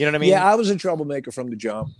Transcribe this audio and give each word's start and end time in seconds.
You 0.00 0.06
know 0.06 0.12
what 0.12 0.16
I 0.16 0.18
mean? 0.20 0.30
Yeah, 0.30 0.50
I 0.50 0.54
was 0.54 0.70
a 0.70 0.76
troublemaker 0.76 1.30
from 1.30 1.50
the 1.50 1.56
jump. 1.56 1.90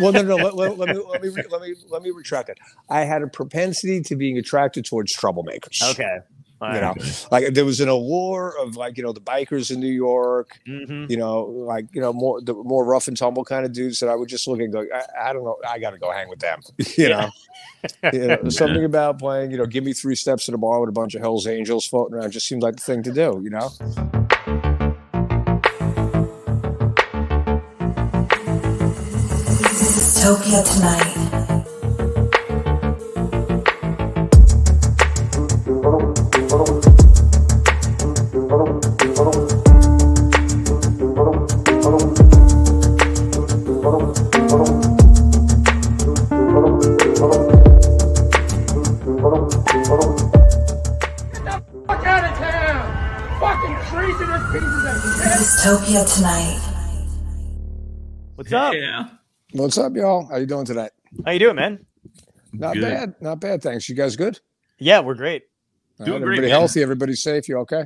well, 0.00 0.12
no, 0.12 0.22
no. 0.22 0.36
Let, 0.36 0.54
let, 0.54 0.78
let, 0.78 0.88
me 0.94 1.02
let 1.10 1.20
me 1.22 1.30
let 1.50 1.60
me 1.60 1.74
let 1.88 2.02
me 2.02 2.10
retract 2.10 2.46
that. 2.46 2.58
I 2.88 3.00
had 3.00 3.22
a 3.22 3.26
propensity 3.26 4.00
to 4.02 4.14
being 4.14 4.38
attracted 4.38 4.84
towards 4.84 5.16
troublemakers. 5.16 5.82
Okay. 5.90 6.18
All 6.62 6.72
You 6.72 6.80
right. 6.80 6.96
know, 6.96 7.04
like 7.32 7.52
there 7.54 7.64
was 7.64 7.80
an 7.80 7.88
allure 7.88 8.54
of 8.60 8.76
like 8.76 8.96
you 8.96 9.02
know 9.02 9.12
the 9.12 9.20
bikers 9.20 9.72
in 9.72 9.80
New 9.80 9.90
York. 9.92 10.60
Mhm. 10.68 11.10
You 11.10 11.16
know, 11.16 11.40
like 11.46 11.86
you 11.92 12.00
know 12.00 12.12
more 12.12 12.40
the 12.40 12.54
more 12.54 12.84
rough 12.84 13.08
and 13.08 13.16
tumble 13.16 13.44
kind 13.44 13.64
of 13.66 13.72
dudes 13.72 13.98
that 13.98 14.08
I 14.08 14.14
would 14.14 14.28
just 14.28 14.46
look 14.46 14.60
and 14.60 14.72
go, 14.72 14.86
I, 14.94 15.30
I 15.30 15.32
don't 15.32 15.42
know, 15.42 15.56
I 15.68 15.80
got 15.80 15.90
to 15.90 15.98
go 15.98 16.12
hang 16.12 16.28
with 16.28 16.38
them. 16.38 16.60
you 16.96 17.08
know, 17.08 17.30
you 18.12 18.26
know, 18.28 18.38
something 18.50 18.84
about 18.84 19.18
playing. 19.18 19.50
You 19.50 19.56
know, 19.56 19.66
give 19.66 19.82
me 19.82 19.94
three 19.94 20.14
steps 20.14 20.44
to 20.44 20.52
the 20.52 20.58
bar 20.58 20.78
with 20.78 20.90
a 20.90 20.92
bunch 20.92 21.16
of 21.16 21.22
Hell's 21.22 21.48
Angels 21.48 21.86
floating 21.88 22.14
around 22.16 22.30
just 22.30 22.46
seemed 22.46 22.62
like 22.62 22.76
the 22.76 22.82
thing 22.82 23.02
to 23.02 23.12
do. 23.12 23.40
You 23.42 23.50
know. 23.50 24.29
Of 30.22 30.44
shit! 30.44 31.00
Topia 55.62 56.04
tonight. 56.04 56.58
What's 58.36 58.52
up? 58.52 58.74
Yeah. 58.74 59.19
What's 59.52 59.78
up, 59.78 59.94
y'all? 59.96 60.26
How 60.26 60.36
you 60.36 60.46
doing 60.46 60.64
tonight? 60.64 60.92
How 61.24 61.32
you 61.32 61.38
doing, 61.38 61.56
man? 61.56 61.84
Not 62.52 62.74
Good. 62.74 62.82
bad, 62.82 63.14
not 63.20 63.40
bad. 63.40 63.62
Thanks. 63.62 63.88
You 63.88 63.94
guys 63.94 64.16
good? 64.16 64.38
Yeah, 64.78 65.00
we're 65.00 65.14
great. 65.14 65.42
All 65.98 66.06
Doing 66.06 66.22
right, 66.22 66.26
great, 66.26 66.34
everybody 66.38 66.52
man. 66.52 66.60
healthy. 66.60 66.82
Everybody 66.82 67.14
safe. 67.14 67.48
You 67.48 67.58
okay? 67.58 67.84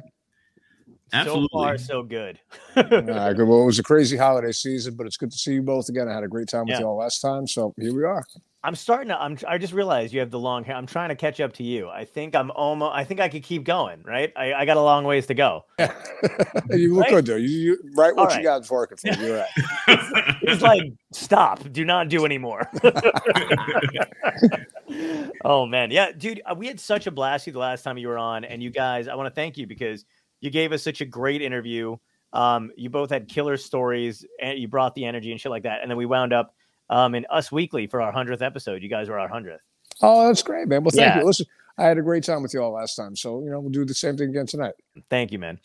Absolutely. 1.12 1.48
So 1.52 1.58
far, 1.58 1.78
so 1.78 2.02
good. 2.02 2.38
All 2.76 2.82
right, 2.84 3.34
good. 3.34 3.48
Well, 3.48 3.62
it 3.62 3.66
was 3.66 3.78
a 3.78 3.82
crazy 3.82 4.16
holiday 4.16 4.52
season, 4.52 4.94
but 4.96 5.06
it's 5.06 5.16
good 5.16 5.30
to 5.32 5.38
see 5.38 5.54
you 5.54 5.62
both 5.62 5.88
again. 5.88 6.08
I 6.08 6.14
had 6.14 6.24
a 6.24 6.28
great 6.28 6.48
time 6.48 6.62
with 6.66 6.70
Yeah. 6.74 6.80
y'all 6.80 6.96
last 6.96 7.20
time, 7.20 7.46
so 7.46 7.74
here 7.78 7.94
we 7.94 8.04
are. 8.04 8.24
I'm 8.64 8.74
starting 8.74 9.08
to. 9.08 9.20
I'm. 9.20 9.36
I 9.46 9.58
just 9.58 9.74
realized 9.74 10.14
you 10.14 10.20
have 10.20 10.30
the 10.30 10.38
long 10.38 10.64
hair. 10.64 10.74
I'm 10.74 10.86
trying 10.86 11.10
to 11.10 11.14
catch 11.14 11.38
up 11.38 11.52
to 11.54 11.62
you. 11.62 11.90
I 11.90 12.06
think 12.06 12.34
I'm 12.34 12.50
almost. 12.52 12.92
I 12.94 13.04
think 13.04 13.20
I 13.20 13.28
could 13.28 13.42
keep 13.42 13.62
going. 13.62 14.02
Right. 14.02 14.32
I, 14.36 14.54
I 14.54 14.64
got 14.64 14.78
a 14.78 14.82
long 14.82 15.04
ways 15.04 15.26
to 15.26 15.34
go. 15.34 15.66
you 16.70 16.94
look 16.94 17.02
Right? 17.04 17.10
good, 17.10 17.26
though. 17.26 17.36
You, 17.36 17.46
you 17.46 17.78
right 17.94 18.16
what 18.16 18.32
All 18.32 18.36
you 18.38 18.42
got 18.42 18.62
is 18.62 18.70
working 18.70 18.96
for 18.96 19.08
you. 19.08 19.26
You're 19.26 19.36
right. 19.38 20.34
It's 20.46 20.62
like 20.62 20.82
stop. 21.12 21.70
Do 21.72 21.84
not 21.84 22.08
do 22.08 22.24
anymore. 22.24 22.70
oh 25.44 25.66
man, 25.66 25.90
yeah, 25.90 26.12
dude. 26.12 26.40
uh, 26.46 26.54
We 26.56 26.66
had 26.66 26.80
such 26.80 27.06
a 27.06 27.10
blast 27.10 27.46
you 27.46 27.52
the 27.52 27.58
last 27.58 27.82
time 27.82 27.98
you 27.98 28.08
were 28.08 28.18
on, 28.18 28.44
and 28.44 28.62
you 28.62 28.70
guys. 28.70 29.08
I 29.08 29.14
want 29.14 29.26
to 29.26 29.34
thank 29.34 29.58
you 29.58 29.66
because 29.66 30.04
you 30.40 30.50
gave 30.50 30.72
us 30.72 30.82
such 30.82 31.00
a 31.00 31.04
great 31.06 31.42
interview. 31.42 31.96
Um, 32.32 32.72
you 32.76 32.90
both 32.90 33.10
had 33.10 33.28
killer 33.28 33.56
stories, 33.56 34.24
and 34.40 34.58
you 34.58 34.68
brought 34.68 34.94
the 34.94 35.04
energy 35.04 35.30
and 35.32 35.40
shit 35.40 35.50
like 35.50 35.64
that. 35.64 35.82
And 35.82 35.90
then 35.90 35.98
we 35.98 36.06
wound 36.06 36.32
up 36.32 36.54
um 36.90 37.14
in 37.14 37.26
Us 37.30 37.50
Weekly 37.52 37.86
for 37.86 38.00
our 38.02 38.12
hundredth 38.12 38.42
episode. 38.42 38.82
You 38.82 38.88
guys 38.88 39.08
were 39.08 39.18
our 39.18 39.28
hundredth. 39.28 39.62
Oh, 40.02 40.26
that's 40.26 40.42
great, 40.42 40.68
man. 40.68 40.82
Well, 40.84 40.90
thank 40.90 41.02
Yeah. 41.14 41.18
you. 41.20 41.24
Listen, 41.26 41.46
I 41.78 41.84
had 41.84 41.98
a 41.98 42.02
great 42.02 42.24
time 42.24 42.42
with 42.42 42.52
you 42.54 42.60
all 42.62 42.72
last 42.72 42.94
time, 42.96 43.16
so 43.16 43.42
you 43.42 43.50
know 43.50 43.60
we'll 43.60 43.70
do 43.70 43.84
the 43.84 43.94
same 43.94 44.16
thing 44.16 44.30
again 44.30 44.46
tonight. 44.46 44.74
Thank 45.10 45.32
you, 45.32 45.38
man. 45.38 45.58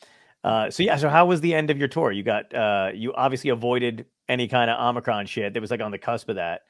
Uh, 0.44 0.70
so 0.70 0.84
yeah, 0.84 0.96
so 0.96 1.10
how 1.10 1.26
was 1.26 1.42
the 1.42 1.54
end 1.54 1.70
of 1.70 1.78
your 1.78 1.88
tour? 1.90 2.12
You 2.12 2.24
got 2.24 2.54
uh, 2.54 2.90
you 2.94 3.14
obviously 3.14 3.50
avoided 3.50 4.06
any 4.28 4.48
kind 4.48 4.70
of 4.72 4.80
Omicron 4.80 5.26
shit. 5.26 5.54
That 5.54 5.62
was 5.62 5.72
like 5.72 5.82
on 5.82 5.92
the 5.92 5.98
cusp 5.98 6.30
of 6.30 6.36
that. 6.38 6.62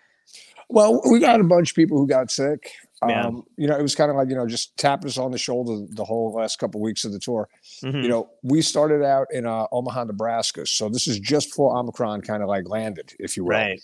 Well, 0.71 1.01
we 1.09 1.19
got 1.19 1.39
a 1.39 1.43
bunch 1.43 1.71
of 1.71 1.75
people 1.75 1.97
who 1.97 2.07
got 2.07 2.29
sick. 2.29 2.71
Yeah. 3.07 3.25
Um, 3.27 3.43
you 3.57 3.65
know, 3.67 3.77
it 3.77 3.81
was 3.81 3.95
kind 3.95 4.11
of 4.11 4.17
like 4.17 4.29
you 4.29 4.35
know 4.35 4.45
just 4.47 4.75
tapping 4.77 5.07
us 5.07 5.17
on 5.17 5.31
the 5.31 5.37
shoulder 5.37 5.85
the 5.93 6.03
whole 6.05 6.33
last 6.33 6.59
couple 6.59 6.81
weeks 6.81 7.05
of 7.05 7.11
the 7.11 7.19
tour. 7.19 7.47
Mhm. 7.83 8.03
You 8.03 8.09
know, 8.09 8.29
we 8.43 8.61
started 8.61 9.03
out 9.03 9.27
in 9.31 9.45
uh, 9.45 9.65
Omaha, 9.71 10.05
Nebraska, 10.05 10.65
so 10.65 10.89
this 10.89 11.07
is 11.07 11.19
just 11.19 11.49
before 11.49 11.75
Omicron 11.77 12.21
kind 12.21 12.43
of 12.43 12.49
like 12.49 12.67
landed, 12.67 13.13
if 13.19 13.37
you 13.37 13.43
will. 13.45 13.51
right. 13.51 13.81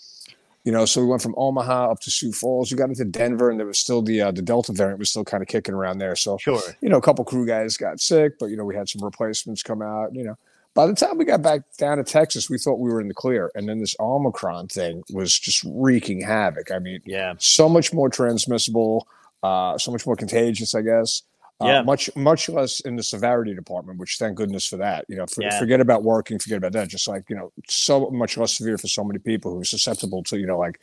You 0.66 0.72
know, 0.72 0.84
so 0.84 1.00
we 1.00 1.06
went 1.06 1.22
from 1.22 1.34
Omaha 1.38 1.92
up 1.92 2.00
to 2.00 2.10
Sioux 2.10 2.32
Falls. 2.32 2.72
We 2.72 2.76
got 2.76 2.88
into 2.88 3.04
Denver, 3.04 3.50
and 3.50 3.58
there 3.58 3.68
was 3.68 3.78
still 3.78 4.02
the 4.02 4.20
uh, 4.20 4.30
the 4.32 4.42
Delta 4.42 4.72
variant 4.72 4.98
was 4.98 5.08
still 5.10 5.24
kind 5.24 5.40
of 5.40 5.46
kicking 5.48 5.74
around 5.74 5.98
there. 5.98 6.16
So 6.16 6.36
Sure. 6.38 6.60
you 6.80 6.88
know, 6.88 6.96
a 6.98 7.00
couple 7.00 7.24
crew 7.24 7.46
guys 7.46 7.76
got 7.76 8.00
sick, 8.00 8.38
but 8.40 8.46
you 8.46 8.56
know, 8.56 8.64
we 8.64 8.74
had 8.74 8.88
some 8.88 9.02
replacements 9.04 9.62
come 9.62 9.80
out. 9.80 10.12
You 10.12 10.24
know, 10.24 10.36
by 10.74 10.88
the 10.88 10.94
time 10.94 11.18
we 11.18 11.24
got 11.24 11.40
back 11.40 11.60
down 11.78 11.98
to 11.98 12.04
Texas, 12.04 12.50
we 12.50 12.58
thought 12.58 12.80
we 12.80 12.90
were 12.90 13.00
in 13.00 13.06
the 13.06 13.14
clear, 13.14 13.50
and 13.54 13.68
then 13.68 13.78
this 13.78 13.94
Omicron 14.00 14.66
thing 14.66 15.04
was 15.12 15.38
just 15.38 15.62
wreaking 15.64 16.20
havoc. 16.20 16.72
I 16.72 16.80
mean, 16.80 17.00
Yeah. 17.06 17.34
so 17.38 17.68
much 17.68 17.92
more 17.94 18.08
transmissible, 18.10 19.06
uh, 19.44 19.78
so 19.78 19.92
much 19.92 20.04
more 20.04 20.16
contagious, 20.16 20.74
I 20.74 20.82
guess. 20.82 21.22
Uh, 21.60 21.66
Yeah. 21.68 21.82
much 21.82 22.10
much 22.16 22.48
less 22.50 22.80
in 22.80 22.96
the 22.96 23.02
severity 23.02 23.54
department, 23.54 23.98
which 23.98 24.18
thank 24.18 24.36
goodness 24.36 24.66
for 24.66 24.76
that. 24.76 25.06
You 25.08 25.16
know, 25.16 25.26
for, 25.26 25.42
Yeah. 25.42 25.58
forget 25.58 25.80
about 25.80 26.02
working, 26.04 26.38
forget 26.38 26.58
about 26.58 26.72
that. 26.72 26.88
Just 26.88 27.08
like 27.08 27.24
you 27.30 27.36
know, 27.36 27.50
so 27.68 28.10
much 28.10 28.36
less 28.36 28.56
severe 28.56 28.76
for 28.76 28.88
so 28.88 29.02
many 29.02 29.18
people 29.18 29.52
who 29.52 29.60
are 29.60 29.64
susceptible 29.64 30.22
to 30.24 30.38
you 30.38 30.46
know 30.46 30.58
like 30.58 30.78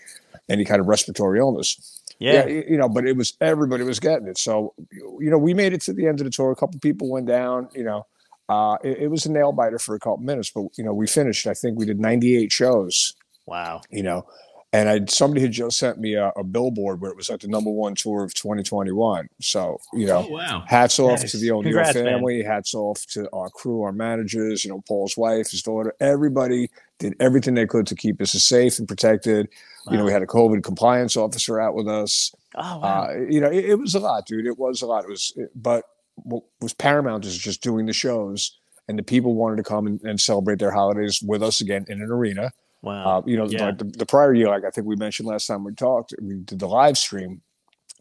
any 0.49 0.65
kind 0.65 0.81
of 0.81 0.87
respiratory 0.87 1.37
illness 1.39 2.01
Yeah. 2.19 2.45
y- 2.45 2.65
you 2.67 2.77
know, 2.77 2.89
but 2.89 3.05
it 3.05 3.15
was 3.15 3.37
everybody 3.39 3.83
was 3.83 3.99
getting 3.99 4.27
it. 4.27 4.37
So, 4.39 4.73
you 4.91 5.29
know, 5.29 5.37
we 5.37 5.53
made 5.53 5.73
it 5.73 5.81
to 5.81 5.93
the 5.93 6.07
end 6.07 6.19
of 6.19 6.25
the 6.25 6.31
tour. 6.31 6.51
A 6.51 6.55
couple 6.55 6.79
people 6.79 7.07
went 7.09 7.27
down. 7.27 7.69
You 7.75 7.83
know, 7.83 8.05
uh, 8.49 8.77
it, 8.83 8.97
it 9.03 9.07
was 9.09 9.25
a 9.27 9.31
nail 9.31 9.51
biter 9.51 9.77
for 9.79 9.93
a 9.95 9.99
couple 9.99 10.17
minutes, 10.17 10.49
but 10.49 10.63
you 10.75 10.83
know, 10.83 10.93
we 10.93 11.05
finished. 11.07 11.45
I 11.45 11.53
think 11.53 11.77
we 11.77 11.85
did 11.85 11.99
98 11.99 12.51
shows. 12.51 13.13
Wow. 13.45 13.81
You 13.91 14.01
know, 14.03 14.25
and 14.73 14.89
I 14.89 15.01
somebody 15.07 15.41
had 15.41 15.51
just 15.51 15.77
sent 15.77 15.99
me 15.99 16.15
a, 16.15 16.29
a 16.35 16.43
billboard 16.43 16.99
where 16.99 17.11
it 17.11 17.15
was 17.17 17.29
like 17.29 17.41
the 17.41 17.47
number 17.47 17.69
one 17.69 17.95
tour 17.95 18.23
of 18.23 18.33
2021. 18.33 19.29
So, 19.39 19.77
you 19.93 20.07
know. 20.07 20.25
Oh 20.27 20.31
wow. 20.31 20.63
Hats 20.67 20.99
off 20.99 21.19
Nice. 21.21 21.31
to 21.31 21.37
the 21.37 21.51
O'Neill 21.51 21.63
Congrats, 21.73 21.95
man. 21.95 22.05
family. 22.05 22.43
Hats 22.43 22.73
off 22.73 23.05
to 23.11 23.29
our 23.31 23.49
crew, 23.49 23.83
our 23.83 23.91
managers, 23.91 24.65
you 24.65 24.71
know, 24.71 24.81
Paul's 24.87 25.15
wife, 25.15 25.51
his 25.51 25.61
daughter. 25.61 25.93
Everybody 25.99 26.69
did 26.99 27.15
everything 27.19 27.53
they 27.53 27.67
could 27.67 27.87
to 27.87 27.95
keep 27.95 28.19
us 28.21 28.31
safe 28.31 28.79
and 28.79 28.87
protected. 28.87 29.47
You 29.91 29.97
know, 29.97 30.05
we 30.05 30.11
had 30.11 30.21
a 30.23 30.27
COVID 30.27 30.63
compliance 30.63 31.15
officer 31.17 31.59
out 31.59 31.75
with 31.75 31.87
us. 31.87 32.33
Oh 32.55 32.79
wow. 32.79 33.07
Uh, 33.09 33.13
you 33.29 33.39
know, 33.41 33.49
it, 33.49 33.65
it 33.65 33.75
was 33.75 33.95
a 33.95 33.99
lot, 33.99 34.25
dude. 34.25 34.45
It 34.45 34.57
was 34.57 34.81
a 34.81 34.87
lot. 34.87 35.03
It 35.03 35.09
was, 35.09 35.33
it- 35.35 35.51
but 35.55 35.85
what 36.15 36.43
was 36.61 36.73
paramount 36.73 37.25
is 37.25 37.37
just 37.37 37.61
doing 37.61 37.85
the 37.87 37.93
shows, 37.93 38.57
and 38.87 38.97
the 38.99 39.03
people 39.03 39.33
wanted 39.33 39.57
to 39.57 39.63
come 39.63 39.87
and, 39.87 39.99
and 40.03 40.21
celebrate 40.21 40.59
their 40.59 40.71
holidays 40.71 41.21
with 41.21 41.41
us 41.43 41.59
again 41.61 41.85
in 41.89 42.01
an 42.01 42.09
arena. 42.11 42.51
Wow. 42.83 43.17
Uh, 43.17 43.21
you 43.25 43.35
know, 43.37 43.45
Yeah. 43.47 43.65
like 43.67 43.79
the, 43.79 43.85
the 43.85 44.05
prior 44.05 44.33
year, 44.35 44.47
like 44.49 44.63
I 44.65 44.69
think 44.69 44.85
we 44.85 44.95
mentioned 44.95 45.27
last 45.27 45.47
time 45.47 45.63
we 45.63 45.73
talked, 45.73 46.13
we 46.21 46.35
did 46.35 46.59
the 46.59 46.67
live 46.67 46.97
stream, 46.97 47.41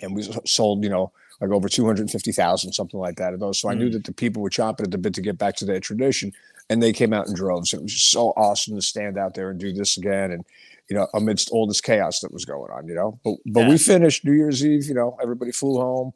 and 0.03 0.15
we 0.15 0.22
sold, 0.44 0.84
you 0.84 0.91
know, 0.91 1.10
like 1.41 1.50
over 1.50 1.69
two 1.69 1.87
hundred 1.87 2.10
fifty 2.10 2.32
thousand, 2.32 2.72
something 2.75 3.00
like 3.00 3.16
that 3.16 3.32
of 3.34 3.41
those. 3.41 3.59
So 3.59 3.70
I 3.70 3.75
knew 3.75 3.88
Mm. 3.88 3.93
that 3.94 4.04
the 4.04 4.12
people 4.12 4.43
were 4.43 4.50
chomping 4.50 4.82
at 4.82 4.91
the 4.91 4.98
bit 4.98 5.15
to 5.15 5.22
get 5.22 5.38
back 5.38 5.56
to 5.56 5.65
their 5.65 5.81
tradition, 5.81 6.32
and 6.69 6.82
they 6.82 6.93
came 6.93 7.12
out 7.12 7.26
in 7.28 7.34
droves. 7.34 7.72
It 7.72 7.82
was 7.82 7.93
just 7.94 8.10
so 8.10 8.28
awesome 8.37 8.75
to 8.76 8.82
stand 8.82 9.16
out 9.19 9.34
there 9.34 9.50
and 9.50 9.59
do 9.59 9.72
this 9.72 9.97
again, 9.97 10.31
and 10.32 10.44
you 10.91 10.97
know, 10.97 11.06
amidst 11.14 11.50
all 11.50 11.66
this 11.66 11.81
chaos 11.81 12.20
that 12.20 12.32
was 12.32 12.44
going 12.44 12.70
on, 12.70 12.87
you 12.87 12.94
know. 12.94 13.19
But 13.25 13.37
but 13.47 13.60
Yeah. 13.62 13.69
we 13.70 13.78
finished 13.78 14.25
New 14.25 14.32
Year's 14.34 14.64
Eve. 14.64 14.84
You 14.87 14.94
know, 14.94 15.16
everybody 15.22 15.53
flew 15.53 15.78
home. 15.78 16.12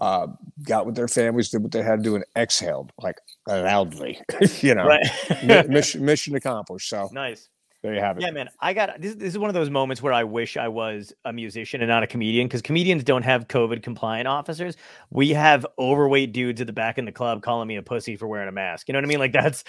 Uh, 0.00 0.26
got 0.64 0.84
with 0.84 0.96
their 0.96 1.06
families, 1.06 1.48
did 1.50 1.62
what 1.62 1.70
they 1.70 1.80
had 1.82 1.96
to 1.98 2.02
do, 2.02 2.16
and 2.16 2.24
exhaled 2.36 2.92
like 3.00 3.18
loudly. 3.46 4.20
you 4.60 4.74
know, 4.74 4.84
right. 4.86 5.06
Mission 5.68 6.04
mission 6.04 6.34
accomplished. 6.34 6.88
So 6.88 7.08
nice. 7.12 7.48
There 7.82 7.94
you 7.94 8.00
have 8.00 8.16
it. 8.16 8.22
Yeah, 8.22 8.30
man. 8.30 8.48
I 8.60 8.74
got 8.74 9.00
this. 9.00 9.16
This 9.16 9.28
is 9.28 9.38
one 9.38 9.50
of 9.50 9.54
those 9.54 9.68
moments 9.68 10.00
where 10.00 10.12
I 10.12 10.22
wish 10.22 10.56
I 10.56 10.68
was 10.68 11.12
a 11.24 11.32
musician 11.32 11.80
and 11.80 11.88
not 11.88 12.04
a 12.04 12.06
comedian 12.06 12.46
because 12.46 12.62
comedians 12.62 13.02
don't 13.02 13.24
have 13.24 13.48
COVID 13.48 13.82
compliant 13.82 14.28
officers. 14.28 14.76
We 15.10 15.30
have 15.30 15.66
overweight 15.78 16.32
dudes 16.32 16.60
at 16.60 16.68
the 16.68 16.72
back 16.72 16.96
in 16.96 17.06
the 17.06 17.12
club 17.12 17.42
calling 17.42 17.66
me 17.66 17.76
a 17.76 17.82
pussy 17.82 18.14
for 18.16 18.28
wearing 18.28 18.48
a 18.48 18.52
mask. 18.52 18.88
You 18.88 18.92
know 18.92 18.98
what 18.98 19.04
I 19.04 19.08
mean? 19.08 19.18
Like 19.18 19.32
that's 19.32 19.64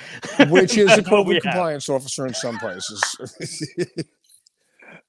which 0.50 0.78
is 0.78 0.91
a 0.91 0.97
that's 0.97 1.09
what 1.09 1.25
we 1.25 1.34
COVID 1.34 1.35
have. 1.35 1.41
compliance 1.44 1.90
officer 1.90 2.28
in 2.28 2.35
some 2.35 2.59
places. 2.59 3.81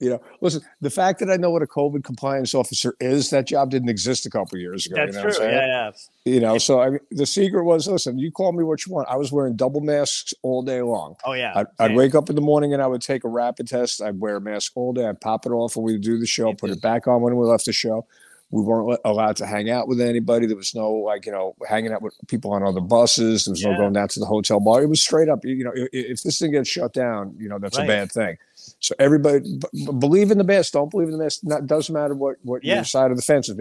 you 0.00 0.10
know, 0.10 0.20
listen, 0.40 0.60
the 0.80 0.90
fact 0.90 1.20
that 1.20 1.30
I 1.30 1.36
know 1.36 1.50
what 1.50 1.62
a 1.62 1.66
COVID 1.66 2.02
compliance 2.04 2.54
officer 2.54 2.94
is, 3.00 3.30
that 3.30 3.46
job 3.46 3.70
didn't 3.70 3.88
exist 3.88 4.26
a 4.26 4.30
couple 4.30 4.58
years 4.58 4.86
ago. 4.86 4.96
That's 4.96 5.16
you 5.16 5.22
know 5.22 5.30
true. 5.30 5.44
Yeah, 5.46 5.66
yeah. 5.66 5.90
You 6.24 6.40
know, 6.40 6.58
so 6.58 6.80
I 6.80 6.90
mean, 6.90 7.00
the 7.10 7.26
secret 7.26 7.64
was 7.64 7.86
listen, 7.86 8.18
you 8.18 8.30
call 8.32 8.52
me 8.52 8.64
what 8.64 8.84
you 8.86 8.92
want. 8.92 9.08
I 9.08 9.16
was 9.16 9.30
wearing 9.32 9.56
double 9.56 9.80
masks 9.80 10.34
all 10.42 10.62
day 10.62 10.82
long. 10.82 11.16
Oh 11.24 11.32
yeah. 11.32 11.52
I'd, 11.54 11.66
I'd 11.78 11.94
wake 11.94 12.14
up 12.14 12.28
in 12.28 12.34
the 12.36 12.42
morning 12.42 12.72
and 12.74 12.82
I 12.82 12.86
would 12.86 13.02
take 13.02 13.24
a 13.24 13.28
rapid 13.28 13.68
test. 13.68 14.02
I'd 14.02 14.18
wear 14.20 14.36
a 14.36 14.40
mask 14.40 14.72
all 14.74 14.92
day. 14.92 15.06
I'd 15.06 15.20
pop 15.20 15.46
it 15.46 15.50
off 15.50 15.76
when 15.76 15.84
we 15.84 15.96
do 15.98 16.18
the 16.18 16.26
show, 16.26 16.46
Me 16.46 16.54
put 16.54 16.70
it 16.70 16.80
back 16.82 17.06
on 17.06 17.22
when 17.22 17.36
we 17.36 17.46
left 17.46 17.66
the 17.66 17.72
show. 17.72 18.06
We 18.50 18.62
weren't 18.62 19.00
allowed 19.04 19.36
to 19.36 19.46
hang 19.46 19.68
out 19.68 19.88
with 19.88 20.00
anybody. 20.00 20.46
There 20.46 20.56
was 20.56 20.74
no 20.76 20.92
like 20.92 21.26
you 21.26 21.32
know 21.32 21.56
hanging 21.68 21.92
out 21.92 22.02
with 22.02 22.14
people 22.28 22.52
on 22.52 22.62
other 22.62 22.80
buses. 22.80 23.44
There 23.46 23.52
was 23.52 23.64
no 23.64 23.76
going 23.76 23.94
down 23.94 24.08
to 24.08 24.20
the 24.20 24.26
hotel 24.26 24.60
bar. 24.60 24.82
It 24.82 24.86
was 24.88 25.02
straight 25.02 25.28
up. 25.28 25.44
You 25.44 25.64
know, 25.64 25.72
if 25.74 26.22
this 26.22 26.38
thing 26.38 26.52
gets 26.52 26.68
shut 26.68 26.92
down, 26.92 27.34
you 27.38 27.48
know 27.48 27.58
that's 27.58 27.76
Right. 27.78 27.84
a 27.84 27.88
bad 27.88 28.12
thing. 28.12 28.38
So 28.84 28.94
everybody 28.98 29.40
b- 29.40 29.86
believe 29.98 30.30
in 30.30 30.36
the 30.38 30.44
best. 30.44 30.74
Don't 30.74 30.90
believe 30.90 31.08
in 31.08 31.16
the 31.16 31.24
best. 31.24 31.42
Not 31.42 31.66
doesn't 31.66 31.92
matter 31.92 32.14
what 32.14 32.36
what 32.42 32.62
Yeah. 32.62 32.74
your 32.76 32.84
side 32.84 33.10
of 33.10 33.16
the 33.16 33.22
fence 33.22 33.48
is. 33.48 33.58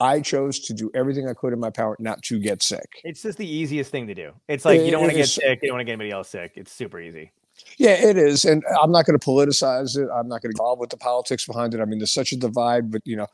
I 0.00 0.20
chose 0.20 0.60
to 0.60 0.72
do 0.72 0.90
everything 0.94 1.28
I 1.28 1.34
could 1.34 1.52
in 1.52 1.60
my 1.60 1.70
power 1.70 1.94
not 1.98 2.22
to 2.22 2.38
get 2.38 2.62
sick. 2.62 2.88
It's 3.04 3.22
just 3.22 3.36
the 3.36 3.46
easiest 3.46 3.90
thing 3.90 4.06
to 4.06 4.14
do. 4.14 4.32
It's 4.48 4.64
like 4.64 4.80
It- 4.80 4.86
you 4.86 4.90
don't 4.90 5.02
want 5.02 5.12
to 5.12 5.18
get 5.18 5.28
sick. 5.28 5.58
You 5.62 5.68
don't 5.68 5.76
want 5.76 5.80
to 5.82 5.84
get 5.84 5.92
anybody 5.92 6.10
else 6.10 6.30
sick. 6.30 6.52
It's 6.56 6.72
super 6.72 6.98
easy. 7.00 7.32
Yeah, 7.76 7.92
it 7.92 8.16
is, 8.16 8.46
and 8.46 8.64
I'm 8.82 8.90
not 8.90 9.04
going 9.04 9.18
to 9.18 9.24
politicize 9.24 9.96
it. 9.98 10.08
I'm 10.12 10.26
not 10.26 10.40
going 10.40 10.52
to 10.52 10.56
get 10.56 10.60
involved 10.62 10.80
with 10.80 10.88
the 10.90 10.96
politics 10.96 11.46
behind 11.46 11.74
it. 11.74 11.80
I 11.80 11.84
mean, 11.84 11.98
there's 11.98 12.10
such 12.10 12.32
a 12.32 12.36
divide, 12.36 12.90
but 12.90 13.02
you 13.04 13.16
know, 13.16 13.26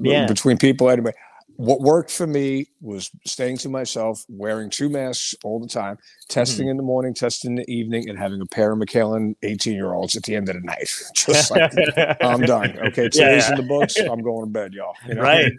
Yeah. 0.00 0.26
between 0.26 0.56
people 0.56 0.88
anyway. 0.90 1.12
What 1.56 1.80
worked 1.80 2.10
for 2.10 2.26
me 2.26 2.66
was 2.80 3.10
staying 3.26 3.58
to 3.58 3.68
myself, 3.68 4.24
wearing 4.28 4.70
two 4.70 4.88
masks 4.88 5.34
all 5.44 5.60
the 5.60 5.68
time, 5.68 5.98
testing 6.28 6.68
in 6.68 6.76
the 6.76 6.82
morning, 6.82 7.14
testing 7.14 7.52
in 7.52 7.54
the 7.56 7.70
evening, 7.70 8.08
and 8.08 8.18
having 8.18 8.40
a 8.40 8.46
pair 8.46 8.72
of 8.72 8.78
Macallan 8.78 9.36
18 9.42 9.74
year 9.74 9.92
olds 9.94 10.16
at 10.16 10.24
the 10.24 10.34
end 10.34 10.48
of 10.48 10.56
the 10.56 10.62
night. 10.62 10.90
Just 11.14 11.50
like 11.50 11.72
I'm 12.20 12.40
done. 12.40 12.76
Okay, 12.88 13.08
today's 13.08 13.44
Yeah. 13.44 13.50
in 13.50 13.56
the 13.56 13.62
books. 13.62 13.96
I'm 13.98 14.20
going 14.22 14.46
to 14.46 14.50
bed, 14.50 14.72
y'all. 14.74 14.94
You 15.06 15.14
know? 15.14 15.22
right. 15.22 15.52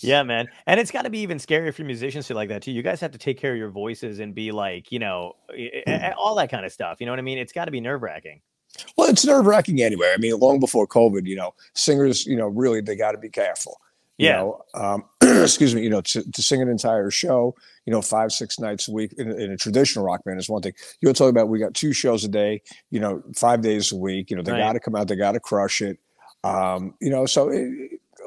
Yeah, 0.00 0.22
man. 0.22 0.48
And 0.66 0.80
it's 0.80 0.90
got 0.90 1.02
to 1.02 1.10
be 1.10 1.18
even 1.20 1.38
scarier 1.38 1.72
for 1.72 1.84
musicians 1.84 2.26
to 2.28 2.34
like 2.34 2.48
that 2.48 2.62
too. 2.62 2.72
You 2.72 2.82
guys 2.82 3.00
have 3.00 3.12
to 3.12 3.18
take 3.18 3.38
care 3.38 3.52
of 3.52 3.58
your 3.58 3.70
voices 3.70 4.18
and 4.18 4.34
be 4.34 4.50
like, 4.50 4.90
you 4.90 4.98
know, 4.98 5.34
eh, 5.56 5.82
eh, 5.86 6.12
all 6.18 6.34
that 6.36 6.50
kind 6.50 6.64
of 6.66 6.72
stuff. 6.72 6.96
You 7.00 7.06
know 7.06 7.12
what 7.12 7.18
I 7.18 7.22
mean? 7.22 7.38
It's 7.38 7.52
got 7.52 7.66
to 7.66 7.70
be 7.70 7.80
nerve 7.80 8.02
wracking. 8.02 8.40
Well, 8.96 9.08
it's 9.10 9.24
nerve 9.24 9.44
wracking 9.46 9.82
anyway. 9.82 10.12
I 10.14 10.16
mean, 10.18 10.38
long 10.38 10.58
before 10.58 10.86
COVID, 10.86 11.26
you 11.26 11.36
know, 11.36 11.54
singers, 11.74 12.24
you 12.26 12.36
know, 12.36 12.48
really 12.48 12.80
they 12.80 12.96
got 12.96 13.12
to 13.12 13.18
be 13.18 13.28
careful. 13.28 13.76
You 14.22 14.28
Yeah. 14.28 14.36
know, 14.36 14.62
um, 14.74 15.04
excuse 15.42 15.74
me. 15.74 15.82
You 15.82 15.90
know, 15.90 16.00
to, 16.00 16.30
to 16.30 16.42
sing 16.42 16.62
an 16.62 16.68
entire 16.68 17.10
show, 17.10 17.54
you 17.86 17.92
know, 17.92 18.00
five 18.02 18.30
six 18.32 18.58
nights 18.60 18.88
a 18.88 18.92
week 18.92 19.12
in, 19.18 19.30
a- 19.30 19.34
in 19.34 19.50
a 19.52 19.56
traditional 19.56 20.04
rock 20.04 20.22
band 20.24 20.38
is 20.38 20.48
one 20.48 20.62
thing. 20.62 20.74
You're 21.00 21.12
talking 21.12 21.30
about 21.30 21.48
we 21.48 21.58
got 21.58 21.74
two 21.74 21.92
shows 21.92 22.24
a 22.24 22.28
day. 22.28 22.62
You 22.90 23.00
know, 23.00 23.22
five 23.34 23.62
days 23.62 23.90
a 23.92 23.96
week. 23.96 24.30
You 24.30 24.36
know, 24.36 24.42
they 24.42 24.52
Right. 24.52 24.60
got 24.60 24.72
to 24.74 24.80
come 24.80 24.94
out. 24.94 25.08
They 25.08 25.16
got 25.16 25.32
to 25.32 25.40
crush 25.40 25.80
it. 25.82 25.98
Um, 26.44 26.94
you 27.00 27.10
know, 27.10 27.26
so 27.26 27.48
it, 27.50 27.70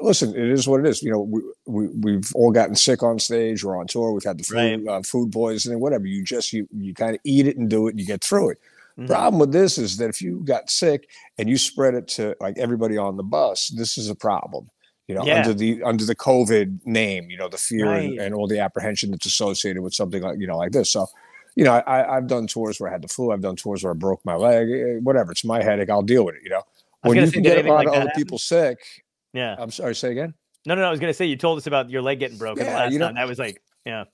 listen, 0.02 0.30
it 0.34 0.50
is 0.50 0.66
what 0.68 0.80
it 0.80 0.86
is. 0.86 1.02
You 1.02 1.12
know, 1.12 1.20
we, 1.20 1.40
we 1.66 1.88
we've 1.88 2.30
all 2.34 2.50
gotten 2.50 2.74
sick 2.74 3.02
on 3.02 3.18
stage. 3.18 3.64
We're 3.64 3.78
on 3.78 3.86
tour. 3.86 4.12
We've 4.12 4.22
had 4.24 4.38
the 4.38 4.44
food, 4.44 4.56
Right. 4.56 4.86
uh, 4.88 5.02
food 5.02 5.32
poisoning, 5.32 5.80
whatever. 5.80 6.06
You 6.06 6.22
just 6.22 6.52
you 6.52 6.68
you 6.76 6.92
kind 6.94 7.14
of 7.14 7.20
eat 7.24 7.46
it 7.46 7.56
and 7.56 7.68
do 7.70 7.86
it, 7.86 7.90
and 7.92 8.00
you 8.00 8.06
get 8.06 8.22
through 8.22 8.50
it. 8.50 8.58
Mhm. 8.98 9.06
Problem 9.08 9.38
with 9.38 9.52
this 9.52 9.76
is 9.76 9.98
that 9.98 10.08
if 10.08 10.22
you 10.22 10.40
got 10.44 10.70
sick 10.70 11.08
and 11.38 11.48
you 11.50 11.58
spread 11.58 11.92
it 11.94 12.08
to 12.08 12.34
like 12.40 12.56
everybody 12.58 12.96
on 12.96 13.18
the 13.18 13.22
bus, 13.22 13.68
this 13.68 13.98
is 13.98 14.08
a 14.08 14.14
problem. 14.14 14.70
You 15.08 15.14
know, 15.14 15.24
Yeah. 15.24 15.36
under 15.38 15.54
the 15.54 15.82
under 15.84 16.04
the 16.04 16.16
COVID 16.16 16.80
name, 16.84 17.30
you 17.30 17.36
know, 17.36 17.48
the 17.48 17.56
fear 17.58 17.86
and, 17.92 18.10
Right. 18.10 18.18
and 18.26 18.34
all 18.34 18.48
the 18.48 18.58
apprehension 18.58 19.10
that's 19.12 19.26
associated 19.26 19.82
with 19.82 19.94
something 19.94 20.22
like 20.22 20.38
you 20.40 20.46
know 20.48 20.56
like 20.58 20.72
this. 20.72 20.90
So, 20.90 21.06
you 21.54 21.64
know, 21.64 21.72
I, 21.74 22.16
I've 22.16 22.26
done 22.26 22.46
tours 22.48 22.80
where 22.80 22.88
I 22.90 22.92
had 22.92 23.02
the 23.02 23.08
flu. 23.08 23.30
I've 23.30 23.40
done 23.40 23.54
tours 23.56 23.84
where 23.84 23.92
I 23.92 23.96
broke 23.96 24.20
my 24.24 24.34
leg. 24.34 24.68
eh, 24.68 24.98
Whatever, 25.02 25.30
it's 25.32 25.44
my 25.44 25.62
headache. 25.62 25.90
I'll 25.90 26.02
deal 26.02 26.24
with 26.24 26.34
it. 26.34 26.42
You 26.42 26.50
know, 26.50 26.62
when 27.02 27.16
you 27.24 27.30
can 27.30 27.42
get 27.42 27.64
a 27.64 27.68
lot 27.68 27.84
like 27.84 27.88
of 27.88 27.94
other 27.94 28.10
people 28.16 28.38
sick. 28.38 28.78
Yeah. 29.32 29.54
I'm 29.58 29.70
sorry. 29.70 29.94
Say 29.94 30.10
again. 30.12 30.34
No, 30.66 30.74
no, 30.74 30.80
no. 30.82 30.88
I 30.88 30.90
was 30.90 30.98
gonna 30.98 31.14
say 31.14 31.26
you 31.26 31.36
told 31.36 31.58
us 31.58 31.66
about 31.68 31.88
your 31.88 32.02
leg 32.02 32.18
getting 32.18 32.38
broken 32.38 32.64
Yeah, 32.66 32.74
last 32.76 32.92
you 32.92 32.98
know- 32.98 33.06
time. 33.06 33.14
That 33.14 33.28
was 33.28 33.38
like, 33.38 33.62
yeah, 33.84 34.04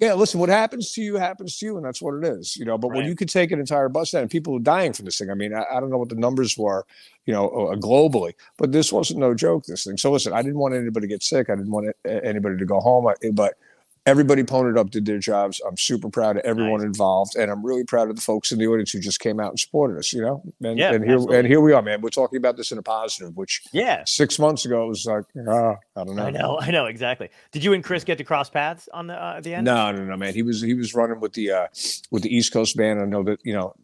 Yeah, 0.00 0.14
listen, 0.14 0.40
what 0.40 0.48
happens 0.48 0.92
to 0.92 1.02
you 1.02 1.16
happens 1.16 1.58
to 1.58 1.66
you, 1.66 1.76
and 1.76 1.84
that's 1.84 2.00
what 2.00 2.14
it 2.14 2.24
is, 2.24 2.56
you 2.56 2.64
know. 2.64 2.78
But 2.78 2.88
when 2.92 3.04
you 3.04 3.14
could 3.14 3.28
take 3.28 3.52
an 3.52 3.60
entire 3.60 3.90
bus 3.90 4.12
down, 4.12 4.22
and 4.22 4.30
people 4.30 4.56
are 4.56 4.60
dying 4.60 4.94
from 4.94 5.04
this 5.04 5.18
thing. 5.18 5.30
I 5.30 5.34
mean, 5.34 5.52
I, 5.52 5.64
I 5.70 5.78
don't 5.78 5.90
know 5.90 5.98
what 5.98 6.08
the 6.08 6.14
numbers 6.14 6.56
were, 6.56 6.86
you 7.26 7.34
know, 7.34 7.50
uh, 7.50 7.76
globally, 7.76 8.32
but 8.56 8.72
this 8.72 8.94
wasn't 8.94 9.20
no 9.20 9.34
joke. 9.34 9.66
This 9.66 9.84
thing. 9.84 9.98
So 9.98 10.10
listen, 10.10 10.32
I 10.32 10.40
didn't 10.40 10.58
want 10.58 10.74
anybody 10.74 11.06
to 11.06 11.14
get 11.14 11.22
sick. 11.22 11.50
I 11.50 11.54
didn't 11.54 11.70
want 11.70 11.94
a- 12.06 12.24
anybody 12.24 12.56
to 12.56 12.64
go 12.64 12.80
home. 12.80 13.06
I, 13.08 13.14
but 13.32 13.58
everybody 14.06 14.42
ponied 14.42 14.78
up, 14.78 14.90
did 14.90 15.06
their 15.06 15.18
jobs. 15.18 15.60
I'm 15.66 15.76
super 15.76 16.08
proud 16.08 16.36
of 16.36 16.42
everyone 16.44 16.80
Nice. 16.80 16.86
involved, 16.86 17.36
and 17.36 17.50
I'm 17.50 17.64
really 17.64 17.84
proud 17.84 18.08
of 18.10 18.16
the 18.16 18.22
folks 18.22 18.52
in 18.52 18.58
the 18.58 18.66
audience 18.66 18.90
who 18.92 19.00
just 19.00 19.20
came 19.20 19.40
out 19.40 19.50
and 19.50 19.58
supported 19.60 19.98
us. 19.98 20.12
You 20.12 20.22
know, 20.22 20.42
and, 20.62 20.78
Yeah, 20.78 20.92
and 20.92 21.04
here 21.04 21.14
absolutely. 21.14 21.38
and 21.38 21.48
here 21.48 21.60
we 21.60 21.72
are, 21.72 21.82
man. 21.82 22.00
We're 22.00 22.10
talking 22.10 22.36
about 22.36 22.56
this 22.56 22.72
in 22.72 22.78
a 22.78 22.82
positive, 22.82 23.36
which 23.36 23.62
yeah. 23.72 24.02
six 24.06 24.38
months 24.38 24.64
ago 24.64 24.84
it 24.84 24.88
was 24.88 25.06
like, 25.06 25.24
ah, 25.48 25.76
I 25.96 26.04
don't 26.04 26.16
know. 26.16 26.24
I 26.24 26.30
know, 26.30 26.58
I 26.60 26.70
know 26.70 26.86
exactly. 26.86 27.28
Did 27.52 27.64
you 27.64 27.72
and 27.72 27.84
Chris 27.84 28.04
get 28.04 28.18
to 28.18 28.24
cross 28.24 28.50
paths 28.50 28.88
on 28.92 29.06
the 29.06 29.14
uh, 29.14 29.34
at 29.36 29.44
the 29.44 29.54
end? 29.54 29.64
No, 29.64 29.92
no, 29.92 30.04
no, 30.04 30.16
man. 30.16 30.34
He 30.34 30.42
was 30.42 30.60
he 30.62 30.74
was 30.74 30.94
running 30.94 31.20
with 31.20 31.32
the 31.34 31.50
uh 31.50 31.66
with 32.10 32.22
the 32.22 32.34
East 32.34 32.52
Coast 32.52 32.76
band. 32.76 33.00
I 33.00 33.04
know 33.04 33.22
that 33.24 33.40
you 33.44 33.52
know 33.52 33.74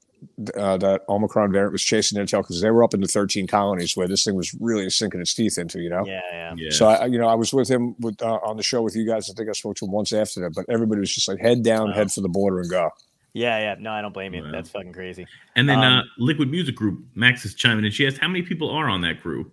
uh, 0.56 0.76
that 0.78 1.02
Omicron 1.08 1.52
variant 1.52 1.72
was 1.72 1.82
chasing 1.82 2.16
their 2.16 2.26
tail 2.26 2.42
because 2.42 2.60
they 2.60 2.70
were 2.70 2.82
up 2.84 2.94
in 2.94 3.00
the 3.00 3.06
13 3.08 3.46
colonies 3.46 3.96
where 3.96 4.08
this 4.08 4.24
thing 4.24 4.34
was 4.34 4.54
really 4.60 4.88
sinking 4.90 5.20
its 5.20 5.34
teeth 5.34 5.58
into. 5.58 5.80
You 5.80 5.90
know. 5.90 6.04
Yeah, 6.06 6.20
yeah. 6.32 6.54
Yeah. 6.56 6.70
So 6.70 6.86
I, 6.88 7.06
you 7.06 7.18
know, 7.18 7.28
I 7.28 7.34
was 7.34 7.52
with 7.52 7.68
him 7.68 7.94
with 8.00 8.20
uh, 8.22 8.38
on 8.44 8.56
the 8.56 8.62
show 8.62 8.82
with 8.82 8.96
you 8.96 9.06
guys. 9.06 9.30
I 9.30 9.34
think 9.34 9.48
I 9.48 9.52
spoke 9.52 9.76
to 9.76 9.84
him 9.86 9.92
once 9.92 10.12
after 10.12 10.40
that, 10.40 10.54
but 10.54 10.64
everybody 10.68 11.00
was 11.00 11.14
just 11.14 11.28
like 11.28 11.38
head 11.40 11.62
down, 11.62 11.88
Wow. 11.88 11.94
head 11.94 12.12
for 12.12 12.20
the 12.22 12.28
border, 12.28 12.60
and 12.60 12.70
go. 12.70 12.90
Yeah, 13.34 13.58
yeah. 13.58 13.74
No, 13.78 13.90
I 13.90 14.00
don't 14.00 14.14
blame 14.14 14.32
you. 14.32 14.42
Wow. 14.42 14.50
That's 14.52 14.70
fucking 14.70 14.92
crazy. 14.94 15.26
and 15.56 15.68
then 15.68 15.78
um, 15.78 15.98
uh, 15.98 16.02
Liquid 16.18 16.50
Music 16.50 16.74
Group, 16.74 17.04
Max 17.14 17.44
is 17.44 17.54
chiming 17.54 17.84
in. 17.84 17.90
She 17.90 18.06
asked, 18.06 18.18
"How 18.18 18.28
many 18.28 18.42
people 18.42 18.70
are 18.70 18.88
on 18.88 19.02
that 19.02 19.20
crew?" 19.20 19.50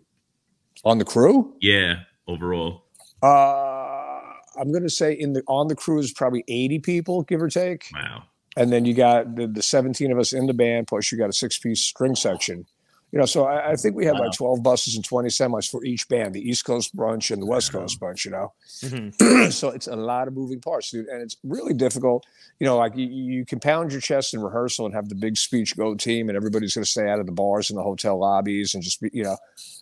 On 0.85 0.97
the 0.97 1.05
crew, 1.05 1.53
Yeah, 1.61 1.95
overall. 2.27 2.83
uh, 3.21 4.19
I'm 4.59 4.71
going 4.71 4.83
to 4.83 4.89
say 4.89 5.13
in 5.13 5.33
the 5.33 5.41
on 5.47 5.67
the 5.67 5.75
crew 5.75 5.99
is 5.99 6.11
probably 6.13 6.43
80 6.47 6.79
people, 6.79 7.23
give 7.23 7.41
or 7.41 7.49
take. 7.49 7.87
Wow. 7.93 8.23
And 8.55 8.71
then 8.71 8.85
you 8.85 8.93
got 8.93 9.35
the, 9.35 9.47
the 9.47 9.63
17 9.63 10.11
of 10.11 10.19
us 10.19 10.33
in 10.33 10.45
the 10.47 10.53
band 10.53 10.87
plus 10.87 11.11
you 11.11 11.17
got 11.17 11.29
a 11.29 11.33
six 11.33 11.57
piece 11.57 11.81
string 11.81 12.15
section 12.15 12.65
you 13.11 13.19
know 13.19 13.25
so 13.25 13.45
i, 13.45 13.71
I 13.71 13.75
think 13.75 13.95
we 13.95 14.05
had 14.05 14.13
Wow. 14.15 14.21
like 14.27 14.33
12 14.37 14.63
buses 14.63 14.95
and 14.95 15.03
20 15.05 15.29
semis 15.29 15.69
for 15.69 15.83
each 15.83 16.07
band 16.09 16.33
the 16.33 16.41
east 16.41 16.65
coast 16.65 16.95
bunch 16.95 17.31
and 17.31 17.41
the 17.41 17.45
west 17.45 17.71
coast 17.71 17.99
bunch 17.99 18.25
you 18.25 18.31
know 18.31 18.53
Mhm. 18.83 19.51
so 19.53 19.69
it's 19.69 19.87
a 19.87 19.95
lot 19.95 20.27
of 20.27 20.33
moving 20.33 20.59
parts 20.59 20.89
dude 20.91 21.07
and 21.07 21.21
it's 21.21 21.37
really 21.43 21.73
difficult 21.73 22.25
you 22.59 22.65
know 22.65 22.77
like 22.77 22.95
you, 22.97 23.05
you 23.07 23.45
can 23.45 23.59
pound 23.59 23.91
your 23.91 24.01
chest 24.01 24.33
in 24.33 24.41
rehearsal 24.41 24.85
and 24.85 24.93
have 24.95 25.09
the 25.09 25.15
big 25.15 25.37
speech 25.37 25.75
go 25.77 25.93
team 25.95 26.27
and 26.29 26.35
everybody's 26.35 26.73
going 26.73 26.83
to 26.83 26.89
stay 26.89 27.07
out 27.09 27.19
of 27.19 27.25
the 27.27 27.31
bars 27.31 27.69
and 27.69 27.77
the 27.77 27.83
hotel 27.83 28.19
lobbies 28.19 28.73
and 28.73 28.81
just 28.83 28.99
be 29.01 29.09
you 29.13 29.23
know 29.23 29.37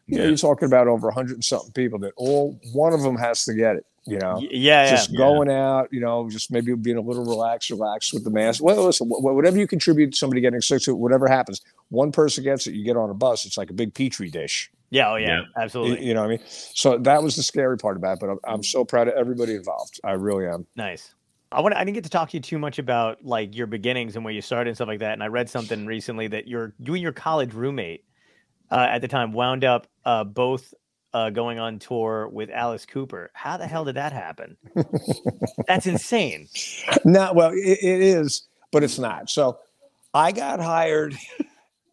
you 0.07 0.17
know 0.17 0.23
Yeah. 0.23 0.27
you're 0.29 0.37
talking 0.37 0.65
about 0.67 0.87
over 0.87 1.07
100 1.07 1.33
and 1.35 1.43
something 1.43 1.71
people 1.73 1.99
that 1.99 2.11
all 2.17 2.59
one 2.73 2.93
of 2.93 3.01
them 3.01 3.15
has 3.17 3.45
to 3.45 3.53
get 3.53 3.75
it 3.77 3.85
you 4.05 4.17
know 4.17 4.39
yeah, 4.41 4.49
yeah. 4.85 4.89
just 4.89 5.11
Yeah. 5.11 5.17
going 5.17 5.49
out, 5.49 5.89
you 5.91 5.99
know, 5.99 6.29
just 6.29 6.51
maybe 6.51 6.73
being 6.75 6.97
a 6.97 7.01
little 7.01 7.23
relaxed, 7.25 7.69
relaxed 7.69 8.13
with 8.13 8.23
the 8.23 8.31
mask. 8.31 8.63
Well, 8.63 8.83
listen, 8.85 9.07
wh- 9.07 9.21
whatever 9.23 9.57
you 9.57 9.67
contribute 9.67 10.11
to 10.13 10.17
somebody 10.17 10.41
getting 10.41 10.61
sick 10.61 10.81
to, 10.83 10.95
whatever 10.95 11.27
happens, 11.27 11.61
one 11.89 12.11
person 12.11 12.43
gets 12.43 12.65
it, 12.67 12.73
you 12.73 12.83
get 12.83 12.97
on 12.97 13.09
a 13.09 13.13
bus, 13.13 13.45
it's 13.45 13.57
like 13.57 13.69
a 13.69 13.73
big 13.73 13.93
petri 13.93 14.29
dish. 14.29 14.71
yeah, 14.89 15.09
oh 15.11 15.15
yeah, 15.17 15.27
Yeah. 15.27 15.39
You, 15.41 15.45
absolutely. 15.57 16.05
you 16.05 16.13
know 16.13 16.21
what 16.21 16.27
I 16.27 16.37
mean? 16.37 16.39
So 16.47 16.97
that 16.97 17.21
was 17.23 17.35
the 17.35 17.43
scary 17.43 17.77
part 17.77 17.95
about 17.97 18.13
it, 18.13 18.19
but 18.21 18.29
I'm, 18.31 18.39
I'm 18.45 18.63
so 18.63 18.83
proud 18.83 19.07
of 19.07 19.13
everybody 19.13 19.53
involved. 19.55 19.99
I 20.03 20.13
really 20.13 20.47
am. 20.47 20.65
Nice. 20.75 21.13
I 21.53 21.59
want. 21.59 21.75
I 21.75 21.83
didn't 21.83 21.95
get 21.95 22.05
to 22.05 22.09
talk 22.09 22.29
to 22.29 22.37
you 22.37 22.41
too 22.41 22.57
much 22.57 22.79
about 22.79 23.25
like 23.25 23.55
your 23.57 23.67
beginnings 23.67 24.15
and 24.15 24.23
where 24.23 24.33
you 24.33 24.41
started 24.41 24.69
and 24.69 24.77
stuff 24.77 24.87
like 24.87 24.99
that. 24.99 25.11
And 25.13 25.21
I 25.21 25.27
read 25.27 25.49
something 25.49 25.85
recently 25.85 26.27
that 26.29 26.47
your 26.47 26.73
you 26.79 26.93
and 26.93 27.03
your 27.03 27.11
college 27.11 27.53
roommate 27.53 28.05
uh, 28.71 28.87
at 28.89 28.99
the 29.01 29.09
time 29.09 29.33
wound 29.33 29.65
up 29.65 29.85
uh, 30.05 30.23
both 30.23 30.73
uh, 31.13 31.29
going 31.29 31.59
on 31.59 31.79
tour 31.79 32.27
with 32.27 32.49
Alice 32.49 32.85
Cooper. 32.85 33.31
How 33.33 33.57
the 33.57 33.67
hell 33.67 33.85
did 33.85 33.95
that 33.95 34.13
happen? 34.13 34.57
That's 35.67 35.87
insane. 35.87 36.47
No, 37.05 37.33
well, 37.33 37.51
it, 37.51 37.79
it 37.81 38.01
is, 38.01 38.47
but 38.71 38.83
it's 38.83 38.99
not. 38.99 39.29
So 39.29 39.59
I 40.13 40.31
got 40.31 40.59
hired 40.59 41.15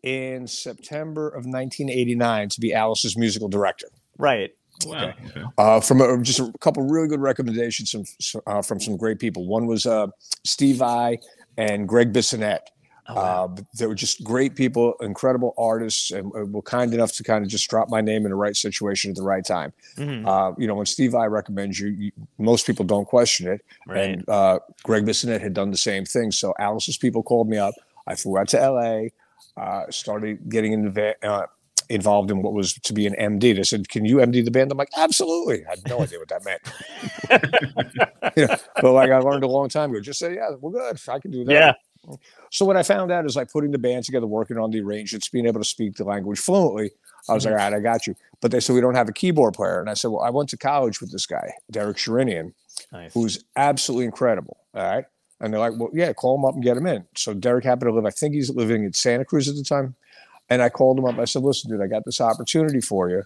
in 0.02 0.46
September 0.46 1.28
of 1.28 1.44
1989 1.44 2.48
to 2.50 2.60
be 2.60 2.72
Alice's 2.72 3.16
musical 3.16 3.48
director. 3.48 3.88
Right. 4.18 4.54
Wow. 4.86 5.06
Okay. 5.08 5.42
uh, 5.58 5.80
from 5.80 6.00
a, 6.00 6.22
just 6.22 6.38
a 6.38 6.52
couple 6.60 6.84
really 6.84 7.08
good 7.08 7.20
recommendations 7.20 7.90
from 7.90 8.04
uh, 8.46 8.62
from 8.62 8.80
some 8.80 8.96
great 8.96 9.18
people. 9.18 9.46
One 9.46 9.66
was 9.66 9.86
uh, 9.86 10.06
Steve 10.44 10.76
Vai 10.76 11.18
and 11.56 11.88
Gregg 11.88 12.12
Bissonette. 12.12 12.60
Oh, 13.08 13.14
wow. 13.14 13.44
Uh, 13.56 13.62
they 13.78 13.86
were 13.86 13.94
just 13.94 14.22
great 14.22 14.54
people, 14.54 14.94
incredible 15.00 15.54
artists, 15.56 16.10
and 16.10 16.30
uh, 16.36 16.44
were 16.44 16.62
kind 16.62 16.92
enough 16.92 17.12
to 17.12 17.22
kind 17.22 17.42
of 17.44 17.50
just 17.50 17.68
drop 17.70 17.88
my 17.88 18.00
name 18.00 18.24
in 18.26 18.30
the 18.30 18.36
right 18.36 18.56
situation 18.56 19.10
at 19.10 19.16
the 19.16 19.22
right 19.22 19.44
time. 19.44 19.72
Mhm. 19.96 20.26
Uh, 20.26 20.54
you 20.58 20.66
know, 20.66 20.74
when 20.74 20.86
Steve 20.86 21.12
Vai 21.12 21.26
recommends 21.28 21.80
you, 21.80 21.88
you, 21.88 22.12
most 22.38 22.66
people 22.66 22.84
don't 22.84 23.06
question 23.06 23.48
it. 23.48 23.64
Right. 23.86 24.10
And 24.10 24.28
uh, 24.28 24.58
Gregg 24.82 25.04
Bissonette 25.06 25.40
had 25.40 25.54
done 25.54 25.70
the 25.70 25.78
same 25.78 26.04
thing. 26.04 26.30
So 26.32 26.52
Alice's 26.58 26.98
people 26.98 27.22
called 27.22 27.48
me 27.48 27.56
up. 27.56 27.74
I 28.06 28.14
flew 28.14 28.38
out 28.38 28.48
to 28.48 28.58
LA, 28.70 29.08
uh, 29.62 29.90
started 29.90 30.48
getting 30.50 30.72
in 30.72 30.92
the 30.92 31.14
uh, 31.26 31.46
involved 31.90 32.30
in 32.30 32.42
what 32.42 32.52
was 32.52 32.74
to 32.74 32.92
be 32.92 33.06
an 33.06 33.14
MD. 33.14 33.54
They 33.56 33.62
said, 33.62 33.88
"Can 33.88 34.04
you 34.04 34.16
MD 34.18 34.44
the 34.44 34.50
band?" 34.50 34.70
I'm 34.70 34.78
like, 34.78 34.90
"Absolutely." 34.96 35.64
I 35.66 35.70
had 35.70 35.88
no 35.88 36.00
idea 36.02 36.18
what 36.18 36.28
that 36.28 36.44
meant. 36.44 36.60
you 38.36 38.46
know, 38.46 38.56
but 38.80 38.92
like 38.92 39.10
I 39.10 39.18
learned 39.18 39.44
a 39.44 39.48
long 39.48 39.68
time 39.68 39.90
ago, 39.90 40.00
just 40.00 40.18
say, 40.18 40.34
"Yeah, 40.34 40.50
we're 40.60 40.72
good. 40.72 41.00
I 41.08 41.18
can 41.18 41.30
do 41.30 41.44
that." 41.44 41.52
yeah. 41.52 41.72
So 42.50 42.64
what 42.64 42.76
I 42.76 42.82
found 42.82 43.10
out 43.12 43.26
is 43.26 43.36
like 43.36 43.50
putting 43.52 43.70
the 43.70 43.78
band 43.78 44.04
together, 44.04 44.26
working 44.26 44.58
on 44.58 44.70
the 44.70 44.80
arrangements, 44.80 45.28
being 45.28 45.46
able 45.46 45.60
to 45.60 45.68
speak 45.68 45.96
the 45.96 46.04
language 46.04 46.38
fluently. 46.38 46.90
I 47.28 47.34
was 47.34 47.44
like, 47.44 47.52
all 47.52 47.58
right, 47.58 47.74
I 47.74 47.80
got 47.80 48.06
you. 48.06 48.14
But 48.40 48.50
they 48.52 48.60
said 48.60 48.74
we 48.74 48.80
don't 48.80 48.94
have 48.94 49.08
a 49.08 49.12
keyboard 49.12 49.54
player, 49.54 49.80
and 49.80 49.90
I 49.90 49.94
said, 49.94 50.08
well, 50.08 50.22
I 50.22 50.30
went 50.30 50.48
to 50.50 50.56
college 50.56 51.00
with 51.00 51.12
this 51.12 51.26
guy, 51.26 51.52
Derek 51.70 51.96
Sherinian, 51.98 52.52
Nice. 52.92 53.12
who's 53.12 53.44
absolutely 53.56 54.06
incredible. 54.06 54.56
All 54.74 54.82
right. 54.82 55.04
And 55.40 55.52
they're 55.52 55.60
like, 55.60 55.74
well, 55.78 55.90
yeah, 55.92 56.12
call 56.12 56.36
him 56.36 56.44
up 56.44 56.54
and 56.54 56.62
get 56.64 56.76
him 56.76 56.86
in. 56.86 57.04
So 57.16 57.34
Derek 57.34 57.64
happened 57.64 57.90
to 57.90 57.94
live, 57.94 58.06
I 58.06 58.10
think 58.10 58.34
he's 58.34 58.50
living 58.50 58.84
in 58.84 58.92
Santa 58.92 59.24
Cruz 59.24 59.48
at 59.48 59.56
the 59.56 59.62
time. 59.64 59.94
And 60.50 60.62
I 60.62 60.68
called 60.70 60.98
him 60.98 61.04
up. 61.04 61.18
I 61.18 61.26
said, 61.26 61.42
listen, 61.42 61.70
dude, 61.70 61.82
I 61.82 61.86
got 61.86 62.04
this 62.06 62.20
opportunity 62.20 62.80
for 62.80 63.10
you. 63.10 63.22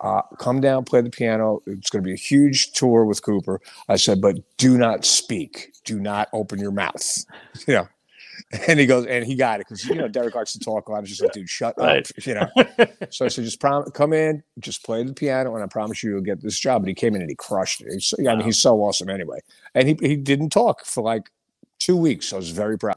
Uh, 0.00 0.20
come 0.38 0.60
down, 0.60 0.84
play 0.84 1.00
the 1.00 1.10
piano. 1.10 1.62
It's 1.66 1.88
going 1.88 2.02
to 2.02 2.06
be 2.06 2.12
a 2.12 2.16
huge 2.16 2.72
tour 2.72 3.04
with 3.04 3.22
Cooper. 3.22 3.60
I 3.88 3.96
said, 3.96 4.20
but 4.20 4.36
do 4.58 4.76
not 4.76 5.04
speak. 5.04 5.72
Do 5.84 5.98
not 6.00 6.28
open 6.32 6.58
your 6.58 6.72
mouth. 6.72 7.24
You 7.66 7.74
know. 7.74 7.88
And 8.68 8.78
he 8.78 8.86
goes, 8.86 9.06
and 9.06 9.24
he 9.24 9.34
got 9.34 9.60
it 9.60 9.66
because 9.68 9.84
you 9.86 9.96
know 9.96 10.06
Derek 10.08 10.34
likes 10.36 10.52
to 10.52 10.60
talk 10.60 10.88
a 10.88 10.92
lot. 10.92 11.00
He's 11.00 11.10
just 11.10 11.22
like, 11.22 11.32
dude, 11.32 11.48
shut 11.48 11.74
Right. 11.78 12.08
up. 12.08 12.26
You 12.26 12.34
know. 12.34 12.48
So 13.10 13.24
I 13.24 13.28
said, 13.28 13.44
just 13.44 13.60
prom- 13.60 13.90
come 13.90 14.12
in, 14.12 14.42
just 14.60 14.84
play 14.84 15.02
the 15.02 15.12
piano, 15.14 15.54
and 15.54 15.64
I 15.64 15.66
promise 15.66 16.02
you, 16.02 16.10
you'll 16.10 16.20
get 16.20 16.40
this 16.40 16.58
job. 16.58 16.82
And 16.82 16.88
he 16.88 16.94
came 16.94 17.14
in 17.16 17.20
and 17.22 17.30
he 17.30 17.34
crushed 17.36 17.80
it. 17.80 17.92
He's, 17.92 18.14
I 18.20 18.34
mean, 18.36 18.44
he's 18.44 18.58
so 18.58 18.76
awesome 18.82 19.08
anyway. 19.10 19.38
And 19.74 19.88
he, 19.88 19.96
he 20.00 20.16
didn't 20.16 20.50
talk 20.50 20.84
for 20.84 21.02
like 21.02 21.30
two 21.80 21.96
weeks. 21.96 22.32
I 22.32 22.36
was 22.36 22.50
very 22.50 22.78
proud. 22.78 22.96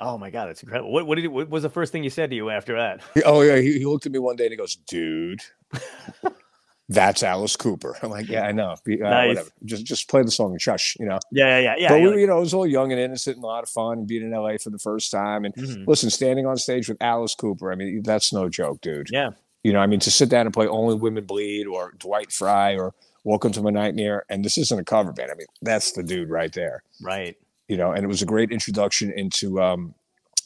Oh 0.00 0.16
my 0.18 0.30
god, 0.30 0.46
that's 0.48 0.62
incredible. 0.62 0.92
What 0.92 1.06
what 1.06 1.14
did 1.16 1.22
he, 1.22 1.28
what 1.28 1.48
was 1.48 1.62
the 1.62 1.70
first 1.70 1.90
thing 1.92 2.02
you 2.04 2.10
said 2.10 2.30
to 2.30 2.36
you 2.36 2.50
after 2.50 2.76
that? 2.76 3.00
Oh 3.24 3.42
yeah, 3.42 3.56
he, 3.58 3.78
he 3.78 3.84
looked 3.84 4.06
at 4.06 4.12
me 4.12 4.18
one 4.18 4.36
day 4.36 4.44
and 4.44 4.52
he 4.52 4.56
goes, 4.56 4.76
"Dude, 4.76 5.40
that's 6.88 7.22
Alice 7.22 7.56
Cooper." 7.56 7.96
I'm 8.02 8.10
like, 8.10 8.28
"Yeah, 8.28 8.42
I 8.42 8.52
know. 8.52 8.70
Uh, 8.72 8.76
Nice. 8.86 9.28
Whatever. 9.28 9.50
Just 9.64 9.84
just 9.84 10.08
play 10.08 10.22
the 10.22 10.30
song 10.30 10.52
and 10.52 10.60
shush." 10.60 10.96
You 10.98 11.06
know. 11.06 11.18
Yeah, 11.30 11.58
yeah, 11.58 11.58
yeah. 11.58 11.74
yeah 11.78 11.88
but 11.88 12.00
we, 12.00 12.20
you 12.20 12.26
know, 12.26 12.38
it 12.38 12.40
was 12.40 12.54
all 12.54 12.66
young 12.66 12.92
and 12.92 13.00
innocent 13.00 13.36
and 13.36 13.44
a 13.44 13.46
lot 13.46 13.62
of 13.62 13.68
fun. 13.68 14.04
Being 14.04 14.22
in 14.22 14.30
LA 14.30 14.56
for 14.62 14.70
the 14.70 14.78
first 14.78 15.10
time, 15.10 15.44
and 15.44 15.56
like, 15.56 15.66
mhm. 15.66 15.86
listen, 15.86 16.10
standing 16.10 16.46
on 16.46 16.56
stage 16.56 16.88
with 16.88 16.98
Alice 17.00 17.34
Cooper. 17.34 17.72
I 17.72 17.74
mean, 17.74 18.02
that's 18.02 18.32
no 18.32 18.48
joke, 18.48 18.80
dude. 18.80 19.08
Yeah, 19.10 19.30
You 19.62 19.72
know, 19.72 19.80
I 19.80 19.86
mean, 19.86 20.00
to 20.00 20.10
sit 20.10 20.28
down 20.28 20.46
and 20.46 20.54
play 20.54 20.66
"Only 20.66 20.94
Women 20.94 21.24
Bleed" 21.24 21.66
or 21.66 21.92
Dwight 21.98 22.32
Fry 22.32 22.76
or 22.76 22.94
"Welcome 23.24 23.52
to 23.52 23.62
My 23.62 23.70
Nightmare," 23.70 24.24
and 24.28 24.44
this 24.44 24.58
isn't 24.58 24.78
a 24.78 24.84
cover 24.84 25.12
band. 25.12 25.30
I 25.30 25.34
mean, 25.34 25.46
that's 25.62 25.92
the 25.92 26.02
dude 26.02 26.30
right 26.30 26.52
there. 26.52 26.82
right. 27.02 27.36
You 27.68 27.76
know, 27.76 27.92
and 27.92 28.02
it 28.02 28.06
was 28.06 28.22
a 28.22 28.26
great 28.26 28.50
introduction 28.50 29.12
into 29.12 29.60
um, 29.60 29.94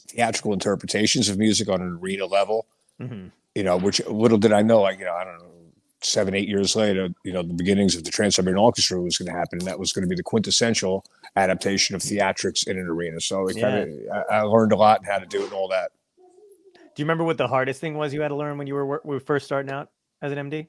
theatrical 0.09 0.51
interpretations 0.51 1.29
of 1.29 1.37
music 1.37 1.69
on 1.69 1.81
an 1.81 1.97
arena 2.01 2.25
level 2.25 2.65
hmm 2.99 3.27
you 3.55 3.63
know, 3.63 3.77
which 3.77 4.05
little 4.07 4.37
did 4.37 4.51
I 4.51 4.61
know, 4.61 4.81
like, 4.81 4.99
you 4.99 5.05
know, 5.05 5.13
I 5.13 5.23
don't 5.23 5.37
know, 5.37 5.45
seven, 6.05 6.33
eight 6.35 6.47
years 6.47 6.75
later, 6.75 7.09
you 7.23 7.31
know, 7.33 7.41
the 7.43 7.53
beginnings 7.53 7.95
of 7.95 8.03
the 8.03 8.11
Trans 8.11 8.35
Siberian 8.35 8.57
Orchestra 8.57 9.01
was 9.01 9.17
going 9.17 9.31
to 9.31 9.37
happen. 9.37 9.59
And 9.59 9.67
that 9.67 9.79
was 9.79 9.93
going 9.93 10.03
to 10.03 10.09
be 10.09 10.15
the 10.15 10.23
quintessential 10.23 11.05
adaptation 11.35 11.95
of 11.95 12.01
theatrics 12.01 12.67
in 12.67 12.77
an 12.77 12.87
arena. 12.87 13.19
So 13.19 13.47
it 13.47 13.59
kind 13.59 13.77
of, 13.77 14.25
I, 14.29 14.35
I 14.37 14.41
learned 14.41 14.71
a 14.71 14.75
lot 14.75 14.99
and 14.99 15.07
how 15.07 15.19
to 15.19 15.25
do 15.25 15.41
it 15.41 15.45
and 15.45 15.53
all 15.53 15.67
that. 15.69 15.91
Do 16.95 17.01
you 17.01 17.05
remember 17.05 17.23
what 17.23 17.37
the 17.37 17.47
hardest 17.47 17.81
thing 17.81 17.95
was 17.95 18.13
you 18.13 18.21
had 18.21 18.27
to 18.27 18.35
learn 18.35 18.57
when 18.57 18.67
you 18.67 18.75
were, 18.75 19.01
were 19.03 19.19
first 19.19 19.45
starting 19.45 19.71
out 19.71 19.89
as 20.21 20.31
an 20.31 20.49
MD? 20.49 20.67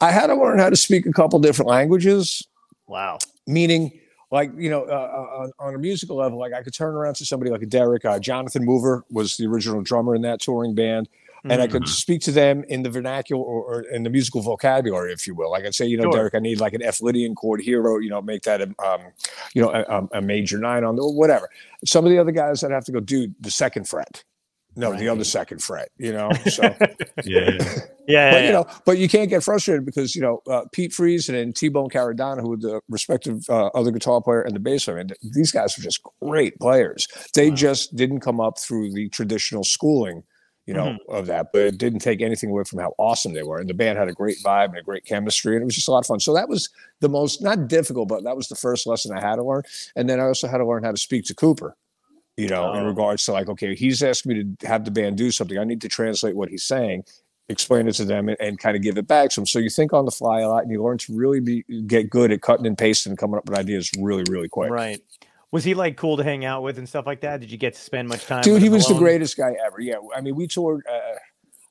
I 0.00 0.12
had 0.12 0.28
to 0.28 0.34
learn 0.34 0.58
how 0.58 0.70
to 0.70 0.76
speak 0.76 1.06
a 1.06 1.12
couple 1.12 1.38
different 1.40 1.68
languages, 1.68 2.46
Wow. 2.86 3.18
meaning, 3.46 3.98
like, 4.30 4.50
you 4.56 4.70
know, 4.70 4.84
uh, 4.84 5.42
on, 5.42 5.52
on 5.58 5.74
a 5.74 5.78
musical 5.78 6.16
level, 6.16 6.38
like 6.38 6.52
I 6.52 6.62
could 6.62 6.72
turn 6.72 6.94
around 6.94 7.14
to 7.14 7.26
somebody 7.26 7.50
like 7.50 7.62
a 7.62 7.66
Derek, 7.66 8.04
uh, 8.04 8.18
Jonathan 8.18 8.64
Mover 8.64 9.04
was 9.10 9.36
the 9.36 9.46
original 9.46 9.82
drummer 9.82 10.14
in 10.14 10.22
that 10.22 10.40
touring 10.40 10.74
band. 10.74 11.08
And 11.44 11.60
I 11.62 11.66
Mhm. 11.66 11.70
could 11.70 11.88
speak 11.88 12.20
to 12.22 12.32
them 12.32 12.64
in 12.68 12.82
the 12.82 12.90
vernacular 12.90 13.42
or, 13.42 13.62
or 13.64 13.80
in 13.82 14.02
the 14.02 14.10
musical 14.10 14.42
vocabulary, 14.42 15.12
if 15.12 15.26
you 15.26 15.34
will. 15.34 15.54
I 15.54 15.62
could 15.62 15.74
say, 15.74 15.86
you 15.86 15.96
know, 15.96 16.04
Sure. 16.04 16.12
Derek, 16.12 16.34
I 16.34 16.38
need 16.40 16.60
like 16.60 16.74
an 16.74 16.82
F 16.82 17.00
Lydian 17.00 17.34
chord 17.34 17.60
here, 17.62 17.86
or 17.86 18.02
you 18.02 18.10
know, 18.10 18.20
make 18.20 18.42
that 18.42 18.60
a, 18.60 18.64
um, 18.84 19.00
you 19.54 19.62
know, 19.62 19.70
a, 19.70 20.18
a 20.18 20.20
major 20.20 20.58
nine 20.58 20.84
on 20.84 20.96
the 20.96 21.06
whatever. 21.06 21.48
Some 21.84 22.04
of 22.04 22.10
the 22.10 22.18
other 22.18 22.32
guys 22.32 22.60
that 22.60 22.70
have 22.70 22.84
to 22.84 22.92
go, 22.92 23.00
dude, 23.00 23.34
the 23.40 23.50
second 23.50 23.88
fret. 23.88 24.24
No, 24.76 24.94
the 24.96 25.08
other 25.08 25.24
second 25.24 25.60
fret. 25.62 25.88
You 25.98 26.12
know, 26.12 26.30
so 26.48 26.62
Yeah. 27.24 27.50
yeah, 27.58 27.74
yeah, 28.06 28.30
but 28.32 28.44
you 28.44 28.52
know, 28.52 28.66
but 28.86 28.98
you 28.98 29.08
can't 29.08 29.28
get 29.28 29.42
frustrated 29.42 29.84
because 29.84 30.14
you 30.14 30.22
know 30.22 30.42
uh, 30.48 30.62
Pete 30.72 30.92
Friesen 30.92 31.40
and 31.40 31.54
T 31.56 31.68
Bone 31.68 31.88
Caradonna, 31.90 32.40
who 32.40 32.50
were 32.50 32.56
the 32.56 32.80
respective 32.88 33.48
uh, 33.50 33.66
other 33.74 33.90
guitar 33.90 34.22
player 34.22 34.42
and 34.42 34.54
the 34.54 34.60
bass 34.60 34.84
player, 34.84 34.98
and 34.98 35.12
these 35.34 35.50
guys 35.50 35.76
are 35.78 35.82
just 35.82 36.00
great 36.22 36.58
players. 36.60 37.08
They 37.34 37.50
Wow. 37.50 37.56
just 37.56 37.96
didn't 37.96 38.20
come 38.20 38.40
up 38.40 38.58
through 38.60 38.92
the 38.92 39.08
traditional 39.08 39.64
schooling, 39.64 40.22
you 40.70 40.76
know, 40.76 40.84
Mm-hmm. 40.90 41.12
of 41.12 41.26
that. 41.26 41.48
But 41.52 41.62
it 41.62 41.78
didn't 41.78 41.98
take 41.98 42.22
anything 42.22 42.48
away 42.50 42.62
from 42.62 42.78
how 42.78 42.94
awesome 42.96 43.32
they 43.34 43.42
were, 43.42 43.58
and 43.58 43.68
the 43.68 43.74
band 43.74 43.98
had 43.98 44.08
a 44.08 44.12
great 44.12 44.36
vibe 44.44 44.66
and 44.68 44.78
a 44.78 44.82
great 44.82 45.04
chemistry, 45.04 45.56
and 45.56 45.62
it 45.62 45.64
was 45.64 45.74
just 45.74 45.88
a 45.88 45.90
lot 45.90 45.98
of 45.98 46.06
fun. 46.06 46.20
So 46.20 46.32
that 46.34 46.48
was 46.48 46.68
the 47.00 47.08
most 47.08 47.42
not 47.42 47.66
difficult, 47.66 48.06
but 48.08 48.22
that 48.22 48.36
was 48.36 48.46
the 48.48 48.54
first 48.54 48.86
lesson 48.86 49.10
I 49.16 49.20
had 49.20 49.36
to 49.36 49.42
learn. 49.42 49.62
And 49.96 50.08
then 50.08 50.20
I 50.20 50.24
also 50.24 50.46
had 50.46 50.58
to 50.58 50.66
learn 50.66 50.84
how 50.84 50.92
to 50.92 50.96
speak 50.96 51.24
to 51.26 51.34
Cooper. 51.34 51.76
You 52.36 52.48
know, 52.48 52.72
in 52.74 52.84
Oh. 52.84 52.86
regards 52.86 53.24
to 53.24 53.32
like, 53.32 53.48
okay, 53.48 53.74
he's 53.74 54.00
asking 54.02 54.28
me 54.32 54.44
to 54.60 54.66
have 54.68 54.84
the 54.84 54.90
band 54.92 55.16
do 55.18 55.30
something. 55.32 55.58
I 55.58 55.64
need 55.64 55.80
to 55.82 55.88
translate 55.88 56.36
what 56.36 56.48
he's 56.50 56.62
saying 56.62 57.02
explain 57.48 57.88
it 57.88 57.94
to 57.94 58.04
them 58.04 58.28
and, 58.28 58.36
and 58.40 58.60
kind 58.60 58.76
of 58.76 58.82
give 58.82 58.96
it 58.96 59.08
back 59.08 59.28
to 59.28 59.40
them. 59.40 59.44
So 59.46 59.58
you 59.58 59.70
think 59.70 59.92
on 59.92 60.04
the 60.04 60.12
fly 60.12 60.38
a 60.40 60.48
lot 60.48 60.62
and 60.62 60.70
you 60.70 60.80
learn 60.84 60.98
to 60.98 61.16
really 61.16 61.40
be 61.40 61.64
get 61.88 62.08
good 62.08 62.30
at 62.30 62.42
cutting 62.42 62.64
and 62.64 62.78
pasting 62.78 63.10
and 63.10 63.18
coming 63.18 63.38
up 63.38 63.48
with 63.48 63.58
ideas 63.58 63.90
really, 63.98 64.22
really 64.30 64.48
quick. 64.48 64.70
Right. 64.70 65.00
Was 65.52 65.64
he 65.64 65.74
like 65.74 65.96
cool 65.96 66.16
to 66.16 66.22
hang 66.24 66.44
out 66.44 66.62
with 66.62 66.78
and 66.78 66.88
stuff 66.88 67.06
like 67.06 67.22
that? 67.22 67.40
Did 67.40 67.50
you 67.50 67.58
get 67.58 67.74
to 67.74 67.80
spend 67.80 68.08
much 68.08 68.24
time? 68.26 68.42
Dude, 68.42 68.62
he 68.62 68.68
was 68.68 68.86
the 68.86 68.94
greatest 68.94 69.36
guy 69.36 69.56
ever. 69.64 69.80
Yeah. 69.80 69.96
I 70.14 70.20
mean, 70.20 70.36
we 70.36 70.46
toured 70.46 70.84
uh, 70.88 71.16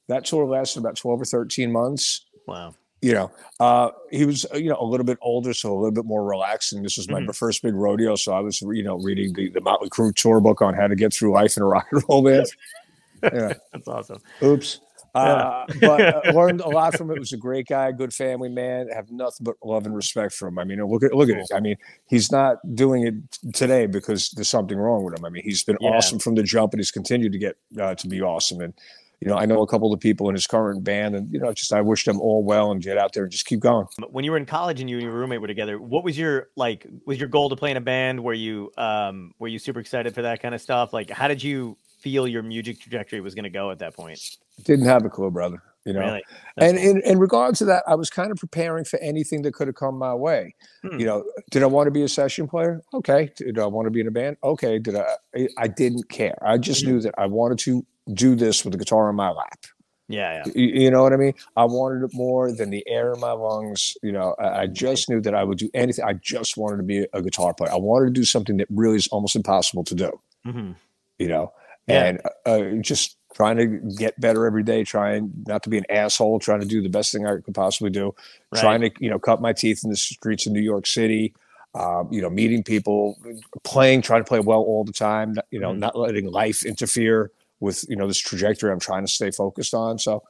that 0.08 0.26
tour 0.26 0.46
lasted 0.46 0.80
about 0.80 0.98
12 0.98 1.22
or 1.22 1.26
13 1.26 1.72
months. 1.72 2.26
Wow. 2.46 2.76
You 3.02 3.14
know, 3.14 3.32
uh, 3.62 3.92
he 4.12 4.26
was, 4.26 4.46
uh, 4.54 4.58
you 4.58 4.70
know, 4.70 4.78
a 4.78 4.84
little 4.84 5.06
bit 5.06 5.18
older, 5.22 5.54
so 5.54 5.72
a 5.72 5.78
little 5.78 5.92
bit 5.94 6.04
more 6.04 6.26
relaxed. 6.26 6.74
And 6.74 6.84
this 6.84 6.98
was 6.98 7.10
my 7.10 7.22
Mhm. 7.22 7.34
first 7.34 7.62
big 7.64 7.74
rodeo. 7.74 8.16
So 8.16 8.34
I 8.34 8.42
was, 8.42 8.62
you 8.62 8.84
know, 8.84 8.98
reading 8.98 9.32
the, 9.32 9.50
the 9.50 9.62
Motley 9.62 9.90
Crue 9.90 10.14
tour 10.14 10.42
book 10.42 10.62
on 10.62 10.74
how 10.74 10.88
to 10.88 10.96
get 10.96 11.14
through 11.14 11.32
life 11.32 11.56
in 11.56 11.64
a 11.64 11.66
rock 11.66 11.88
and 11.94 12.04
roll 12.10 12.22
band. 12.24 12.48
yeah. 13.24 13.54
That's 13.72 13.88
awesome. 13.88 14.20
Oops. 14.44 14.82
Yeah. 15.16 15.22
Uh, 15.22 15.66
but 15.82 16.28
uh, 16.28 16.32
learned 16.34 16.62
a 16.62 16.68
lot 16.70 16.96
from 16.96 17.12
it. 17.12 17.20
Was 17.20 17.34
a 17.34 17.38
great 17.38 17.68
guy, 17.68 17.92
good 17.92 18.14
family 18.14 18.50
man. 18.50 18.90
Have 18.90 19.12
nothing 19.12 19.44
but 19.46 19.56
love 19.64 19.86
and 19.86 19.96
respect 19.96 20.34
for 20.34 20.48
him. 20.48 20.60
I 20.60 20.64
mean, 20.64 20.84
look 20.86 21.04
at 21.04 21.14
look 21.14 21.30
at 21.30 21.38
it. 21.38 21.48
I 21.54 21.60
mean, 21.60 21.76
he's 22.08 22.32
not 22.32 22.58
doing 22.76 23.06
it 23.08 23.54
today 23.54 23.86
because 23.86 24.30
there's 24.32 24.50
something 24.50 24.78
wrong 24.78 25.04
with 25.04 25.18
him. 25.18 25.26
I 25.26 25.30
mean, 25.30 25.44
he's 25.44 25.64
been 25.64 25.78
Yeah. 25.82 25.90
awesome 25.90 26.20
from 26.20 26.36
the 26.36 26.44
jump, 26.44 26.74
and 26.74 26.80
he's 26.80 26.92
continued 26.92 27.32
to 27.34 27.38
get 27.40 27.58
uh, 27.80 27.96
to 27.96 28.08
be 28.08 28.22
awesome. 28.22 28.62
And 28.62 28.74
you 29.22 29.28
know, 29.28 29.36
I 29.36 29.46
know 29.46 29.62
a 29.62 29.68
couple 29.68 29.92
of 29.92 30.00
the 30.00 30.02
people 30.02 30.30
in 30.30 30.36
his 30.36 30.48
current 30.48 30.82
band, 30.86 31.14
and 31.14 31.30
you 31.30 31.40
know, 31.40 31.52
just 31.52 31.74
I 31.74 31.82
wish 31.82 32.06
them 32.06 32.22
all 32.22 32.42
well 32.42 32.72
and 32.72 32.82
get 32.82 32.98
out 32.98 33.12
there 33.12 33.24
and 33.24 33.32
just 33.32 33.46
keep 33.46 33.60
going. 33.60 33.86
When 34.12 34.24
you 34.24 34.32
were 34.32 34.38
in 34.38 34.46
college 34.46 34.80
and 34.80 34.90
you 34.90 34.96
and 34.96 35.04
your 35.04 35.14
roommate 35.14 35.42
were 35.42 35.48
together, 35.48 35.78
what 35.78 36.06
was 36.06 36.18
your 36.18 36.48
like? 36.56 36.88
Was 37.06 37.20
your 37.20 37.28
goal 37.28 37.50
to 37.50 37.58
play 37.58 37.70
in 37.72 37.76
a 37.76 37.82
band? 37.82 38.24
Were 38.24 38.34
you 38.34 38.72
um 38.78 39.34
were 39.38 39.50
you 39.50 39.60
super 39.60 39.82
excited 39.82 40.16
for 40.16 40.22
that 40.22 40.42
kind 40.42 40.56
of 40.56 40.62
stuff? 40.62 40.94
Like, 40.94 41.10
how 41.10 41.28
did 41.28 41.44
you 41.44 41.78
feel 42.00 42.28
your 42.28 42.44
music 42.44 42.80
trajectory 42.80 43.22
was 43.22 43.36
going 43.36 43.44
to 43.44 43.50
go 43.50 43.72
at 43.72 43.80
that 43.80 43.96
point? 43.96 44.20
Didn't 44.64 44.86
have 44.86 45.06
a 45.06 45.10
clue, 45.10 45.32
brother. 45.32 45.62
You 45.86 45.94
know, 45.94 46.02
Really? 46.02 46.24
And 46.58 46.78
in, 46.78 47.02
in 47.04 47.20
regard 47.20 47.56
to 47.56 47.66
that, 47.66 47.84
I 47.88 47.96
was 47.96 48.10
kind 48.10 48.32
of 48.32 48.38
preparing 48.38 48.84
for 48.84 49.00
anything 49.00 49.42
that 49.44 49.54
could 49.54 49.68
have 49.68 49.76
come 49.76 49.98
my 49.98 50.14
way. 50.14 50.54
Hmm. 50.84 51.00
You 51.00 51.06
know, 51.06 51.24
did 51.52 51.64
I 51.64 51.68
want 51.68 51.88
to 51.88 51.92
be 51.92 52.04
a 52.04 52.10
session 52.10 52.48
player? 52.48 52.84
Okay. 52.94 53.32
Did 53.38 53.58
I 53.58 53.66
want 53.66 53.86
to 53.86 53.90
be 53.90 54.02
in 54.02 54.08
a 54.08 54.12
band? 54.12 54.38
Okay. 54.44 54.78
Did 54.78 54.96
I? 54.98 55.16
I- 55.58 55.68
didn't 55.68 56.10
care. 56.10 56.38
I 56.42 56.58
just 56.58 56.84
Hmm. 56.84 56.90
knew 56.92 57.02
that 57.02 57.16
I 57.18 57.28
wanted 57.28 57.60
to 57.60 57.86
do 58.14 58.36
this 58.36 58.64
with 58.66 58.74
the 58.74 58.78
guitar 58.78 59.10
in 59.10 59.16
my 59.16 59.30
lap. 59.30 59.66
yeah, 60.10 60.44
yeah. 60.46 60.52
You, 60.54 60.68
you 60.82 60.92
know 60.92 61.02
what 61.04 61.14
I 61.14 61.18
mean? 61.18 61.34
I 61.56 61.64
wanted 61.64 62.04
it 62.04 62.12
more 62.14 62.52
than 62.52 62.72
the 62.72 62.84
air 62.88 63.14
in 63.14 63.20
my 63.20 63.32
lungs. 63.32 63.96
You 64.04 64.12
know, 64.12 64.36
I, 64.38 64.62
I 64.64 64.68
just 64.68 65.10
knew 65.10 65.22
that 65.22 65.34
I 65.34 65.44
would 65.46 65.60
do 65.60 65.70
anything. 65.74 66.04
I 66.04 66.14
just 66.14 66.58
wanted 66.58 66.78
to 66.78 66.84
be 66.84 67.08
a 67.14 67.22
guitar 67.22 67.54
player. 67.54 67.72
I 67.72 67.78
wanted 67.78 68.08
to 68.08 68.12
do 68.12 68.26
something 68.26 68.58
that 68.58 68.68
really 68.70 68.98
is 68.98 69.08
almost 69.08 69.36
impossible 69.36 69.84
to 69.86 69.96
do 69.96 70.12
hmm 70.44 70.72
you 71.20 71.28
know, 71.28 71.52
Yeah. 71.90 72.04
and 72.06 72.22
uh, 72.46 72.82
just 72.82 73.18
trying 73.34 73.58
to 73.58 73.68
get 73.98 74.20
better 74.20 74.46
every 74.46 74.64
day, 74.64 74.84
trying 74.84 75.32
not 75.48 75.64
to 75.64 75.70
be 75.70 75.78
an 75.78 75.86
asshole, 75.90 76.40
trying 76.40 76.60
to 76.60 76.66
do 76.66 76.82
the 76.82 76.90
best 76.90 77.12
thing 77.12 77.26
I 77.26 77.38
could 77.38 77.54
possibly 77.56 77.90
do, 77.90 78.14
Right. 78.52 78.62
trying 78.62 78.82
to, 78.82 78.92
you 79.00 79.10
know, 79.10 79.20
cut 79.20 79.42
my 79.42 79.54
teeth 79.54 79.84
in 79.84 79.90
the 79.90 79.96
streets 79.96 80.46
of 80.46 80.52
New 80.54 80.62
York 80.62 80.86
City, 80.88 81.34
um, 81.76 82.10
you 82.12 82.22
know, 82.22 82.30
meeting 82.30 82.64
people, 82.64 83.18
playing, 83.64 84.02
trying 84.02 84.22
to 84.22 84.28
play 84.28 84.40
well 84.40 84.62
all 84.62 84.84
the 84.84 84.92
time, 84.94 85.36
you 85.52 85.60
know, 85.60 85.72
Mhm. 85.72 85.80
not 85.80 85.96
letting 85.98 86.32
life 86.32 86.66
interfere 86.66 87.32
with, 87.60 87.86
you 87.90 87.96
know, 87.96 88.08
this 88.08 88.18
trajectory 88.18 88.72
I'm 88.72 88.80
trying 88.80 89.06
to 89.06 89.12
stay 89.12 89.32
focused 89.32 89.74
on. 89.74 90.00
So, 90.00 90.24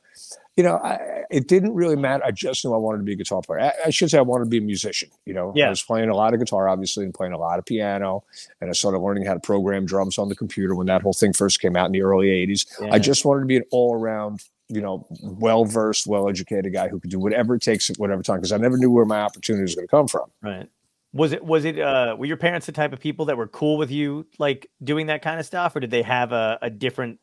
you 0.57 0.63
know, 0.63 0.75
I, 0.77 1.23
it 1.29 1.47
didn't 1.47 1.73
really 1.73 1.95
matter. 1.95 2.23
I 2.25 2.31
just 2.31 2.65
knew 2.65 2.73
I 2.73 2.77
wanted 2.77 2.97
to 2.97 3.03
be 3.03 3.13
a 3.13 3.15
guitar 3.15 3.41
player. 3.41 3.61
I, 3.61 3.73
I 3.85 3.89
should 3.91 4.09
say 4.11 4.17
I 4.17 4.21
wanted 4.21 4.45
to 4.45 4.49
be 4.49 4.57
a 4.57 4.61
musician. 4.61 5.09
You 5.25 5.33
know, 5.33 5.53
Yeah. 5.55 5.67
I 5.67 5.69
was 5.69 5.81
playing 5.81 6.09
a 6.09 6.15
lot 6.15 6.33
of 6.33 6.39
guitar, 6.39 6.67
obviously, 6.67 7.05
and 7.05 7.13
playing 7.13 7.33
a 7.33 7.37
lot 7.37 7.59
of 7.59 7.65
piano. 7.65 8.23
And 8.59 8.69
I 8.69 8.73
started 8.73 8.99
learning 8.99 9.25
how 9.25 9.35
to 9.35 9.39
program 9.39 9.85
drums 9.85 10.17
on 10.17 10.27
the 10.27 10.35
computer 10.35 10.75
when 10.75 10.87
that 10.87 11.01
whole 11.01 11.13
thing 11.13 11.31
first 11.33 11.61
came 11.61 11.75
out 11.77 11.85
in 11.85 11.91
the 11.93 12.01
early 12.01 12.27
80s. 12.27 12.65
Yeah. 12.81 12.89
I 12.91 12.99
just 12.99 13.23
wanted 13.23 13.41
to 13.41 13.45
be 13.45 13.55
an 13.57 13.63
all 13.71 13.95
around, 13.95 14.43
you 14.67 14.81
know, 14.81 15.07
well 15.21 15.63
versed, 15.65 16.07
well 16.07 16.27
educated 16.27 16.73
guy 16.73 16.89
who 16.89 16.99
could 16.99 17.11
do 17.11 17.19
whatever 17.19 17.55
it 17.55 17.61
takes 17.61 17.89
at 17.89 17.97
whatever 17.97 18.21
time 18.21 18.37
because 18.37 18.51
I 18.51 18.57
never 18.57 18.77
knew 18.77 18.91
where 18.91 19.05
my 19.05 19.21
opportunity 19.21 19.61
was 19.61 19.75
going 19.75 19.87
to 19.87 19.91
come 19.91 20.07
from. 20.07 20.29
Right. 20.41 20.67
Was 21.13 21.31
it 21.31 21.43
was 21.43 21.65
it 21.65 21.79
uh 21.79 22.15
were 22.19 22.27
your 22.27 22.37
parents 22.37 22.67
the 22.67 22.71
type 22.71 22.93
of 22.93 22.99
people 22.99 23.25
that 23.25 23.37
were 23.37 23.47
cool 23.47 23.77
with 23.77 23.89
you 23.89 24.27
like 24.37 24.69
doing 24.83 25.07
that 25.07 25.23
kind 25.23 25.39
of 25.39 25.45
stuff 25.47 25.75
or 25.75 25.79
did 25.79 25.89
they 25.89 26.03
have 26.03 26.31
a, 26.33 26.59
a 26.61 26.69
different 26.69 27.19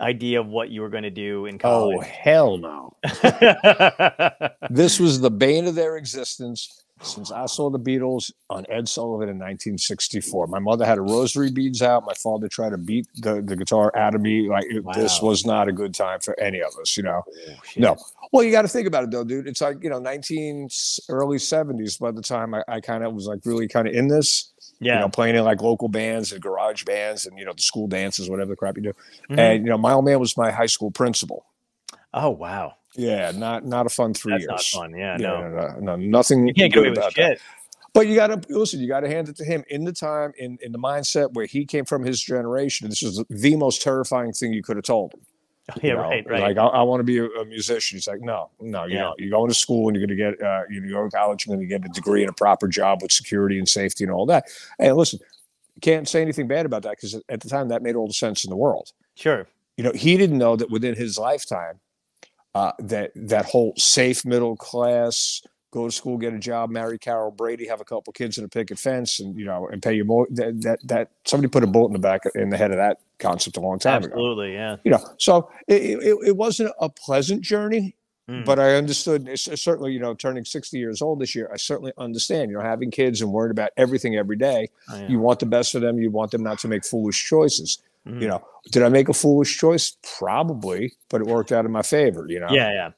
idea 0.00 0.40
of 0.40 0.46
what 0.46 0.70
you 0.70 0.80
were 0.80 0.88
going 0.88 1.04
to 1.04 1.10
do 1.10 1.46
in 1.46 1.56
oh, 1.56 1.58
college? 1.58 1.98
Oh, 2.00 2.00
hell 2.00 2.58
no. 2.58 2.96
this 4.70 4.98
was 4.98 5.20
the 5.20 5.30
bane 5.30 5.66
of 5.66 5.74
their 5.74 5.96
existence 5.96 6.80
since 7.02 7.32
I 7.32 7.46
saw 7.46 7.70
the 7.70 7.78
Beatles 7.78 8.30
on 8.50 8.66
Ed 8.68 8.88
Sullivan 8.88 9.28
in 9.28 9.38
1964. 9.38 10.46
My 10.48 10.58
mother 10.58 10.84
had 10.84 10.98
a 10.98 11.02
rosary 11.02 11.50
beads 11.50 11.82
out. 11.82 12.04
My 12.04 12.14
father 12.14 12.48
tried 12.48 12.70
to 12.70 12.78
beat 12.78 13.06
the, 13.16 13.42
the 13.42 13.56
guitar 13.56 13.96
out 13.96 14.14
of 14.14 14.20
me. 14.20 14.48
Like 14.48 14.66
it- 14.68 14.84
this 14.94 15.22
was 15.22 15.46
not 15.46 15.68
a 15.68 15.72
good 15.72 15.94
time 15.94 16.20
for 16.20 16.38
any 16.38 16.60
of 16.60 16.72
us, 16.80 16.96
you 16.96 17.02
know. 17.02 17.22
Oh. 17.26 17.52
No. 17.76 17.96
Well, 18.32 18.44
you 18.44 18.52
got 18.52 18.62
to 18.62 18.68
think 18.68 18.86
about 18.86 19.04
it 19.04 19.10
though, 19.10 19.24
dude. 19.24 19.46
It's 19.46 19.60
like, 19.60 19.82
you 19.82 19.90
know, 19.90 19.98
19 19.98 20.68
early 21.08 21.38
70s 21.38 21.98
by 21.98 22.10
the 22.10 22.22
time 22.22 22.54
I, 22.54 22.62
I 22.68 22.80
kind 22.80 23.02
of 23.02 23.14
was 23.14 23.26
like 23.26 23.40
really 23.44 23.66
kind 23.66 23.88
of 23.88 23.94
in 23.94 24.08
this, 24.08 24.52
Yeah. 24.80 24.94
you 24.94 25.00
know, 25.00 25.08
playing 25.08 25.36
in 25.36 25.44
like 25.44 25.60
local 25.60 25.88
bands 25.88 26.32
and 26.32 26.40
garage 26.40 26.84
bands 26.84 27.26
and, 27.26 27.38
you 27.38 27.44
know, 27.44 27.52
the 27.52 27.60
school 27.62 27.86
dances, 27.86 28.30
whatever 28.30 28.50
the 28.50 28.56
crap 28.56 28.76
you 28.76 28.82
do. 28.82 28.92
Mhm. 29.30 29.38
And, 29.38 29.64
you 29.64 29.70
know, 29.70 29.76
my 29.78 29.92
old 29.92 30.04
man 30.06 30.18
was 30.18 30.36
my 30.36 30.50
high 30.50 30.66
school 30.66 30.90
principal. 30.90 31.44
oh 32.14 32.30
wow. 32.30 32.74
Yeah, 32.96 33.30
not 33.34 33.64
not 33.64 33.86
a 33.86 33.88
fun 33.88 34.14
three 34.14 34.32
That's 34.32 34.42
years. 34.42 34.70
not 34.74 34.80
fun. 34.82 34.90
Yeah, 34.98 35.16
Yeah, 35.18 35.26
no. 35.28 35.48
no, 35.48 35.68
no, 35.68 35.80
no, 35.80 35.96
nothing. 35.96 36.48
You 36.48 36.54
can't 36.54 36.72
get 36.72 36.80
away 36.80 36.88
with 36.90 36.98
about 36.98 37.14
that. 37.14 37.32
shit. 37.38 37.40
But 37.92 38.06
you 38.08 38.14
got 38.14 38.28
to 38.28 38.40
listen. 38.52 38.80
You 38.80 38.88
got 38.88 39.00
to 39.00 39.08
hand 39.08 39.28
it 39.28 39.36
to 39.36 39.44
him 39.44 39.64
in 39.68 39.84
the 39.84 39.92
time, 39.92 40.32
in 40.38 40.58
in 40.62 40.72
the 40.72 40.78
mindset 40.78 41.32
where 41.34 41.46
he 41.46 41.64
came 41.66 41.84
from, 41.84 42.04
his 42.04 42.20
generation. 42.22 42.88
This 42.88 43.02
is 43.02 43.22
the 43.28 43.56
most 43.56 43.82
terrifying 43.82 44.32
thing 44.32 44.52
you 44.52 44.62
could 44.62 44.76
have 44.76 44.84
told 44.84 45.12
him. 45.14 45.20
Yeah, 45.82 45.94
know? 45.94 46.00
right, 46.02 46.26
right. 46.28 46.40
Like 46.40 46.58
I, 46.58 46.66
I 46.66 46.82
want 46.82 47.00
to 47.00 47.04
be 47.04 47.18
a, 47.18 47.26
a 47.26 47.44
musician. 47.44 47.96
He's 47.96 48.06
like, 48.08 48.20
no, 48.20 48.50
no, 48.60 48.84
you 48.84 48.94
Yeah. 48.96 49.00
know, 49.02 49.14
you're 49.18 49.30
going 49.30 49.48
to 49.48 49.54
school 49.54 49.88
and 49.88 49.96
you're 49.96 50.06
going 50.06 50.16
to 50.16 50.22
get, 50.36 50.42
uh, 50.46 50.62
you 50.70 50.80
know, 50.80 50.88
you're 50.88 50.98
going 51.00 51.10
to 51.10 51.16
college, 51.16 51.46
and 51.46 51.52
you're 51.52 51.68
going 51.68 51.82
to 51.82 51.88
get 51.88 51.90
a 51.90 52.00
degree 52.00 52.22
and 52.22 52.30
a 52.30 52.34
proper 52.34 52.68
job 52.68 53.02
with 53.02 53.12
security 53.12 53.58
and 53.58 53.68
safety 53.68 54.04
and 54.04 54.12
all 54.12 54.26
that. 54.26 54.44
And 54.78 54.96
listen, 54.96 55.18
can't 55.80 56.08
say 56.08 56.20
anything 56.22 56.46
bad 56.48 56.66
about 56.66 56.82
that 56.82 56.96
because 56.96 57.14
at 57.28 57.40
the 57.40 57.48
time 57.48 57.68
that 57.68 57.82
made 57.82 57.96
all 57.96 58.06
the 58.06 58.12
sense 58.12 58.44
in 58.44 58.50
the 58.50 58.56
world. 58.56 58.92
Sure. 59.14 59.46
You 59.76 59.84
know, 59.84 59.92
he 59.92 60.16
didn't 60.16 60.38
know 60.38 60.56
that 60.56 60.70
within 60.70 60.94
his 60.94 61.18
lifetime, 61.18 61.80
uh, 62.54 62.72
that 62.80 63.12
that 63.14 63.46
whole 63.46 63.72
safe 63.76 64.24
middle 64.24 64.56
class, 64.56 65.40
go 65.70 65.86
to 65.86 65.92
school, 65.92 66.18
get 66.18 66.34
a 66.34 66.38
job, 66.38 66.68
marry 66.68 66.98
Carol 66.98 67.30
Brady, 67.30 67.66
have 67.68 67.80
a 67.80 67.84
couple 67.84 68.12
kids 68.12 68.36
in 68.38 68.44
a 68.44 68.48
picket 68.48 68.78
fence, 68.78 69.20
and 69.20 69.38
you 69.38 69.44
know, 69.46 69.68
and 69.68 69.82
pay 69.82 69.94
you 69.94 70.04
more. 70.04 70.26
That 70.30 70.60
that, 70.62 70.80
that 70.88 71.10
somebody 71.24 71.48
put 71.48 71.62
a 71.62 71.66
bullet 71.66 71.86
in 71.88 71.92
the 71.94 71.98
back 72.00 72.22
in 72.34 72.50
the 72.50 72.56
head 72.56 72.72
of 72.72 72.76
that 72.78 72.98
concept 73.20 73.56
a 73.56 73.60
long 73.60 73.78
time 73.78 74.02
ago. 74.02 74.12
Absolutely. 74.12 74.54
Yeah. 74.54 74.76
You 74.84 74.90
know, 74.92 75.04
so 75.18 75.50
it, 75.68 75.82
it, 75.82 76.18
it 76.28 76.36
wasn't 76.36 76.72
a 76.80 76.88
pleasant 76.88 77.42
journey, 77.42 77.94
Mm. 78.28 78.44
but 78.44 78.60
I 78.60 78.76
understood. 78.76 79.28
Certainly, 79.36 79.92
you 79.92 79.98
know, 79.98 80.14
turning 80.14 80.44
sixty 80.44 80.78
years 80.78 81.02
old 81.02 81.18
this 81.20 81.34
year, 81.34 81.50
I 81.52 81.56
certainly 81.56 81.92
understand. 81.98 82.50
You 82.50 82.58
know, 82.58 82.62
having 82.62 82.92
kids 82.92 83.20
and 83.20 83.32
worrying 83.32 83.50
about 83.50 83.70
everything 83.76 84.14
every 84.16 84.36
day. 84.36 84.68
Oh, 84.88 84.96
yeah. 85.00 85.08
You 85.08 85.18
want 85.18 85.40
the 85.40 85.46
best 85.46 85.72
for 85.72 85.80
them. 85.80 85.98
You 85.98 86.12
want 86.12 86.30
them 86.30 86.44
not 86.44 86.60
to 86.60 86.68
make 86.68 86.84
foolish 86.84 87.26
choices. 87.26 87.82
Mhm. 88.06 88.22
You 88.22 88.28
know, 88.28 88.44
did 88.70 88.84
I 88.84 88.88
make 88.88 89.08
a 89.08 89.12
foolish 89.12 89.58
choice? 89.58 89.96
Probably, 90.18 90.92
but 91.08 91.20
it 91.20 91.26
worked 91.26 91.50
out 91.50 91.64
in 91.64 91.72
my 91.72 91.82
favor. 91.82 92.24
You 92.28 92.38
know. 92.38 92.48
Yeah, 92.50 92.70
yeah. 92.72 92.90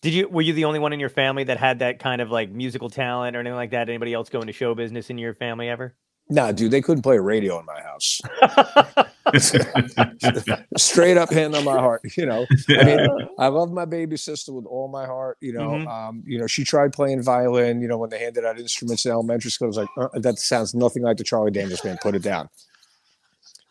Did 0.00 0.12
you 0.12 0.28
were 0.28 0.42
you 0.42 0.52
the 0.52 0.64
only 0.64 0.80
one 0.80 0.92
in 0.92 0.98
your 0.98 1.08
family 1.08 1.44
that 1.44 1.58
had 1.58 1.78
that 1.78 2.00
kind 2.00 2.20
of 2.20 2.32
like 2.32 2.50
musical 2.50 2.90
talent 2.90 3.36
or 3.36 3.40
anything 3.40 3.54
like 3.54 3.70
that? 3.70 3.88
Anybody 3.88 4.12
else 4.12 4.28
go 4.28 4.40
into 4.40 4.52
show 4.52 4.74
business 4.74 5.08
in 5.08 5.18
your 5.18 5.34
family 5.34 5.68
ever? 5.68 5.94
Nah, 6.30 6.52
dude, 6.52 6.70
they 6.70 6.80
couldn't 6.80 7.02
play 7.02 7.16
a 7.16 7.20
radio 7.20 7.58
in 7.60 7.66
my 7.66 7.80
house. 7.82 8.20
Straight 10.76 11.16
up 11.16 11.30
hand 11.30 11.54
on 11.54 11.64
my 11.64 11.78
heart. 11.78 12.02
You 12.16 12.26
know, 12.26 12.46
I 12.68 12.84
mean, 12.84 13.08
I 13.38 13.48
love 13.48 13.72
my 13.72 13.84
baby 13.84 14.16
sister 14.16 14.52
with 14.52 14.64
all 14.66 14.88
my 14.88 15.06
heart. 15.06 15.36
You 15.40 15.52
know, 15.52 15.70
Mhm. 15.70 15.88
um, 15.88 16.22
you 16.26 16.38
know, 16.38 16.46
she 16.46 16.64
tried 16.64 16.92
playing 16.92 17.22
violin. 17.22 17.80
You 17.80 17.88
know, 17.88 17.98
when 17.98 18.10
they 18.10 18.18
handed 18.18 18.44
out 18.44 18.58
instruments 18.58 19.04
in 19.04 19.12
elementary 19.12 19.50
school, 19.50 19.66
I 19.66 19.68
was 19.68 19.76
like, 19.76 19.88
uh, 19.98 20.08
that 20.20 20.38
sounds 20.38 20.74
nothing 20.74 21.02
like 21.02 21.16
the 21.18 21.24
Charlie 21.24 21.50
Daniels 21.50 21.80
band. 21.80 21.98
Put 22.00 22.14
it 22.14 22.22
down. 22.22 22.48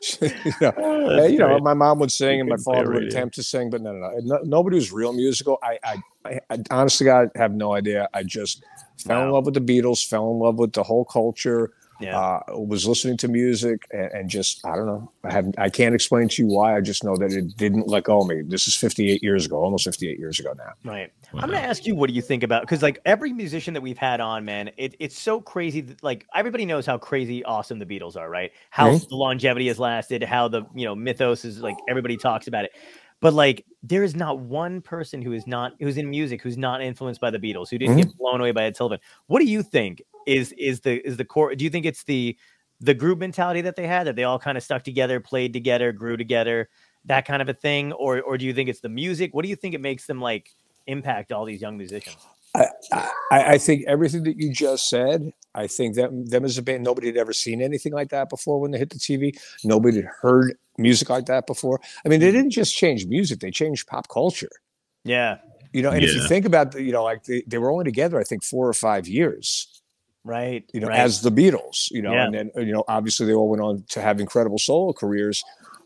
you 0.21 0.29
know, 0.59 0.71
and, 0.77 1.33
you 1.33 1.39
know, 1.39 1.57
my 1.59 1.73
mom 1.73 1.97
would 1.99 2.11
sing 2.11 2.41
and 2.41 2.49
my 2.49 2.57
father 2.57 2.91
would 2.91 3.03
attempt 3.03 3.35
to 3.35 3.43
sing, 3.43 3.69
but 3.69 3.81
no, 3.81 3.93
no, 3.93 4.09
no, 4.09 4.19
no 4.19 4.39
nobody 4.43 4.75
was 4.75 4.91
real 4.91 5.13
musical. 5.13 5.57
I, 5.63 5.79
I, 5.83 5.95
I, 6.25 6.39
I 6.49 6.57
honestly, 6.71 7.05
God, 7.05 7.29
have 7.35 7.53
no 7.53 7.73
idea. 7.73 8.09
I 8.13 8.23
just 8.23 8.63
fell 8.97 9.23
in 9.23 9.31
love 9.31 9.45
with 9.45 9.53
the 9.53 9.61
Beatles, 9.61 10.05
fell 10.05 10.29
in 10.31 10.39
love 10.39 10.55
with 10.59 10.73
the 10.73 10.83
whole 10.83 11.05
culture 11.05 11.71
Yeah. 12.03 12.19
uh, 12.19 12.41
was 12.57 12.87
listening 12.87 13.17
to 13.17 13.27
music 13.27 13.87
and, 13.91 14.11
and 14.11 14.29
just 14.29 14.65
I 14.65 14.75
don't 14.75 14.85
know. 14.85 15.11
I 15.23 15.31
have 15.31 15.53
I 15.57 15.69
can't 15.69 15.95
explain 15.95 16.27
to 16.29 16.41
you 16.43 16.47
why. 16.49 16.75
I 16.75 16.81
just 16.81 17.03
know 17.03 17.15
that 17.17 17.31
it 17.31 17.55
didn't 17.57 17.87
let 17.87 18.03
go 18.03 18.21
of 18.21 18.27
me. 18.27 18.41
This 18.41 18.67
is 18.67 18.75
58 18.75 19.21
years 19.23 19.45
ago, 19.45 19.57
almost 19.57 19.85
58 19.85 20.19
years 20.19 20.39
ago 20.39 20.53
now. 20.57 20.73
Right. 20.83 21.11
Wow. 21.33 21.41
I'm 21.41 21.49
gonna 21.49 21.61
ask 21.61 21.85
you, 21.85 21.95
what 21.95 22.09
do 22.09 22.13
you 22.13 22.21
think 22.21 22.43
about? 22.43 22.61
Because 22.61 22.81
like 22.83 22.99
every 23.05 23.33
musician 23.33 23.73
that 23.73 23.81
we've 23.81 23.97
had 23.97 24.19
on, 24.21 24.45
man, 24.45 24.69
it, 24.77 24.95
it's 24.99 25.17
so 25.17 25.41
crazy. 25.41 25.81
That, 25.81 26.03
like 26.03 26.25
everybody 26.35 26.65
knows 26.65 26.85
how 26.85 26.97
crazy 26.97 27.43
awesome 27.43 27.79
the 27.79 27.85
Beatles 27.85 28.15
are, 28.17 28.29
right? 28.29 28.51
How 28.69 28.89
Mhm. 28.91 29.09
the 29.09 29.15
longevity 29.15 29.67
has 29.67 29.79
lasted, 29.79 30.23
how 30.23 30.47
the 30.47 30.63
you 30.75 30.85
know 30.85 30.95
mythos 30.95 31.45
is 31.45 31.59
like 31.61 31.77
everybody 31.89 32.17
talks 32.17 32.47
about 32.47 32.65
it. 32.65 32.71
But 33.19 33.33
like 33.33 33.65
there 33.81 34.03
is 34.03 34.15
not 34.15 34.39
one 34.39 34.81
person 34.81 35.21
who 35.21 35.31
is 35.31 35.47
not 35.47 35.73
who's 35.79 35.97
in 35.97 36.09
music 36.09 36.41
who's 36.41 36.57
not 36.57 36.81
influenced 36.81 37.21
by 37.21 37.31
the 37.31 37.39
Beatles, 37.39 37.69
who 37.69 37.77
didn't 37.77 37.95
get 37.97 38.17
blown 38.17 38.41
away 38.41 38.51
by 38.51 38.63
Ed 38.65 38.75
Sullivan. 38.75 38.99
What 39.27 39.39
do 39.39 39.45
you 39.45 39.63
think 39.63 40.01
is 40.25 40.51
is 40.53 40.81
the 40.81 41.05
is 41.07 41.17
the 41.17 41.25
core? 41.25 41.55
Do 41.55 41.63
you 41.63 41.69
think 41.69 41.85
it's 41.85 42.03
the 42.03 42.37
the 42.79 42.93
group 42.93 43.19
mentality 43.19 43.61
that 43.61 43.75
they 43.75 43.87
had 43.87 44.07
that 44.07 44.15
they 44.15 44.23
all 44.23 44.39
kind 44.39 44.57
of 44.57 44.63
stuck 44.63 44.83
together, 44.83 45.19
played 45.19 45.53
together, 45.53 45.91
grew 45.91 46.17
together, 46.17 46.69
that 47.05 47.25
kind 47.25 47.41
of 47.41 47.49
a 47.49 47.53
thing, 47.53 47.93
or 47.93 48.21
or 48.21 48.37
do 48.37 48.45
you 48.45 48.53
think 48.53 48.69
it's 48.69 48.81
the 48.81 48.89
music? 48.89 49.33
What 49.33 49.43
do 49.43 49.49
you 49.49 49.55
think 49.55 49.73
it 49.75 49.81
makes 49.81 50.05
them 50.05 50.21
like 50.21 50.49
impact 50.87 51.31
all 51.31 51.45
these 51.45 51.61
young 51.61 51.77
musicians? 51.77 52.17
I, 52.55 52.67
I, 53.31 53.43
I 53.53 53.57
think 53.57 53.83
everything 53.87 54.23
that 54.23 54.37
you 54.37 54.53
just 54.53 54.89
said. 54.89 55.31
I 55.55 55.67
think 55.67 55.95
that 55.95 56.09
them 56.11 56.45
as 56.45 56.57
a 56.57 56.63
band, 56.63 56.83
nobody 56.83 57.07
had 57.07 57.17
ever 57.17 57.31
seen 57.31 57.61
anything 57.61 57.93
like 57.93 58.09
that 58.09 58.27
before 58.27 58.59
when 58.59 58.71
they 58.71 58.79
hit 58.79 58.89
the 58.89 58.97
TV. 58.97 59.37
Nobody 59.63 59.97
had 59.97 60.09
heard 60.21 60.57
music 60.77 61.09
like 61.09 61.27
that 61.27 61.45
before. 61.45 61.79
I 62.03 62.09
mean, 62.09 62.19
they 62.19 62.27
mm-hmm. 62.27 62.37
didn't 62.37 62.51
just 62.51 62.75
change 62.75 63.05
music; 63.05 63.39
they 63.39 63.51
changed 63.51 63.87
pop 63.87 64.07
culture. 64.07 64.49
Yeah, 65.03 65.39
You 65.73 65.81
know, 65.81 65.89
and 65.89 66.03
if 66.03 66.13
you 66.13 66.25
think 66.27 66.45
about, 66.45 66.71
the, 66.71 66.81
you 66.81 66.91
know, 66.91 67.03
like 67.03 67.23
they, 67.23 67.43
they 67.45 67.57
were 67.57 67.71
only 67.71 67.83
together, 67.83 68.19
I 68.19 68.23
think 68.23 68.43
four 68.43 68.67
or 68.67 68.73
five 68.73 69.07
years. 69.07 69.81
Right. 70.23 70.63
you 70.73 70.79
know, 70.79 70.87
right. 70.87 70.99
as 70.99 71.21
the 71.21 71.31
Beatles, 71.31 71.89
you 71.91 72.01
know, 72.01 72.13
Yeah. 72.13 72.25
and 72.25 72.33
then, 72.33 72.51
you 72.55 72.73
know, 72.73 72.83
obviously 72.87 73.25
they 73.25 73.33
all 73.33 73.49
went 73.49 73.61
on 73.61 73.83
to 73.89 74.01
have 74.01 74.19
incredible 74.19 74.59
solo 74.59 74.93
careers. 74.93 75.43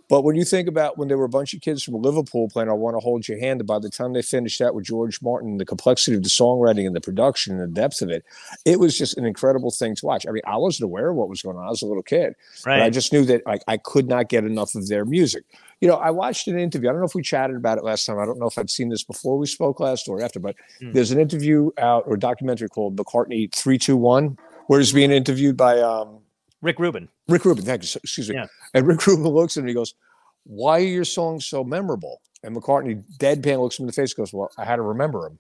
But 0.10 0.24
when 0.24 0.38
you 0.38 0.46
think 0.46 0.70
about 0.70 0.98
when 0.98 1.10
there 1.10 1.18
were 1.18 1.26
a 1.26 1.30
bunch 1.30 1.54
of 1.54 1.60
kids 1.60 1.84
from 1.84 1.96
Liverpool 1.96 2.48
playing 2.48 2.70
I 2.70 2.74
Want 2.74 2.96
to 2.96 3.02
Hold 3.02 3.28
Your 3.28 3.40
Hand, 3.40 3.60
and 3.60 3.68
by 3.68 3.78
the 3.78 3.90
time 3.90 4.14
they 4.14 4.22
finished 4.22 4.58
that 4.60 4.74
with 4.74 4.86
George 4.86 5.22
Martin, 5.22 5.58
the 5.58 5.66
complexity 5.66 6.16
of 6.16 6.24
the 6.24 6.30
songwriting 6.30 6.88
and 6.88 6.96
the 6.96 7.02
production 7.02 7.60
and 7.60 7.62
the 7.64 7.82
depth 7.82 8.02
of 8.02 8.10
it, 8.10 8.24
it 8.64 8.80
was 8.80 8.98
just 8.98 9.18
an 9.18 9.26
incredible 9.26 9.70
thing 9.70 9.96
to 9.96 10.06
watch. 10.06 10.26
I 10.26 10.32
mean, 10.32 10.44
I 10.48 10.56
wasn't 10.56 10.86
aware 10.86 11.10
of 11.10 11.18
what 11.18 11.28
was 11.28 11.42
going 11.42 11.58
on. 11.58 11.66
I 11.66 11.70
was 11.70 11.82
a 11.82 11.86
little 11.88 12.04
kid, 12.04 12.36
but 12.64 12.82
I 12.84 12.90
just 12.90 13.12
knew 13.12 13.26
that 13.26 13.46
like 13.46 13.64
I 13.68 13.76
could 13.78 14.08
not 14.08 14.30
get 14.30 14.46
enough 14.46 14.76
of 14.76 14.88
their 14.88 15.04
music. 15.04 15.44
You 15.82 15.90
know, 15.90 15.96
I 15.96 16.10
watched 16.12 16.48
an 16.48 16.58
interview. 16.58 16.88
I 16.90 16.94
don't 16.94 17.02
know 17.02 17.08
if 17.08 17.14
we 17.14 17.22
chatted 17.22 17.58
about 17.58 17.78
it 17.78 17.84
last 17.84 18.06
time. 18.06 18.18
I 18.18 18.26
don't 18.26 18.40
know 18.40 18.48
if 18.48 18.58
I'd 18.58 18.70
seen 18.70 18.90
this 18.90 19.04
before 19.04 19.38
we 19.38 19.46
spoke 19.46 19.80
last 19.82 20.08
or 20.08 20.22
after, 20.22 20.40
but 20.40 20.56
Hmm. 20.80 20.92
there's 20.94 21.12
an 21.12 21.20
interview 21.20 21.70
out 21.78 22.04
or 22.08 22.16
documentary 22.18 22.70
called 22.70 22.96
McCartney 22.96 23.54
321, 23.54 24.38
where 24.68 24.80
he's 24.80 24.94
being 24.94 25.12
interviewed 25.12 25.58
by 25.58 25.80
um, 25.82 26.20
Rick 26.68 26.80
Rubin. 26.80 27.08
Rick 27.28 27.46
Rubin. 27.46 27.64
Thank 27.66 27.84
you. 27.84 28.00
Excuse 28.04 28.30
me. 28.30 28.36
Yeah. 28.36 28.46
And 28.74 28.86
Rick 28.86 29.08
Rubin 29.08 29.26
looks 29.28 29.58
at 29.58 29.62
him 29.62 29.64
and 29.64 29.70
he 29.70 29.74
goes, 29.74 29.96
Why 30.44 30.80
are 30.80 30.84
your 30.84 31.06
songs 31.06 31.46
so 31.46 31.64
memorable? 31.64 32.22
And 32.44 32.56
McCartney 32.56 33.04
deadpan 33.18 33.60
looks 33.62 33.80
him 33.80 33.84
in 33.84 33.88
the 33.88 33.94
face 33.94 34.12
and 34.14 34.18
goes, 34.18 34.34
Well, 34.34 34.52
I 34.58 34.66
had 34.66 34.76
to 34.76 34.82
remember 34.82 35.28
him. 35.28 35.40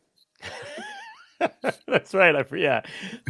That's 1.87 2.13
right. 2.13 2.35
I 2.35 2.43
yeah, 2.55 2.81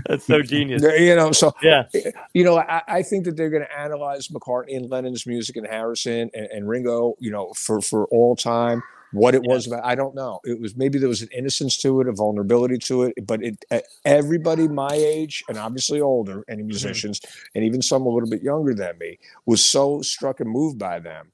that's 0.06 0.26
so 0.26 0.42
genius. 0.42 0.82
You 0.82 1.16
know, 1.16 1.34
so 1.34 1.54
Yeah, 1.62 1.84
eh, 1.94 2.12
you 2.34 2.46
know, 2.46 2.58
I, 2.58 2.82
I 2.88 3.04
think 3.04 3.26
that 3.26 3.36
they're 3.36 3.50
going 3.50 3.64
to 3.64 3.80
analyze 3.80 4.30
McCartney 4.30 4.78
and 4.78 4.90
Lennon's 4.90 5.26
music 5.28 5.58
and 5.58 5.68
Harrison 5.68 6.30
and, 6.34 6.48
and 6.48 6.70
Ringo, 6.70 7.16
you 7.20 7.32
know, 7.32 7.52
for 7.54 7.82
for 7.82 8.06
all 8.06 8.36
time. 8.36 8.82
What 9.14 9.36
it 9.36 9.42
was 9.42 9.68
about, 9.68 9.86
I 9.86 9.96
don't 9.96 10.16
know. 10.16 10.40
It 10.44 10.60
was 10.60 10.76
maybe 10.76 11.00
there 11.00 11.08
was 11.08 11.22
an 11.22 11.30
innocence 11.34 11.78
to 11.78 12.02
it, 12.02 12.08
a 12.08 12.12
vulnerability 12.12 12.78
to 12.80 13.04
it, 13.04 13.14
but 13.26 13.42
it 13.42 13.64
everybody 14.04 14.68
my 14.68 14.92
age 14.94 15.44
and 15.48 15.58
obviously 15.58 16.02
older, 16.02 16.44
any 16.50 16.64
musicians, 16.64 17.22
and 17.56 17.64
even 17.64 17.82
some 17.82 18.06
a 18.06 18.10
little 18.10 18.30
bit 18.30 18.42
younger 18.44 18.74
than 18.74 18.98
me, 18.98 19.18
was 19.46 19.64
so 19.64 20.02
struck 20.02 20.42
and 20.42 20.50
moved 20.50 20.78
by 20.78 21.00
them 21.00 21.32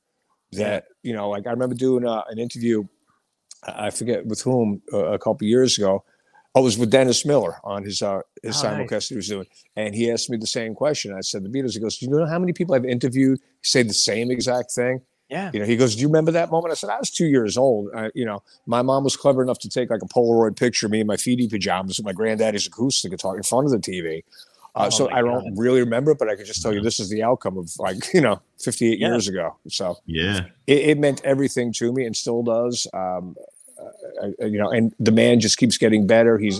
that 0.51 0.85
you 1.01 1.13
know, 1.13 1.29
like 1.29 1.47
I 1.47 1.51
remember 1.51 1.73
doing 1.75 2.05
uh, 2.05 2.21
an 2.29 2.37
interview, 2.37 2.83
I 3.63 3.89
forget 3.89 4.25
with 4.25 4.41
whom 4.41 4.81
uh, 4.93 5.05
a 5.13 5.19
couple 5.19 5.47
years 5.47 5.77
ago. 5.77 6.03
I 6.55 6.59
was 6.59 6.77
with 6.77 6.91
Dennis 6.91 7.25
Miller 7.25 7.55
on 7.63 7.83
his 7.83 8.03
uh, 8.03 8.21
his 8.43 8.63
Oh, 8.63 8.69
nice. 8.69 8.87
simulcast 8.89 9.09
he 9.09 9.15
was 9.15 9.27
doing, 9.27 9.47
and 9.75 9.95
he 9.95 10.11
asked 10.11 10.29
me 10.29 10.37
the 10.37 10.45
same 10.45 10.75
question. 10.75 11.11
I 11.11 11.21
said, 11.21 11.43
"The 11.43 11.49
Beatles." 11.49 11.73
He 11.73 11.79
goes, 11.79 11.97
"Do 11.97 12.05
you 12.05 12.11
know 12.11 12.27
how 12.27 12.37
many 12.37 12.53
people 12.53 12.75
I've 12.75 12.85
interviewed 12.85 13.39
say 13.63 13.81
the 13.81 13.93
same 13.93 14.29
exact 14.29 14.71
thing?" 14.71 15.01
Yeah. 15.33 15.49
You 15.53 15.59
know, 15.61 15.65
he 15.65 15.75
goes, 15.75 15.95
"Do 15.95 16.01
you 16.01 16.07
remember 16.07 16.31
that 16.39 16.49
moment?" 16.51 16.71
I 16.71 16.75
said, 16.75 16.89
"I 16.89 16.99
was 16.99 17.09
two 17.19 17.25
years 17.25 17.57
old. 17.57 17.89
I, 17.95 18.11
you 18.13 18.25
know, 18.29 18.39
my 18.65 18.81
mom 18.89 19.03
was 19.03 19.15
clever 19.23 19.41
enough 19.43 19.59
to 19.65 19.69
take 19.69 19.89
like 19.89 20.01
a 20.01 20.11
Polaroid 20.15 20.55
picture 20.55 20.85
of 20.87 20.91
me 20.91 20.99
in 21.01 21.07
my 21.07 21.15
feety 21.17 21.49
pajamas 21.49 21.97
with 21.97 22.05
my 22.05 22.13
granddaddy's 22.13 22.67
acoustic 22.67 23.11
guitar 23.11 23.35
in 23.37 23.43
front 23.43 23.65
of 23.67 23.71
the 23.71 23.79
TV." 23.91 24.23
Uh, 24.75 24.85
Oh 24.87 24.89
so 24.89 25.09
I 25.11 25.21
don't 25.21 25.55
really 25.55 25.81
remember, 25.81 26.11
it, 26.11 26.17
but 26.19 26.29
I 26.29 26.35
can 26.35 26.45
just 26.45 26.61
tell 26.63 26.73
you 26.73 26.81
this 26.81 26.99
is 26.99 27.09
the 27.09 27.21
outcome 27.29 27.57
of 27.57 27.69
like 27.79 27.97
you 28.13 28.21
know 28.21 28.41
58 28.63 28.99
Yeah. 28.99 29.07
years 29.07 29.27
ago. 29.27 29.55
So 29.67 29.97
Yeah. 30.05 30.45
it, 30.67 30.79
it 30.91 30.97
meant 30.99 31.19
everything 31.23 31.73
to 31.73 31.91
me 31.93 32.05
and 32.05 32.15
still 32.15 32.41
does. 32.43 32.87
Um, 32.93 33.35
uh, 33.79 34.29
uh, 34.41 34.45
you 34.45 34.57
know, 34.61 34.69
and 34.69 34.93
the 34.99 35.11
man 35.11 35.39
just 35.39 35.57
keeps 35.57 35.77
getting 35.77 36.07
better. 36.07 36.37
He's, 36.37 36.59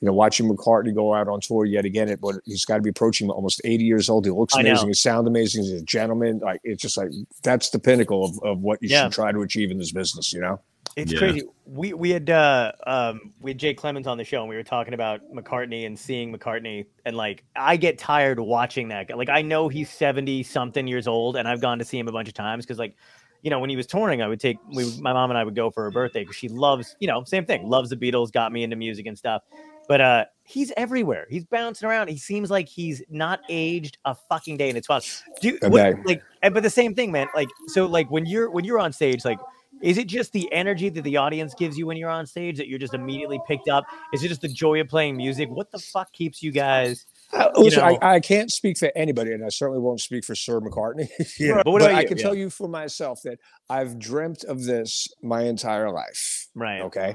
you 0.00 0.06
know, 0.06 0.12
watching 0.12 0.48
McCartney 0.48 0.94
go 0.94 1.12
out 1.12 1.28
on 1.28 1.40
tour 1.40 1.64
yet 1.64 1.84
again. 1.84 2.08
It, 2.08 2.20
but 2.20 2.36
he's 2.44 2.64
got 2.64 2.76
to 2.76 2.82
be 2.82 2.90
approaching 2.90 3.30
almost 3.30 3.60
80 3.64 3.84
years 3.84 4.08
old. 4.08 4.24
He 4.24 4.30
looks 4.30 4.54
amazing. 4.54 4.88
He 4.88 4.94
sounds 4.94 5.26
amazing. 5.26 5.64
He's 5.64 5.72
a 5.72 5.84
gentleman. 5.84 6.38
Like 6.38 6.60
it's 6.62 6.80
just 6.82 6.96
like 6.96 7.08
that's 7.42 7.70
the 7.70 7.78
pinnacle 7.78 8.24
of, 8.24 8.38
of 8.44 8.60
what 8.60 8.80
you 8.82 8.88
Yeah. 8.88 9.04
should 9.04 9.12
try 9.12 9.32
to 9.32 9.42
achieve 9.42 9.70
in 9.70 9.78
this 9.78 9.92
business. 9.92 10.32
You 10.32 10.40
know. 10.40 10.60
It's 10.96 11.12
Yeah. 11.12 11.18
crazy. 11.18 11.42
We 11.66 11.92
we 11.94 12.10
had 12.10 12.30
uh 12.30 12.72
um 12.86 13.32
we 13.40 13.50
had 13.50 13.58
Jay 13.58 13.74
Clemens 13.74 14.06
on 14.06 14.18
the 14.18 14.24
show 14.24 14.40
and 14.40 14.48
we 14.48 14.56
were 14.56 14.62
talking 14.62 14.94
about 14.94 15.20
McCartney 15.34 15.84
and 15.86 15.98
seeing 15.98 16.32
McCartney 16.36 16.86
and 17.04 17.16
like 17.16 17.44
I 17.56 17.76
get 17.76 17.98
tired 17.98 18.38
watching 18.40 18.88
that 18.88 19.08
guy. 19.08 19.14
Like 19.14 19.28
I 19.28 19.42
know 19.42 19.68
he's 19.68 19.90
70 19.90 20.44
something 20.44 20.86
years 20.86 21.06
old 21.06 21.36
and 21.36 21.46
I've 21.46 21.60
gone 21.60 21.78
to 21.80 21.84
see 21.84 21.98
him 21.98 22.08
a 22.08 22.12
bunch 22.12 22.28
of 22.28 22.34
times 22.34 22.64
because 22.64 22.78
like 22.78 22.96
you 23.42 23.50
know 23.50 23.60
when 23.60 23.70
he 23.70 23.76
was 23.76 23.86
touring 23.86 24.22
I 24.22 24.28
would 24.28 24.40
take 24.40 24.56
we 24.74 24.84
my 25.00 25.12
mom 25.12 25.30
and 25.30 25.38
I 25.38 25.44
would 25.44 25.54
go 25.54 25.70
for 25.70 25.84
her 25.84 25.90
birthday 25.90 26.20
because 26.20 26.36
she 26.36 26.48
loves 26.48 26.96
you 27.00 27.06
know 27.06 27.22
same 27.24 27.44
thing 27.44 27.68
loves 27.68 27.90
the 27.90 27.96
Beatles 27.96 28.32
got 28.32 28.50
me 28.50 28.64
into 28.64 28.74
music 28.76 29.06
and 29.06 29.16
stuff 29.16 29.42
but 29.88 30.00
uh 30.00 30.24
he's 30.44 30.72
everywhere 30.76 31.26
he's 31.28 31.44
bouncing 31.44 31.88
around 31.88 32.08
he 32.08 32.16
seems 32.18 32.50
like 32.50 32.68
he's 32.68 33.02
not 33.10 33.40
aged 33.48 33.98
a 34.04 34.14
fucking 34.14 34.56
day 34.56 34.70
in 34.70 34.76
its 34.76 34.88
wild 34.88 35.04
do 35.40 35.48
you, 35.48 35.58
I 35.62 35.68
what- 35.68 36.06
like 36.06 36.22
and- 36.42 36.54
but 36.54 36.62
the 36.62 36.70
same 36.70 36.94
thing 36.94 37.10
man 37.12 37.26
like 37.34 37.48
so 37.68 37.86
like 37.86 38.10
when 38.10 38.24
you're 38.26 38.50
when 38.50 38.64
you're 38.64 38.78
on 38.78 38.92
stage 38.92 39.24
like 39.24 39.38
is 39.80 39.96
it 39.96 40.08
just 40.08 40.32
the 40.32 40.52
energy 40.52 40.88
that 40.88 41.02
the 41.02 41.16
audience 41.18 41.54
gives 41.54 41.78
you 41.78 41.86
when 41.86 41.96
you're 41.96 42.10
on 42.10 42.26
stage 42.26 42.56
that 42.56 42.66
you're 42.66 42.80
just 42.80 42.94
immediately 42.94 43.38
picked 43.46 43.68
up? 43.68 43.84
Is 44.12 44.24
it 44.24 44.28
just 44.28 44.40
the 44.40 44.48
joy 44.48 44.80
of 44.80 44.88
playing 44.88 45.16
music? 45.16 45.48
What 45.50 45.70
the 45.70 45.78
fuck 45.78 46.10
keeps 46.12 46.42
you 46.42 46.50
guys? 46.50 47.06
Uh, 47.32 47.50
listen, 47.54 47.78
know- 47.86 47.96
I, 48.02 48.14
I 48.14 48.18
can't 48.20 48.50
speak 48.50 48.76
for 48.76 48.90
anybody, 48.96 49.32
and 49.32 49.44
I 49.44 49.50
certainly 49.50 49.80
won't 49.80 50.00
speak 50.00 50.24
for 50.24 50.34
Sir 50.34 50.58
McCartney. 50.60 51.06
you 51.38 51.54
know, 51.54 51.62
but 51.64 51.70
what 51.70 51.82
but 51.82 51.92
I 51.94 52.02
can 52.04 52.16
Yeah. 52.16 52.22
tell 52.24 52.34
you 52.34 52.50
for 52.50 52.66
myself 52.66 53.20
that 53.22 53.38
I've 53.70 54.00
dreamt 54.00 54.42
of 54.42 54.64
this 54.64 55.06
my 55.22 55.42
entire 55.42 55.92
life. 55.92 56.48
Right. 56.56 56.80
Okay. 56.82 57.14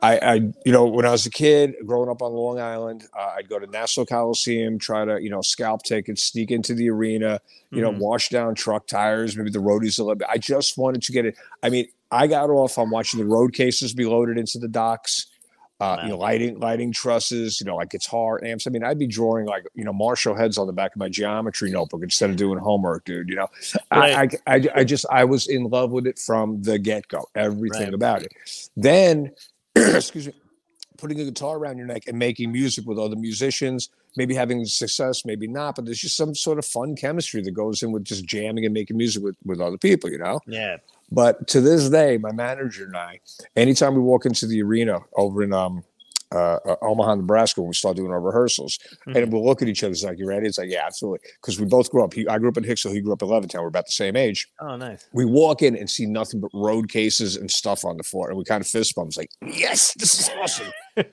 I, 0.00 0.18
I, 0.18 0.34
you 0.64 0.72
know, 0.72 0.86
when 0.86 1.04
I 1.04 1.10
was 1.10 1.26
a 1.26 1.30
kid 1.30 1.74
growing 1.84 2.08
up 2.08 2.22
on 2.22 2.32
Long 2.32 2.60
Island, 2.60 3.04
uh, 3.18 3.34
I'd 3.36 3.48
go 3.48 3.58
to 3.58 3.66
Nassau 3.66 4.04
Coliseum, 4.04 4.78
try 4.78 5.04
to, 5.04 5.20
you 5.20 5.28
know, 5.28 5.42
scalp 5.42 5.82
tickets, 5.82 6.22
sneak 6.22 6.50
into 6.52 6.72
the 6.74 6.88
arena, 6.90 7.40
you 7.72 7.78
Mhm. 7.78 7.82
know, 7.82 7.90
wash 7.98 8.28
down 8.28 8.54
truck 8.54 8.86
tires, 8.86 9.36
maybe 9.36 9.50
the 9.50 9.58
roadies 9.58 9.98
a 9.98 10.02
little 10.04 10.14
bit. 10.14 10.28
I 10.30 10.38
just 10.38 10.78
wanted 10.78 11.02
to 11.02 11.12
get 11.12 11.26
it. 11.26 11.36
I 11.62 11.68
mean, 11.70 11.88
I 12.12 12.26
got 12.28 12.48
off 12.48 12.78
on 12.78 12.90
watching 12.90 13.18
the 13.18 13.26
road 13.26 13.52
cases 13.54 13.92
be 13.92 14.04
loaded 14.06 14.38
into 14.38 14.58
the 14.58 14.68
docks, 14.68 15.26
uh, 15.80 15.98
you 16.04 16.08
know, 16.10 16.16
lighting, 16.18 16.58
lighting 16.60 16.92
trusses, 16.92 17.60
you 17.60 17.66
know, 17.66 17.76
like 17.76 17.90
guitar 17.90 18.42
amps. 18.44 18.66
I 18.66 18.70
mean, 18.70 18.84
I'd 18.84 18.98
be 19.00 19.06
drawing 19.08 19.46
like, 19.46 19.64
you 19.74 19.84
know, 19.84 19.92
Marshall 19.92 20.34
heads 20.36 20.58
on 20.58 20.66
the 20.68 20.72
back 20.72 20.92
of 20.94 20.98
my 21.00 21.08
geometry 21.08 21.70
notebook 21.70 22.02
instead 22.04 22.30
of 22.30 22.36
doing 22.36 22.58
homework, 22.58 23.04
dude. 23.04 23.28
You 23.28 23.34
know, 23.36 23.48
I, 23.90 24.12
I, 24.14 24.28
I, 24.54 24.68
I 24.76 24.84
just, 24.84 25.06
I 25.10 25.24
was 25.24 25.48
in 25.48 25.64
love 25.64 25.90
with 25.90 26.06
it 26.06 26.18
from 26.20 26.62
the 26.62 26.78
get 26.78 27.08
go, 27.08 27.26
everything 27.34 27.86
Right. 27.86 27.94
about 27.94 28.22
it. 28.22 28.32
Then, 28.76 29.32
excuse 29.96 30.26
me, 30.26 30.32
putting 30.98 31.20
a 31.20 31.24
guitar 31.24 31.56
around 31.56 31.78
your 31.78 31.86
neck 31.86 32.02
and 32.06 32.18
making 32.18 32.52
music 32.52 32.86
with 32.86 32.98
other 32.98 33.16
musicians, 33.16 33.88
maybe 34.16 34.34
having 34.34 34.64
success, 34.64 35.24
maybe 35.24 35.46
not, 35.46 35.76
but 35.76 35.84
there's 35.84 36.00
just 36.00 36.16
some 36.16 36.34
sort 36.34 36.58
of 36.58 36.66
fun 36.66 36.96
chemistry 36.96 37.40
that 37.42 37.52
goes 37.52 37.82
in 37.82 37.92
with 37.92 38.04
just 38.04 38.24
jamming 38.24 38.64
and 38.64 38.74
making 38.74 38.96
music 38.96 39.22
with, 39.22 39.36
with 39.44 39.60
other 39.60 39.78
people, 39.78 40.10
you 40.10 40.18
know? 40.18 40.40
Yeah. 40.46 40.78
But 41.10 41.46
to 41.48 41.60
this 41.60 41.88
day, 41.88 42.18
my 42.18 42.32
manager 42.32 42.84
and 42.84 42.96
I, 42.96 43.20
anytime 43.56 43.94
we 43.94 44.00
walk 44.00 44.26
into 44.26 44.46
the 44.46 44.62
arena 44.62 45.00
over 45.16 45.42
in 45.42 45.52
um, 45.52 45.84
uh, 46.32 46.58
uh, 46.66 46.76
Omaha, 46.82 47.14
Nebraska, 47.16 47.60
when 47.60 47.68
we 47.68 47.74
start 47.74 47.96
doing 47.96 48.10
our 48.12 48.20
rehearsals, 48.20 48.78
and 49.06 49.32
we'll 49.32 49.44
look 49.44 49.62
at 49.62 49.68
each 49.68 49.82
other, 49.82 49.92
it's 49.92 50.02
like, 50.04 50.18
you 50.18 50.26
ready? 50.26 50.46
It's 50.46 50.58
like, 50.58 50.70
yeah, 50.70 50.84
absolutely. 50.86 51.20
Because 51.40 51.58
we 51.58 51.66
both 51.66 51.90
grew 51.90 52.04
up. 52.04 52.12
He, 52.14 52.26
I 52.28 52.38
grew 52.38 52.48
up 52.48 52.56
in 52.56 52.64
Hicksville. 52.64 52.92
He 52.92 53.00
grew 53.00 53.12
up 53.12 53.22
in 53.22 53.28
Levittown. 53.28 53.62
We're 53.62 53.68
about 53.68 53.86
the 53.86 53.92
same 53.92 54.16
age 54.16 54.46
Oh, 54.60 54.76
nice. 54.76 55.06
we 55.12 55.24
walk 55.24 55.62
in 55.62 55.74
and 55.76 55.88
see 55.88 56.06
nothing 56.06 56.40
but 56.40 56.50
road 56.52 56.88
cases 56.90 57.36
and 57.36 57.50
stuff 57.50 57.84
on 57.84 57.96
the 57.96 58.02
floor, 58.02 58.28
and 58.28 58.36
we 58.38 58.44
kind 58.44 58.60
of 58.60 58.66
fist 58.66 58.94
bumps 58.94 59.16
like, 59.16 59.30
"Yes, 59.42 59.94
this 59.94 60.18
is 60.20 60.30
awesome." 60.40 60.66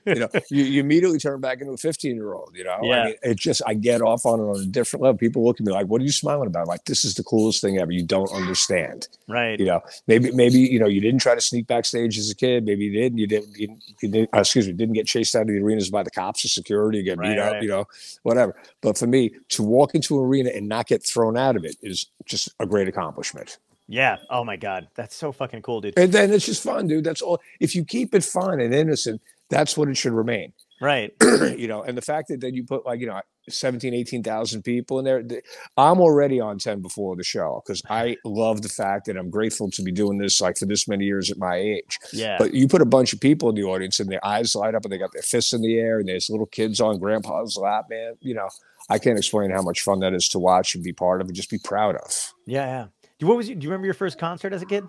You 0.06 0.14
know, 0.16 0.28
you, 0.50 0.64
you 0.64 0.80
immediately 0.80 1.18
turn 1.18 1.40
back 1.40 1.60
into 1.60 1.72
a 1.72 1.76
15 1.76 2.14
year 2.16 2.32
old. 2.34 2.52
You 2.54 2.64
know, 2.64 2.78
Yeah. 2.82 3.00
I 3.00 3.04
mean, 3.06 3.14
it 3.22 3.36
just 3.38 3.62
I 3.66 3.74
get 3.74 4.02
off 4.02 4.26
on 4.26 4.40
it 4.40 4.42
on 4.44 4.60
a 4.62 4.66
different 4.66 5.02
level. 5.02 5.18
People 5.18 5.44
look 5.44 5.60
at 5.60 5.66
me 5.66 5.72
like, 5.72 5.86
"What 5.86 6.00
are 6.00 6.04
you 6.04 6.12
smiling 6.12 6.46
about?" 6.46 6.62
I'm 6.62 6.66
like, 6.66 6.84
this 6.84 7.04
is 7.04 7.14
the 7.14 7.24
coolest 7.24 7.60
thing 7.60 7.78
ever. 7.78 7.92
You 7.92 8.04
don't 8.04 8.30
understand. 8.32 9.08
Right. 9.28 9.58
You 9.58 9.66
know, 9.66 9.80
maybe 10.06 10.30
maybe 10.32 10.58
you 10.58 10.78
know 10.78 10.86
you 10.86 11.00
didn't 11.00 11.20
try 11.20 11.34
to 11.34 11.40
sneak 11.40 11.66
backstage 11.66 12.18
as 12.18 12.30
a 12.30 12.34
kid. 12.34 12.64
Maybe 12.64 12.84
you 12.86 12.92
did. 12.92 13.18
You 13.18 13.26
didn't. 13.26 13.56
You, 13.56 13.66
didn't- 13.68 13.82
you 14.00 14.08
didn't 14.10 14.30
uh, 14.34 14.40
excuse 14.40 14.66
me. 14.66 14.72
Didn't 14.72 14.94
get 14.94 15.06
chased 15.06 15.34
out 15.36 15.42
of 15.42 15.48
the 15.48 15.58
arenas 15.58 15.90
by 15.90 16.02
the 16.02 16.10
cops 16.10 16.44
or 16.44 16.48
security. 16.48 17.02
Get 17.02 17.18
Right, 17.18 17.30
beat 17.34 17.38
up. 17.38 17.52
right. 17.54 17.62
You 17.62 17.68
know, 17.68 17.84
whatever. 18.22 18.54
But 18.80 18.98
for 18.98 19.06
me, 19.06 19.30
to 19.50 19.62
walk 19.62 19.94
into 19.94 20.18
an 20.18 20.24
arena 20.24 20.50
and 20.54 20.68
not 20.68 20.86
get 20.86 21.02
thrown 21.04 21.36
out 21.36 21.56
of 21.56 21.64
it 21.64 21.76
is 21.82 22.06
just 22.24 22.48
a 22.60 22.66
great 22.66 22.88
accomplishment. 22.88 23.58
Yeah. 23.88 24.16
Oh 24.30 24.42
my 24.44 24.56
God. 24.56 24.88
That's 24.96 25.14
so 25.14 25.30
fucking 25.30 25.62
cool, 25.62 25.80
dude. 25.80 25.94
And 25.96 26.10
then 26.12 26.32
it's 26.32 26.44
just 26.46 26.62
fun, 26.62 26.88
dude. 26.88 27.04
That's 27.04 27.22
all. 27.22 27.40
If 27.60 27.74
you 27.76 27.84
keep 27.84 28.14
it 28.14 28.24
fun 28.24 28.60
and 28.60 28.74
innocent, 28.74 29.20
that's 29.50 29.76
what 29.76 29.88
it 29.88 29.96
should 29.96 30.12
remain. 30.12 30.52
Right. 30.78 31.10
you 31.56 31.68
know, 31.68 31.82
and 31.84 31.96
the 31.96 32.02
fact 32.02 32.28
that 32.28 32.42
then 32.42 32.52
you 32.52 32.62
put 32.62 32.84
like, 32.84 33.00
you 33.00 33.06
know, 33.06 33.18
17, 33.48 33.94
18,000 33.94 34.60
people 34.62 34.98
in 34.98 35.06
there, 35.06 35.22
th- 35.22 35.42
I'm 35.78 36.00
already 36.00 36.38
on 36.38 36.58
10 36.58 36.82
before 36.82 37.16
the 37.16 37.22
show 37.24 37.62
because 37.64 37.80
I 37.88 38.18
love 38.26 38.60
the 38.60 38.68
fact 38.68 39.06
that 39.06 39.16
I'm 39.16 39.30
grateful 39.30 39.70
to 39.70 39.82
be 39.82 39.90
doing 39.90 40.18
this 40.18 40.38
like 40.42 40.58
for 40.58 40.66
this 40.66 40.86
many 40.86 41.06
years 41.06 41.30
at 41.30 41.38
my 41.38 41.56
age. 41.56 41.98
Yeah. 42.12 42.36
But 42.38 42.52
you 42.52 42.68
put 42.68 42.82
a 42.82 42.86
bunch 42.86 43.14
of 43.14 43.20
people 43.20 43.48
in 43.48 43.54
the 43.54 43.62
audience 43.64 44.00
and 44.00 44.10
their 44.10 44.22
eyes 44.22 44.54
light 44.54 44.74
up 44.74 44.84
and 44.84 44.92
they 44.92 44.98
got 44.98 45.14
their 45.14 45.22
fists 45.22 45.54
in 45.54 45.62
the 45.62 45.78
air 45.78 45.98
and 45.98 46.06
there's 46.10 46.28
little 46.28 46.44
kids 46.44 46.78
on 46.78 46.98
grandpa's 46.98 47.56
lap, 47.56 47.86
man. 47.88 48.16
You 48.20 48.34
know, 48.34 48.48
I 48.90 48.98
can't 48.98 49.16
explain 49.16 49.50
how 49.52 49.62
much 49.62 49.80
fun 49.80 50.00
that 50.00 50.12
is 50.12 50.28
to 50.30 50.38
watch 50.38 50.74
and 50.74 50.84
be 50.84 50.92
part 50.92 51.22
of 51.22 51.28
and 51.28 51.34
just 51.34 51.48
be 51.48 51.58
proud 51.58 51.94
of. 51.96 52.34
yeah. 52.44 52.66
Yeah. 52.66 52.86
Do- 53.18 53.28
What 53.28 53.38
was 53.38 53.48
you? 53.48 53.54
Do 53.54 53.64
you 53.64 53.70
remember 53.70 53.86
your 53.86 53.94
first 53.94 54.18
concert 54.18 54.52
as 54.52 54.60
a 54.60 54.66
kid? 54.66 54.84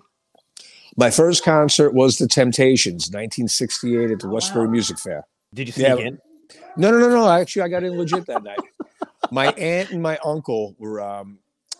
My 0.98 1.10
first 1.12 1.44
concert 1.44 1.94
was 1.94 2.18
The 2.18 2.26
Temptations, 2.26 3.04
1968 3.06 4.10
at 4.10 4.18
the 4.18 4.26
Oh, 4.26 4.30
Westbury 4.30 4.66
wow. 4.66 4.72
Music 4.72 4.98
Fair. 4.98 5.24
Did 5.54 5.68
you 5.68 5.72
sneak 5.72 5.86
Yeah. 5.86 5.94
in? 5.96 6.18
No, 6.76 6.90
no, 6.90 6.98
no, 6.98 7.08
no. 7.08 7.28
Actually, 7.30 7.62
I 7.62 7.68
got 7.68 7.84
in 7.84 7.96
legit 7.96 8.26
that 8.26 8.42
night. 8.42 8.58
My 9.30 9.52
aunt 9.52 9.90
and 9.92 10.02
my 10.02 10.18
uncle 10.24 10.74
were. 10.78 11.00
Um, 11.00 11.38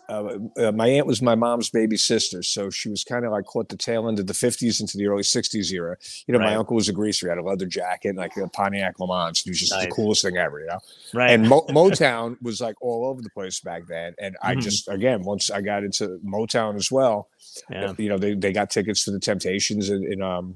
uh, 0.09 0.39
uh, 0.57 0.73
my 0.73 0.89
aunt 0.89 1.07
was 1.07 1.21
my 1.21 1.35
mom's 1.35 1.71
baby 1.71 1.97
sister, 1.97 2.43
so 2.43 2.71
she 2.71 2.89
was 2.89 3.05
kind 3.05 3.25
of 3.25 3.33
like 3.33 3.45
caught 3.45 3.69
the 3.69 3.77
tail 3.77 4.09
end 4.09 4.19
of 4.19 4.27
the 4.27 4.33
'50s 4.33 4.81
into 4.81 4.97
the 4.97 5.07
early 5.07 5.23
'60s 5.23 5.71
era. 5.73 5.97
You 6.27 6.33
know, 6.33 6.39
my 6.39 6.55
uncle 6.55 6.77
was 6.77 6.89
a 6.89 6.93
greaser. 6.93 7.27
He 7.27 7.29
had 7.29 7.39
a 7.39 7.43
leather 7.43 7.67
jacket, 7.67 8.17
like 8.17 8.37
a 8.37 8.49
Pontiac 8.49 8.99
Le 9.01 9.07
Mans. 9.07 9.41
He 9.41 9.51
was 9.51 9.59
just 9.61 9.73
the 9.79 9.87
coolest 9.89 10.23
thing 10.23 10.37
ever. 10.37 10.61
You 10.61 10.67
know, 10.67 10.79
Right. 11.15 11.31
and 11.31 11.49
Mo- 11.49 11.67
Motown 11.71 12.37
was 12.43 12.61
like 12.61 12.77
all 12.81 13.07
over 13.07 13.21
the 13.23 13.31
place 13.31 13.61
back 13.61 13.87
then. 13.87 14.15
And 14.19 14.37
I 14.43 14.55
Mhm. 14.55 14.63
just, 14.63 14.89
again, 14.89 15.23
once 15.23 15.51
I 15.51 15.61
got 15.61 15.85
into 15.85 16.19
Motown 16.25 16.77
as 16.77 16.91
well, 16.91 17.29
yeah. 17.71 17.93
you 17.99 18.09
know, 18.09 18.19
they, 18.19 18.35
they 18.35 18.53
got 18.53 18.71
tickets 18.71 19.05
to 19.05 19.11
the 19.11 19.21
Temptations 19.21 19.91
in, 19.91 20.05
in 20.11 20.23
um 20.23 20.55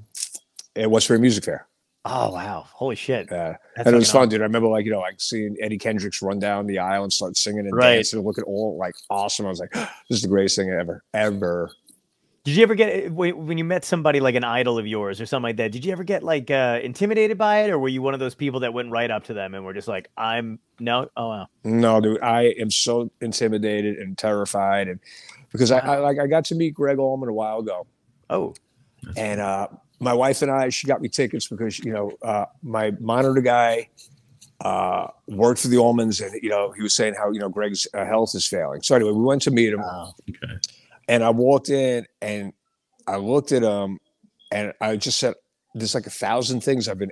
at 0.75 0.89
Westbury 0.89 1.19
Music 1.19 1.43
Fair. 1.45 1.67
Oh 2.05 2.31
wow. 2.31 2.65
Holy 2.73 2.95
shit. 2.95 3.29
Yeah, 3.31 3.55
That's 3.75 3.87
and 3.87 3.95
it 3.95 3.99
was 3.99 4.11
fun, 4.11 4.27
dude. 4.27 4.41
I 4.41 4.43
remember 4.43 4.67
like, 4.67 4.85
you 4.85 4.91
know, 4.91 4.99
like 4.99 5.21
seeing 5.21 5.55
Eddie 5.61 5.77
Kendricks 5.77 6.21
run 6.21 6.37
down 6.37 6.67
the 6.67 6.79
aisle 6.79 7.03
and 7.03 7.13
start 7.13 7.37
singing 7.37 7.61
and 7.65 7.73
Right. 7.73 7.95
dancing 7.95 8.19
and 8.19 8.25
looking 8.27 8.43
all 8.43 8.77
like 8.77 8.95
awesome. 9.09 9.45
I 9.45 9.49
was 9.49 9.59
like, 9.59 9.71
this 9.73 9.87
is 10.17 10.21
the 10.21 10.27
greatest 10.27 10.57
thing 10.57 10.69
ever, 10.69 11.03
ever. 11.13 11.71
Did 12.43 12.57
you 12.57 12.63
ever 12.63 12.75
get 12.75 13.05
eh, 13.05 13.07
when 13.07 13.57
you 13.57 13.63
met 13.63 13.85
somebody 13.85 14.19
like 14.19 14.35
an 14.35 14.43
idol 14.43 14.77
of 14.77 14.85
yours 14.85 15.21
or 15.21 15.25
something 15.25 15.43
like 15.43 15.55
that? 15.57 15.71
Did 15.71 15.85
you 15.85 15.93
ever 15.93 16.03
get 16.03 16.23
like 16.23 16.51
uh, 16.51 16.81
intimidated 16.83 17.37
by 17.37 17.59
it, 17.61 17.69
or 17.69 17.79
were 17.79 17.87
you 17.87 18.01
one 18.01 18.13
of 18.13 18.19
those 18.19 18.35
people 18.35 18.59
that 18.61 18.73
went 18.73 18.91
right 18.91 19.09
up 19.09 19.23
to 19.25 19.33
them 19.33 19.53
and 19.53 19.63
were 19.63 19.73
just 19.73 19.87
like, 19.87 20.09
"I'm 20.17 20.59
no, 20.77 21.09
oh 21.15 21.29
wow, 21.29 21.47
No, 21.63 22.01
dude, 22.01 22.21
I 22.21 22.47
am 22.59 22.69
so 22.69 23.09
intimidated 23.21 23.97
and 23.97 24.17
terrified. 24.17 24.89
And 24.89 24.99
because 25.53 25.71
I, 25.71 25.79
I 25.79 25.97
like, 25.99 26.19
I 26.19 26.27
got 26.27 26.43
to 26.45 26.55
meet 26.55 26.73
Gregg 26.73 26.99
Allman 26.99 27.29
a 27.29 27.33
while 27.33 27.59
ago 27.59 27.87
oh, 28.29 28.53
and, 29.15 29.39
uh, 29.39 29.67
my 30.03 30.13
wife 30.13 30.41
and 30.41 30.51
I, 30.51 30.69
she 30.69 30.87
got 30.87 31.01
me 31.01 31.09
tickets 31.09 31.47
because, 31.47 31.79
you 31.79 31.93
know, 31.93 32.11
uh, 32.21 32.45
my 32.61 32.91
monitor 32.99 33.41
guy, 33.41 33.89
uh, 34.61 35.07
worked 35.27 35.59
for 35.59 35.67
the 35.67 35.75
Allmans 35.75 36.25
and, 36.25 36.41
you 36.41 36.49
know, 36.49 36.71
he 36.71 36.81
was 36.81 36.93
saying 36.93 37.15
how, 37.15 37.31
you 37.31 37.39
know, 37.39 37.49
Gregg's 37.49 37.87
uh, 37.93 38.05
health 38.05 38.33
is 38.33 38.47
failing. 38.47 38.81
So 38.81 38.95
anyway, 38.95 39.11
we 39.11 39.21
went 39.21 39.41
to 39.43 39.51
meet 39.51 39.73
him. 39.73 39.81
wow. 39.81 40.13
Okay. 40.29 40.53
And 41.09 41.23
I 41.23 41.31
walked 41.31 41.69
in 41.69 42.05
and 42.21 42.53
I 43.07 43.17
looked 43.17 43.51
at 43.51 43.63
him 43.63 43.99
and 44.51 44.73
I 44.79 44.95
just 44.95 45.19
said, 45.19 45.33
there's 45.75 45.95
like 45.95 46.05
a 46.07 46.11
thousand 46.11 46.61
things 46.61 46.87
I've 46.87 46.99
been 46.99 47.11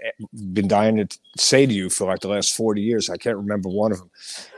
been 0.54 0.68
dying 0.68 0.98
to 0.98 1.20
say 1.38 1.66
to 1.66 1.74
you 1.74 1.90
for 1.90 2.06
like 2.08 2.20
the 2.20 2.28
last 2.30 2.56
40 2.56 2.82
years. 2.82 3.10
I 3.10 3.18
can't 3.18 3.38
remember 3.38 3.70
one 3.70 3.92
of 3.92 4.00
them, 4.00 4.10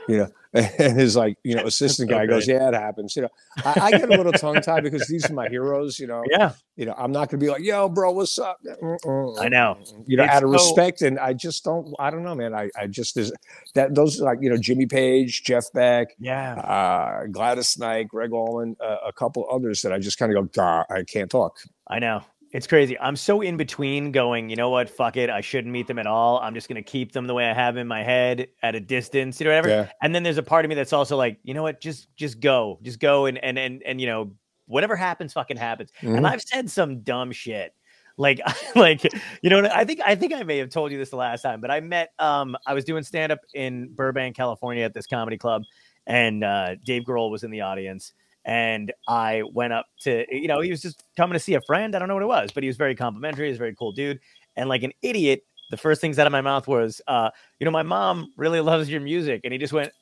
you 0.08 0.18
know. 0.18 0.28
And 0.54 0.96
his 1.00 1.16
like, 1.16 1.36
you 1.42 1.56
know, 1.56 1.64
assistant 1.66 2.08
guy 2.10 2.26
goes. 2.26 2.46
Yeah, 2.46 2.68
it 2.68 2.74
happens. 2.74 3.16
You 3.16 3.22
know, 3.22 3.28
I, 3.64 3.80
I 3.86 3.90
get 3.90 4.04
a 4.04 4.16
little 4.16 4.30
tongue 4.30 4.60
tied 4.60 4.84
because 4.84 5.08
these 5.08 5.28
are 5.28 5.34
my 5.34 5.48
heroes, 5.48 5.98
you 5.98 6.06
know. 6.06 6.22
yeah, 6.30 6.52
You 6.76 6.86
know, 6.86 6.94
I'm 6.96 7.10
not 7.10 7.28
gonna 7.28 7.40
be 7.40 7.48
like, 7.48 7.64
yo, 7.64 7.88
bro, 7.88 8.12
what's 8.12 8.38
up? 8.38 8.60
Mm-mm. 8.80 9.40
I 9.40 9.48
know. 9.48 9.78
You 10.06 10.16
know, 10.16 10.22
It's 10.22 10.32
out 10.32 10.44
of 10.44 10.50
so- 10.50 10.52
respect, 10.52 11.02
and 11.02 11.18
I 11.18 11.32
just 11.32 11.64
don't 11.64 11.92
I 11.98 12.08
don't 12.10 12.22
know, 12.22 12.36
man. 12.36 12.54
I, 12.54 12.70
I 12.78 12.86
just 12.86 13.16
there's 13.16 13.32
that 13.74 13.96
those 13.96 14.20
like, 14.20 14.38
you 14.42 14.48
know, 14.48 14.56
Jimmy 14.56 14.86
Page, 14.86 15.42
Jeff 15.42 15.64
Beck, 15.72 16.14
yeah, 16.20 16.54
uh, 16.60 17.26
Gladys 17.26 17.76
Knight, 17.76 18.06
Gregg 18.06 18.32
Allman, 18.32 18.76
uh, 18.80 18.98
a 19.04 19.12
couple 19.12 19.48
others 19.50 19.82
that 19.82 19.92
I 19.92 19.98
just 19.98 20.18
kind 20.18 20.36
of 20.36 20.52
go, 20.52 20.84
I 20.88 21.02
can't 21.02 21.28
talk. 21.32 21.56
I 21.88 21.98
know. 21.98 22.22
It's 22.54 22.68
crazy. 22.68 22.96
I'm 23.00 23.16
so 23.16 23.40
in 23.40 23.56
between 23.56 24.12
going, 24.12 24.48
you 24.48 24.54
know 24.54 24.70
what? 24.70 24.88
Fuck 24.88 25.16
it. 25.16 25.28
I 25.28 25.40
shouldn't 25.40 25.72
meet 25.72 25.88
them 25.88 25.98
at 25.98 26.06
all. 26.06 26.38
I'm 26.38 26.54
just 26.54 26.68
going 26.68 26.76
to 26.76 26.88
keep 26.88 27.10
them 27.10 27.26
the 27.26 27.34
way 27.34 27.50
I 27.50 27.52
have 27.52 27.76
in 27.76 27.88
my 27.88 28.04
head 28.04 28.46
at 28.62 28.76
a 28.76 28.80
distance, 28.80 29.40
you 29.40 29.44
know, 29.44 29.50
whatever. 29.50 29.68
Yeah. 29.68 29.90
And 30.00 30.14
then 30.14 30.22
there's 30.22 30.38
a 30.38 30.42
part 30.42 30.64
of 30.64 30.68
me 30.68 30.76
that's 30.76 30.92
also 30.92 31.16
like, 31.16 31.40
you 31.42 31.52
know 31.52 31.64
what? 31.64 31.80
Just, 31.80 32.14
just 32.14 32.38
go, 32.38 32.78
just 32.82 33.00
go. 33.00 33.26
And, 33.26 33.38
and, 33.38 33.58
and, 33.58 33.82
and, 33.84 34.00
you 34.00 34.06
know, 34.06 34.30
whatever 34.66 34.94
happens, 34.94 35.32
fucking 35.32 35.56
happens. 35.56 35.90
And 36.00 36.20
Mhm. 36.20 36.28
I've 36.30 36.42
said 36.42 36.70
some 36.70 37.00
dumb 37.00 37.32
shit. 37.32 37.74
Like, 38.16 38.40
like, 38.76 39.02
you 39.42 39.50
know, 39.50 39.68
I 39.74 39.84
think, 39.84 40.00
I 40.06 40.14
think 40.14 40.32
I 40.32 40.44
may 40.44 40.58
have 40.58 40.70
told 40.70 40.92
you 40.92 40.98
this 40.98 41.10
the 41.10 41.16
last 41.16 41.42
time, 41.42 41.60
but 41.60 41.72
I 41.72 41.80
met, 41.80 42.10
um, 42.20 42.56
I 42.68 42.72
was 42.74 42.84
doing 42.84 43.02
stand 43.02 43.32
up 43.32 43.40
in 43.52 43.92
Burbank, 43.92 44.36
California 44.36 44.84
at 44.84 44.94
this 44.94 45.08
comedy 45.08 45.38
club 45.38 45.64
and, 46.06 46.44
uh, 46.44 46.76
Dave 46.84 47.02
Grohl 47.02 47.32
was 47.32 47.42
in 47.42 47.50
the 47.50 47.62
audience 47.62 48.12
and 48.44 48.92
I 49.08 49.42
went 49.42 49.72
up 49.72 49.86
to, 50.00 50.24
you 50.30 50.48
know, 50.48 50.60
he 50.60 50.70
was 50.70 50.82
just 50.82 51.02
coming 51.16 51.32
to 51.34 51.38
see 51.38 51.54
a 51.54 51.60
friend. 51.60 51.94
I 51.94 51.98
don't 51.98 52.08
know 52.08 52.14
what 52.14 52.22
it 52.22 52.26
was, 52.26 52.52
but 52.52 52.62
he 52.62 52.68
was 52.68 52.76
very 52.76 52.94
complimentary. 52.94 53.48
He's 53.48 53.56
a 53.56 53.58
very 53.58 53.74
cool 53.74 53.92
dude. 53.92 54.20
And 54.56 54.68
like 54.68 54.82
an 54.82 54.92
idiot, 55.02 55.44
the 55.70 55.76
first 55.76 56.00
things 56.00 56.18
out 56.18 56.26
of 56.26 56.32
my 56.32 56.42
mouth 56.42 56.68
was, 56.68 57.00
uh, 57.06 57.30
you 57.58 57.64
know, 57.64 57.70
my 57.70 57.82
mom 57.82 58.32
really 58.36 58.60
loves 58.60 58.90
your 58.90 59.00
music. 59.00 59.40
And 59.44 59.52
he 59.52 59.58
just 59.58 59.72
went, 59.72 59.92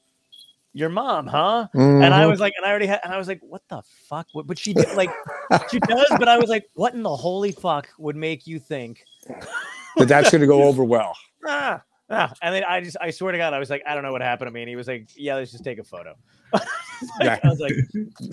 Your 0.75 0.89
mom, 0.89 1.27
huh? 1.27 1.69
And 1.75 2.15
I 2.15 2.25
Mhm. 2.25 2.31
was 2.31 2.41
like, 2.41 2.55
and 2.57 2.67
I 2.67 2.71
already 2.71 2.87
had, 2.87 3.01
and 3.05 3.13
I 3.13 3.19
was 3.19 3.29
like, 3.29 3.41
what 3.43 3.63
the 3.69 3.83
fuck? 4.09 4.27
What, 4.33 4.47
but 4.47 4.59
she 4.59 4.73
did, 4.73 4.91
like, 4.93 5.11
she 5.71 5.79
does, 5.81 6.17
but 6.19 6.29
I 6.29 6.39
was 6.39 6.49
like, 6.49 6.65
what 6.75 6.95
in 6.95 7.03
the 7.03 7.15
holy 7.15 7.53
fuck 7.53 7.89
would 7.99 8.17
make 8.17 8.47
you 8.47 8.59
think, 8.59 9.07
but 9.99 10.09
that's 10.09 10.31
going 10.31 10.41
to 10.41 10.47
go 10.47 10.63
over 10.69 10.83
well. 10.83 11.15
ah, 11.47 11.83
ah. 12.13 12.33
And 12.43 12.55
then 12.55 12.65
I 12.65 12.81
just, 12.81 12.97
I 13.01 13.11
swear 13.11 13.33
to 13.33 13.39
God, 13.39 13.55
I 13.55 13.59
was 13.59 13.71
like, 13.71 13.83
I 13.87 13.95
don't 13.95 14.03
know 14.03 14.13
what 14.13 14.23
happened 14.23 14.49
to 14.49 14.53
me. 14.53 14.63
And 14.63 14.69
he 14.69 14.77
was 14.77 14.87
like, 14.87 15.09
yeah, 15.17 15.35
let's 15.37 15.53
just 15.53 15.65
take 15.65 15.79
a 15.79 15.85
photo. 15.85 16.17
Yeah. 17.21 17.41
I 17.43 17.49
was 17.49 17.59
like, 17.59 17.73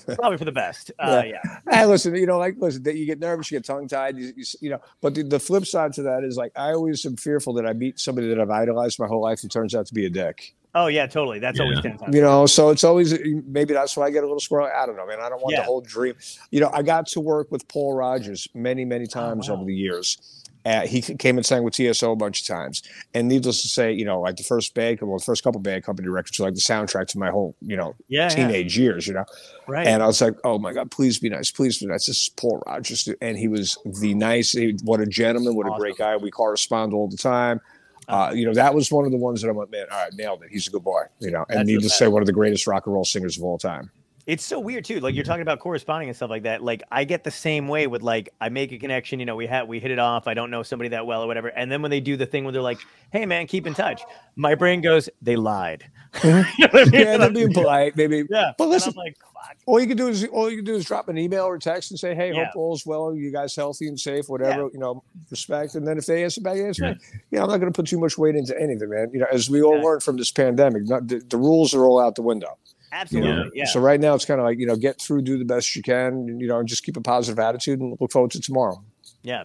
probably 0.19 0.37
for 0.37 0.45
the 0.45 0.51
best. 0.51 0.91
Uh, 0.99 1.23
yeah. 1.25 1.41
Hey, 1.67 1.85
listen, 1.87 2.13
you 2.13 2.27
know, 2.27 2.37
like, 2.37 2.55
listen, 2.59 2.83
that 2.83 2.95
you 2.95 3.07
get 3.07 3.17
nervous, 3.17 3.49
you 3.49 3.57
get 3.57 3.65
tongue 3.65 3.87
tied, 3.87 4.15
you, 4.15 4.31
you, 4.35 4.45
you 4.61 4.69
know. 4.69 4.79
But 5.01 5.15
the, 5.15 5.23
the 5.23 5.39
flip 5.39 5.65
side 5.65 5.93
to 5.93 6.03
that 6.03 6.23
is 6.23 6.37
like, 6.37 6.51
I 6.55 6.73
always 6.73 7.03
am 7.03 7.15
fearful 7.15 7.53
that 7.53 7.65
I 7.65 7.73
meet 7.73 7.99
somebody 7.99 8.27
that 8.27 8.39
I've 8.39 8.51
idolized 8.51 8.99
my 8.99 9.07
whole 9.07 9.23
life 9.23 9.41
who 9.41 9.47
turns 9.47 9.73
out 9.73 9.87
to 9.87 9.93
be 9.95 10.05
a 10.05 10.09
dick. 10.11 10.53
Oh 10.75 10.85
yeah, 10.85 11.07
totally. 11.07 11.39
That's 11.39 11.59
always 11.59 11.81
ten 11.81 11.97
times. 11.97 12.13
You 12.13 12.21
know, 12.21 12.45
so 12.45 12.69
it's 12.69 12.83
always 12.83 13.17
maybe 13.47 13.73
that's 13.73 13.97
why 13.97 14.05
I 14.05 14.11
get 14.11 14.23
a 14.23 14.27
little 14.27 14.39
squirrel. 14.39 14.69
I 14.73 14.85
don't 14.85 14.95
know, 14.95 15.07
man. 15.07 15.19
I 15.19 15.27
don't 15.27 15.41
want 15.41 15.53
Yeah. 15.53 15.61
the 15.61 15.65
whole 15.65 15.81
dream. 15.81 16.13
You 16.51 16.59
know, 16.59 16.69
I 16.71 16.83
got 16.83 17.07
to 17.07 17.19
work 17.19 17.51
with 17.51 17.67
Paul 17.67 17.95
Rodgers 17.95 18.47
many, 18.53 18.85
many 18.85 19.07
times 19.07 19.49
wow. 19.49 19.55
over 19.55 19.65
the 19.65 19.73
years. 19.73 20.38
Uh, 20.65 20.81
he 20.85 21.01
came 21.01 21.37
and 21.37 21.45
sang 21.45 21.63
with 21.63 21.73
TSO 21.73 22.11
a 22.11 22.15
bunch 22.17 22.41
of 22.41 22.47
times, 22.47 22.83
and 23.13 23.27
needless 23.29 23.61
to 23.61 23.67
say, 23.69 23.93
you 23.93 24.03
know, 24.03 24.19
like 24.19 24.35
the 24.35 24.43
first 24.43 24.73
band, 24.73 24.99
well, 25.01 25.17
the 25.17 25.23
first 25.23 25.41
couple 25.43 25.59
Bad 25.61 25.83
Company 25.83 26.09
records 26.09 26.37
were 26.37 26.45
like 26.45 26.53
the 26.55 26.59
soundtrack 26.61 27.07
to 27.07 27.17
my 27.17 27.29
whole, 27.29 27.55
you 27.61 27.77
know, 27.77 27.95
Yeah, 28.09 28.23
yeah. 28.23 28.29
teenage 28.29 28.77
years, 28.77 29.07
you 29.07 29.13
know. 29.13 29.23
right. 29.67 29.87
And 29.87 30.03
I 30.03 30.05
was 30.07 30.19
like, 30.21 30.35
oh 30.43 30.59
my 30.59 30.73
God, 30.73 30.91
please 30.91 31.17
be 31.17 31.29
nice. 31.29 31.49
Please 31.49 31.79
be 31.79 31.85
nice. 31.85 32.07
This 32.07 32.23
is 32.23 32.29
Paul 32.29 32.61
Rodgers. 32.67 33.07
And 33.21 33.37
he 33.37 33.47
was 33.47 33.77
the 33.85 34.13
nice, 34.13 34.51
he- 34.51 34.77
what 34.83 34.99
a 34.99 35.05
gentleman, 35.05 35.55
what 35.55 35.65
a 35.67 35.77
great 35.77 35.97
guy. 35.97 36.17
We 36.17 36.29
correspond 36.29 36.93
all 36.93 37.07
the 37.07 37.17
time. 37.17 37.61
Uh, 38.09 38.31
you 38.35 38.43
know, 38.45 38.53
that 38.53 38.73
was 38.73 38.91
one 38.91 39.05
of 39.05 39.11
the 39.11 39.17
ones 39.17 39.41
that 39.41 39.49
I 39.49 39.51
went, 39.51 39.69
man, 39.71 39.85
all 39.91 40.03
right, 40.03 40.13
nailed 40.13 40.41
it. 40.43 40.49
He's 40.51 40.67
a 40.67 40.71
good 40.71 40.83
boy, 40.83 41.03
you 41.19 41.29
know. 41.31 41.45
And 41.47 41.59
That's 41.59 41.67
needless 41.67 41.91
to 41.93 41.97
say, 41.97 42.07
one 42.07 42.23
of 42.23 42.25
the 42.25 42.33
greatest 42.33 42.65
rock 42.67 42.85
and 42.87 42.93
roll 42.93 43.05
singers 43.05 43.37
of 43.37 43.43
all 43.43 43.59
time. 43.59 43.91
It's 44.29 44.45
so 44.45 44.59
weird 44.59 44.85
too. 44.85 44.99
Like 44.99 45.15
you're 45.15 45.23
talking 45.23 45.41
about 45.41 45.57
corresponding 45.57 46.07
and 46.07 46.15
stuff 46.15 46.29
like 46.29 46.43
that. 46.43 46.63
Like 46.63 46.83
I 46.91 47.03
get 47.03 47.23
the 47.23 47.31
same 47.31 47.67
way 47.67 47.87
with 47.87 48.03
like 48.03 48.29
I 48.39 48.49
make 48.49 48.71
a 48.71 48.77
connection. 48.77 49.19
You 49.19 49.25
know, 49.25 49.35
we 49.35 49.47
had 49.47 49.67
we 49.67 49.79
hit 49.79 49.89
it 49.89 49.97
off. 49.97 50.27
I 50.27 50.35
don't 50.35 50.51
know 50.51 50.61
somebody 50.61 50.87
that 50.89 51.03
well 51.07 51.23
or 51.23 51.27
whatever. 51.27 51.47
And 51.47 51.71
then 51.71 51.81
when 51.81 51.89
they 51.89 51.99
do 51.99 52.15
the 52.15 52.27
thing 52.27 52.43
where 52.43 52.53
they're 52.53 52.61
like, 52.61 52.77
"Hey 53.11 53.25
man, 53.25 53.47
keep 53.47 53.65
in 53.65 53.73
touch," 53.73 54.03
my 54.35 54.53
brain 54.53 54.81
goes, 54.81 55.09
"They 55.19 55.35
lied." 55.35 55.89
You 56.23 56.29
know 56.29 56.43
mm-hmm. 56.43 56.77
I 56.77 56.83
mean? 56.85 56.93
Yeah, 56.93 57.17
they're 57.17 57.31
being 57.31 57.53
polite, 57.53 57.95
maybe. 57.95 58.23
yeah. 58.29 58.51
But 58.57 58.67
listen, 58.67 58.93
like, 58.95 59.15
fuck. 59.33 59.57
all 59.65 59.79
you 59.79 59.87
can 59.87 59.97
do 59.97 60.07
is 60.09 60.25
all 60.25 60.49
you 60.49 60.57
can 60.57 60.65
do 60.65 60.75
is 60.75 60.85
drop 60.85 61.09
an 61.09 61.17
email 61.17 61.45
or 61.45 61.57
text 61.57 61.89
and 61.89 61.99
say, 61.99 62.13
"Hey, 62.13 62.31
Yeah. 62.31 62.45
hope 62.45 62.55
all's 62.55 62.85
well. 62.85 63.15
You 63.15 63.31
guys 63.31 63.55
healthy 63.55 63.87
and 63.87 63.99
safe. 63.99 64.29
Whatever, 64.29 64.69
you 64.71 64.79
know, 64.79 65.03
respect." 65.31 65.73
And 65.73 65.87
then 65.87 65.97
if 65.97 66.05
they 66.05 66.23
answer 66.23 66.41
back, 66.41 66.57
answer 66.57 66.83
back. 66.83 66.97
Yeah, 67.31 67.41
I'm 67.41 67.49
not 67.49 67.57
going 67.57 67.71
to 67.73 67.75
put 67.75 67.87
too 67.87 67.99
much 67.99 68.15
weight 68.15 68.35
into 68.35 68.59
anything, 68.61 68.89
man. 68.89 69.09
You 69.11 69.21
know, 69.21 69.27
as 69.31 69.49
we 69.49 69.63
all 69.63 69.77
Yeah. 69.77 69.83
learned 69.85 70.03
from 70.03 70.17
this 70.17 70.31
pandemic, 70.31 70.87
not, 70.87 71.07
the, 71.07 71.17
the 71.17 71.37
rules 71.37 71.73
are 71.73 71.83
all 71.85 71.99
out 71.99 72.13
the 72.13 72.21
window. 72.21 72.57
You 72.91 72.97
Absolutely. 72.97 73.31
know? 73.31 73.49
Yeah. 73.53 73.65
So 73.65 73.79
right 73.79 73.99
now 73.99 74.15
it's 74.15 74.25
kind 74.25 74.39
of 74.39 74.45
like 74.45 74.59
you 74.59 74.65
know, 74.65 74.75
get 74.75 75.01
through, 75.01 75.21
do 75.21 75.37
the 75.37 75.45
best 75.45 75.75
you 75.75 75.81
can, 75.81 76.39
you 76.39 76.47
know, 76.47 76.59
and 76.59 76.67
just 76.67 76.83
keep 76.83 76.97
a 76.97 77.01
positive 77.01 77.39
attitude 77.39 77.79
and 77.79 77.95
look 77.99 78.11
forward 78.11 78.31
to 78.31 78.41
tomorrow. 78.41 78.83
Yeah. 79.21 79.43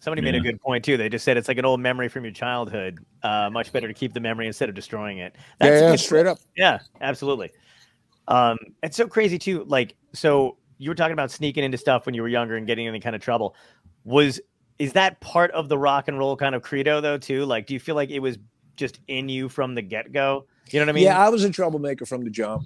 Somebody 0.00 0.20
made 0.20 0.34
a 0.34 0.40
good 0.40 0.60
point 0.60 0.84
too. 0.84 0.98
They 0.98 1.08
just 1.08 1.24
said 1.24 1.38
it's 1.38 1.48
like 1.48 1.56
an 1.56 1.64
old 1.64 1.80
memory 1.80 2.08
from 2.08 2.24
your 2.24 2.32
childhood. 2.32 2.98
Uh, 3.22 3.48
much 3.50 3.72
better 3.72 3.88
to 3.88 3.94
keep 3.94 4.12
the 4.12 4.20
memory 4.20 4.46
instead 4.46 4.68
of 4.68 4.74
destroying 4.74 5.16
it. 5.16 5.34
yeah, 5.62 5.80
yeah, 5.80 5.96
straight 5.96 6.26
up. 6.26 6.38
Yeah, 6.56 6.80
absolutely. 7.00 7.52
Um, 8.28 8.58
it's 8.82 8.98
so 8.98 9.06
crazy 9.06 9.38
too. 9.38 9.64
Like, 9.64 9.94
so 10.12 10.58
you 10.76 10.90
were 10.90 10.94
talking 10.94 11.14
about 11.14 11.30
sneaking 11.30 11.64
into 11.64 11.78
stuff 11.78 12.04
when 12.04 12.14
you 12.14 12.20
were 12.20 12.28
younger 12.28 12.56
and 12.56 12.66
getting 12.66 12.84
in 12.84 12.90
any 12.90 13.00
kind 13.00 13.16
of 13.16 13.22
trouble. 13.22 13.54
Was 14.04 14.40
is 14.78 14.92
that 14.92 15.20
part 15.20 15.50
of 15.52 15.68
the 15.68 15.78
rock 15.78 16.08
and 16.08 16.18
roll 16.18 16.36
kind 16.36 16.54
of 16.54 16.60
credo 16.60 17.00
though 17.00 17.16
too? 17.16 17.46
Like, 17.46 17.66
do 17.66 17.72
you 17.72 17.80
feel 17.80 17.94
like 17.94 18.10
it 18.10 18.18
was 18.18 18.38
just 18.76 19.00
in 19.08 19.28
you 19.30 19.48
from 19.48 19.74
the 19.74 19.82
get 19.82 20.12
go? 20.12 20.46
You 20.70 20.80
know 20.80 20.86
what 20.86 20.90
I 20.90 20.92
mean? 20.92 21.04
yeah, 21.04 21.18
I 21.24 21.28
was 21.28 21.44
a 21.44 21.50
troublemaker 21.50 22.06
from 22.06 22.24
the 22.24 22.30
jump. 22.30 22.64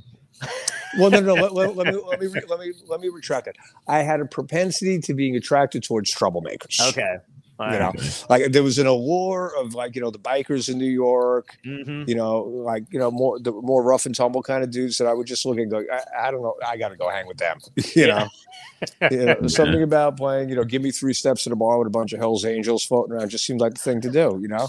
well, 0.99 1.11
no, 1.11 1.21
no. 1.21 1.35
Let, 1.35 1.53
let- 1.53 1.77
let 1.77 1.87
me 1.95 2.01
let 2.09 2.21
me 2.21 2.29
let 2.49 2.61
me 2.61 2.73
let 2.87 3.01
me 3.01 3.09
retract 3.09 3.47
that. 3.47 3.57
I 3.89 4.01
had 4.03 4.21
a 4.21 4.25
propensity 4.27 4.99
to 5.01 5.15
being 5.15 5.37
attracted 5.37 5.83
towards 5.83 6.15
troublemakers. 6.15 6.81
Okay. 6.91 7.17
All 7.61 7.73
You 7.73 7.79
right. 7.79 7.93
know, 7.95 8.03
like 8.31 8.53
there 8.53 8.63
was 8.63 8.79
an 8.79 8.87
allure 8.87 9.53
of 9.59 9.75
like 9.75 9.97
you 9.97 10.01
know 10.01 10.13
the 10.13 10.19
bikers 10.21 10.69
in 10.69 10.79
New 10.79 10.85
York, 10.91 11.59
Mhm. 11.67 12.07
you 12.09 12.15
know, 12.15 12.43
like 12.43 12.85
you 12.93 13.01
know 13.01 13.11
more 13.11 13.41
the 13.41 13.51
more 13.51 13.83
rough 13.83 14.07
and 14.07 14.15
tumble 14.15 14.45
kind 14.45 14.63
of 14.63 14.71
dudes 14.71 14.97
that 14.99 15.09
I 15.09 15.13
would 15.13 15.27
just 15.27 15.45
look 15.45 15.59
and 15.59 15.69
go, 15.69 15.83
I, 15.93 16.29
I 16.29 16.31
don't 16.31 16.41
know, 16.43 16.55
I 16.65 16.77
got 16.77 16.91
to 16.91 16.97
go 16.97 17.09
hang 17.11 17.27
with 17.27 17.39
them. 17.39 17.59
you 17.97 18.07
know, 18.07 18.29
you 19.11 19.25
know, 19.25 19.37
something 19.49 19.83
about 19.83 20.17
playing, 20.17 20.51
you 20.51 20.55
know, 20.55 20.63
give 20.63 20.83
me 20.83 20.93
three 20.93 21.13
steps 21.15 21.43
to 21.45 21.49
the 21.51 21.57
bar 21.57 21.79
with 21.79 21.89
a 21.89 21.91
bunch 21.91 22.13
of 22.13 22.21
Hell's 22.21 22.45
Angels 22.45 22.85
floating 22.85 23.13
around 23.17 23.29
just 23.31 23.45
seems 23.45 23.61
like 23.61 23.75
the 23.75 23.81
thing 23.81 24.01
to 24.03 24.11
do. 24.11 24.39
You 24.41 24.47
know, 24.47 24.69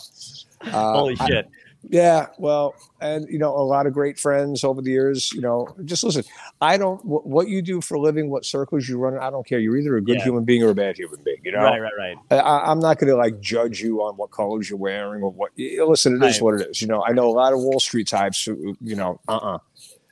uh, 0.61 0.93
Holy 0.93 1.15
I- 1.19 1.27
shit. 1.27 1.49
Yeah, 1.87 2.27
well, 2.37 2.75
and 2.99 3.27
you 3.29 3.39
know, 3.39 3.55
a 3.55 3.63
lot 3.63 3.87
of 3.87 3.93
great 3.93 4.19
friends 4.19 4.63
over 4.63 4.81
the 4.81 4.91
years. 4.91 5.31
You 5.33 5.41
know, 5.41 5.67
just 5.85 6.03
listen. 6.03 6.23
I 6.59 6.77
don't 6.77 6.97
wh- 7.01 7.25
what 7.25 7.47
you 7.47 7.61
do 7.61 7.79
for 7.79 7.95
a 7.95 7.99
living, 8.01 8.29
what 8.29 8.43
circles 8.45 8.87
you 8.89 8.97
run. 8.97 9.17
I 9.17 9.29
don't 9.29 9.47
care. 9.47 9.59
You're 9.59 9.77
either 9.77 9.95
a 9.95 10.01
good 10.01 10.17
Yeah. 10.17 10.23
human 10.25 10.43
being 10.43 10.61
or 10.63 10.69
a 10.69 10.75
bad 10.75 10.97
human 10.97 11.19
being. 11.23 11.37
You 11.43 11.53
know, 11.53 11.59
Right, 11.59 11.79
right, 11.79 11.91
right. 11.97 12.17
I- 12.31 12.69
I'm 12.71 12.79
not 12.79 12.99
going 12.99 13.09
to 13.09 13.15
like 13.15 13.39
judge 13.39 13.81
you 13.81 14.01
on 14.01 14.15
what 14.17 14.31
colors 14.31 14.69
you're 14.69 14.77
wearing 14.79 15.23
or 15.23 15.31
what. 15.31 15.51
Listen, 15.57 16.21
it 16.21 16.25
is 16.27 16.41
what 16.41 16.55
it 16.59 16.67
is. 16.69 16.81
You 16.81 16.87
know, 16.89 17.03
I 17.05 17.13
know 17.13 17.29
a 17.29 17.31
lot 17.31 17.53
of 17.53 17.59
Wall 17.59 17.79
Street 17.79 18.07
types. 18.07 18.43
Who, 18.43 18.75
you 18.81 18.95
know, 18.95 19.19
uh, 19.29 19.37
uh 19.37 19.57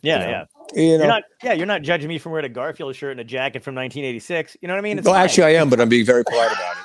Yeah, 0.02 0.20
You 0.20 0.24
know, 0.26 0.30
yeah. 0.32 0.46
You 0.74 0.84
know, 0.84 0.98
You're 0.98 1.08
not. 1.08 1.24
Yeah, 1.44 1.54
you're 1.54 1.66
not 1.66 1.82
judging 1.82 2.10
me 2.10 2.18
from 2.18 2.34
wearing 2.34 2.46
a 2.46 2.50
Garfield 2.54 2.96
shirt 2.96 3.12
and 3.12 3.20
a 3.22 3.24
jacket 3.24 3.64
from 3.64 3.74
1986. 3.76 4.58
You 4.62 4.68
know 4.68 4.74
what 4.74 4.80
I 4.80 4.82
mean? 4.82 4.98
It's 5.00 5.06
well, 5.06 5.16
fine. 5.16 5.24
actually, 5.24 5.44
I 5.46 5.62
am, 5.62 5.70
but 5.70 5.80
I'm 5.80 5.88
being 5.90 6.06
very 6.06 6.24
polite 6.26 6.52
about 6.52 6.76
it. 6.76 6.84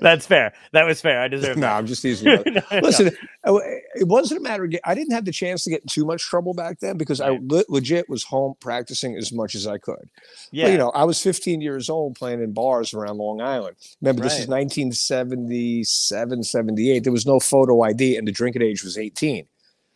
That's 0.00 0.26
fair. 0.26 0.52
That 0.72 0.84
was 0.84 1.00
fair. 1.00 1.20
I 1.20 1.28
deserve. 1.28 1.56
It. 1.56 1.60
No, 1.60 1.66
that. 1.66 1.76
I'm 1.76 1.86
just 1.86 2.02
teasing. 2.02 2.28
No, 2.46 2.60
no. 2.70 2.80
Listen, 2.80 3.10
uh, 3.44 3.58
it 3.94 4.06
wasn't 4.06 4.40
a 4.40 4.42
matter 4.42 4.64
of 4.64 4.74
I 4.84 4.94
didn't 4.94 5.12
have 5.12 5.24
the 5.24 5.32
chance 5.32 5.64
to 5.64 5.70
get 5.70 5.82
in 5.82 5.88
too 5.88 6.04
much 6.04 6.22
trouble 6.22 6.54
back 6.54 6.80
then 6.80 6.96
because 6.96 7.20
I 7.20 7.38
le- 7.42 7.64
legit 7.68 8.08
was 8.08 8.22
home 8.24 8.54
practicing 8.60 9.16
as 9.16 9.32
much 9.32 9.54
as 9.54 9.66
I 9.66 9.78
could. 9.78 10.08
Yeah. 10.50 10.64
Well, 10.64 10.72
you 10.72 10.78
know, 10.78 10.90
I 10.90 11.04
was 11.04 11.22
15 11.22 11.60
years 11.60 11.88
old 11.90 12.14
playing 12.14 12.42
in 12.42 12.52
bars 12.52 12.94
around 12.94 13.18
Long 13.18 13.40
Island. 13.40 13.76
Remember, 14.00 14.22
this 14.22 14.38
is 14.38 14.48
1977, 14.48 16.42
78. 16.42 17.04
There 17.04 17.12
was 17.12 17.26
no 17.26 17.40
photo 17.40 17.82
ID, 17.82 18.16
and 18.16 18.26
the 18.26 18.32
drinking 18.32 18.62
age 18.62 18.82
was 18.84 18.98
18. 18.98 19.46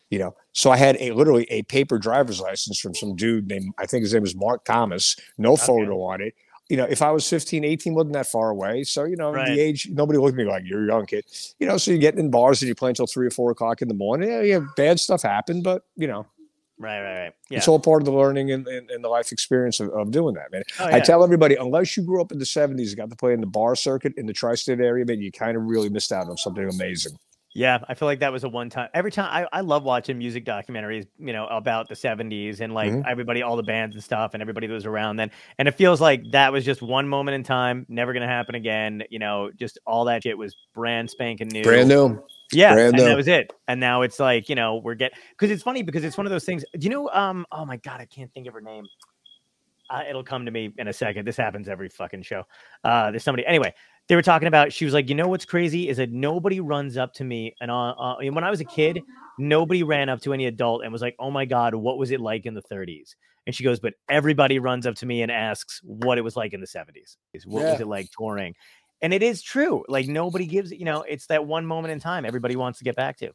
You 0.08 0.20
know, 0.20 0.36
so 0.52 0.70
I 0.70 0.76
had 0.76 0.96
a 1.00 1.10
literally 1.10 1.46
a 1.50 1.64
paper 1.64 1.98
driver's 1.98 2.40
license 2.40 2.78
from 2.78 2.94
some 2.94 3.16
dude 3.16 3.48
named 3.48 3.74
I 3.76 3.86
think 3.86 4.02
his 4.02 4.14
name 4.14 4.22
was 4.22 4.36
Mark 4.36 4.64
Thomas. 4.64 5.16
No 5.36 5.56
photo 5.56 6.00
on 6.02 6.20
it. 6.20 6.34
You 6.68 6.76
know, 6.76 6.84
if 6.84 7.00
I 7.00 7.10
was 7.12 7.28
15, 7.28 7.64
18 7.64 7.94
wasn't 7.94 8.14
that 8.14 8.26
far 8.26 8.50
away. 8.50 8.82
So, 8.84 9.04
you 9.04 9.14
know, 9.16 9.32
Right. 9.32 9.54
the 9.54 9.60
age, 9.60 9.88
nobody 9.92 10.18
looked 10.18 10.32
at 10.38 10.44
me 10.44 10.50
like, 10.50 10.64
you're 10.66 10.84
a 10.84 10.86
young 10.88 11.06
kid. 11.06 11.24
You 11.60 11.66
know, 11.68 11.76
so 11.76 11.92
you're 11.92 12.00
getting 12.00 12.18
in 12.20 12.30
bars 12.30 12.60
and 12.60 12.68
you 12.68 12.74
play 12.74 12.90
until 12.90 13.06
three 13.06 13.26
or 13.26 13.30
four 13.30 13.50
o'clock 13.52 13.82
in 13.82 13.88
the 13.88 13.94
morning. 13.94 14.28
Yeah, 14.30 14.42
yeah, 14.42 14.60
bad 14.76 14.98
stuff 14.98 15.22
happened, 15.22 15.62
but, 15.62 15.84
you 15.96 16.06
know, 16.08 16.26
Right, 16.78 17.00
right, 17.00 17.22
right. 17.22 17.32
Yeah. 17.48 17.56
it's 17.58 17.68
all 17.68 17.80
part 17.80 18.02
of 18.02 18.06
the 18.06 18.12
learning 18.12 18.50
and, 18.50 18.66
and, 18.68 18.90
and 18.90 19.02
the 19.02 19.08
life 19.08 19.32
experience 19.32 19.80
of, 19.80 19.88
of 19.90 20.10
doing 20.10 20.34
that, 20.34 20.52
man. 20.52 20.62
Oh, 20.78 20.84
I 20.86 21.00
tell 21.00 21.24
everybody, 21.24 21.54
unless 21.54 21.96
you 21.96 22.02
grew 22.02 22.20
up 22.20 22.32
in 22.32 22.38
the 22.38 22.44
70s 22.44 22.88
and 22.88 22.96
got 22.98 23.08
to 23.08 23.16
play 23.16 23.32
in 23.32 23.40
the 23.40 23.46
bar 23.46 23.74
circuit 23.76 24.12
in 24.18 24.26
the 24.26 24.34
tri 24.34 24.54
state 24.56 24.78
area, 24.80 25.06
man, 25.06 25.20
you 25.22 25.32
kind 25.32 25.56
of 25.56 25.62
really 25.62 25.88
missed 25.88 26.12
out 26.12 26.28
on 26.28 26.36
something 26.36 26.68
amazing. 26.68 27.16
Yeah, 27.56 27.78
I 27.88 27.94
feel 27.94 28.04
like 28.06 28.20
that 28.20 28.32
was 28.32 28.44
a 28.44 28.50
one 28.50 28.68
time. 28.68 28.90
Every 28.92 29.10
time 29.10 29.28
I, 29.30 29.58
I 29.58 29.62
love 29.62 29.82
watching 29.82 30.18
music 30.18 30.44
documentaries, 30.44 31.06
you 31.18 31.32
know, 31.32 31.46
about 31.46 31.88
the 31.88 31.94
70s 31.94 32.60
and 32.60 32.74
like 32.74 32.92
Mhm. 32.92 33.04
everybody, 33.08 33.42
all 33.42 33.56
the 33.56 33.62
bands 33.62 33.96
and 33.96 34.04
stuff, 34.04 34.34
and 34.34 34.42
everybody 34.42 34.66
that 34.66 34.74
was 34.74 34.84
around 34.84 35.16
then. 35.16 35.30
And 35.58 35.66
it 35.66 35.72
feels 35.72 35.98
like 35.98 36.30
that 36.32 36.52
was 36.52 36.66
just 36.66 36.82
one 36.82 37.08
moment 37.08 37.34
in 37.34 37.42
time, 37.42 37.86
never 37.88 38.12
going 38.12 38.20
to 38.20 38.28
happen 38.28 38.54
again. 38.54 39.04
You 39.08 39.18
know, 39.18 39.50
just 39.58 39.78
all 39.86 40.04
that 40.04 40.22
shit 40.22 40.36
was 40.36 40.54
brand 40.74 41.08
spanking 41.08 41.48
new. 41.48 41.62
Brand 41.62 41.88
new. 41.88 42.22
Yeah, 42.52 42.74
brand 42.74 42.88
and 42.88 42.96
new. 42.98 43.04
that 43.04 43.16
was 43.16 43.26
it. 43.26 43.50
And 43.66 43.80
now 43.80 44.02
it's 44.02 44.20
like, 44.20 44.50
you 44.50 44.54
know, 44.54 44.76
we're 44.76 44.94
getting 44.94 45.18
because 45.30 45.50
it's 45.50 45.62
funny 45.62 45.82
because 45.82 46.04
it's 46.04 46.18
one 46.18 46.26
of 46.26 46.30
those 46.30 46.44
things. 46.44 46.62
Do 46.78 46.84
you 46.84 46.90
know? 46.90 47.08
Um, 47.08 47.46
oh 47.52 47.64
my 47.64 47.78
god, 47.78 48.00
I 48.02 48.04
can't 48.04 48.30
think 48.34 48.46
of 48.48 48.52
her 48.54 48.60
name. 48.60 48.84
Uh, 49.88 50.02
it'll 50.08 50.24
come 50.24 50.44
to 50.44 50.50
me 50.50 50.72
in 50.78 50.88
a 50.88 50.92
second. 50.92 51.26
This 51.26 51.36
happens 51.36 51.68
every 51.68 51.88
fucking 51.88 52.22
show. 52.22 52.42
Uh, 52.84 53.10
there's 53.12 53.22
somebody. 53.22 53.46
Anyway, 53.46 53.72
they 54.08 54.14
were 54.16 54.22
talking 54.22 54.48
about. 54.48 54.72
She 54.72 54.84
was 54.84 54.94
like, 54.94 55.08
you 55.08 55.14
know 55.14 55.28
what's 55.28 55.44
crazy 55.44 55.88
is 55.88 55.96
that 55.96 56.12
nobody 56.12 56.60
runs 56.60 56.96
up 56.96 57.12
to 57.14 57.24
me. 57.24 57.54
And 57.60 57.70
uh, 57.70 57.90
uh, 57.90 58.16
when 58.30 58.44
I 58.44 58.50
was 58.50 58.60
a 58.60 58.64
kid, 58.64 59.02
nobody 59.38 59.82
ran 59.82 60.08
up 60.08 60.20
to 60.22 60.32
any 60.32 60.46
adult 60.46 60.82
and 60.84 60.92
was 60.92 61.02
like, 61.02 61.16
oh 61.18 61.30
my 61.30 61.44
god, 61.44 61.74
what 61.74 61.98
was 61.98 62.10
it 62.10 62.20
like 62.20 62.46
in 62.46 62.54
the 62.54 62.62
30s? 62.62 63.14
And 63.46 63.54
she 63.54 63.62
goes, 63.64 63.78
but 63.78 63.94
everybody 64.08 64.58
runs 64.58 64.86
up 64.86 64.96
to 64.96 65.06
me 65.06 65.22
and 65.22 65.30
asks 65.30 65.80
what 65.84 66.18
it 66.18 66.22
was 66.22 66.36
like 66.36 66.52
in 66.52 66.60
the 66.60 66.66
70s. 66.66 67.16
What 67.46 67.64
was 67.64 67.80
it 67.80 67.86
like 67.86 68.10
touring? 68.16 68.54
And 69.02 69.12
it 69.12 69.22
is 69.22 69.42
true. 69.42 69.84
Like 69.88 70.08
nobody 70.08 70.46
gives, 70.46 70.72
you 70.72 70.84
know, 70.84 71.02
it's 71.02 71.26
that 71.26 71.46
one 71.46 71.66
moment 71.66 71.92
in 71.92 72.00
time 72.00 72.24
everybody 72.24 72.56
wants 72.56 72.78
to 72.78 72.84
get 72.84 72.96
back 72.96 73.18
to. 73.18 73.30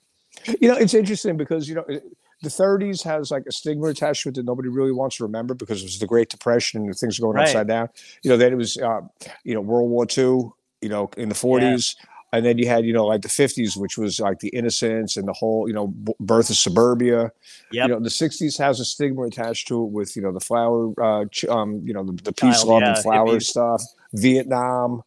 You 0.59 0.69
know, 0.69 0.75
it's 0.75 0.93
interesting 0.93 1.37
because, 1.37 1.67
you 1.69 1.75
know, 1.75 1.85
it- 1.87 2.03
the 2.43 2.49
30s 2.49 3.03
has 3.03 3.29
like 3.29 3.43
a 3.47 3.51
stigma 3.51 3.85
attached 3.87 4.23
to 4.23 4.29
it 4.29 4.35
that 4.35 4.45
nobody 4.45 4.67
really 4.67 4.91
wants 4.91 5.17
to 5.17 5.23
remember 5.23 5.53
because 5.53 5.81
it 5.81 5.85
was 5.85 5.99
the 5.99 6.07
Great 6.07 6.27
Depression 6.27 6.81
and 6.81 6.95
things 6.97 7.19
going 7.19 7.35
Right. 7.35 7.43
upside 7.49 7.67
down. 7.67 7.89
You 8.23 8.31
know, 8.31 8.37
then 8.37 8.51
it 8.51 8.55
was, 8.55 8.77
uh, 8.77 9.01
you 9.43 9.53
know, 9.53 9.61
World 9.61 9.91
War 9.91 10.07
II, 10.07 10.49
you 10.81 10.89
know, 10.89 11.09
in 11.17 11.29
the 11.29 11.35
40s. 11.35 11.95
And 12.33 12.45
then 12.45 12.57
you 12.57 12.65
had, 12.65 12.85
you 12.85 12.93
know, 12.93 13.05
like 13.05 13.23
the 13.23 13.27
50s, 13.27 13.75
which 13.75 13.97
was 13.97 14.21
like 14.21 14.39
the 14.39 14.47
innocence 14.49 15.17
and 15.17 15.27
the 15.27 15.33
whole, 15.33 15.67
you 15.67 15.73
know, 15.73 15.87
b- 15.87 16.13
birth 16.21 16.49
of 16.49 16.55
suburbia. 16.55 17.29
Yep. 17.73 17.87
You 17.89 17.93
know, 17.93 17.99
the 17.99 18.09
60s 18.09 18.57
has 18.57 18.79
a 18.79 18.85
stigma 18.85 19.23
attached 19.23 19.67
to 19.67 19.83
it 19.83 19.91
with, 19.91 20.15
you 20.15 20.21
know, 20.21 20.31
the 20.31 20.39
flower, 20.39 20.93
uh, 21.03 21.25
ch- 21.29 21.43
um, 21.45 21.81
you 21.83 21.93
know, 21.93 22.05
the, 22.05 22.13
the 22.23 22.31
peace, 22.31 22.59
Child, 22.63 22.67
love, 22.69 22.81
yeah, 22.83 22.93
and 22.93 22.97
flower 22.99 23.27
hippies. 23.27 23.43
stuff, 23.43 23.83
Vietnam, 24.13 25.01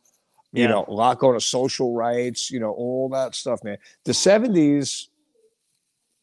you 0.52 0.68
know, 0.68 0.84
a 0.86 0.92
lot 0.92 1.18
going 1.18 1.36
to 1.36 1.44
social 1.44 1.94
rights, 1.94 2.50
you 2.50 2.60
know, 2.60 2.70
all 2.72 3.08
that 3.08 3.34
stuff, 3.34 3.64
man. 3.64 3.78
The 4.04 4.12
70s, 4.12 5.08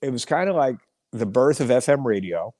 it 0.03 0.11
was 0.11 0.23
kind 0.23 0.49
of 0.49 0.55
like 0.55 0.77
the 1.11 1.25
birth 1.25 1.59
of 1.59 1.69
FM 1.69 2.05
radio, 2.05 2.53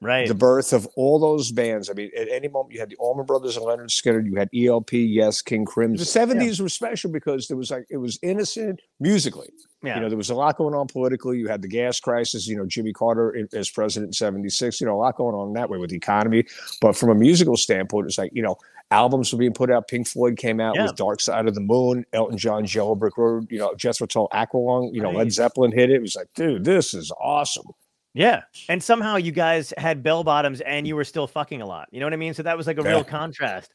Right. 0.00 0.26
the 0.28 0.34
birth 0.34 0.72
of 0.72 0.86
all 0.96 1.18
those 1.18 1.50
bands. 1.52 1.90
I 1.90 1.92
mean, 1.94 2.10
at 2.16 2.28
any 2.28 2.48
moment 2.48 2.72
you 2.74 2.80
had 2.80 2.90
the 2.90 2.96
Allman 2.96 3.26
Brothers 3.26 3.56
and 3.56 3.64
Lynyrd 3.66 3.88
Skynyrd, 3.90 4.26
you 4.26 4.36
had 4.36 4.48
ELP, 4.54 4.92
Yes, 4.92 5.42
King 5.42 5.64
Crimson. 5.64 5.96
The 5.98 6.04
seventies 6.04 6.60
were 6.60 6.68
special 6.68 7.10
because 7.10 7.48
there 7.48 7.56
was 7.56 7.70
like 7.70 7.86
it 7.90 7.96
was 7.98 8.18
innocent 8.22 8.80
musically. 9.00 9.50
yeah. 9.82 9.96
You 9.96 10.00
know, 10.02 10.08
there 10.08 10.18
was 10.18 10.30
a 10.30 10.34
lot 10.34 10.56
going 10.56 10.74
on 10.74 10.86
politically. 10.86 11.38
You 11.38 11.48
had 11.48 11.62
the 11.62 11.68
gas 11.68 11.98
crisis. 12.00 12.46
You 12.46 12.56
know, 12.56 12.66
Jimmy 12.66 12.92
Carter 12.92 13.46
as 13.52 13.70
president 13.70 14.10
in 14.10 14.12
'76. 14.12 14.80
You 14.80 14.86
know, 14.86 14.96
a 14.96 15.00
lot 15.00 15.16
going 15.16 15.34
on 15.34 15.52
that 15.54 15.68
way 15.70 15.78
with 15.78 15.90
the 15.90 15.96
economy. 15.96 16.44
But 16.80 16.96
from 16.96 17.10
a 17.10 17.14
musical 17.14 17.56
standpoint, 17.56 18.06
it's 18.06 18.18
like 18.18 18.30
you 18.34 18.42
know, 18.42 18.56
albums 18.92 19.32
were 19.32 19.38
being 19.38 19.52
put 19.54 19.70
out. 19.70 19.88
Pink 19.88 20.06
Floyd 20.06 20.36
came 20.36 20.60
out 20.60 20.76
Yeah. 20.76 20.84
with 20.84 20.96
"Dark 20.96 21.20
Side 21.20 21.46
of 21.48 21.54
the 21.54 21.60
Moon." 21.60 22.04
Elton 22.12 22.38
John's 22.38 22.74
"Yellow 22.74 22.94
Brick 22.94 23.16
Road." 23.18 23.46
You 23.50 23.58
know, 23.58 23.74
Jethro 23.74 24.06
Tull, 24.06 24.28
"Aqualung." 24.32 24.94
You 24.94 25.00
know, 25.02 25.08
Right. 25.08 25.18
Led 25.18 25.32
Zeppelin 25.32 25.72
hit 25.72 25.90
it. 25.90 25.94
It 25.96 26.02
was 26.02 26.14
like, 26.16 26.28
dude, 26.34 26.64
this 26.64 26.94
is 26.94 27.10
awesome. 27.20 27.66
Yeah. 28.14 28.42
And 28.68 28.82
somehow 28.82 29.16
you 29.16 29.32
guys 29.32 29.72
had 29.78 30.02
bell 30.02 30.24
bottoms 30.24 30.60
and 30.62 30.86
you 30.86 30.96
were 30.96 31.04
still 31.04 31.26
fucking 31.26 31.62
a 31.62 31.66
lot. 31.66 31.88
You 31.92 32.00
know 32.00 32.06
what 32.06 32.12
I 32.12 32.16
mean? 32.16 32.34
So 32.34 32.42
that 32.42 32.56
was 32.56 32.66
like 32.66 32.78
a 32.78 32.82
Yeah. 32.82 32.88
real 32.90 33.04
contrast. 33.04 33.72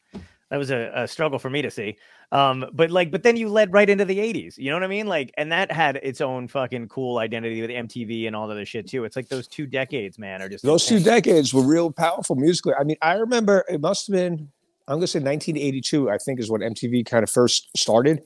That 0.50 0.56
was 0.56 0.70
a, 0.70 0.90
a 0.94 1.06
struggle 1.08 1.38
for 1.38 1.50
me 1.50 1.60
to 1.60 1.70
see. 1.70 1.98
Um, 2.32 2.64
but 2.72 2.90
like, 2.90 3.10
but 3.10 3.22
then 3.22 3.36
you 3.36 3.50
led 3.50 3.70
right 3.72 3.88
into 3.88 4.06
the 4.06 4.16
80s. 4.18 4.56
You 4.56 4.70
know 4.70 4.76
what 4.76 4.82
I 4.84 4.86
mean? 4.88 5.06
Like, 5.06 5.30
and 5.36 5.52
that 5.52 5.70
had 5.70 5.96
its 5.96 6.22
own 6.22 6.48
fucking 6.48 6.88
cool 6.88 7.18
identity 7.18 7.60
with 7.60 7.68
MTV 7.70 8.26
and 8.26 8.34
all 8.34 8.46
that 8.48 8.54
other 8.54 8.64
shit 8.64 8.88
too. 8.88 9.04
It's 9.04 9.14
like 9.16 9.28
those 9.28 9.46
two 9.46 9.66
decades, 9.66 10.18
man, 10.18 10.40
are 10.40 10.48
just 10.48 10.64
Those 10.64 10.86
two 10.86 11.00
decades 11.00 11.52
were 11.52 11.62
real 11.62 11.90
powerful 11.90 12.34
musically. 12.36 12.72
I 12.80 12.84
mean, 12.84 12.96
I 13.02 13.14
remember 13.14 13.64
it 13.68 13.80
must 13.82 14.06
have 14.06 14.14
been, 14.14 14.48
I'm 14.86 14.94
going 14.94 15.00
to 15.02 15.06
say 15.06 15.18
1982, 15.18 16.08
I 16.10 16.16
think 16.16 16.40
is 16.40 16.50
when 16.50 16.62
MTV 16.62 17.04
kind 17.04 17.22
of 17.22 17.28
first 17.28 17.68
started. 17.76 18.22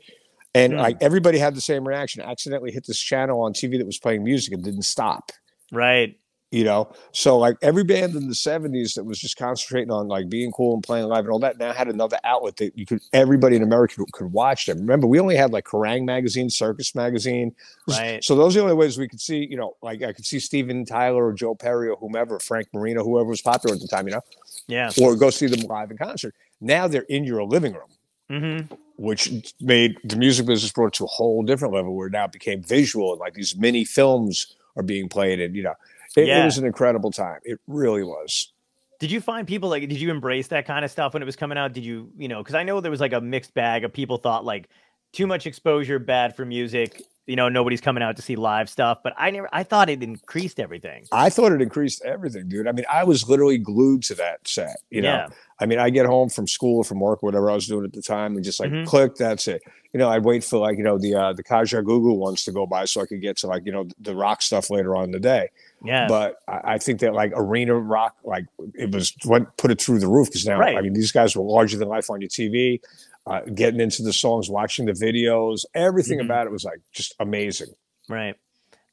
And 0.55 0.75
Hmm. 0.75 0.79
like 0.79 0.99
everybody 1.01 1.39
had 1.39 1.57
the 1.57 1.61
same 1.61 1.87
reaction. 1.89 2.23
Accidentally 2.23 2.71
hit 2.71 2.87
this 2.87 3.01
channel 3.01 3.41
on 3.41 3.53
TV 3.53 3.79
that 3.79 3.87
was 3.87 3.99
playing 3.99 4.23
music 4.23 4.53
and 4.55 4.63
didn't 4.63 4.83
stop. 4.83 5.33
Right. 5.73 6.17
You 6.55 6.65
know, 6.65 6.93
so 7.13 7.39
like 7.39 7.57
every 7.63 7.83
band 7.83 8.15
in 8.15 8.29
the 8.29 8.35
70s 8.35 8.95
that 8.97 9.05
was 9.05 9.19
just 9.19 9.39
concentrating 9.39 9.91
on 9.91 10.07
like 10.07 10.29
being 10.29 10.53
cool 10.53 10.75
and 10.75 10.83
playing 10.83 11.07
live 11.07 11.21
and 11.25 11.31
all 11.31 11.39
that 11.39 11.57
now 11.59 11.73
had 11.73 11.89
another 11.89 12.19
outlet 12.25 12.57
that 12.59 12.77
you 12.79 12.85
could 12.85 13.01
everybody 13.15 13.57
in 13.57 13.63
America 13.63 13.95
could, 13.97 14.13
could 14.13 14.33
watch 14.35 14.67
them. 14.67 14.77
Remember, 14.81 15.07
we 15.07 15.19
only 15.19 15.35
had 15.35 15.51
like 15.51 15.65
Kerrang 15.65 16.05
magazine, 16.05 16.51
Circus 16.51 16.95
magazine. 16.95 17.55
Right. 17.89 18.23
So 18.23 18.37
those 18.37 18.55
are 18.55 18.59
the 18.61 18.65
only 18.65 18.75
ways 18.77 18.99
we 18.99 19.09
could 19.09 19.21
see, 19.23 19.47
you 19.51 19.57
know, 19.57 19.77
like 19.81 20.03
I 20.03 20.13
could 20.13 20.27
see 20.27 20.39
Steven 20.39 20.85
Tyler 20.85 21.25
or 21.29 21.33
Joe 21.33 21.55
Perry 21.55 21.89
or 21.89 21.97
whomever, 21.97 22.39
Frank 22.39 22.69
Marino, 22.75 23.03
whoever 23.03 23.31
was 23.31 23.41
popular 23.41 23.75
at 23.75 23.81
the 23.81 23.89
time, 23.89 24.07
you 24.07 24.13
know, 24.13 24.21
Yeah. 24.69 24.91
or 25.01 25.17
go 25.17 25.31
see 25.31 25.47
them 25.47 25.61
live 25.61 25.91
in 25.91 25.97
concert. 25.97 26.35
Now 26.61 26.87
they're 26.87 27.07
in 27.09 27.25
your 27.25 27.45
living 27.45 27.73
room, 27.73 27.89
Mm-hmm. 28.31 28.75
which 28.99 29.55
made 29.61 29.97
the 30.05 30.17
music 30.17 30.45
business 30.45 30.71
brought 30.71 30.93
to 30.95 31.05
a 31.05 31.09
whole 31.09 31.43
different 31.43 31.73
level 31.73 31.95
where 31.95 32.11
now 32.11 32.25
it 32.25 32.27
now 32.27 32.27
became 32.29 32.63
visual 32.63 33.13
and 33.13 33.21
like 33.21 33.33
these 33.33 33.57
mini 33.57 33.87
films 33.87 34.55
are 34.77 34.83
being 34.83 35.09
played 35.09 35.41
and 35.41 35.55
you 35.55 35.63
know 35.63 35.75
it, 36.17 36.29
it 36.29 36.45
was 36.45 36.59
an 36.59 36.67
incredible 36.67 37.11
time. 37.11 37.41
It 37.45 37.59
really 37.67 38.03
was. 38.03 38.53
Did 38.99 39.11
you 39.11 39.21
find 39.21 39.49
people 39.49 39.69
like, 39.69 39.89
did 39.89 40.01
you 40.01 40.11
embrace 40.11 40.49
that 40.49 40.67
kind 40.67 40.85
of 40.85 40.91
stuff 40.91 41.15
when 41.15 41.23
it 41.23 41.27
was 41.27 41.35
coming 41.35 41.59
out? 41.59 41.73
Did 41.73 41.85
you, 41.85 42.13
you 42.17 42.29
know, 42.29 42.39
because 42.39 42.55
I 42.55 42.63
know 42.63 42.81
there 42.81 42.91
was 42.91 43.01
like 43.01 43.13
a 43.13 43.21
mixed 43.21 43.53
bag 43.53 43.85
of 43.85 43.93
people 43.93 44.17
thought 44.17 44.45
like 44.45 44.69
too 45.13 45.27
much 45.27 45.47
exposure, 45.47 45.99
bad 45.99 46.37
for 46.37 46.45
music. 46.45 47.03
You 47.27 47.37
know, 47.37 47.49
nobody's 47.49 47.81
coming 47.81 48.03
out 48.03 48.17
to 48.17 48.23
see 48.23 48.35
live 48.35 48.69
stuff, 48.69 48.99
but 49.05 49.13
I 49.17 49.31
never, 49.31 49.49
I 49.53 49.63
thought 49.63 49.89
it 49.89 50.03
increased 50.03 50.59
everything. 50.59 51.07
I 51.13 51.31
thought 51.31 51.53
it 51.53 51.63
increased 51.63 52.03
everything, 52.05 52.49
dude. 52.49 52.67
I 52.67 52.73
mean, 52.73 52.85
I 52.93 53.05
was 53.05 53.29
literally 53.29 53.59
glued 53.59 54.03
to 54.05 54.15
that 54.17 54.47
set. 54.47 54.77
You 54.91 55.03
know, 55.03 55.09
yeah. 55.13 55.29
I 55.61 55.67
mean, 55.67 55.79
I 55.79 55.91
get 55.91 56.07
home 56.07 56.31
from 56.31 56.49
school 56.49 56.79
or 56.79 56.85
from 56.85 56.99
work, 56.99 57.23
whatever 57.23 57.49
I 57.49 57.55
was 57.55 57.69
doing 57.69 57.85
at 57.85 57.93
the 57.93 58.03
time, 58.03 58.35
and 58.35 58.45
just 58.45 58.59
like 58.59 58.73
Mhm. 58.73 58.87
click, 58.87 59.15
that's 59.15 59.47
it. 59.47 59.63
You 59.93 59.99
know, 59.99 60.09
I'd 60.09 60.25
wait 60.25 60.43
for 60.43 60.59
like 60.59 60.79
you 60.79 60.83
know 60.83 60.99
the 60.99 61.15
uh, 61.15 61.33
the 61.33 61.45
Kajagoogoo 61.45 62.17
ones 62.17 62.43
to 62.45 62.53
go 62.53 62.67
by 62.67 62.87
so 62.87 63.01
I 63.03 63.07
could 63.07 63.21
get 63.21 63.37
to 63.39 63.47
like 63.47 63.67
you 63.67 63.73
know 63.73 63.87
the 64.01 64.17
rock 64.17 64.43
stuff 64.43 64.69
later 64.69 64.97
on 64.97 65.05
in 65.05 65.11
the 65.13 65.21
day. 65.21 65.51
Yeah. 65.85 66.07
But 66.09 66.37
I, 66.49 66.75
I 66.75 66.79
think 66.79 67.01
that 67.01 67.13
like 67.15 67.33
arena 67.35 67.75
rock, 67.75 68.17
like 68.25 68.47
it 68.75 68.93
was 68.93 69.15
what 69.25 69.57
put 69.57 69.71
it 69.71 69.81
through 69.81 69.99
the 69.99 70.09
roof 70.09 70.29
because 70.29 70.47
now 70.47 70.59
Right. 70.59 70.77
I 70.77 70.81
mean 70.81 70.93
these 70.93 71.13
guys 71.13 71.35
were 71.37 71.43
larger 71.45 71.77
than 71.79 71.89
life 71.89 72.09
on 72.11 72.21
your 72.21 72.31
TV. 72.31 72.81
Uh, 73.27 73.41
getting 73.55 73.79
into 73.81 74.03
the 74.03 74.13
songs, 74.13 74.51
watching 74.51 74.85
the 74.87 74.93
videos, 74.93 75.65
everything 75.75 76.19
Mhm. 76.19 76.25
about 76.25 76.47
it 76.47 76.51
was 76.51 76.65
like 76.65 76.81
just 76.93 77.15
amazing. 77.21 77.69
Right. 78.09 78.35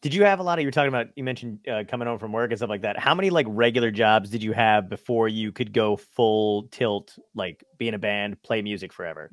Did 0.02 0.14
you 0.14 0.24
have 0.24 0.40
a 0.40 0.44
lot 0.44 0.60
of 0.60 0.62
you 0.62 0.68
were 0.68 0.72
talking 0.72 0.88
about 0.90 1.08
you 1.16 1.24
mentioned 1.24 1.60
uh, 1.68 1.84
coming 1.88 2.08
home 2.08 2.20
from 2.20 2.32
work 2.32 2.52
and 2.52 2.58
stuff 2.60 2.70
like 2.70 2.84
that. 2.84 2.98
How 2.98 3.14
many 3.16 3.32
like 3.32 3.48
regular 3.50 3.92
jobs 3.92 4.30
did 4.30 4.42
you 4.44 4.54
have 4.54 4.88
before 4.88 5.28
you 5.28 5.52
could 5.52 5.74
go 5.74 5.98
full 5.98 6.68
tilt 6.72 7.18
like 7.36 7.64
be 7.78 7.88
in 7.88 7.94
a 7.96 8.00
band, 8.00 8.42
play 8.44 8.62
music 8.62 8.94
forever? 8.94 9.32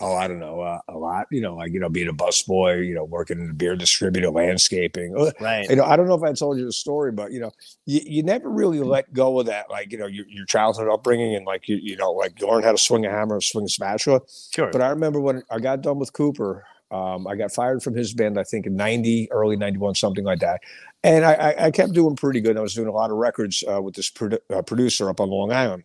Oh, 0.00 0.14
I 0.14 0.26
don't 0.26 0.40
know, 0.40 0.60
uh, 0.60 0.80
a 0.88 0.96
lot. 0.96 1.26
You 1.30 1.40
know, 1.40 1.54
like 1.54 1.72
you 1.72 1.80
know, 1.80 1.88
being 1.88 2.08
a 2.08 2.12
busboy, 2.12 2.86
you 2.86 2.94
know, 2.94 3.04
working 3.04 3.38
in 3.38 3.50
a 3.50 3.54
beer 3.54 3.76
distributor, 3.76 4.30
landscaping. 4.30 5.14
Right. 5.40 5.68
You 5.68 5.76
know, 5.76 5.84
I 5.84 5.96
don't 5.96 6.08
know 6.08 6.14
if 6.14 6.22
I 6.22 6.32
told 6.32 6.58
you 6.58 6.64
the 6.64 6.72
story, 6.72 7.12
but 7.12 7.32
you 7.32 7.40
know, 7.40 7.50
you, 7.86 8.00
you 8.04 8.22
never 8.22 8.50
really 8.50 8.80
let 8.80 9.12
go 9.12 9.40
of 9.40 9.46
that, 9.46 9.70
like 9.70 9.92
you 9.92 9.98
know, 9.98 10.06
your, 10.06 10.26
your 10.28 10.46
childhood 10.46 10.88
upbringing 10.88 11.34
and 11.34 11.46
like 11.46 11.68
you 11.68 11.76
you 11.76 11.96
know, 11.96 12.12
like 12.12 12.40
you 12.40 12.48
learn 12.48 12.62
how 12.62 12.72
to 12.72 12.78
swing 12.78 13.06
a 13.06 13.10
hammer, 13.10 13.40
swing 13.40 13.64
a 13.64 13.68
spatula. 13.68 14.20
Sure. 14.54 14.70
But 14.70 14.82
I 14.82 14.88
remember 14.88 15.20
when 15.20 15.42
I 15.50 15.58
got 15.58 15.82
done 15.82 15.98
with 15.98 16.12
Cooper, 16.12 16.64
um, 16.90 17.26
I 17.26 17.36
got 17.36 17.52
fired 17.52 17.82
from 17.82 17.94
his 17.94 18.12
band, 18.12 18.38
I 18.38 18.44
think 18.44 18.66
in 18.66 18.74
90, 18.74 19.30
early 19.30 19.56
91, 19.56 19.94
something 19.94 20.24
like 20.24 20.40
that. 20.40 20.60
And 21.04 21.24
I, 21.24 21.34
I, 21.34 21.64
I 21.66 21.70
kept 21.70 21.92
doing 21.92 22.16
pretty 22.16 22.40
good. 22.40 22.56
I 22.56 22.60
was 22.60 22.74
doing 22.74 22.88
a 22.88 22.92
lot 22.92 23.10
of 23.10 23.16
records 23.16 23.62
uh, 23.70 23.80
with 23.80 23.94
this 23.94 24.10
produ- 24.10 24.40
uh, 24.52 24.62
producer 24.62 25.08
up 25.08 25.20
on 25.20 25.30
Long 25.30 25.52
Island. 25.52 25.84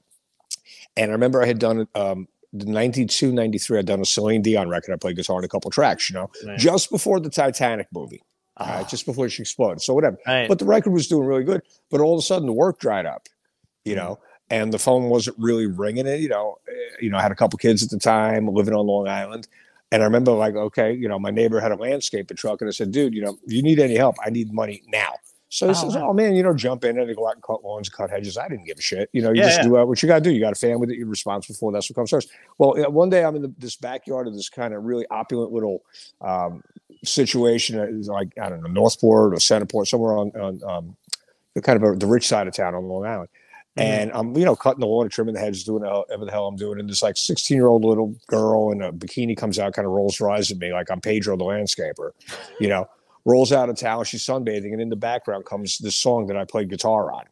And 0.97 1.12
I 1.12 1.13
remember 1.13 1.41
I 1.41 1.45
had 1.45 1.60
done 1.60 1.88
um, 1.93 2.28
92, 2.63 3.32
93, 3.32 3.80
I'd 3.80 3.86
done 3.86 4.00
a 4.02 4.06
Celine 4.06 4.41
Dion 4.41 4.70
record. 4.70 4.94
I 4.94 4.98
played 4.98 5.15
guitar 5.15 5.38
on 5.38 5.44
a 5.44 5.48
couple 5.48 5.70
tracks, 5.72 6.10
you 6.10 6.13
know, 6.15 6.30
Right. 6.46 6.58
just 6.58 6.89
before 6.89 7.20
the 7.20 7.30
Titanic 7.30 7.88
movie, 7.94 8.22
right, 8.60 8.82
Ah, 8.84 8.88
just 8.89 9.06
before 9.06 9.28
she 9.30 9.41
exploded. 9.44 9.82
So 9.82 9.94
whatever 9.94 10.18
right. 10.28 10.48
but 10.48 10.60
the 10.60 10.65
record 10.65 10.91
was 10.91 11.08
doing 11.08 11.28
really 11.28 11.44
good. 11.44 11.62
But 11.91 12.02
all 12.02 12.13
of 12.13 12.20
a 12.20 12.22
sudden, 12.22 12.46
the 12.48 12.54
work 12.54 12.80
dried 12.80 13.06
up, 13.06 13.28
you 13.84 13.94
Mm. 13.94 13.98
know, 13.98 14.20
and 14.50 14.72
the 14.74 14.80
phone 14.80 15.10
wasn't 15.10 15.38
really 15.39 15.65
ringing. 15.65 16.06
It, 16.08 16.20
you 16.20 16.30
know, 16.30 16.58
eh, 16.68 16.72
you 17.02 17.10
know, 17.10 17.18
I 17.18 17.22
had 17.22 17.32
a 17.32 17.36
couple 17.36 17.58
kids 17.58 17.84
at 17.84 17.89
the 17.89 18.00
time 18.00 18.48
living 18.48 18.74
on 18.74 18.86
Long 18.88 19.08
Island, 19.08 19.48
and 19.91 20.02
I 20.02 20.06
remember 20.06 20.32
like, 20.32 20.56
okay, 20.56 20.94
you 20.94 21.08
know, 21.08 21.18
my 21.20 21.32
neighbor 21.32 21.60
had 21.60 21.72
a 21.72 21.76
landscaping 21.76 22.38
truck, 22.38 22.62
and 22.62 22.68
I 22.68 22.72
said, 22.72 22.91
dude, 22.91 23.13
you 23.13 23.22
know, 23.22 23.38
you 23.48 23.62
need 23.62 23.80
any 23.80 23.96
help, 23.96 24.15
I 24.26 24.30
need 24.30 24.54
money 24.54 24.84
now. 24.88 25.13
So 25.56 25.68
he 25.68 25.72
Oh, 25.72 25.74
says, 25.74 25.96
wow. 25.96 26.10
"Oh 26.10 26.13
man, 26.13 26.36
you 26.36 26.44
know, 26.44 26.54
jump 26.54 26.84
in 26.84 27.00
and 27.00 27.15
go 27.15 27.28
out 27.30 27.36
and 27.36 27.44
cut 27.44 27.63
lawns, 27.63 27.88
cut 27.88 28.10
hedges." 28.10 28.38
I 28.38 28.50
didn't 28.50 28.65
give 28.65 28.78
a 28.78 28.82
shit. 28.82 29.10
You 29.13 29.22
know, 29.22 29.32
you 29.32 29.38
Yeah, 29.39 29.46
just 29.48 29.58
yeah. 29.60 29.63
do 29.63 29.78
uh, 29.78 29.86
what 29.86 30.02
you 30.04 30.08
got 30.08 30.15
to 30.15 30.22
do. 30.22 30.32
You 30.32 30.41
got 30.41 30.52
a 30.52 30.56
family 30.60 30.86
that 30.88 30.98
you're 30.98 31.08
responsible 31.08 31.56
for. 31.56 31.72
That's 31.72 31.89
what 31.89 31.96
comes 31.96 32.10
first. 32.10 32.30
Well, 32.58 32.76
one 32.91 33.10
day 33.10 33.24
I'm 33.24 33.38
in 33.38 33.41
the, 33.41 33.54
this 33.58 33.78
backyard 33.78 34.28
of 34.28 34.34
this 34.34 34.50
kind 34.50 34.74
of 34.74 34.84
really 34.84 35.06
opulent 35.10 35.54
little 35.54 35.82
um, 36.22 36.62
situation. 37.04 37.80
It 37.80 37.94
like 38.08 38.30
I 38.41 38.50
don't 38.50 38.62
know, 38.63 38.70
Northport 38.70 39.34
or 39.34 39.38
Centerport, 39.38 39.88
somewhere 39.88 40.18
on 40.18 40.32
on 40.32 40.62
um, 40.70 40.96
the 41.54 41.62
kind 41.62 41.82
of 41.82 41.89
a, 41.89 41.96
the 41.96 42.08
rich 42.08 42.28
side 42.28 42.48
of 42.48 42.54
town 42.54 42.76
on 42.76 42.84
Long 42.89 43.06
Island. 43.06 43.30
Mhm. 43.78 43.82
And 43.84 44.12
I'm, 44.13 44.38
you 44.38 44.46
know, 44.46 44.56
cutting 44.56 44.80
the 44.80 44.88
lawn, 44.88 45.10
trimming 45.10 45.34
the 45.36 45.39
hedges, 45.39 45.63
doing 45.65 45.84
whatever 45.84 46.24
the 46.26 46.32
hell 46.32 46.48
I'm 46.48 46.56
doing. 46.56 46.80
And 46.80 46.89
this 46.89 47.02
like 47.04 47.18
16 47.18 47.56
year 47.56 47.68
old 47.68 47.84
little 47.84 48.13
girl 48.28 48.72
in 48.72 48.82
a 48.82 48.91
bikini 48.94 49.36
comes 49.38 49.60
out, 49.60 49.74
kind 49.74 49.86
of 49.86 49.91
rolls 49.91 50.18
her 50.18 50.30
eyes 50.30 50.50
at 50.52 50.58
me, 50.58 50.72
like 50.74 50.89
I'm 50.89 51.02
Pedro 51.02 51.36
the 51.38 51.44
landscaper, 51.44 52.12
you 52.60 52.68
know, 52.70 52.88
rolls 53.26 53.52
out 53.52 53.70
of 53.70 53.78
town. 53.78 54.04
She's 54.06 54.26
sunbathing, 54.26 54.72
and 54.72 54.82
in 54.82 54.90
the 54.90 54.96
background 54.96 55.46
comes 55.46 55.78
this 55.78 55.96
song 55.96 56.28
that 56.28 56.38
I 56.38 56.46
played 56.46 56.70
guitar 56.70 57.12
on. 57.12 57.26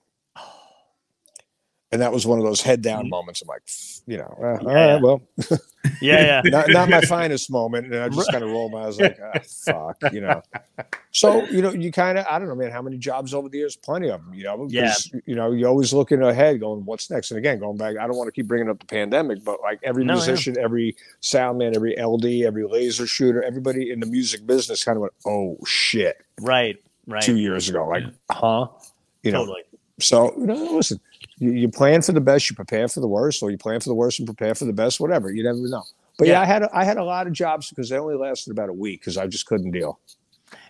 And 1.93 2.01
that 2.01 2.11
was 2.11 2.25
one 2.25 2.39
of 2.39 2.43
those 2.43 2.59
head 2.61 2.81
down 2.81 3.05
Mhm. 3.05 3.09
moments. 3.09 3.41
I'm 3.43 3.47
like, 3.47 3.61
you 4.07 4.17
know, 4.17 4.35
uh, 4.41 4.57
Yeah. 4.67 4.93
right, 4.93 5.01
well, 5.01 5.21
yeah, 6.01 6.41
yeah. 6.43 6.49
not, 6.49 6.69
not 6.69 6.89
my 6.89 7.01
finest 7.01 7.51
moment. 7.51 7.85
And 7.93 7.95
I 8.03 8.09
just 8.09 8.31
kind 8.31 8.43
of 8.43 8.49
rolled 8.49 8.71
my 8.71 8.85
eyes 8.87 8.99
like, 8.99 9.19
ah, 9.23 9.39
fuck, 9.63 10.11
you 10.11 10.19
know. 10.21 10.41
So, 11.11 11.45
you 11.49 11.61
know, 11.61 11.71
you 11.71 11.91
kind 11.91 12.17
of, 12.17 12.25
I 12.27 12.39
don't 12.39 12.47
know, 12.47 12.55
man, 12.55 12.71
how 12.71 12.81
many 12.81 12.97
jobs 12.97 13.33
over 13.35 13.47
the 13.47 13.59
years? 13.59 13.75
Plenty 13.75 14.09
of 14.09 14.25
them, 14.25 14.33
you 14.33 14.43
know, 14.43 14.67
Yeah. 14.71 14.91
you 15.27 15.35
know, 15.35 15.51
you're 15.51 15.69
always 15.69 15.93
looking 15.93 16.21
ahead 16.23 16.59
going, 16.59 16.83
what's 16.83 17.11
next? 17.11 17.29
And 17.29 17.37
again, 17.37 17.59
going 17.59 17.77
back, 17.77 17.95
I 17.97 18.07
don't 18.07 18.17
want 18.17 18.27
to 18.27 18.31
keep 18.31 18.47
bringing 18.47 18.69
up 18.69 18.79
the 18.79 18.87
pandemic, 18.87 19.43
but 19.43 19.61
like 19.61 19.79
every 19.83 20.03
No, 20.03 20.13
yeah. 20.13 20.17
musician, 20.25 20.57
every 20.57 20.95
sound 21.19 21.59
man, 21.59 21.75
every 21.75 21.95
LD, 21.95 22.43
every 22.43 22.65
laser 22.65 23.05
shooter, 23.05 23.43
everybody 23.43 23.91
in 23.91 23.99
the 23.99 24.07
music 24.07 24.47
business 24.47 24.83
kind 24.83 24.95
of 24.97 25.01
went, 25.03 25.13
oh 25.27 25.57
shit, 25.67 26.17
Right. 26.41 26.77
Right. 27.05 27.21
two 27.21 27.37
years 27.37 27.69
ago. 27.69 27.87
Like, 27.87 28.03
huh? 28.31 28.67
You 29.21 29.31
know, 29.31 29.39
totally. 29.41 29.61
so, 29.99 30.33
you 30.37 30.47
know, 30.47 30.55
listen, 30.55 30.99
you, 31.37 31.51
you 31.51 31.69
plan 31.69 32.01
for 32.01 32.11
the 32.11 32.21
best, 32.21 32.49
you 32.49 32.55
prepare 32.55 32.87
for 32.87 32.99
the 32.99 33.07
worst, 33.07 33.41
or 33.43 33.51
you 33.51 33.57
plan 33.57 33.79
for 33.79 33.89
the 33.89 33.95
worst 33.95 34.19
and 34.19 34.25
prepare 34.27 34.55
for 34.55 34.65
the 34.65 34.73
best, 34.73 34.99
whatever. 34.99 35.31
You 35.31 35.43
never 35.43 35.57
know. 35.57 35.83
But 36.17 36.27
yeah, 36.27 36.33
Yeah. 36.33 36.41
I 36.41 36.45
had 36.45 36.63
a, 36.63 36.69
I 36.77 36.83
had 36.83 36.97
a 36.97 37.03
lot 37.03 37.27
of 37.27 37.33
jobs 37.33 37.69
because 37.69 37.89
they 37.89 37.97
only 37.97 38.15
lasted 38.15 38.51
about 38.51 38.69
a 38.69 38.73
week 38.73 39.01
because 39.01 39.17
I 39.17 39.27
just 39.27 39.45
couldn't 39.45 39.71
deal. 39.71 39.99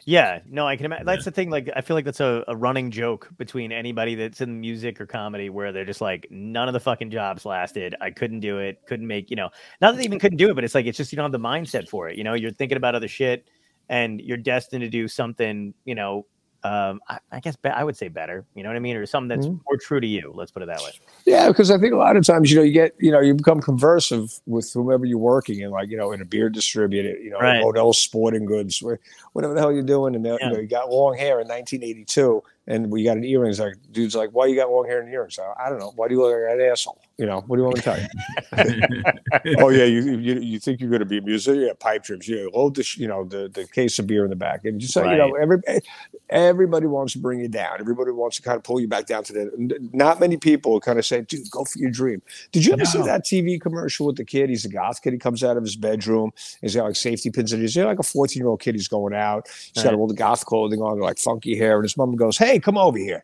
Yeah, 0.06 0.40
no, 0.50 0.68
I 0.68 0.76
can 0.76 0.86
imagine. 0.86 1.06
That's 1.06 1.26
the 1.26 1.32
thing. 1.32 1.50
Like, 1.50 1.70
I 1.76 1.82
feel 1.82 1.96
like 1.96 2.04
that's 2.04 2.20
a, 2.20 2.44
a 2.50 2.56
running 2.56 2.92
joke 2.92 3.30
between 3.38 3.72
anybody 3.72 4.16
that's 4.16 4.42
in 4.42 4.60
music 4.60 5.00
or 5.00 5.06
comedy 5.06 5.50
where 5.50 5.72
they're 5.72 5.86
just 5.86 6.02
like, 6.02 6.28
none 6.30 6.68
of 6.68 6.74
the 6.74 6.80
fucking 6.80 7.10
jobs 7.10 7.46
lasted. 7.46 7.96
I 8.02 8.12
couldn't 8.12 8.42
do 8.42 8.60
it. 8.60 8.82
Couldn't 8.86 9.08
make, 9.08 9.30
you 9.30 9.38
know, 9.38 9.50
not 9.80 9.92
that 9.92 9.98
they 9.98 10.04
even 10.04 10.20
couldn't 10.20 10.38
do 10.38 10.50
it, 10.50 10.56
but 10.56 10.64
it's 10.66 10.76
like, 10.76 10.86
it's 10.86 10.98
just, 10.98 11.12
you 11.12 11.16
don't 11.16 11.26
have 11.26 11.32
the 11.32 11.40
mindset 11.40 11.88
for 11.88 12.10
it. 12.10 12.18
You 12.18 12.24
know, 12.26 12.34
you're 12.34 12.52
thinking 12.52 12.78
about 12.78 12.96
other 12.96 13.08
shit 13.08 13.48
and 13.90 14.20
you're 14.22 14.38
destined 14.38 14.82
to 14.82 14.90
do 14.90 15.08
something, 15.08 15.74
you 15.86 15.96
know, 15.96 16.26
um, 16.64 17.02
I, 17.10 17.20
I 17.32 17.40
guess 17.42 17.56
be- 17.58 17.70
I 17.70 17.84
would 17.84 17.98
say 17.98 18.08
better, 18.08 18.46
you 18.56 18.64
know 18.64 18.70
what 18.70 18.76
I 18.76 18.80
mean? 18.80 18.96
Or 18.96 19.06
something 19.06 19.28
that's 19.28 19.48
Mhm. 19.48 19.60
more 19.66 19.78
true 19.82 20.00
to 20.00 20.08
you. 20.08 20.32
Let's 20.34 20.52
put 20.52 20.64
it 20.64 20.68
that 20.68 20.80
way. 20.82 20.92
Yeah, 21.26 21.50
because 21.50 21.70
I 21.70 21.78
think 21.78 21.94
a 21.94 21.98
lot 21.98 22.16
of 22.16 22.26
times, 22.26 22.50
you 22.52 22.58
know, 22.58 22.64
you 22.64 22.72
get, 22.72 22.94
you 23.00 23.12
know, 23.12 23.20
you 23.20 23.34
become 23.34 23.60
conversive 23.62 24.40
with 24.46 24.72
whomever 24.74 25.06
you're 25.06 25.18
working 25.18 25.60
in, 25.60 25.72
like, 25.72 25.90
you 25.90 25.98
know, 25.98 26.12
in 26.14 26.22
a 26.22 26.26
beer 26.26 26.50
distributor, 26.50 27.18
you 27.20 27.30
know, 27.32 27.40
Right. 27.40 27.62
Modell's 27.62 27.98
Sporting 28.00 28.46
Goods, 28.46 28.80
wh- 28.80 28.96
whatever 29.36 29.54
the 29.54 29.60
hell 29.60 29.72
you're 29.74 29.84
doing. 29.84 30.16
And, 30.16 30.26
Yeah. 30.26 30.38
you 30.42 30.50
know, 30.54 30.60
you 30.60 30.68
got 30.68 30.90
long 30.90 31.18
hair 31.18 31.40
in 31.42 31.48
1982 31.48 32.42
and 32.68 32.90
we 32.92 33.04
got 33.04 33.18
an 33.18 33.24
earrings. 33.24 33.60
Like, 33.60 33.76
dude's 33.92 34.16
like, 34.16 34.30
why 34.32 34.46
you 34.46 34.56
got 34.56 34.72
long 34.72 34.86
hair 34.88 35.02
and 35.02 35.12
earrings? 35.12 35.38
I, 35.40 35.66
I 35.66 35.70
don't 35.70 35.80
know. 35.80 35.92
Why 35.96 36.08
do 36.08 36.14
you 36.16 36.22
look 36.22 36.34
like 36.34 36.54
an 36.60 36.62
asshole? 36.62 37.02
You 37.18 37.26
know, 37.26 37.42
what 37.48 37.58
do 37.58 37.62
you 37.62 37.66
want 37.66 37.78
me 37.78 37.82
to 37.82 37.86
tell 37.86 38.00
you? 38.00 39.56
oh 39.60 39.70
yeah, 39.70 39.84
you, 39.86 40.18
you 40.18 40.40
you 40.40 40.60
think 40.60 40.80
you're 40.82 40.90
going 40.90 41.00
to 41.00 41.06
be 41.06 41.20
a 41.20 41.22
musician? 41.22 41.62
Yeah, 41.62 41.74
pipe 41.80 42.04
dreams. 42.04 42.28
Yeah, 42.28 42.46
load 42.54 42.76
the 42.76 42.88
you 42.98 43.08
know 43.08 43.24
the 43.24 43.50
the 43.50 43.68
case 43.68 44.00
of 44.00 44.08
beer 44.08 44.24
in 44.24 44.30
the 44.32 44.36
back, 44.36 44.66
and 44.66 44.80
just 44.80 44.94
say 44.94 45.02
you 45.02 45.18
know 45.18 45.30
Right. 45.30 45.42
every 45.44 45.82
everybody 46.30 46.88
wants 46.88 47.14
to 47.14 47.20
bring 47.20 47.40
you 47.40 47.48
down. 47.48 47.80
Everybody 47.80 48.12
wants 48.12 48.38
to 48.38 48.42
kind 48.42 48.58
of 48.58 48.64
pull 48.64 48.80
you 48.80 48.88
back 48.88 49.06
down 49.06 49.24
to 49.26 49.34
the. 49.34 49.90
Not 49.94 50.20
many 50.20 50.38
people 50.38 50.80
kind 50.80 50.98
of 50.98 51.06
say, 51.06 51.22
"Dude, 51.22 51.50
go 51.52 51.64
for 51.66 51.78
your 51.78 51.92
dream." 51.92 52.22
Did 52.52 52.66
you 52.66 52.74
ever 52.74 52.86
see 52.86 53.02
that 53.04 53.26
TV 53.26 53.62
commercial 53.62 54.08
with 54.08 54.16
the 54.16 54.26
kid? 54.26 54.50
He's 54.50 54.66
a 54.66 54.70
goth 54.70 55.02
kid. 55.02 55.14
He 55.14 55.20
comes 55.20 55.44
out 55.44 55.56
of 55.58 55.64
his 55.64 55.76
bedroom. 55.76 56.32
He's 56.62 56.76
got 56.76 56.86
like 56.86 56.96
safety 56.96 57.30
pins 57.30 57.54
in 57.54 57.62
his. 57.62 57.76
He's 57.76 57.84
like 57.84 58.00
a 58.00 58.04
14 58.04 58.40
year 58.40 58.48
old 58.48 58.60
kid. 58.62 58.76
He's 58.76 58.88
going 58.88 59.14
out. 59.14 59.48
He's 59.74 59.84
got 59.84 59.94
all 59.94 60.08
the 60.08 60.14
goth 60.16 60.46
clothing 60.46 60.82
on, 60.82 61.00
like 61.00 61.20
funky 61.20 61.56
hair, 61.56 61.76
and 61.76 61.84
his 61.84 61.96
mom 61.96 62.16
goes, 62.16 62.38
"Hey, 62.38 62.53
come 62.60 62.78
over 62.78 62.98
here." 62.98 63.24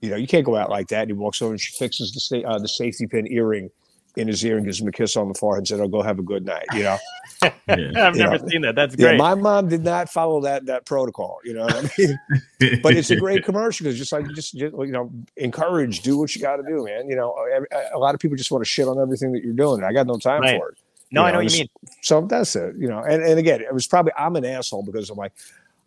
You 0.00 0.10
know, 0.10 0.16
you 0.16 0.26
can't 0.26 0.44
go 0.44 0.56
out 0.56 0.68
like 0.70 0.88
that. 0.88 1.02
And 1.02 1.10
he 1.10 1.14
walks 1.14 1.40
over 1.40 1.52
and 1.52 1.60
she 1.60 1.72
fixes 1.76 2.12
the 2.12 2.20
sta- 2.20 2.44
uh, 2.44 2.58
the 2.58 2.68
safety 2.68 3.06
pin 3.06 3.26
earring 3.32 3.70
in 4.16 4.28
his 4.28 4.44
ear 4.44 4.56
and 4.58 4.64
gives 4.66 4.80
him 4.80 4.86
a 4.86 4.92
kiss 4.92 5.16
on 5.16 5.26
the 5.28 5.34
forehead 5.34 5.58
and 5.60 5.68
said, 5.68 5.80
"Oh, 5.80 5.88
go 5.88 6.02
have 6.02 6.18
a 6.18 6.22
good 6.22 6.44
night." 6.44 6.66
You 6.74 6.82
know, 6.84 6.96
Yeah. 7.42 7.50
I've 7.68 8.16
Yeah. 8.16 8.26
never 8.30 8.38
seen 8.48 8.60
that. 8.62 8.74
That's 8.76 8.94
yeah. 8.96 9.08
great. 9.08 9.18
My 9.18 9.34
mom 9.34 9.68
did 9.68 9.82
not 9.82 10.08
follow 10.10 10.40
that 10.42 10.66
that 10.66 10.84
protocol. 10.86 11.38
You 11.44 11.54
know 11.54 11.64
what 11.64 11.76
I 11.76 11.90
mean? 11.98 12.80
but 12.82 12.94
it's 12.94 13.10
a 13.10 13.16
great 13.16 13.44
commercial 13.44 13.84
because 13.84 13.98
just 13.98 14.12
like 14.12 14.26
just, 14.34 14.54
just 14.56 14.74
you 14.76 14.86
know 14.92 15.10
encourage 15.36 16.02
do 16.02 16.16
what 16.18 16.34
you 16.36 16.40
got 16.42 16.56
to 16.56 16.62
do 16.62 16.84
man 16.84 17.08
you 17.08 17.16
know 17.16 17.34
every- 17.54 17.66
a 17.94 17.98
lot 17.98 18.14
of 18.14 18.20
people 18.20 18.36
just 18.36 18.50
want 18.50 18.62
to 18.62 18.68
shit 18.68 18.86
on 18.86 18.98
everything 19.00 19.32
that 19.32 19.42
you're 19.42 19.52
doing 19.52 19.78
and 19.78 19.84
i 19.86 19.92
got 19.92 20.06
no 20.06 20.16
time 20.16 20.40
Right. 20.42 20.58
for 20.58 20.68
it 20.70 20.78
no, 21.10 21.22
you 21.22 21.26
I 21.26 21.30
know 21.32 21.38
know, 21.38 21.44
what 21.44 21.52
you 21.52 21.58
mean. 21.60 21.68
so 22.02 22.20
that's 22.22 22.54
it 22.56 22.74
you 22.78 22.88
know 22.88 23.00
and, 23.00 23.22
and 23.22 23.38
again 23.38 23.60
it 23.60 23.74
was 23.74 23.86
probably 23.86 24.12
i'm 24.16 24.36
an 24.36 24.44
asshole 24.44 24.82
because 24.84 25.10
i'm 25.10 25.18
like 25.18 25.32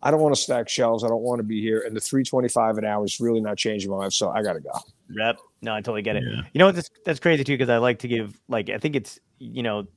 i 0.04 0.12
don't 0.12 0.22
want 0.22 0.34
to 0.34 0.42
stack 0.42 0.70
shelves 0.70 1.04
i 1.04 1.08
don't 1.08 1.22
want 1.22 1.40
to 1.40 1.44
be 1.44 1.62
here 1.62 1.82
and 1.82 1.96
the 1.96 2.02
325 2.02 2.78
an 2.78 2.86
hour 2.86 3.06
is 3.06 3.20
really 3.20 3.42
not 3.42 3.58
changing 3.58 3.90
my 3.90 3.98
life 3.98 4.14
so 4.14 4.30
i 4.30 4.42
gotta 4.42 4.60
go 4.60 4.72
Yep. 5.10 5.40
No, 5.62 5.74
I 5.74 5.82
totally 5.82 6.02
get 6.02 6.16
it. 6.16 6.24
Yeah. 6.26 6.42
You 6.54 6.60
know 6.60 6.66
what? 6.68 6.76
That's, 6.76 6.90
that's 7.06 7.20
crazy 7.20 7.44
too 7.44 7.54
because 7.54 7.70
I 7.70 7.78
like 7.78 8.00
to 8.00 8.08
give 8.08 8.40
like 8.48 8.70
I 8.70 8.78
think 8.78 8.96
it's 8.96 9.20
you 9.40 9.64
know 9.64 9.88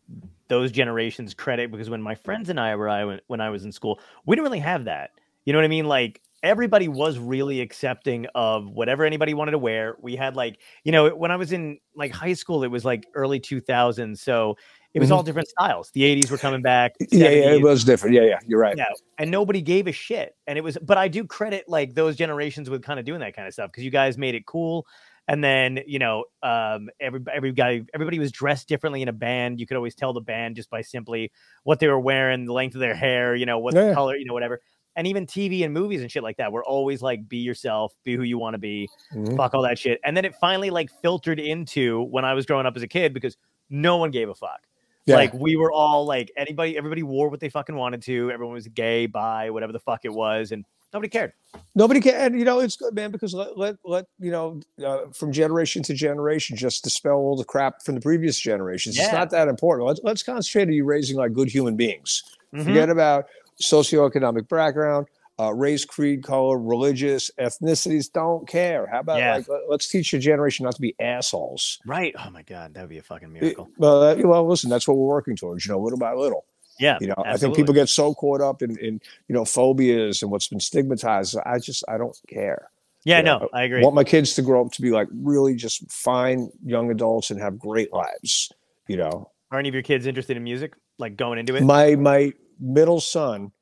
those 0.48 0.72
generations 0.72 1.34
credit 1.34 1.70
because 1.70 1.90
when 1.90 2.02
my 2.02 2.14
friends 2.14 2.48
and 2.48 2.58
I 2.58 2.74
were 2.76 2.88
I 2.88 3.18
when 3.26 3.40
I 3.40 3.50
was 3.50 3.64
in 3.64 3.72
school, 3.72 4.00
we 4.26 4.36
didn't 4.36 4.44
really 4.44 4.60
have 4.60 4.84
that. 4.84 5.10
You 5.44 5.52
know 5.52 5.58
what 5.58 5.64
I 5.64 5.68
mean? 5.68 5.86
Like 5.86 6.20
everybody 6.42 6.88
was 6.88 7.18
really 7.18 7.60
accepting 7.60 8.26
of 8.34 8.70
whatever 8.70 9.04
anybody 9.04 9.34
wanted 9.34 9.52
to 9.52 9.58
wear. 9.58 9.96
We 10.00 10.16
had 10.16 10.36
like 10.36 10.60
you 10.84 10.92
know 10.92 11.14
when 11.14 11.30
I 11.30 11.36
was 11.36 11.52
in 11.52 11.78
like 11.94 12.12
high 12.12 12.34
school, 12.34 12.62
it 12.62 12.68
was 12.68 12.84
like 12.84 13.06
early 13.14 13.40
2000s, 13.40 14.18
so 14.18 14.56
it 14.94 15.00
was 15.00 15.08
Mhm. 15.10 15.16
all 15.16 15.22
different 15.22 15.48
styles. 15.48 15.90
The 15.92 16.02
80s 16.04 16.30
were 16.30 16.38
coming 16.38 16.62
back. 16.62 16.94
yeah 17.12 17.28
yeah 17.28 17.52
it 17.52 17.62
was 17.62 17.84
different 17.84 18.14
yeah 18.14 18.22
yeah 18.22 18.38
you're 18.46 18.58
right 18.60 18.76
Yeah, 18.76 18.86
and 19.18 19.30
nobody 19.30 19.62
gave 19.62 19.86
a 19.86 19.92
shit. 19.92 20.34
And 20.46 20.58
it 20.58 20.62
was, 20.62 20.76
but 20.82 20.98
I 20.98 21.08
do 21.08 21.24
credit 21.24 21.64
like 21.68 21.94
those 21.94 22.16
generations 22.16 22.68
with 22.70 22.82
kind 22.82 22.98
of 22.98 23.04
doing 23.06 23.20
that 23.20 23.34
kind 23.36 23.46
of 23.46 23.54
stuff 23.54 23.70
because 23.70 23.84
you 23.84 23.90
guys 23.90 24.18
made 24.18 24.34
it 24.34 24.46
cool. 24.46 24.86
And 25.28 25.44
then 25.44 25.80
you 25.86 26.00
know, 26.00 26.24
um, 26.42 26.90
every 26.98 27.20
every 27.32 27.52
guy, 27.52 27.82
everybody 27.94 28.18
was 28.18 28.32
dressed 28.32 28.66
differently 28.68 29.00
in 29.02 29.06
a 29.08 29.12
band. 29.12 29.60
You 29.60 29.66
could 29.66 29.76
always 29.76 29.94
tell 29.94 30.12
the 30.12 30.20
band 30.20 30.56
just 30.56 30.70
by 30.70 30.82
simply 30.82 31.30
what 31.62 31.78
they 31.78 31.86
were 31.86 32.00
wearing, 32.00 32.46
the 32.46 32.52
length 32.52 32.74
of 32.74 32.80
their 32.80 32.94
hair, 32.96 33.36
you 33.36 33.46
know, 33.46 33.58
what 33.60 33.74
Yeah. 33.74 33.94
color, 33.94 34.16
you 34.16 34.24
know, 34.24 34.32
whatever. 34.34 34.60
And 34.96 35.06
even 35.06 35.24
TV 35.26 35.62
and 35.64 35.72
movies 35.72 36.00
and 36.02 36.10
shit 36.10 36.24
like 36.24 36.38
that 36.38 36.50
were 36.50 36.64
always 36.64 37.00
like, 37.00 37.28
be 37.28 37.36
yourself, 37.36 37.94
be 38.02 38.16
who 38.16 38.24
you 38.24 38.38
want 38.38 38.54
to 38.54 38.58
be, 38.58 38.88
Mhm. 39.14 39.36
fuck 39.36 39.54
all 39.54 39.62
that 39.62 39.78
shit. 39.78 40.00
And 40.04 40.16
then 40.16 40.24
it 40.24 40.34
finally 40.34 40.70
like 40.70 40.90
filtered 41.00 41.38
into 41.38 42.02
when 42.10 42.24
I 42.24 42.34
was 42.34 42.44
growing 42.44 42.66
up 42.66 42.76
as 42.76 42.82
a 42.82 42.88
kid 42.88 43.14
because 43.14 43.36
no 43.70 43.98
one 43.98 44.10
gave 44.10 44.28
a 44.28 44.34
fuck. 44.34 44.66
Yeah. 45.06 45.16
Like 45.16 45.32
we 45.34 45.56
were 45.56 45.72
all 45.72 46.04
like 46.04 46.30
anybody, 46.36 46.76
everybody 46.76 47.02
wore 47.02 47.28
what 47.28 47.40
they 47.40 47.48
fucking 47.48 47.74
wanted 47.74 48.02
to. 48.02 48.30
Everyone 48.30 48.54
was 48.54 48.68
gay, 48.68 49.06
bi, 49.06 49.50
whatever 49.50 49.72
the 49.72 49.78
fuck 49.78 50.04
it 50.04 50.12
was, 50.12 50.52
and 50.52 50.64
nobody 50.92 51.08
cared. 51.08 51.32
Nobody 51.74 52.00
can, 52.00 52.14
and 52.14 52.38
you 52.38 52.44
know 52.44 52.60
it's 52.60 52.76
good, 52.76 52.94
man, 52.94 53.10
because 53.10 53.32
let 53.34 53.56
let, 53.56 53.76
let 53.84 54.06
you 54.18 54.30
know 54.30 54.60
uh, 54.84 55.06
from 55.12 55.32
generation 55.32 55.82
to 55.84 55.94
generation, 55.94 56.56
just 56.56 56.84
dispel 56.84 57.14
all 57.14 57.36
the 57.36 57.44
crap 57.44 57.82
from 57.82 57.94
the 57.94 58.00
previous 58.00 58.38
generations. 58.38 58.98
It's 58.98 59.12
not 59.12 59.30
that 59.30 59.48
important. 59.48 59.88
Let's 59.88 60.00
let's 60.04 60.22
concentrate 60.22 60.68
on 60.68 60.72
you 60.72 60.84
raising 60.84 61.16
like 61.16 61.32
good 61.32 61.48
human 61.48 61.76
beings. 61.76 62.22
Mhm. 62.54 62.64
Forget 62.64 62.90
about 62.90 63.26
socioeconomic 63.60 64.48
background, 64.48 65.06
uh, 65.40 65.52
race, 65.52 65.84
creed, 65.84 66.22
color, 66.22 66.58
religious 66.58 67.30
ethnicities. 67.38 68.12
Don't 68.12 68.46
care. 68.48 68.86
How 68.86 69.00
about 69.00 69.18
Yeah. 69.18 69.36
like 69.36 69.48
let, 69.48 69.80
us 69.80 69.88
teach 69.88 70.12
your 70.12 70.20
generation 70.20 70.64
not 70.64 70.74
to 70.74 70.80
be 70.80 70.94
assholes. 71.00 71.78
Right? 71.86 72.14
Oh 72.18 72.30
my 72.30 72.42
god, 72.42 72.74
that 72.74 72.80
would 72.82 72.90
be 72.90 72.98
a 72.98 73.02
fucking 73.02 73.34
It- 73.36 73.40
miracle. 73.42 73.68
well, 73.78 74.00
that, 74.00 74.24
well, 74.26 74.46
listen, 74.46 74.68
that's 74.68 74.86
what 74.86 74.96
we're 74.96 75.06
working 75.06 75.36
towards. 75.36 75.64
You 75.66 75.72
know, 75.72 75.80
little 75.80 75.98
by 75.98 76.12
little. 76.12 76.44
Yeah, 76.78 76.96
You 77.00 77.08
know, 77.08 77.14
I 77.26 77.36
think 77.36 77.54
people 77.56 77.74
get 77.74 77.90
so 77.90 78.14
caught 78.14 78.40
up 78.40 78.62
in, 78.62 78.70
in 78.78 79.00
you 79.28 79.34
know 79.34 79.44
phobias 79.44 80.22
and 80.22 80.30
what's 80.30 80.48
been 80.48 80.60
stigmatized. 80.60 81.36
I 81.44 81.58
just 81.58 81.84
I 81.88 81.98
don't 81.98 82.16
care. 82.28 82.70
Yeah, 83.04 83.18
you 83.18 83.24
know, 83.24 83.38
no, 83.40 83.48
I 83.52 83.62
agree. 83.64 83.82
want 83.82 83.94
my 83.94 84.04
kids 84.04 84.34
to 84.34 84.42
grow 84.42 84.64
up 84.64 84.72
to 84.72 84.82
be 84.82 84.90
like 84.90 85.08
really 85.12 85.54
just 85.54 85.90
fine 85.90 86.50
young 86.64 86.90
adults 86.90 87.30
and 87.30 87.40
have 87.40 87.58
great 87.58 87.92
lives 87.94 88.50
you 88.88 88.96
know 88.96 89.30
Are 89.50 89.58
any 89.58 89.68
of 89.68 89.74
your 89.74 89.82
kids 89.82 90.06
interested 90.06 90.36
in 90.36 90.44
music? 90.44 90.74
Like 90.98 91.16
going 91.16 91.38
into 91.38 91.54
it? 91.54 91.62
my 91.62 91.96
my 91.96 92.32
middle 92.58 93.00
son 93.00 93.52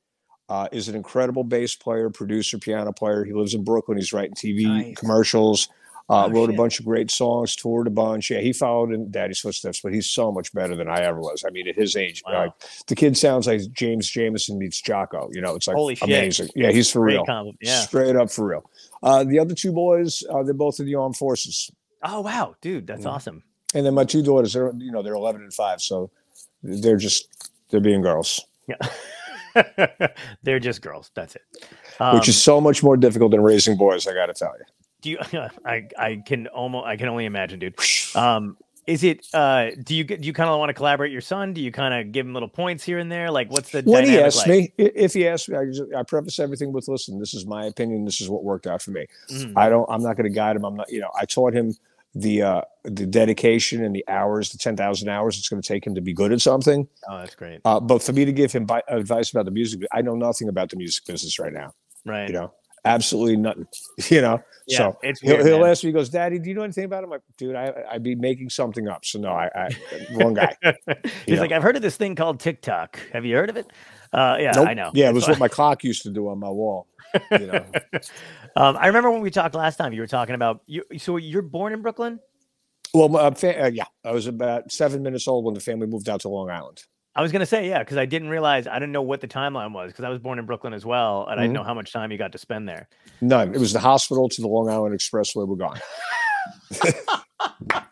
uh, 0.48 0.68
is 0.72 0.88
an 0.88 0.94
incredible 0.94 1.44
bass 1.44 1.74
player 1.74 2.10
producer 2.10 2.58
piano 2.58 2.92
player 2.92 3.24
he 3.24 3.32
lives 3.32 3.54
in 3.54 3.62
brooklyn 3.64 3.98
he's 3.98 4.12
writing 4.12 4.34
tv 4.34 4.64
Nice. 4.66 4.96
commercials 4.96 5.68
uh, 6.10 6.24
Oh, 6.24 6.30
wrote 6.30 6.48
a 6.48 6.54
bunch 6.54 6.78
of 6.80 6.86
great 6.86 7.10
songs 7.10 7.54
toured 7.54 7.86
a 7.86 7.90
bunch 7.90 8.30
yeah 8.30 8.40
he 8.40 8.54
followed 8.54 8.92
in 8.94 9.10
daddy's 9.10 9.40
footsteps 9.40 9.80
but 9.82 9.92
he's 9.92 10.08
so 10.08 10.32
much 10.32 10.54
better 10.54 10.74
than 10.74 10.88
i 10.88 11.00
ever 11.02 11.20
was 11.20 11.44
i 11.46 11.50
mean 11.50 11.68
at 11.68 11.74
his 11.76 11.96
age 11.96 12.22
Wow. 12.26 12.44
like 12.44 12.52
the 12.86 12.94
kid 12.94 13.14
sounds 13.16 13.46
like 13.46 13.60
james 13.72 14.10
jamerson 14.10 14.56
meets 14.56 14.80
jaco 14.80 15.28
you 15.34 15.42
know 15.42 15.54
it's 15.54 15.66
like 15.68 15.76
Holy 15.76 15.94
shit. 15.96 16.08
amazing 16.08 16.48
yeah 16.56 16.70
he's 16.70 16.90
for 16.90 17.00
Great 17.00 17.12
real 17.16 17.26
combo. 17.26 17.52
Yeah. 17.60 17.80
straight 17.80 18.16
up 18.16 18.30
for 18.30 18.46
real 18.46 18.70
uh, 19.02 19.22
the 19.24 19.38
other 19.38 19.54
two 19.54 19.70
boys 19.72 20.22
uh, 20.30 20.42
they're 20.42 20.54
both 20.54 20.80
in 20.80 20.86
the 20.86 20.94
armed 20.94 21.16
forces 21.16 21.70
Oh 22.02 22.20
wow, 22.20 22.54
dude, 22.62 22.86
that's 22.86 23.04
Mhm. 23.04 23.10
awesome. 23.10 23.42
and 23.74 23.84
then 23.84 23.92
my 23.92 24.04
two 24.04 24.22
daughters 24.22 24.54
they're 24.54 24.72
you 24.78 24.90
know 24.92 25.02
they're 25.02 25.12
11 25.14 25.42
and 25.42 25.52
5 25.52 25.82
so 25.82 26.10
they're 26.62 26.96
just 26.96 27.28
they're 27.68 27.80
being 27.80 28.00
girls 28.00 28.40
Yeah. 28.66 28.76
They're 30.42 30.58
just 30.60 30.82
girls. 30.82 31.10
That's 31.14 31.36
it. 31.36 31.42
which 32.14 32.28
is 32.28 32.36
Um, 32.36 32.40
so 32.40 32.60
much 32.60 32.82
more 32.82 32.96
difficult 32.96 33.30
than 33.32 33.40
raising 33.42 33.76
boys 33.76 34.06
i 34.06 34.14
gotta 34.14 34.34
tell 34.34 34.54
you 34.58 34.64
do 35.00 35.10
you 35.10 35.18
I 35.64 35.88
I 35.98 36.22
can 36.26 36.46
almost 36.48 36.86
I 36.86 36.96
can 36.96 37.08
only 37.08 37.24
imagine, 37.24 37.58
dude. 37.60 37.74
Um 38.14 38.56
is 38.86 39.04
it 39.04 39.26
uh 39.34 39.70
do 39.84 39.94
you 39.94 40.02
get 40.02 40.20
do 40.22 40.26
you 40.26 40.32
kind 40.32 40.48
of 40.50 40.58
want 40.58 40.70
to 40.70 40.74
collaborate 40.74 41.12
your 41.12 41.20
son? 41.20 41.52
Do 41.52 41.60
you 41.60 41.70
kind 41.70 41.92
of 41.94 42.10
give 42.10 42.24
him 42.26 42.32
little 42.32 42.48
points 42.48 42.82
here 42.82 42.98
and 42.98 43.12
there? 43.12 43.30
Like 43.30 43.48
what's 43.50 43.70
the 43.70 43.82
when 43.82 44.06
he 44.06 44.18
asks 44.18 44.38
like? 44.46 44.48
me 44.48 44.72
if 44.78 45.12
he 45.14 45.28
asks 45.28 45.48
me 45.48 45.56
I, 45.56 45.66
just, 45.66 45.82
I 45.96 46.02
preface 46.02 46.38
everything 46.38 46.72
with 46.72 46.88
listen 46.88 47.18
this 47.20 47.32
is 47.34 47.46
my 47.46 47.66
opinion 47.66 48.06
this 48.06 48.20
is 48.20 48.28
what 48.30 48.42
worked 48.44 48.66
out 48.66 48.80
for 48.82 48.90
me 48.92 49.06
Mhm. 49.30 49.52
i 49.56 49.68
don't 49.68 49.86
i'm 49.90 50.02
not 50.02 50.16
going 50.16 50.24
to 50.24 50.34
guide 50.34 50.56
him 50.56 50.64
i'm 50.64 50.74
not 50.74 50.90
you 50.90 51.00
know 51.00 51.10
i 51.20 51.24
taught 51.26 51.52
him 51.54 51.74
the 52.14 52.42
uh 52.42 52.62
the 52.84 53.06
dedication 53.06 53.84
and 53.84 53.94
the 53.94 54.04
hours 54.08 54.50
the 54.50 54.58
10,000 54.58 55.08
hours 55.08 55.36
it's 55.38 55.48
going 55.48 55.60
to 55.60 55.68
take 55.68 55.86
him 55.86 55.94
to 55.94 56.00
be 56.00 56.12
good 56.14 56.32
at 56.32 56.40
something 56.40 56.88
Oh, 57.08 57.18
that's 57.18 57.34
great. 57.34 57.60
uh, 57.66 57.78
but 57.80 58.02
for 58.02 58.12
me 58.12 58.24
to 58.24 58.32
give 58.32 58.50
him 58.50 58.64
bi- 58.64 58.82
advice 58.88 59.30
about 59.30 59.44
the 59.44 59.50
music 59.50 59.82
i 59.92 60.00
know 60.00 60.14
nothing 60.14 60.48
about 60.48 60.70
the 60.70 60.76
music 60.76 61.04
business 61.04 61.38
right 61.38 61.52
now 61.52 61.72
Right. 62.06 62.28
you 62.28 62.34
know 62.34 62.52
absolutely 62.86 63.36
nothing 63.36 63.66
you 64.08 64.22
know 64.22 64.42
yeah, 64.66 64.76
so 64.78 64.98
it's 65.02 65.20
He'll, 65.20 65.42
he'll 65.42 65.64
ask 65.64 65.82
me, 65.82 65.88
he 65.88 65.94
goes, 65.94 66.10
Daddy, 66.10 66.38
do 66.38 66.46
you 66.50 66.54
know 66.54 66.60
anything 66.62 66.84
about 66.84 66.98
him? 66.98 67.04
I'm 67.04 67.10
like, 67.12 67.22
dude, 67.38 67.54
I, 67.56 67.72
I'd 67.90 68.02
be 68.02 68.14
making 68.14 68.50
something 68.50 68.86
up. 68.86 69.02
So, 69.02 69.18
no, 69.18 69.30
I, 69.30 69.48
I 69.54 69.68
wrong 70.12 70.34
guy. 70.34 70.54
He's 71.24 71.36
know. 71.36 71.40
like, 71.40 71.52
I've 71.52 71.62
heard 71.62 71.74
of 71.76 71.80
this 71.80 71.96
thing 71.96 72.14
called 72.14 72.38
TikTok. 72.38 72.98
Have 73.14 73.24
you 73.24 73.34
heard 73.34 73.48
of 73.48 73.56
it? 73.56 73.64
Uh, 74.12 74.36
yeah, 74.38 74.50
Nope. 74.54 74.68
I 74.68 74.74
know. 74.74 74.90
Yeah, 74.92 75.08
it 75.08 75.14
was 75.14 75.26
what 75.26 75.38
my 75.38 75.48
clock 75.48 75.84
used 75.84 76.02
to 76.02 76.10
do 76.10 76.28
on 76.28 76.38
my 76.38 76.50
wall. 76.50 76.86
You 77.32 77.46
know, 77.46 77.64
um, 78.56 78.76
I 78.76 78.86
remember 78.88 79.10
when 79.10 79.20
we 79.22 79.30
talked 79.30 79.54
last 79.54 79.76
time. 79.76 79.92
You 79.92 80.00
were 80.00 80.06
talking 80.06 80.34
about 80.34 80.62
you. 80.66 80.84
So 80.98 81.16
you're 81.16 81.42
born 81.42 81.72
in 81.72 81.82
Brooklyn. 81.82 82.20
well, 82.94 83.08
my, 83.08 83.30
fa- 83.32 83.64
uh, 83.64 83.70
yeah, 83.72 83.84
I 84.04 84.12
was 84.12 84.26
about 84.26 84.70
seven 84.72 85.02
minutes 85.02 85.26
old 85.28 85.44
when 85.44 85.54
the 85.54 85.60
family 85.60 85.86
moved 85.86 86.08
out 86.08 86.20
to 86.22 86.28
Long 86.28 86.50
Island. 86.50 86.82
I 87.14 87.22
was 87.22 87.32
gonna 87.32 87.46
say 87.46 87.68
yeah, 87.68 87.80
because 87.80 87.96
I 87.96 88.06
didn't 88.06 88.28
realize 88.28 88.66
I 88.68 88.74
didn't 88.74 88.92
know 88.92 89.02
what 89.02 89.20
the 89.20 89.26
timeline 89.26 89.72
was 89.72 89.90
because 89.90 90.04
I 90.04 90.08
was 90.08 90.20
born 90.20 90.38
in 90.38 90.46
Brooklyn 90.46 90.72
as 90.72 90.84
well, 90.86 91.26
and 91.28 91.40
I 91.40 91.42
didn't 91.42 91.52
Mhm. 91.52 91.60
know 91.60 91.64
how 91.64 91.74
much 91.74 91.92
time 91.92 92.12
you 92.12 92.18
got 92.18 92.30
to 92.32 92.38
spend 92.38 92.68
there. 92.68 92.88
None. 93.20 93.52
It 93.54 93.58
was 93.58 93.72
the 93.72 93.80
hospital 93.80 94.28
to 94.28 94.40
the 94.40 94.46
Long 94.46 94.68
Island 94.68 94.96
Expressway. 94.96 95.46
We're 95.48 95.56
gone. 95.56 95.80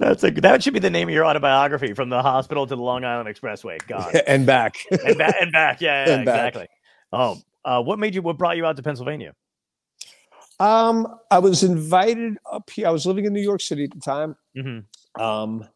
That's 0.00 0.24
a 0.24 0.30
that 0.30 0.62
should 0.62 0.72
be 0.74 0.80
the 0.80 0.90
name 0.90 1.08
of 1.08 1.14
your 1.14 1.24
autobiography 1.26 1.94
from 1.94 2.08
the 2.08 2.22
hospital 2.22 2.66
to 2.66 2.74
the 2.76 2.82
Long 2.82 3.04
Island 3.04 3.28
Expressway. 3.34 3.78
God, 3.86 4.14
and 4.26 4.44
back. 4.46 4.76
and, 4.90 5.16
ba- 5.18 5.34
and 5.40 5.52
back, 5.52 5.80
yeah, 5.80 6.06
yeah 6.06 6.14
And 6.14 6.24
back. 6.24 6.48
exactly. 6.54 6.68
Oh, 7.12 7.38
uh, 7.64 7.82
what 7.82 7.98
made 7.98 8.14
you? 8.14 8.22
What 8.22 8.38
brought 8.38 8.56
you 8.56 8.66
out 8.66 8.76
to 8.76 8.82
Pennsylvania? 8.82 9.34
um, 10.58 11.06
I 11.30 11.38
was 11.38 11.62
invited 11.62 12.36
up 12.50 12.68
here. 12.70 12.86
I 12.86 12.90
was 12.90 13.06
living 13.06 13.24
in 13.24 13.32
New 13.32 13.40
York 13.40 13.60
City 13.60 13.84
at 13.84 13.90
the 13.92 14.00
time. 14.00 14.36
hmm 14.54 14.80
Um, 15.20 15.66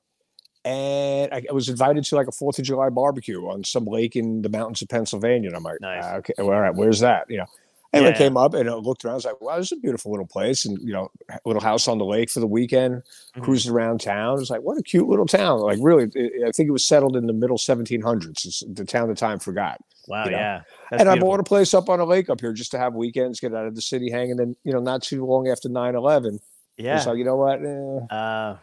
and 0.67 1.33
I, 1.33 1.43
I 1.49 1.53
was 1.53 1.69
invited 1.69 2.05
to 2.05 2.17
like 2.17 2.27
a 2.27 2.33
Fourth 2.33 2.59
of 2.59 2.65
July 2.65 2.89
barbecue 2.89 3.47
on 3.49 3.65
some 3.65 3.85
lake 3.85 4.17
in 4.17 4.41
the 4.43 4.49
mountains 4.49 4.81
of 4.83 4.89
Pennsylvania. 4.89 5.49
And 5.49 5.57
I'm 5.57 5.63
like, 5.63 5.81
Nice. 5.81 6.03
"Ah, 6.05 6.15
okay, 6.17 6.33
well, 6.39 6.53
all 6.53 6.61
right, 6.61 6.75
where's 6.75 7.01
that? 7.01 7.27
You 7.29 7.39
know, 7.39 7.47
and 7.95 8.05
I 8.07 8.09
Yeah. 8.11 8.17
came 8.19 8.37
up 8.37 8.55
and 8.55 8.69
I 8.69 8.75
looked 8.75 9.05
around. 9.05 9.13
I 9.13 9.17
was 9.17 9.25
like, 9.25 9.41
wow, 9.41 9.57
this 9.57 9.67
is 9.73 9.79
a 9.79 9.81
beautiful 9.81 10.11
little 10.11 10.27
place, 10.27 10.65
and 10.65 10.79
you 10.81 10.93
know, 10.93 11.11
little 11.45 11.63
house 11.63 11.89
on 11.89 11.99
the 11.99 12.05
lake 12.05 12.31
for 12.31 12.41
the 12.41 12.47
weekend, 12.47 13.03
Mhm. 13.37 13.43
cruising 13.43 13.73
around 13.73 14.01
town. 14.01 14.39
It's 14.41 14.51
like, 14.51 14.63
what 14.63 14.79
a 14.79 14.83
cute 14.83 15.09
little 15.09 15.27
town. 15.27 15.61
Like, 15.61 15.79
really, 15.81 16.11
it, 16.15 16.47
I 16.47 16.53
think 16.53 16.69
it 16.69 16.73
was 16.73 16.85
settled 16.85 17.17
in 17.17 17.27
the 17.27 17.33
middle 17.33 17.57
1700s. 17.59 18.45
It's 18.45 18.63
the 18.73 18.85
town 18.85 19.09
that 19.09 19.19
time 19.19 19.39
forgot. 19.39 19.79
Wow, 20.09 20.25
You 20.27 20.33
know? 20.33 20.37
yeah. 20.37 20.61
That's 20.91 21.01
and 21.01 21.09
I 21.09 21.19
bought 21.19 21.41
a 21.41 21.45
place 21.45 21.73
up 21.73 21.89
on 21.89 21.99
a 22.01 22.05
lake 22.05 22.29
up 22.29 22.41
here 22.41 22.53
just 22.53 22.71
to 22.73 22.79
have 22.79 22.95
weekends, 22.95 23.41
get 23.41 23.55
out 23.55 23.67
of 23.67 23.75
the 23.75 23.81
city, 23.83 24.11
hang. 24.11 24.31
And 24.31 24.39
then, 24.39 24.57
you 24.65 24.73
know, 24.73 24.81
not 24.81 25.03
too 25.03 25.25
long 25.25 25.49
after 25.49 25.69
9 25.69 25.95
11, 25.95 26.41
yeah. 26.77 26.97
it's 26.97 27.07
like, 27.07 27.17
you 27.17 27.25
know 27.25 27.37
what? 27.37 27.65
Eh, 27.65 28.15
uh, 28.15 28.57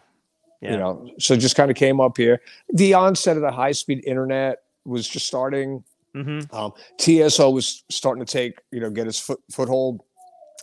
yeah. 0.61 0.71
you 0.73 0.77
know 0.77 1.09
so 1.17 1.35
just 1.35 1.55
kind 1.55 1.71
of 1.71 1.75
came 1.75 1.99
up 1.99 2.15
here 2.17 2.39
the 2.71 2.93
onset 2.93 3.35
of 3.35 3.41
the 3.41 3.49
high 3.49 3.71
speed 3.71 4.03
internet 4.05 4.59
was 4.85 5.07
just 5.07 5.25
starting 5.25 5.83
hmm 6.13 6.39
um, 6.51 6.71
tso 6.97 7.49
was 7.49 7.83
starting 7.89 8.25
to 8.25 8.31
take 8.31 8.59
you 8.71 8.79
know 8.79 8.89
get 8.89 9.07
its 9.07 9.19
foot, 9.19 9.39
foothold 9.51 10.01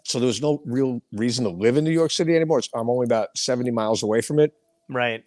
so 0.04 0.18
there 0.18 0.26
was 0.26 0.40
no 0.42 0.60
real 0.64 1.00
reason 1.12 1.44
to 1.44 1.50
live 1.50 1.76
in 1.76 1.84
new 1.84 1.90
york 1.90 2.10
city 2.10 2.34
anymore 2.36 2.58
it's, 2.58 2.68
i'm 2.74 2.88
only 2.90 3.04
about 3.04 3.28
70 3.36 3.70
miles 3.70 4.02
away 4.02 4.20
from 4.20 4.38
it 4.38 4.52
Right. 4.88 5.22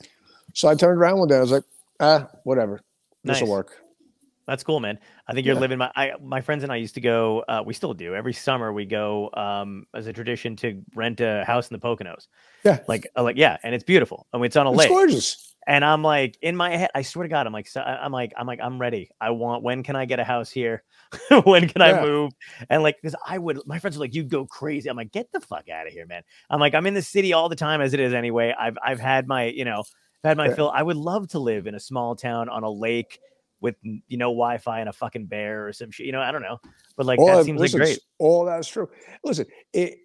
so 0.54 0.68
i 0.70 0.76
turned 0.76 0.98
around 1.00 1.20
one 1.20 1.28
day 1.28 1.38
i 1.38 1.42
was 1.42 1.52
like 1.52 1.64
ah 2.00 2.28
whatever 2.44 2.82
this 3.24 3.42
will 3.42 3.50
work 3.50 3.78
That's 4.48 4.64
cool, 4.64 4.80
man. 4.82 4.98
I 5.28 5.34
think 5.34 5.46
you're 5.46 5.56
Yeah. 5.56 5.62
living 5.62 5.78
my 5.78 5.92
I 5.96 6.14
my 6.20 6.42
friends 6.42 6.64
and 6.64 6.72
I 6.74 6.76
used 6.76 6.96
to 6.96 7.02
go 7.02 7.44
uh 7.48 7.62
we 7.66 7.74
still 7.74 7.94
do. 7.94 8.16
Every 8.16 8.34
summer 8.34 8.74
we 8.74 8.86
go 8.86 9.30
um 9.34 9.86
as 9.94 10.08
a 10.08 10.14
tradition 10.14 10.56
to 10.58 10.82
rent 10.96 11.22
a 11.22 11.46
house 11.46 11.70
in 11.70 11.78
the 11.78 11.80
Poconos. 11.88 12.28
Yeah. 12.66 12.80
Like 12.88 13.08
uh, 13.16 13.24
like 13.24 13.38
yeah, 13.38 13.58
and 13.64 13.74
it's 13.76 13.84
beautiful. 13.86 14.26
I 14.34 14.38
mean 14.38 14.46
it's 14.46 14.58
on 14.58 14.66
a 14.66 14.72
lake. 14.72 14.90
It's 14.90 14.90
lake. 14.90 14.98
gorgeous. 14.98 15.51
And 15.68 15.86
I'm 15.86 16.02
like 16.02 16.38
in 16.42 16.56
my 16.56 16.76
head, 16.76 16.90
I 16.96 17.04
swear 17.04 17.24
to 17.24 17.30
God, 17.30 17.46
I'm 17.48 17.54
like, 17.54 17.68
so, 17.68 17.82
I'm 17.82 18.12
like, 18.12 18.34
I'm 18.38 18.48
like, 18.48 18.60
I'm 18.62 18.80
ready. 18.80 19.12
I 19.22 19.30
want. 19.30 19.64
When 19.64 19.84
can 19.84 19.96
I 19.96 20.06
get 20.06 20.20
a 20.20 20.24
house 20.24 20.50
here? 20.50 20.84
when 21.44 21.68
can 21.68 21.82
Yeah. 21.82 22.00
I 22.02 22.06
move? 22.06 22.32
And 22.70 22.82
like, 22.84 22.98
because 23.02 23.16
I 23.28 23.38
would, 23.38 23.60
my 23.66 23.78
friends 23.80 23.96
are 23.98 24.00
like, 24.00 24.16
you'd 24.16 24.30
go 24.30 24.46
crazy. 24.46 24.90
I'm 24.90 24.98
like, 24.98 25.12
get 25.12 25.32
the 25.32 25.40
fuck 25.40 25.70
out 25.70 25.86
of 25.88 25.94
here, 25.94 26.06
man. 26.08 26.24
I'm 26.50 26.60
like, 26.60 26.74
I'm 26.74 26.88
in 26.88 26.94
the 26.94 27.02
city 27.02 27.34
all 27.34 27.48
the 27.50 27.56
time 27.56 27.80
as 27.82 27.94
it 27.94 28.00
is 28.00 28.14
anyway. 28.14 28.54
I've 28.58 28.78
I've 28.84 29.00
had 29.00 29.28
my, 29.28 29.46
you 29.46 29.66
know, 29.66 29.80
I've 30.24 30.30
had 30.30 30.38
my 30.38 30.48
Yeah. 30.48 30.56
fill. 30.56 30.72
I 30.72 30.82
would 30.82 30.98
love 30.98 31.28
to 31.30 31.40
live 31.40 31.68
in 31.68 31.76
a 31.76 31.80
small 31.80 32.16
town 32.16 32.50
on 32.50 32.64
a 32.64 32.70
lake 32.70 33.20
with 33.60 33.76
you 33.84 34.18
know 34.18 34.30
Wi-Fi 34.30 34.80
and 34.80 34.90
a 34.90 34.94
fucking 34.94 35.28
bear 35.28 35.68
or 35.68 35.74
some 35.74 35.92
shit. 35.92 36.08
You 36.08 36.12
know, 36.12 36.22
I 36.22 36.32
don't 36.32 36.42
know, 36.42 36.60
but 36.98 37.06
like 37.06 37.20
All 37.20 37.28
that 37.28 37.36
that- 37.38 37.46
seems 37.46 37.60
listen, 37.62 37.80
like 37.80 37.90
great. 37.90 38.00
All 38.18 38.46
that's 38.46 38.68
true. 38.68 38.90
Listen, 39.24 39.46
it, 39.74 40.00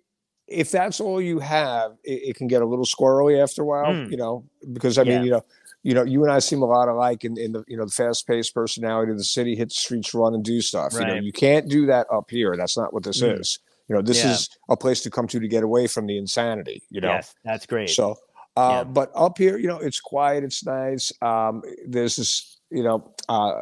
if 0.49 0.71
that's 0.71 1.01
all 1.01 1.21
you 1.21 1.39
have, 1.41 1.93
it, 2.05 2.31
it 2.31 2.37
can 2.37 2.47
get 2.47 2.63
a 2.63 2.67
little 2.67 2.85
squirrely 2.85 3.43
after 3.43 3.63
a 3.63 3.65
while, 3.65 3.93
Mm. 3.95 4.11
you 4.11 4.17
know, 4.17 4.45
because 4.73 4.99
I 4.99 5.03
Yeah. 5.03 5.17
mean, 5.17 5.23
you 5.25 5.31
know, 5.31 5.45
you 5.83 5.95
know, 5.95 6.03
you 6.03 6.23
and 6.25 6.33
I 6.33 6.41
seem 6.41 6.63
a 6.63 6.67
lot 6.67 6.89
alike 6.89 7.25
in, 7.25 7.39
in 7.39 7.53
the, 7.53 7.65
you 7.69 7.77
know, 7.77 7.85
the 7.85 7.93
fast 7.93 8.27
paced 8.27 8.55
personality 8.55 9.13
of 9.13 9.19
the 9.19 9.25
city, 9.25 9.55
hit 9.55 9.69
the 9.69 9.75
streets, 9.75 10.13
run 10.15 10.35
and 10.35 10.45
do 10.45 10.61
stuff. 10.61 10.95
You 10.95 11.07
know, 11.07 11.15
you 11.15 11.33
can't 11.33 11.69
do 11.69 11.87
that 11.87 12.07
up 12.13 12.31
here. 12.31 12.57
That's 12.57 12.77
not 12.77 12.93
what 12.93 13.05
this 13.05 13.23
Mm. 13.23 13.39
is. 13.41 13.59
You 13.89 13.95
know, 13.95 14.03
this 14.03 14.25
Yeah. 14.25 14.33
is 14.33 14.49
a 14.69 14.77
place 14.77 15.01
to 15.03 15.11
come 15.11 15.29
to 15.29 15.39
to 15.39 15.47
get 15.49 15.63
away 15.63 15.87
from 15.87 16.07
the 16.07 16.19
insanity, 16.19 16.83
you 16.91 17.01
know? 17.01 17.13
Yes, 17.13 17.35
that's 17.45 17.67
great. 17.67 17.91
So, 17.91 18.17
uh, 18.57 18.79
Yeah. 18.79 18.85
but 18.85 19.13
up 19.15 19.39
here, 19.39 19.59
you 19.59 19.69
know, 19.69 19.79
it's 19.79 20.01
quiet, 20.01 20.43
it's 20.43 20.65
nice. 20.67 21.13
Um, 21.23 21.63
there's 21.87 22.17
this, 22.17 22.59
you 22.71 22.83
know, 22.83 23.09
uh, 23.29 23.53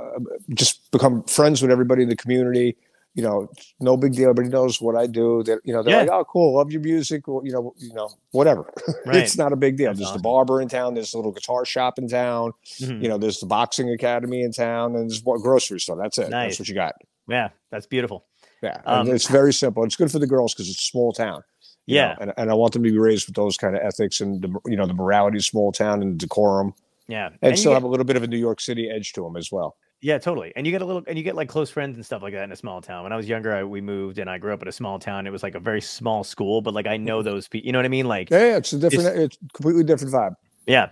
just 0.55 0.91
become 0.93 1.25
friends 1.25 1.61
with 1.61 1.71
everybody 1.71 2.03
in 2.03 2.09
the 2.09 2.17
community. 2.17 2.77
You 3.15 3.23
know, 3.23 3.49
no 3.79 3.97
big 3.97 4.13
deal. 4.15 4.29
Everybody 4.31 4.49
knows 4.49 4.81
what 4.81 4.97
I 4.97 5.07
do. 5.07 5.43
That 5.45 5.61
you 5.65 5.73
know, 5.73 5.83
they're 5.85 5.95
Yeah. 5.95 6.01
like, 6.01 6.11
"Oh, 6.11 6.25
cool, 6.25 6.57
love 6.57 6.73
your 6.73 6.81
music." 6.81 7.29
Or, 7.29 7.43
you 7.45 7.53
know, 7.53 7.73
you 7.79 7.95
know, 7.95 8.11
whatever. 8.33 8.73
Right. 9.07 9.17
it's 9.17 9.39
not 9.39 9.53
a 9.53 9.57
big 9.57 9.77
deal. 9.77 9.89
That's 9.91 9.99
there's 10.01 10.09
awesome. 10.09 10.19
the 10.19 10.23
barber 10.23 10.61
in 10.61 10.69
town. 10.69 10.95
There's 10.95 11.15
a 11.15 11.17
little 11.19 11.31
guitar 11.33 11.65
shop 11.65 11.99
in 11.99 12.09
town. 12.09 12.53
Mhm. 12.81 13.03
You 13.03 13.09
know, 13.09 13.17
there's 13.19 13.39
the 13.39 13.47
boxing 13.47 13.89
academy 13.91 14.43
in 14.43 14.51
town, 14.53 14.97
and 14.97 15.09
there's 15.09 15.23
one 15.23 15.41
grocery 15.41 15.79
store. 15.79 15.97
That's 15.97 16.19
it. 16.19 16.31
Nice. 16.31 16.53
That's 16.53 16.61
what 16.61 16.69
you 16.69 16.75
got. 16.75 16.95
yeah, 17.29 17.51
that's 17.71 17.87
beautiful. 17.87 18.25
Yeah, 18.63 18.81
Um, 18.87 19.07
and 19.07 19.15
it's 19.15 19.29
very 19.29 19.53
simple. 19.53 19.85
It's 19.85 19.95
good 19.97 20.11
for 20.11 20.19
the 20.19 20.27
girls 20.27 20.55
because 20.55 20.69
it's 20.71 20.81
a 20.81 20.83
small 20.91 21.13
town. 21.13 21.43
you 21.87 21.97
know, 21.97 22.01
Yeah, 22.03 22.17
and, 22.19 22.33
and 22.39 22.51
I 22.51 22.55
want 22.55 22.73
them 22.73 22.83
to 22.83 22.91
be 22.91 22.97
raised 22.99 23.27
with 23.29 23.37
those 23.37 23.57
kind 23.59 23.77
of 23.77 23.83
ethics 23.83 24.21
and 24.23 24.41
the 24.43 24.49
you 24.67 24.77
know 24.77 24.87
the 24.87 24.95
morality 24.95 25.37
of 25.39 25.45
small 25.45 25.71
town 25.71 26.01
and 26.03 26.19
decorum 26.19 26.75
yeah, 27.07 27.29
and, 27.43 27.53
you 27.53 27.57
still 27.59 27.73
get- 27.73 27.75
have 27.77 27.85
a 27.85 27.89
little 27.89 28.07
bit 28.07 28.17
of 28.17 28.23
a 28.23 28.27
New 28.27 28.39
York 28.39 28.61
City 28.61 28.89
edge 28.91 29.13
to 29.13 29.23
them 29.23 29.37
as 29.37 29.53
well. 29.53 29.77
Yeah, 30.05 30.19
totally. 30.19 30.53
And 30.55 30.67
you 30.67 30.71
get 30.71 30.83
a 30.83 30.85
little, 30.85 31.03
and 31.07 31.17
you 31.17 31.25
get 31.25 31.35
like 31.35 31.49
close 31.49 31.71
friends 31.71 31.97
and 31.97 32.05
stuff 32.05 32.21
like 32.21 32.35
that 32.35 32.45
in 32.45 32.53
a 32.53 32.57
small 32.57 32.83
town. 32.83 33.05
When 33.05 33.13
I 33.15 33.17
was 33.17 33.27
younger, 33.27 33.55
I, 33.55 33.65
we 33.65 33.81
moved 33.81 34.19
and 34.19 34.29
I 34.29 34.37
grew 34.37 34.53
up 34.53 34.61
in 34.61 34.69
a 34.69 34.73
small 34.73 34.99
town. 34.99 35.27
It 35.27 35.31
was 35.31 35.43
like 35.43 35.55
a 35.55 35.59
very 35.59 35.81
small 35.81 36.25
school, 36.25 36.61
but 36.61 36.75
like 36.75 36.87
I 36.87 36.99
know 36.99 37.21
mm-hmm. 37.21 37.25
those 37.25 37.49
people. 37.49 37.65
You 37.65 37.73
know 37.73 37.79
what 37.79 37.87
I 37.87 37.89
mean? 37.89 38.05
Like, 38.05 38.29
Yeah, 38.29 38.41
yeah, 38.41 38.57
it's 38.59 38.75
a 38.75 38.79
different, 38.79 39.19
it's, 39.19 39.39
completely 39.55 39.83
different 39.83 40.13
vibe. 40.13 40.35
yeah. 40.67 40.91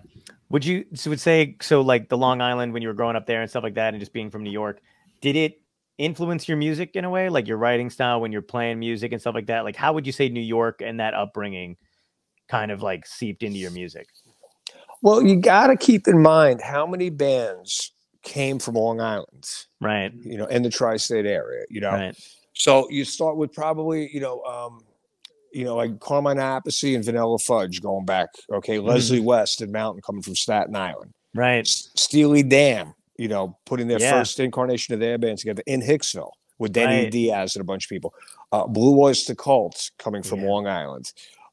Would 0.49 0.65
you 0.65 0.87
so 0.95 1.11
would 1.11 1.21
say 1.21 1.57
so? 1.61 1.83
Like 1.83 2.09
the 2.09 2.17
Long 2.17 2.41
Island 2.41 2.73
when 2.73 2.81
you 2.81 2.89
were 2.89 2.95
growing 2.95 3.15
up 3.15 3.27
there 3.27 3.43
and 3.43 3.51
stuff 3.51 3.63
like 3.63 3.75
that, 3.75 3.93
and 3.93 4.01
just 4.01 4.15
being 4.15 4.31
from 4.31 4.45
New 4.45 4.51
York, 4.51 4.81
did 5.21 5.37
it 5.37 5.61
influence 5.99 6.49
your 6.49 6.57
music 6.57 6.93
in 6.95 7.05
a 7.05 7.11
way, 7.11 7.29
like 7.29 7.47
your 7.47 7.59
writing 7.59 7.91
style 7.91 8.19
when 8.19 8.33
you're 8.33 8.41
playing 8.41 8.79
music 8.79 9.13
and 9.13 9.21
stuff 9.21 9.35
like 9.35 9.47
that? 9.49 9.65
Like, 9.65 9.77
how 9.77 9.93
would 9.93 10.07
you 10.07 10.13
say 10.13 10.31
New 10.31 10.41
York 10.41 10.81
and 10.83 11.01
that 11.01 11.13
upbringing 11.13 11.77
kind 12.49 12.71
of 12.71 12.83
like 12.83 13.07
seeped 13.07 13.43
into 13.43 13.59
your 13.59 13.73
music? 13.73 14.09
Well, 15.03 15.23
you 15.23 15.37
got 15.37 15.67
to 15.67 15.77
keep 15.77 16.09
in 16.09 16.23
mind 16.23 16.63
how 16.63 16.87
many 16.87 17.11
bands 17.11 17.93
came 18.23 18.59
from 18.59 18.75
Long 18.75 19.01
Island, 19.01 19.49
Right. 19.81 20.13
you 20.15 20.37
know, 20.39 20.47
in 20.47 20.63
the 20.63 20.71
tri-state 20.71 21.27
area, 21.27 21.65
you 21.69 21.81
know. 21.81 21.91
Right. 21.91 22.17
So 22.55 22.89
you 22.91 23.05
start 23.05 23.37
with 23.37 23.53
probably, 23.53 24.11
you 24.13 24.21
know, 24.21 24.43
um, 24.45 24.81
you 25.53 25.65
know, 25.65 25.77
like 25.77 25.99
Carmine 26.01 26.37
Appice 26.39 26.95
and 26.95 27.05
Vanilla 27.05 27.39
Fudge 27.39 27.83
going 27.83 28.05
back. 28.07 28.29
Okay, 28.53 28.79
Leslie 28.79 29.21
West 29.21 29.61
and 29.61 29.71
Mountain 29.73 30.03
coming 30.03 30.23
from 30.23 30.35
Staten 30.37 30.75
Island. 30.77 31.13
Right. 31.35 31.61
S- 31.67 31.91
Steely 31.97 32.43
Dan, 32.43 32.95
you 33.19 33.29
know, 33.29 33.59
putting 33.67 33.89
their 33.89 34.01
Yeah. 34.01 34.13
first 34.13 34.39
incarnation 34.41 34.95
of 34.95 35.01
their 35.01 35.19
band 35.19 35.39
together 35.39 35.63
in 35.67 35.81
Hicksville 35.83 36.33
with 36.59 36.73
Danny 36.73 37.05
Right. 37.05 37.11
Dias 37.13 37.55
and 37.57 37.61
a 37.61 37.65
bunch 37.65 37.87
of 37.87 37.89
people. 37.91 38.15
Uh, 38.53 38.67
Blue 38.67 38.99
Oyster 39.03 39.35
Cult 39.35 39.91
coming 39.99 40.23
from 40.23 40.41
Yeah. 40.41 40.49
Long 40.49 40.67
Island. 40.67 41.13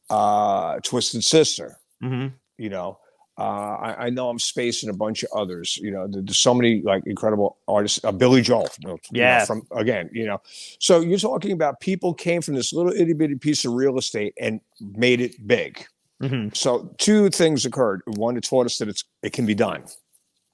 Uh, 0.10 0.80
Twisted 0.84 1.24
Sister, 1.24 1.78
hmm 2.02 2.28
you 2.58 2.70
know. 2.70 2.98
Uh, 3.40 3.78
I, 3.88 4.06
I 4.06 4.10
know 4.10 4.30
I'm 4.30 4.38
spacing 4.40 4.90
a 4.90 4.94
bunch 4.94 5.24
of 5.24 5.30
others. 5.34 5.78
You 5.78 5.92
know, 5.92 6.08
there- 6.08 6.22
there's 6.22 6.38
so 6.38 6.54
many 6.54 6.82
like 6.82 7.04
incredible 7.06 7.58
artists. 7.68 8.04
Uh, 8.04 8.12
Billy 8.12 8.42
Joel, 8.42 8.68
you 8.82 8.88
know, 8.90 8.98
Yeah. 9.12 9.46
from 9.46 9.62
again, 9.72 10.10
you 10.14 10.26
know. 10.26 10.42
So 10.80 11.00
you're 11.00 11.18
talking 11.20 11.54
about 11.54 11.80
people 11.80 12.14
came 12.14 12.42
from 12.42 12.56
this 12.56 12.74
little 12.74 12.92
itty 12.92 13.14
bitty 13.14 13.36
piece 13.36 13.64
of 13.66 13.74
real 13.74 13.98
estate 13.98 14.34
and 14.40 14.60
made 14.82 15.22
it 15.22 15.48
big. 15.48 15.86
hmm 16.22 16.50
So 16.54 16.94
two 16.98 17.30
things 17.30 17.66
occurred. 17.66 18.02
One, 18.18 18.36
it 18.38 18.44
taught 18.44 18.66
us 18.66 18.78
that 18.80 18.90
it's 18.90 19.04
it 19.24 19.32
can 19.32 19.46
be 19.46 19.56
done 19.56 19.84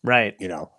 Right. 0.03 0.35
you 0.39 0.47
know 0.47 0.69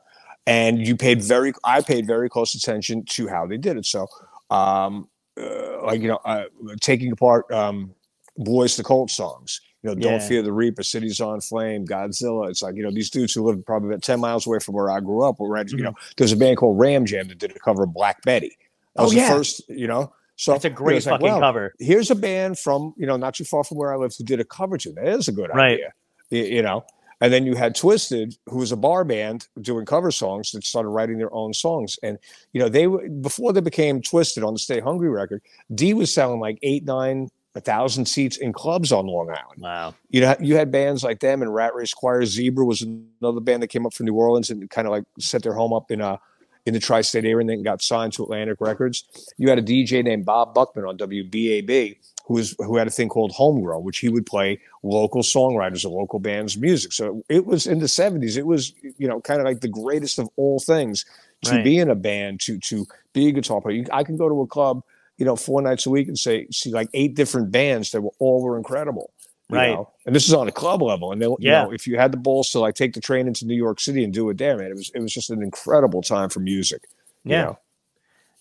and 0.47 0.87
you 0.87 0.95
paid 0.97 1.21
very 1.23 1.53
i 1.65 1.81
paid 1.81 2.07
very 2.07 2.29
close 2.29 2.55
attention 2.55 3.05
to 3.07 3.27
how 3.27 3.45
they 3.49 3.57
did 3.57 3.77
it 3.77 3.85
so 3.85 4.07
um 4.51 5.09
uh, 5.41 5.83
like 5.85 6.01
you 6.01 6.07
know 6.07 6.21
uh, 6.25 6.45
taking 6.81 7.11
apart 7.11 7.51
um 7.51 7.93
Blue 8.39 8.61
Oyster 8.63 8.85
Cult 8.85 9.11
songs 9.11 9.61
you 9.91 9.95
know 9.95 10.01
don't 10.11 10.21
Yeah. 10.21 10.29
fear 10.29 10.43
the 10.43 10.53
reaper 10.53 10.83
cities 10.83 11.21
on 11.21 11.41
flame 11.41 11.87
godzilla 11.87 12.51
it's 12.51 12.63
like 12.63 12.75
you 12.77 12.83
know 12.83 12.91
these 12.91 13.11
dudes 13.11 13.33
who 13.35 13.43
live 13.45 13.65
probably 13.65 13.89
about 13.91 14.03
10 14.03 14.21
miles 14.21 14.47
away 14.47 14.59
from 14.59 14.75
where 14.75 14.91
i 14.91 15.01
grew 15.01 15.23
up 15.23 15.39
were 15.41 15.57
you 15.69 15.77
know 15.79 15.91
mm-hmm. 15.91 16.13
there's 16.17 16.33
a 16.33 16.37
band 16.37 16.57
called 16.57 16.79
ram 16.79 17.07
jam 17.07 17.29
that 17.29 17.39
did 17.39 17.51
a 17.55 17.59
cover 17.61 17.85
of 17.85 17.93
black 17.95 18.23
betty 18.23 18.57
that 18.95 19.03
Oh, 19.03 19.05
was 19.05 19.15
yeah. 19.15 19.29
the 19.31 19.37
first 19.37 19.63
you 19.69 19.87
know 19.87 20.13
so 20.39 20.53
That's 20.53 20.65
a 20.67 20.69
you 20.69 20.73
know, 20.75 20.77
great 20.77 20.97
it's 20.99 21.07
like, 21.07 21.21
fucking 21.21 21.41
cover. 21.41 21.75
here's 21.79 22.11
a 22.11 22.15
band 22.15 22.59
from 22.59 22.93
you 22.99 23.07
know 23.07 23.17
not 23.17 23.35
too 23.35 23.45
far 23.45 23.65
from 23.65 23.79
where 23.79 23.93
I 23.93 23.97
live 23.97 24.13
who 24.19 24.23
did 24.25 24.39
a 24.41 24.45
cover 24.45 24.77
to. 24.79 24.93
That 24.93 25.07
is 25.09 25.29
a 25.29 25.33
good 25.33 25.49
Right. 25.55 25.73
idea, 25.75 25.93
Y- 26.31 26.39
you 26.57 26.63
know. 26.63 26.85
And 27.23 27.33
then 27.33 27.47
you 27.47 27.55
had 27.55 27.75
Twisted, 27.75 28.37
who 28.47 28.59
was 28.59 28.71
a 28.71 28.77
bar 28.77 29.03
band 29.03 29.49
doing 29.63 29.87
cover 29.87 30.11
songs 30.11 30.51
that 30.53 30.63
started 30.65 30.91
writing 30.91 31.17
their 31.17 31.33
own 31.33 31.55
songs. 31.55 31.99
And 32.03 32.19
you 32.53 32.61
know 32.61 32.69
they 32.69 32.87
were 32.87 33.09
before 33.09 33.55
they 33.55 33.63
became 33.63 34.03
Twisted 34.03 34.45
on 34.45 34.53
the 34.53 34.59
Stay 34.59 34.79
Hungry 34.81 35.09
record. 35.09 35.41
D 35.75 35.95
was 35.95 36.13
selling 36.13 36.39
like 36.39 36.59
eight, 36.63 36.85
nine, 36.85 37.31
a 37.57 37.61
thousand 37.61 38.07
seats 38.07 38.37
in 38.37 38.53
clubs 38.53 38.93
on 38.93 39.07
Long 39.07 39.31
Island. 39.31 39.61
Wow. 39.61 39.95
You 40.11 40.21
know, 40.21 40.37
you 40.41 40.57
had 40.57 40.71
bands 40.71 41.03
like 41.03 41.21
them 41.21 41.43
and 41.43 41.53
Rat 41.55 41.75
Race 41.75 41.95
Choir. 41.95 42.25
Zebra 42.25 42.65
was 42.65 42.83
another 42.83 43.41
band 43.41 43.63
that 43.63 43.69
came 43.69 43.87
up 43.87 43.95
from 43.95 44.07
New 44.07 44.15
Orleans 44.15 44.51
and 44.51 44.69
kind 44.71 44.87
of 44.87 44.93
like 44.93 45.05
set 45.19 45.43
their 45.43 45.55
home 45.55 45.73
up 45.73 45.91
in 45.91 46.01
a 46.01 46.19
in 46.67 46.75
the 46.75 46.81
tri-state 46.81 47.25
area 47.25 47.39
and 47.39 47.49
then 47.49 47.63
got 47.63 47.81
signed 47.81 48.13
to 48.13 48.25
Atlantic 48.25 48.61
Records. 48.61 49.05
You 49.39 49.49
had 49.49 49.59
a 49.59 49.63
DJ 49.63 50.03
named 50.03 50.25
Bob 50.27 50.53
Buchmann 50.53 50.89
on 50.89 50.99
WBAB 50.99 51.97
who 52.27 52.35
was 52.35 52.57
who 52.59 52.77
had 52.77 52.89
a 52.89 52.91
thing 52.91 53.09
called 53.09 53.31
Homegrown, 53.33 53.85
which 53.85 53.99
he 53.99 54.09
would 54.09 54.27
play 54.27 54.61
local 54.83 55.23
songwriters 55.23 55.85
and 55.85 55.95
local 55.95 56.19
bands' 56.19 56.57
music. 56.59 56.93
So 56.93 57.23
it 57.29 57.47
was 57.47 57.69
in 57.69 57.79
the 57.79 57.87
70s. 57.87 58.37
It 58.37 58.47
was, 58.47 58.73
you 58.99 59.07
know, 59.07 59.21
kind 59.21 59.41
of 59.41 59.47
like 59.47 59.61
the 59.61 59.69
greatest 59.69 60.19
of 60.19 60.29
all 60.37 60.59
things 60.59 61.05
to 61.43 61.53
Right. 61.53 61.65
be 61.65 61.79
in 61.79 61.89
a 61.89 61.95
band, 61.95 62.41
to 62.41 62.59
to 62.59 62.85
be 63.13 63.29
a 63.29 63.33
guitar 63.33 63.61
player. 63.61 63.77
You, 63.77 63.85
I 63.93 64.03
can 64.03 64.17
go 64.17 64.29
to 64.29 64.41
a 64.41 64.47
club, 64.47 64.83
you 65.19 65.25
know, 65.27 65.37
four 65.37 65.63
nights 65.63 65.87
a 65.87 65.91
week 65.91 66.09
and 66.09 66.19
say 66.19 66.47
see 66.51 66.71
like 66.71 66.89
eight 66.95 67.15
different 67.15 67.51
bands 67.51 67.91
that 67.93 68.01
were 68.03 68.13
all 68.19 68.43
were 68.43 68.57
incredible. 68.59 69.13
Right. 69.49 69.75
know? 69.75 69.91
And 70.05 70.15
this 70.15 70.27
is 70.27 70.35
on 70.35 70.49
a 70.49 70.53
club 70.53 70.83
level. 70.83 71.13
And 71.13 71.23
then, 71.23 71.31
Yeah. 71.39 71.63
you 71.63 71.67
know, 71.69 71.73
if 71.73 71.87
you 71.87 71.97
had 71.99 72.11
the 72.13 72.17
balls 72.17 72.51
to 72.51 72.59
like 72.59 72.75
take 72.75 72.95
the 72.95 73.01
train 73.01 73.29
into 73.29 73.47
New 73.47 73.55
York 73.55 73.79
City 73.79 74.03
and 74.03 74.13
do 74.13 74.29
it 74.31 74.39
there, 74.39 74.57
man, 74.59 74.71
it 74.73 74.77
was 74.77 74.91
it 74.95 75.01
was 75.01 75.13
just 75.15 75.31
an 75.31 75.43
incredible 75.43 76.03
time 76.03 76.29
for 76.29 76.41
music. 76.41 76.83
you 77.25 77.33
Yeah. 77.33 77.43
know? 77.45 77.59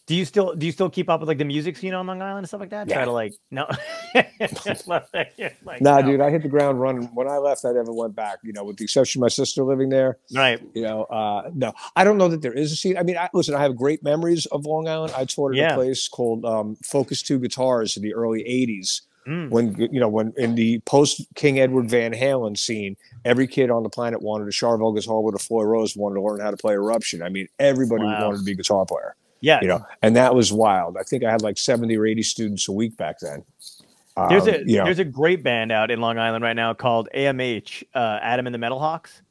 Do 0.08 0.14
you 0.14 0.24
still 0.26 0.54
do 0.54 0.66
you 0.68 0.72
still 0.72 0.90
keep 0.90 1.10
up 1.10 1.20
with 1.20 1.28
like 1.30 1.40
the 1.40 1.46
music 1.46 1.78
scene 1.78 1.94
on 1.96 2.06
Long 2.06 2.22
Island 2.22 2.40
and 2.40 2.48
stuff 2.48 2.60
like 2.60 2.70
that? 2.70 2.88
Try 2.88 3.06
to 3.06 3.12
like 3.12 3.34
no. 3.50 3.66
like, 4.88 5.82
Nah, 5.82 6.00
no. 6.00 6.02
dude, 6.12 6.22
I 6.22 6.30
hit 6.30 6.44
the 6.44 6.48
ground 6.50 6.80
running. 6.80 7.04
When 7.14 7.28
I 7.28 7.38
left, 7.38 7.66
I 7.66 7.72
never 7.72 7.92
went 7.92 8.16
back. 8.16 8.40
You 8.44 8.54
know, 8.54 8.64
with 8.64 8.78
the 8.78 8.84
exception 8.84 9.20
of 9.20 9.24
my 9.24 9.28
sister 9.30 9.64
living 9.64 9.90
there. 9.90 10.18
Right. 10.34 10.62
You 10.74 10.84
know, 10.84 11.04
uh, 11.06 11.50
no, 11.54 11.74
I 11.96 12.04
don't 12.04 12.18
know 12.18 12.28
that 12.28 12.42
there 12.42 12.54
is 12.54 12.72
a 12.72 12.76
scene. 12.76 12.98
I 12.98 13.04
mean, 13.04 13.18
I, 13.18 13.30
listen, 13.34 13.56
I 13.56 13.62
have 13.62 13.76
great 13.76 14.04
memories 14.04 14.46
of 14.48 14.66
Long 14.66 14.88
Island. 14.88 15.14
I 15.16 15.26
toured 15.26 15.56
at 15.56 15.60
Yeah. 15.60 15.72
a 15.74 15.76
place 15.76 16.08
called 16.08 16.46
um, 16.46 16.78
Focus 16.84 17.22
Two 17.22 17.40
Guitars 17.40 17.98
in 17.98 18.04
the 18.04 18.14
early 18.14 18.44
'80s. 18.44 19.02
Mm. 19.28 19.50
When 19.50 19.76
you 19.92 20.00
know, 20.00 20.08
when 20.08 20.34
in 20.38 20.54
the 20.54 20.80
post 20.82 21.26
King 21.34 21.60
Edward 21.60 21.90
Van 21.90 22.14
Halen 22.14 22.56
scene, 22.58 22.96
every 23.26 23.48
kid 23.48 23.72
on 23.72 23.82
the 23.82 23.90
planet 23.90 24.22
wanted 24.22 24.48
a 24.48 24.52
Charvel 24.52 24.94
guitar 24.96 25.20
with 25.22 25.34
a 25.34 25.40
Floyd 25.40 25.66
Rose, 25.66 25.98
wanted 25.98 26.16
to 26.16 26.22
learn 26.22 26.42
how 26.42 26.52
to 26.52 26.58
play 26.58 26.74
Eruption. 26.76 27.24
I 27.24 27.30
mean, 27.30 27.48
everybody 27.58 28.04
Wow. 28.04 28.26
wanted 28.28 28.38
to 28.38 28.44
be 28.44 28.52
a 28.52 28.56
guitar 28.56 28.86
player. 28.86 29.16
Yeah. 29.42 29.60
You 29.62 29.68
know, 29.68 29.86
and 30.02 30.16
that 30.16 30.34
was 30.34 30.52
wild. 30.52 30.98
I 30.98 31.04
think 31.04 31.24
I 31.24 31.32
had 31.32 31.42
like 31.42 31.58
70 31.58 31.96
or 31.98 32.06
80 32.06 32.24
students 32.24 32.68
a 32.68 32.72
week 32.72 32.98
back 32.98 33.20
then. 33.20 33.44
There's 34.30 34.48
Um, 34.48 34.54
a 34.54 34.58
you 34.60 34.78
know, 34.78 34.86
there's 34.86 35.00
a 35.00 35.06
great 35.06 35.44
band 35.44 35.72
out 35.72 35.92
in 35.92 36.00
Long 36.00 36.18
Island 36.18 36.44
right 36.44 36.56
now 36.56 36.74
called 36.74 37.10
AMH, 37.14 37.84
uh, 37.94 38.20
Adam 38.22 38.48
and 38.48 38.54
the 38.54 38.60
Metal 38.60 38.80
Hawks. 38.80 39.22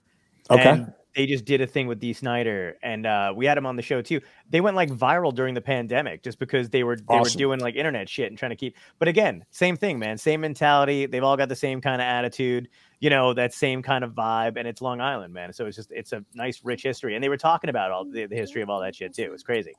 Okay. 0.51 0.63
And 0.69 0.93
they 1.17 1.27
just 1.27 1.45
did 1.45 1.61
a 1.61 1.67
thing 1.67 1.87
with 1.87 2.01
Dee 2.01 2.13
Snider, 2.13 2.77
and 2.83 3.07
uh, 3.07 3.33
we 3.35 3.47
had 3.47 3.57
him 3.57 3.67
on 3.67 3.77
the 3.77 3.83
show 3.83 4.03
too. 4.03 4.21
They 4.51 4.61
went 4.61 4.77
like 4.77 4.91
viral 4.91 5.35
during 5.35 5.55
the 5.55 5.61
pandemic 5.61 6.23
just 6.23 6.39
because 6.39 6.69
they 6.71 6.83
were 6.83 6.97
they 6.97 7.19
were 7.19 7.29
doing 7.29 7.61
like 7.61 7.77
internet 7.77 8.09
shit 8.09 8.29
and 8.29 8.37
trying 8.39 8.51
to 8.51 8.57
keep. 8.57 8.77
But 8.99 9.09
again, 9.09 9.45
same 9.51 9.77
thing, 9.77 9.99
man. 9.99 10.19
Same 10.19 10.41
mentality. 10.41 11.07
They've 11.07 11.23
all 11.25 11.37
got 11.37 11.49
the 11.49 11.57
same 11.57 11.81
kind 11.81 12.03
of 12.03 12.07
attitude. 12.07 12.69
You 13.01 13.11
know 13.11 13.35
that 13.35 13.53
same 13.53 13.83
kind 13.83 14.05
of 14.05 14.13
vibe, 14.13 14.57
and 14.57 14.67
it's 14.67 14.81
Long 14.81 15.01
Island, 15.01 15.35
man. 15.35 15.53
So 15.53 15.67
it's 15.67 15.77
just 15.77 15.93
it's 15.93 16.13
a 16.13 16.25
nice, 16.35 16.61
rich 16.65 16.83
history, 16.83 17.15
and 17.15 17.23
they 17.23 17.29
were 17.29 17.37
talking 17.37 17.71
about 17.71 17.91
all 17.91 18.05
the, 18.05 18.27
the 18.27 18.37
history 18.37 18.63
of 18.63 18.71
all 18.71 18.81
that 18.81 18.97
shit 18.97 19.15
too. 19.15 19.33
It's 19.33 19.43
crazy. 19.43 19.75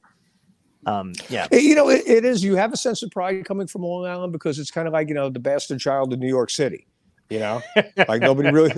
Um, 0.85 1.13
yeah, 1.29 1.47
You 1.51 1.75
know, 1.75 1.89
it, 1.89 2.03
it 2.05 2.25
is. 2.25 2.43
You 2.43 2.55
have 2.55 2.71
a 2.71 2.77
sense 2.77 3.01
of 3.01 3.09
pride 3.09 3.43
coming 3.45 3.67
from 3.67 3.81
Long 3.81 4.05
Island 4.05 4.31
because 4.31 4.59
it's 4.59 4.71
kind 4.71 4.87
of 4.87 4.93
like 4.93 5.07
you 5.07 5.15
know 5.15 5.29
the 5.29 5.39
bastard 5.39 5.79
child 5.79 6.13
of 6.13 6.19
New 6.19 6.27
York 6.27 6.49
City. 6.49 6.87
You 7.29 7.39
know, 7.39 7.63
like 8.07 8.21
nobody 8.21 8.49
really, 8.49 8.71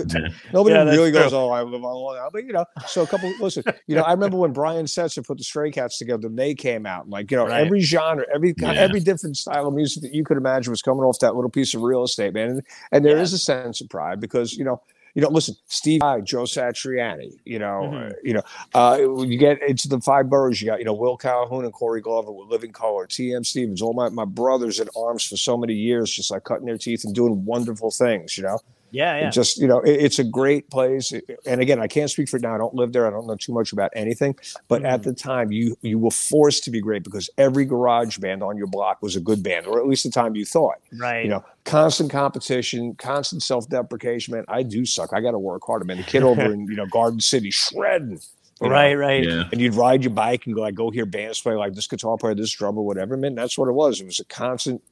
nobody 0.54 0.74
Yeah, 0.74 0.84
really 0.84 1.10
goes, 1.12 1.34
"Oh, 1.34 1.50
I 1.50 1.62
live 1.62 1.74
on 1.74 1.92
Long 1.94 2.16
Island." 2.16 2.30
But 2.32 2.44
you 2.46 2.54
know, 2.54 2.64
so 2.86 3.02
a 3.02 3.06
couple. 3.06 3.36
Listen, 3.38 3.62
you 3.86 3.94
know, 3.94 4.02
I 4.02 4.12
remember 4.12 4.38
when 4.38 4.52
Brian 4.54 4.86
Setzer 4.86 5.26
put 5.26 5.36
the 5.36 5.44
Stray 5.44 5.70
Cats 5.70 5.98
together, 5.98 6.28
and 6.28 6.38
they 6.38 6.54
came 6.54 6.86
out, 6.86 7.02
and 7.04 7.12
like 7.12 7.30
you 7.30 7.36
know, 7.36 7.46
Right. 7.46 7.60
every 7.66 7.80
genre, 7.80 8.24
every 8.34 8.54
Yeah. 8.58 8.72
every 8.72 9.00
different 9.00 9.36
style 9.36 9.66
of 9.66 9.74
music 9.74 10.02
that 10.02 10.14
you 10.14 10.24
could 10.24 10.38
imagine 10.38 10.70
was 10.70 10.80
coming 10.80 11.04
off 11.04 11.18
that 11.18 11.34
little 11.34 11.50
piece 11.50 11.74
of 11.74 11.82
real 11.82 12.04
estate, 12.04 12.32
man. 12.32 12.48
And, 12.50 12.62
and 12.90 13.04
there 13.04 13.18
is 13.18 13.32
Yeah. 13.32 13.36
a 13.36 13.38
sense 13.38 13.82
of 13.82 13.90
pride 13.90 14.18
because 14.18 14.54
you 14.54 14.64
know. 14.64 14.80
You 15.14 15.22
know, 15.22 15.30
listen, 15.30 15.56
Steve 15.66 16.00
Vai, 16.00 16.20
Joe 16.20 16.42
Satriani, 16.44 17.32
you 17.44 17.58
know, 17.58 17.90
Mhm. 17.92 18.10
uh, 18.10 18.14
you 18.22 18.34
know, 18.34 18.42
uh, 18.74 18.98
you 19.22 19.36
get 19.38 19.62
into 19.62 19.88
the 19.88 20.00
five 20.00 20.28
boroughs, 20.30 20.60
you 20.60 20.66
got, 20.66 20.78
you 20.78 20.84
know, 20.84 20.92
Will 20.94 21.16
Calhoun 21.16 21.64
and 21.64 21.72
Corey 21.72 22.00
Glover 22.00 22.30
with 22.30 22.48
Living 22.48 22.72
Colour, 22.72 23.06
TM 23.06 23.44
Stevens, 23.44 23.82
all 23.82 23.94
my, 23.94 24.08
my 24.10 24.24
brothers 24.24 24.78
in 24.80 24.88
arms 24.96 25.24
for 25.24 25.36
so 25.36 25.56
many 25.56 25.74
years, 25.74 26.10
just 26.10 26.30
like 26.30 26.44
cutting 26.44 26.66
their 26.66 26.78
teeth 26.78 27.04
and 27.04 27.14
doing 27.14 27.44
wonderful 27.44 27.90
things, 27.90 28.36
you 28.36 28.44
know? 28.44 28.58
Yeah, 28.90 29.16
It 29.16 29.20
yeah. 29.22 29.30
Just, 29.30 29.58
you 29.58 29.66
know, 29.66 29.80
it- 29.80 30.00
it's 30.00 30.18
a 30.18 30.24
great 30.24 30.70
place. 30.70 31.12
And 31.46 31.60
again, 31.60 31.80
I 31.80 31.86
can't 31.86 32.10
speak 32.10 32.28
for 32.28 32.36
it 32.38 32.42
now. 32.42 32.54
I 32.54 32.58
don't 32.58 32.74
live 32.74 32.92
there. 32.92 33.06
I 33.06 33.10
don't 33.10 33.26
know 33.26 33.36
too 33.36 33.52
much 33.52 33.72
about 33.72 33.90
anything. 33.94 34.36
But 34.68 34.84
at 34.84 35.00
Mm-hmm. 35.00 35.10
the 35.10 35.14
time, 35.16 35.52
you 35.52 35.76
you 35.82 35.98
were 35.98 36.10
forced 36.10 36.64
to 36.64 36.70
be 36.70 36.80
great 36.80 37.02
because 37.04 37.28
every 37.38 37.64
garage 37.64 38.18
band 38.18 38.42
on 38.42 38.56
your 38.56 38.66
block 38.66 39.02
was 39.02 39.16
a 39.16 39.20
good 39.20 39.42
band, 39.42 39.66
or 39.66 39.78
at 39.80 39.86
least 39.86 40.04
the 40.04 40.10
time 40.10 40.34
you 40.36 40.44
thought 40.44 40.76
right. 40.98 41.24
you 41.24 41.30
know, 41.30 41.44
constant 41.64 42.10
competition, 42.10 42.94
constant 42.96 43.42
self-deprecation. 43.42 44.34
Man, 44.34 44.44
I 44.48 44.62
do 44.62 44.84
suck. 44.84 45.12
I 45.12 45.20
got 45.20 45.32
to 45.32 45.38
work 45.38 45.62
harder, 45.66 45.84
man. 45.84 45.96
The 45.98 46.02
kid 46.02 46.22
over 46.22 46.42
in 46.52 46.66
you 46.66 46.76
know 46.76 46.86
Garden 46.86 47.20
City 47.20 47.50
shredding, 47.50 48.20
you 48.60 48.68
know, 48.68 48.74
right, 48.74 48.94
right. 48.94 49.22
Yeah. 49.24 49.44
And 49.52 49.60
you'd 49.60 49.74
ride 49.74 50.02
your 50.02 50.12
bike 50.12 50.46
and 50.46 50.54
go 50.54 50.62
like 50.62 50.74
go 50.74 50.90
hear 50.90 51.06
bands 51.06 51.40
play 51.40 51.54
like 51.54 51.74
this 51.74 51.86
guitar 51.86 52.16
player, 52.16 52.34
this 52.34 52.50
drummer, 52.52 52.82
whatever. 52.82 53.16
Man, 53.16 53.34
that's 53.34 53.56
what 53.58 53.68
it 53.68 53.72
was. 53.72 54.00
It 54.00 54.06
was 54.06 54.18
a 54.20 54.24
constant, 54.24 54.82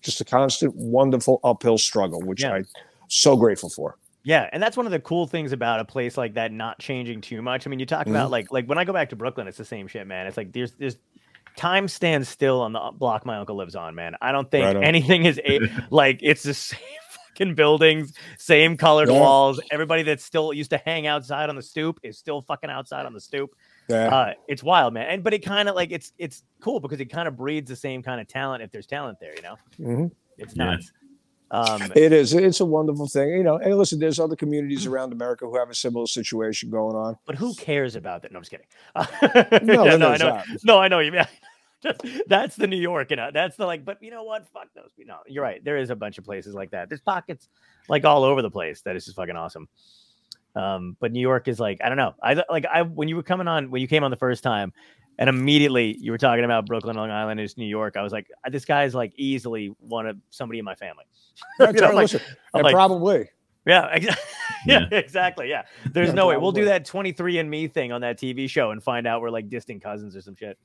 just 0.00 0.20
a 0.20 0.24
constant, 0.24 0.74
wonderful 0.74 1.38
uphill 1.44 1.78
struggle, 1.78 2.20
which 2.20 2.42
Yeah. 2.42 2.54
I'm 2.54 2.66
so 3.12 3.36
grateful 3.36 3.68
for. 3.68 3.96
Yeah, 4.24 4.48
and 4.52 4.62
that's 4.62 4.76
one 4.76 4.86
of 4.86 4.92
the 4.92 5.00
cool 5.00 5.26
things 5.26 5.50
about 5.52 5.80
a 5.80 5.84
place 5.84 6.16
like 6.16 6.34
that 6.34 6.52
not 6.52 6.78
changing 6.78 7.22
too 7.22 7.42
much. 7.42 7.66
I 7.66 7.70
mean, 7.70 7.80
you 7.80 7.86
talk 7.86 8.06
about 8.06 8.24
Mm-hmm. 8.26 8.32
like 8.32 8.52
like 8.52 8.66
when 8.66 8.78
I 8.78 8.84
go 8.84 8.92
back 8.92 9.08
to 9.10 9.16
Brooklyn, 9.16 9.48
it's 9.48 9.58
the 9.58 9.64
same 9.64 9.88
shit, 9.88 10.06
man. 10.06 10.26
It's 10.26 10.36
like 10.36 10.52
there's 10.52 10.72
there's 10.72 10.96
time 11.56 11.88
stands 11.88 12.28
still 12.28 12.60
on 12.62 12.72
the 12.72 12.90
block 12.94 13.26
my 13.26 13.36
uncle 13.38 13.56
lives 13.56 13.74
on, 13.74 13.94
man. 13.94 14.14
I 14.22 14.32
don't 14.32 14.50
think 14.50 14.64
Right 14.64 14.76
anything 14.84 15.24
is 15.24 15.40
a, 15.44 15.60
like 15.90 16.20
it's 16.22 16.44
the 16.44 16.54
same 16.54 16.78
fucking 17.36 17.54
buildings, 17.56 18.14
same 18.38 18.76
colored 18.76 19.08
Yeah. 19.10 19.18
walls. 19.20 19.60
Everybody 19.72 20.04
that 20.04 20.20
still 20.20 20.52
used 20.52 20.70
to 20.70 20.78
hang 20.78 21.06
outside 21.08 21.48
on 21.50 21.56
the 21.56 21.62
stoop 21.62 21.98
is 22.04 22.16
still 22.16 22.42
fucking 22.42 22.70
outside 22.70 23.06
on 23.06 23.12
the 23.14 23.20
stoop. 23.20 23.50
Yeah. 23.88 24.06
Uh, 24.14 24.32
it's 24.46 24.62
wild, 24.62 24.94
man. 24.94 25.08
And 25.08 25.24
but 25.24 25.34
it 25.34 25.40
kind 25.40 25.68
of 25.68 25.74
like 25.74 25.90
it's 25.90 26.12
it's 26.16 26.44
cool 26.60 26.78
because 26.78 27.00
it 27.00 27.06
kind 27.06 27.26
of 27.26 27.36
breeds 27.36 27.68
the 27.68 27.76
same 27.76 28.02
kind 28.04 28.20
of 28.20 28.28
talent 28.28 28.62
if 28.62 28.70
there's 28.70 28.86
talent 28.86 29.18
there, 29.20 29.34
you 29.34 29.42
know. 29.42 29.56
Mhm. 29.80 30.10
It's 30.38 30.54
Yeah. 30.56 30.76
Um, 31.52 31.92
It 31.94 32.12
is. 32.12 32.32
It's 32.32 32.60
a 32.60 32.64
wonderful 32.64 33.06
thing, 33.06 33.28
you 33.28 33.42
know. 33.42 33.58
And 33.58 33.76
listen, 33.76 33.98
there's 33.98 34.18
other 34.18 34.34
communities 34.34 34.86
around 34.86 35.12
America 35.12 35.44
who 35.44 35.56
have 35.58 35.68
a 35.68 35.74
similar 35.74 36.06
situation 36.06 36.70
going 36.70 36.96
on. 36.96 37.18
But 37.26 37.36
who 37.36 37.54
cares 37.54 37.94
about 37.94 38.22
that? 38.22 38.32
No, 38.32 38.38
I'm 38.38 38.42
just 38.42 38.50
kidding. 38.50 39.66
No, 39.66 39.84
Yeah, 39.84 39.96
no, 39.96 40.08
I 40.08 40.16
know. 40.16 40.42
No, 40.64 40.78
I 40.78 40.88
know 40.88 40.98
you 40.98 41.12
mean. 41.12 41.26
Just, 41.82 42.00
that's 42.28 42.54
the 42.54 42.68
New 42.68 42.76
York, 42.76 43.10
you 43.10 43.16
know. 43.16 43.30
That's 43.34 43.56
the 43.56 43.66
like. 43.66 43.84
But 43.84 44.00
you 44.00 44.12
know 44.12 44.22
what? 44.22 44.46
Fuck 44.52 44.68
those. 44.72 44.90
You 44.96 45.04
know, 45.04 45.16
you're 45.26 45.42
right. 45.42 45.64
There 45.64 45.76
is 45.76 45.90
a 45.90 45.96
bunch 45.96 46.16
of 46.16 46.22
places 46.24 46.54
like 46.54 46.70
that. 46.70 46.88
There's 46.88 47.00
pockets 47.00 47.48
like 47.88 48.04
all 48.04 48.22
over 48.22 48.40
the 48.40 48.50
place 48.52 48.82
that 48.82 48.94
is 48.94 49.04
just 49.04 49.16
fucking 49.16 49.34
awesome. 49.34 49.68
Um, 50.54 50.96
but 51.00 51.10
New 51.10 51.20
York 51.20 51.48
is 51.48 51.58
like 51.58 51.80
I 51.82 51.88
don't 51.88 51.98
know. 51.98 52.14
I 52.22 52.40
like 52.48 52.66
I 52.66 52.82
when 52.82 53.08
you 53.08 53.16
were 53.16 53.24
coming 53.24 53.48
on 53.48 53.70
when 53.72 53.82
you 53.82 53.88
came 53.88 54.04
on 54.04 54.12
the 54.12 54.16
first 54.16 54.44
time, 54.44 54.72
and 55.18 55.28
immediately 55.28 55.96
you 56.00 56.10
were 56.10 56.18
talking 56.18 56.44
about 56.44 56.66
Brooklyn, 56.66 56.96
Long 56.96 57.10
Island 57.10 57.40
is 57.40 57.56
New 57.56 57.66
York. 57.66 57.96
I 57.96 58.02
was 58.02 58.12
like, 58.12 58.26
uh, 58.46 58.50
this 58.50 58.64
guy's 58.64 58.94
like 58.94 59.12
easily 59.16 59.74
one 59.78 60.06
of 60.06 60.16
somebody 60.30 60.58
in 60.58 60.64
my 60.64 60.74
family. 60.74 61.04
You 61.60 61.72
know, 61.72 61.88
right, 61.88 61.94
like- 61.94 62.14
I'm 62.14 62.20
and 62.54 62.62
like- 62.64 62.74
probably. 62.74 63.28
Yeah, 63.64 63.88
ex- 63.92 64.16
yeah, 64.66 64.86
exactly. 64.90 65.48
Yeah, 65.48 65.62
there's 65.92 66.08
Yeah, 66.08 66.14
no 66.14 66.26
way 66.26 66.36
we'll 66.36 66.50
do 66.52 66.64
that 66.64 66.84
23 66.84 67.38
and 67.38 67.48
Me 67.48 67.68
thing 67.68 67.92
on 67.92 68.00
that 68.00 68.18
TV 68.18 68.50
show 68.50 68.72
and 68.72 68.82
find 68.82 69.06
out 69.06 69.20
we're 69.22 69.30
like 69.30 69.48
distant 69.48 69.82
cousins 69.82 70.16
or 70.16 70.20
some 70.20 70.34
shit. 70.34 70.58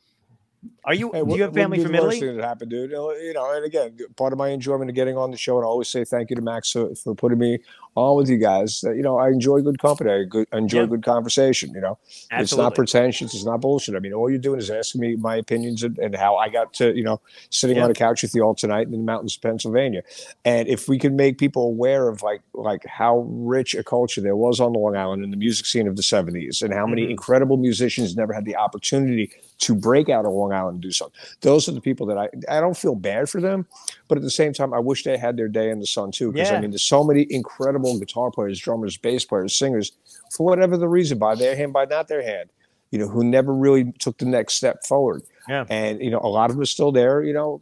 Are 0.84 0.94
you? 0.94 1.12
Hey, 1.12 1.24
do 1.24 1.36
you 1.36 1.44
have 1.44 1.54
family 1.54 1.84
from 1.84 1.94
Italy? 1.96 2.20
Thing 2.20 2.38
that 2.38 2.44
happened, 2.44 2.72
dude. 2.72 2.92
You 2.92 3.34
know, 3.34 3.52
and 3.54 3.66
again, 3.66 3.98
part 4.16 4.34
of 4.34 4.40
my 4.40 4.50
enjoyment 4.50 4.90
of 4.90 4.96
getting 4.96 5.18
on 5.18 5.32
the 5.32 5.38
show, 5.38 5.58
and 5.58 5.66
I 5.66 5.68
always 5.68 5.90
say 5.90 6.04
thank 6.06 6.30
you 6.30 6.36
to 6.36 6.42
Max 6.42 6.72
for, 6.72 6.94
for 6.96 7.14
putting 7.16 7.40
me 7.40 7.60
on 7.96 8.16
with 8.16 8.30
you 8.30 8.38
guys. 8.38 8.84
Uh, 8.86 8.92
You 8.92 9.02
know, 9.02 9.18
I 9.18 9.30
enjoy 9.30 9.62
good 9.62 9.80
company. 9.80 10.12
I 10.12 10.24
good, 10.24 10.48
I 10.54 10.58
enjoy 10.58 10.82
Yeah. 10.82 10.86
good 10.88 11.04
conversation. 11.04 11.72
You 11.74 11.82
know, 11.82 11.98
it's 12.06 12.28
not 12.32 12.40
Absolutely. 12.42 12.76
pretentious. 12.76 13.34
It's 13.34 13.44
not 13.46 13.60
bullshit. 13.62 13.96
I 13.96 14.00
mean, 14.00 14.14
all 14.14 14.30
you're 14.30 14.40
doing 14.40 14.60
is 14.60 14.70
asking 14.70 15.02
me 15.02 15.16
my 15.16 15.36
opinions 15.36 15.84
and, 15.84 15.98
and 15.98 16.16
how 16.16 16.36
I 16.36 16.50
got 16.50 16.74
to, 16.76 16.96
you 16.96 17.04
know, 17.04 17.20
sitting 17.50 17.78
Yeah. 17.78 17.86
on 17.86 17.92
a 17.92 17.96
couch 17.96 18.22
with 18.22 18.36
you 18.36 18.44
all 18.44 18.56
tonight 18.56 18.86
in 18.86 18.92
the 18.92 18.98
mountains 19.00 19.36
of 19.36 19.42
Pennsylvania. 19.42 20.04
And 20.46 20.68
if 20.68 20.88
we 20.88 21.00
can 21.00 21.16
make 21.16 21.38
people 21.38 21.64
aware 21.64 22.08
of 22.08 22.22
like 22.22 22.42
like 22.54 22.86
how 22.86 23.26
rich 23.30 23.76
a 23.76 23.84
culture 23.84 24.22
there 24.22 24.36
was 24.36 24.60
on 24.60 24.74
Long 24.74 24.96
Island 24.96 25.24
in 25.24 25.32
the 25.32 25.38
music 25.38 25.66
scene 25.66 25.88
of 25.88 25.96
the 25.96 26.04
70s 26.04 26.62
and 26.62 26.74
how 26.74 26.86
many 26.88 27.06
Mhm. 27.08 27.12
incredible 27.12 27.58
musicians 27.58 28.16
never 28.16 28.34
had 28.34 28.46
the 28.46 28.56
opportunity 28.56 29.32
to 29.60 29.74
break 29.76 30.08
out 30.10 30.26
of 30.26 30.32
Long 30.34 30.54
Island 30.54 30.76
and 30.76 30.82
do 30.82 30.92
something. 30.92 31.20
Those 31.42 31.68
are 31.68 31.72
the 31.72 31.82
people 31.82 32.06
that 32.08 32.18
I 32.18 32.30
I 32.50 32.60
don't 32.60 32.78
feel 32.78 32.96
bad 32.96 33.30
for 33.30 33.42
them, 33.42 33.66
but 34.08 34.18
at 34.18 34.24
the 34.24 34.30
same 34.32 34.54
time 34.54 34.74
I 34.74 34.80
wish 34.80 35.04
they 35.04 35.18
had 35.18 35.36
their 35.38 35.48
day 35.48 35.70
in 35.70 35.80
the 35.80 35.88
sun 35.88 36.12
too. 36.12 36.32
Because 36.32 36.50
Yeah. 36.52 36.58
I 36.58 36.62
mean 36.62 36.72
there's 36.72 36.84
so 36.84 37.04
many 37.04 37.26
incredible 37.30 37.98
guitar 38.00 38.30
players, 38.32 38.60
drummers, 38.60 38.98
bass 38.98 39.26
players, 39.26 39.56
singers, 39.56 39.92
for 40.32 40.46
whatever 40.46 40.78
the 40.78 40.88
reason, 40.88 41.18
by 41.18 41.36
their 41.36 41.56
hand, 41.56 41.74
by 41.74 41.86
not 41.86 42.08
their 42.08 42.22
hand, 42.22 42.50
you 42.92 43.00
know, 43.00 43.08
who 43.08 43.24
never 43.24 43.54
really 43.54 43.92
took 44.00 44.18
the 44.20 44.26
next 44.26 44.54
step 44.54 44.84
forward. 44.86 45.24
Yeah. 45.50 45.66
And 45.70 46.02
you 46.02 46.12
know, 46.12 46.20
a 46.22 46.28
lot 46.30 46.50
of 46.50 46.56
them 46.56 46.62
are 46.64 46.66
still 46.66 46.92
there, 46.92 47.24
you 47.24 47.34
know, 47.34 47.62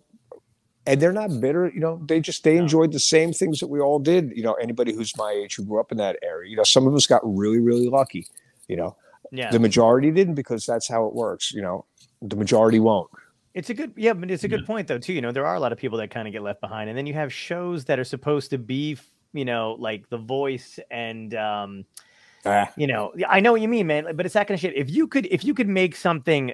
and 0.87 1.01
they're 1.01 1.13
not 1.13 1.39
bitter 1.41 1.71
you 1.73 1.79
know 1.79 1.99
they 2.07 2.19
just 2.19 2.43
they 2.43 2.55
No. 2.57 2.61
enjoyed 2.61 2.91
the 2.91 2.99
same 2.99 3.33
things 3.33 3.59
that 3.59 3.67
we 3.67 3.79
all 3.79 3.97
did 3.97 4.31
you 4.35 4.43
know 4.43 4.53
anybody 4.53 4.93
who's 4.93 5.17
my 5.17 5.31
age 5.31 5.55
who 5.55 5.63
grew 5.65 5.79
up 5.79 5.91
in 5.91 5.97
that 5.97 6.19
area 6.21 6.47
you 6.47 6.55
know 6.55 6.63
some 6.63 6.85
of 6.85 6.93
us 6.93 7.07
got 7.07 7.21
really 7.23 7.57
really 7.59 7.89
lucky 7.89 8.27
you 8.67 8.75
know 8.75 8.95
Yeah, 9.31 9.51
the 9.51 9.59
majority 9.59 10.11
didn't 10.11 10.35
because 10.35 10.65
that's 10.65 10.87
how 10.87 11.05
it 11.07 11.13
works 11.13 11.51
you 11.51 11.61
know 11.61 11.85
the 12.21 12.35
majority 12.35 12.79
won't 12.79 13.09
it's 13.53 13.69
a 13.69 13.73
good. 13.73 13.93
Yeah, 13.95 14.11
but 14.11 14.29
it's 14.29 14.43
a 14.43 14.49
good 14.49 14.61
Yeah. 14.61 14.67
point 14.67 14.87
though 14.89 14.97
too. 14.97 15.13
You 15.13 15.21
know, 15.21 15.31
there 15.31 15.45
are 15.45 15.55
a 15.55 15.59
lot 15.61 15.71
of 15.71 15.77
people 15.77 15.97
that 15.99 16.09
kind 16.11 16.27
of 16.27 16.33
get 16.33 16.43
left 16.43 16.59
behind, 16.59 16.89
and 16.89 16.97
then 16.97 17.05
you 17.07 17.13
have 17.13 17.31
shows 17.31 17.85
that 17.85 17.97
are 17.99 18.03
supposed 18.03 18.49
to 18.49 18.57
be, 18.57 18.97
you 19.31 19.45
know, 19.45 19.77
like 19.79 20.09
The 20.09 20.17
Voice 20.17 20.77
and. 20.91 21.33
um 21.33 21.85
Ah, 22.45 22.69
you 22.75 22.85
know 22.85 23.11
yeah, 23.15 23.27
i 23.31 23.39
know 23.39 23.51
what 23.53 23.61
you 23.61 23.67
mean 23.67 23.87
man 23.87 24.05
but 24.15 24.23
it's 24.23 24.33
that 24.33 24.45
kind 24.47 24.53
of 24.55 24.61
shit 24.61 24.75
if 24.75 24.87
you 24.91 25.07
could 25.07 25.25
if 25.31 25.43
you 25.43 25.55
could 25.55 25.67
make 25.67 25.95
something 25.95 26.53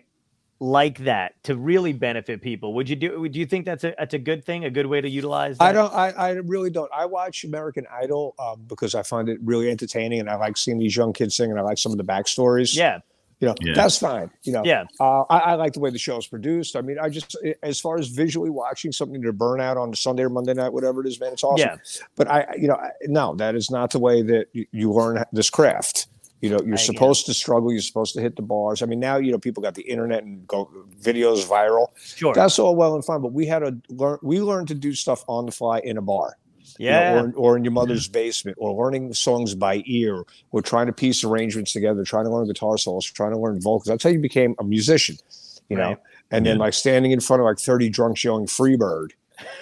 like 0.64 1.00
that 1.00 1.34
to 1.44 1.56
really 1.58 1.92
benefit 1.92 2.40
people 2.40 2.76
would 2.76 2.88
you 2.88 2.96
do 2.96 3.20
would 3.20 3.36
you 3.36 3.48
think 3.48 3.66
that's 3.66 3.84
a 3.84 3.96
that's 3.98 4.14
a 4.14 4.20
good 4.20 4.46
thing 4.46 4.64
a 4.64 4.70
good 4.70 4.86
way 4.86 5.02
to 5.02 5.10
utilize 5.10 5.58
that? 5.58 5.64
i 5.66 5.72
don't 5.74 5.92
I, 5.92 6.10
I 6.12 6.30
really 6.34 6.70
don't 6.70 6.92
i 6.96 7.04
watch 7.04 7.44
american 7.44 7.88
idol 7.92 8.36
um, 8.38 8.62
because 8.68 8.94
i 8.94 9.02
find 9.02 9.28
it 9.28 9.40
really 9.44 9.72
entertaining 9.72 10.20
and 10.20 10.30
i 10.30 10.36
like 10.36 10.56
seeing 10.58 10.78
these 10.78 10.96
young 10.96 11.14
kids 11.14 11.36
sing 11.36 11.50
and 11.50 11.60
i 11.60 11.64
like 11.64 11.80
some 11.80 11.92
of 11.92 11.98
the 11.98 12.04
backstories 12.04 12.76
yeah 12.78 13.00
you 13.40 13.48
know 13.48 13.56
Yeah. 13.60 13.74
that's 13.74 13.98
fine 13.98 14.30
you 14.44 14.54
know 14.54 14.62
yeah 14.64 14.84
Uh, 15.00 15.22
I, 15.32 15.40
I 15.40 15.54
like 15.56 15.74
the 15.74 15.80
way 15.80 15.90
the 15.90 15.98
show 15.98 16.18
is 16.20 16.28
produced. 16.28 16.76
I 16.76 16.82
mean, 16.82 17.00
I 17.00 17.10
just, 17.10 17.36
as 17.64 17.80
far 17.80 17.98
as 17.98 18.08
visually 18.10 18.52
watching 18.52 18.92
something 18.92 19.20
to 19.24 19.34
burn 19.34 19.60
out 19.60 19.78
on 19.78 19.96
Sunday 19.96 20.22
or 20.22 20.30
Monday 20.30 20.54
night, 20.54 20.72
whatever 20.72 21.02
it 21.02 21.08
is, 21.08 21.20
man, 21.20 21.34
it's 21.34 21.44
awesome. 21.44 21.70
yeah 21.70 21.78
But 22.16 22.30
I, 22.30 22.42
I- 22.42 22.56
you 22.62 22.68
know, 22.68 22.76
I- 22.76 22.92
no, 23.08 23.34
that 23.38 23.56
is 23.56 23.72
not 23.72 23.90
the 23.90 23.98
way 23.98 24.22
that 24.22 24.46
you, 24.54 24.68
you 24.72 24.92
learn 24.94 25.24
this 25.34 25.50
craft. 25.50 26.06
You 26.42 26.50
know, 26.50 26.60
you're 26.60 26.76
I- 26.76 26.80
yeah. 26.80 26.86
supposed 26.86 27.26
to 27.28 27.34
struggle. 27.34 27.72
You're 27.72 27.82
supposed 27.82 28.14
to 28.16 28.22
hit 28.22 28.36
the 28.36 28.42
bars. 28.42 28.82
I 28.82 28.86
mean, 28.88 29.00
now 29.00 29.18
you 29.18 29.32
know 29.32 29.38
people 29.38 29.64
got 29.64 29.76
the 29.76 29.84
internet 29.84 30.24
and 30.24 30.46
go 30.48 30.70
videos 31.00 31.46
viral. 31.48 31.88
sure 31.98 32.34
That's 32.34 32.60
all 32.60 32.76
well 32.76 32.96
and 32.96 33.06
fine. 33.06 33.22
But 33.22 33.34
we 33.34 33.46
had 33.46 33.60
to 33.60 33.78
learn. 33.90 34.18
We 34.22 34.42
learned 34.42 34.68
to 34.70 34.76
do 34.76 34.94
stuff 34.94 35.24
on 35.28 35.46
the 35.46 35.52
fly 35.52 35.80
in 35.80 35.98
a 35.98 36.02
bar 36.02 36.38
you 36.78 36.90
know, 36.90 37.00
yeah 37.00 37.14
or, 37.14 37.26
in- 37.26 37.34
or 37.36 37.58
in 37.58 37.64
your 37.64 37.74
mother's 37.74 38.08
mm-hmm. 38.08 38.14
basement, 38.14 38.58
or 38.60 38.74
learning 38.74 39.14
songs 39.14 39.56
by 39.56 39.84
ear, 39.86 40.24
or 40.52 40.62
trying 40.62 40.88
to 40.88 40.94
piece 40.94 41.24
arrangements 41.24 41.74
together, 41.74 42.04
trying 42.04 42.26
to 42.26 42.32
learn 42.32 42.48
guitar 42.48 42.78
solos, 42.78 43.06
trying 43.06 43.32
to 43.32 43.38
learn 43.38 43.60
vocals. 43.62 43.86
That's 43.86 44.04
how 44.04 44.10
you 44.10 44.20
became 44.20 44.56
a 44.60 44.64
musician, 44.64 45.18
you 45.70 45.78
know. 45.78 45.90
Right. 45.90 45.98
And 46.32 46.46
then 46.46 46.54
mm-hmm. 46.54 46.62
like 46.62 46.74
standing 46.74 47.12
in 47.12 47.20
front 47.20 47.42
of 47.42 47.46
like 47.46 47.60
30 47.60 47.90
drunks 47.90 48.24
yelling 48.24 48.46
Freebird, 48.46 49.12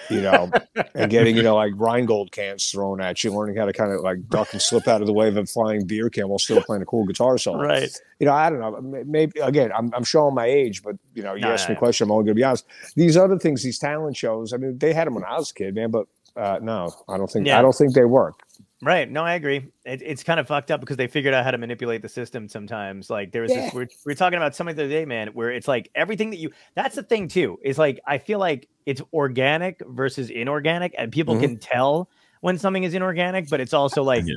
you 0.08 0.20
know, 0.20 0.50
and 0.94 1.10
getting, 1.10 1.36
you 1.36 1.42
know, 1.42 1.56
like 1.56 1.72
Rheingold 1.76 2.32
cans 2.32 2.70
thrown 2.70 3.00
at 3.00 3.22
you, 3.22 3.32
learning 3.32 3.56
how 3.56 3.64
to 3.64 3.72
kind 3.72 3.92
of 3.92 4.00
like 4.00 4.28
duck 4.28 4.52
and 4.52 4.60
slip 4.60 4.88
out 4.88 5.00
of 5.00 5.06
the 5.06 5.12
way 5.12 5.28
of 5.28 5.36
a 5.36 5.46
flying 5.46 5.86
beer 5.86 6.10
can 6.10 6.28
while 6.28 6.38
still 6.38 6.62
playing 6.62 6.82
a 6.82 6.86
cool 6.86 7.04
guitar 7.04 7.38
solo. 7.38 7.62
right 7.62 7.90
You 8.18 8.26
know, 8.26 8.32
I 8.32 8.50
don't 8.50 8.60
know. 8.60 9.04
Maybe 9.04 9.40
again, 9.40 9.70
I'm, 9.76 9.92
I'm 9.94 10.04
showing 10.04 10.34
my 10.34 10.46
age, 10.46 10.82
but 10.82 10.96
you 11.14 11.22
know, 11.22 11.34
you 11.34 11.46
asked 11.46 11.68
no, 11.68 11.74
me 11.74 11.76
a 11.76 11.78
question. 11.78 12.04
I'm 12.04 12.12
only 12.12 12.24
going 12.24 12.34
to 12.36 12.40
be 12.40 12.44
honest. 12.44 12.66
These 12.96 13.16
other 13.16 13.38
things, 13.38 13.62
these 13.62 13.78
talent 13.78 14.16
shows, 14.16 14.52
I 14.52 14.56
mean, 14.56 14.78
they 14.78 14.92
had 14.92 15.06
them 15.06 15.14
when 15.14 15.24
I 15.24 15.36
was 15.36 15.50
a 15.50 15.54
kid, 15.54 15.74
man. 15.74 15.90
But 15.90 16.06
uh, 16.36 16.58
no, 16.62 16.94
I 17.08 17.16
don't 17.16 17.30
think 17.30 17.46
Yeah. 17.46 17.58
I 17.58 17.62
don't 17.62 17.74
think 17.74 17.94
they 17.94 18.04
work. 18.04 18.40
Right. 18.82 19.10
No, 19.10 19.22
I 19.22 19.34
agree. 19.34 19.70
It, 19.84 20.00
it's 20.02 20.22
kind 20.22 20.40
of 20.40 20.48
fucked 20.48 20.70
up 20.70 20.80
because 20.80 20.96
they 20.96 21.06
figured 21.06 21.34
out 21.34 21.44
how 21.44 21.50
to 21.50 21.58
manipulate 21.58 22.00
the 22.00 22.08
system 22.08 22.48
sometimes. 22.48 23.10
Like 23.10 23.30
there 23.30 23.42
was 23.42 23.52
Yeah. 23.52 23.66
this, 23.66 23.74
we're, 23.74 23.88
we 24.06 24.12
are 24.12 24.16
talking 24.16 24.38
about 24.38 24.54
something 24.56 24.74
the 24.74 24.84
other 24.84 24.90
day, 24.90 25.04
man, 25.04 25.28
where 25.28 25.50
it's 25.50 25.68
like 25.68 25.90
everything 25.94 26.30
that 26.30 26.38
you, 26.38 26.50
that's 26.74 26.96
the 26.96 27.02
thing 27.02 27.28
too, 27.28 27.58
is 27.62 27.76
like, 27.76 28.00
I 28.06 28.16
feel 28.16 28.38
like 28.38 28.68
it's 28.86 29.02
organic 29.12 29.82
versus 29.86 30.30
inorganic 30.30 30.94
and 30.96 31.12
people 31.12 31.34
Mhm. 31.34 31.40
can 31.40 31.56
tell 31.58 32.08
when 32.40 32.56
something 32.56 32.82
is 32.84 32.94
inorganic, 32.94 33.50
but 33.50 33.60
it's 33.60 33.74
also 33.74 34.02
like, 34.02 34.24
Yeah. 34.26 34.34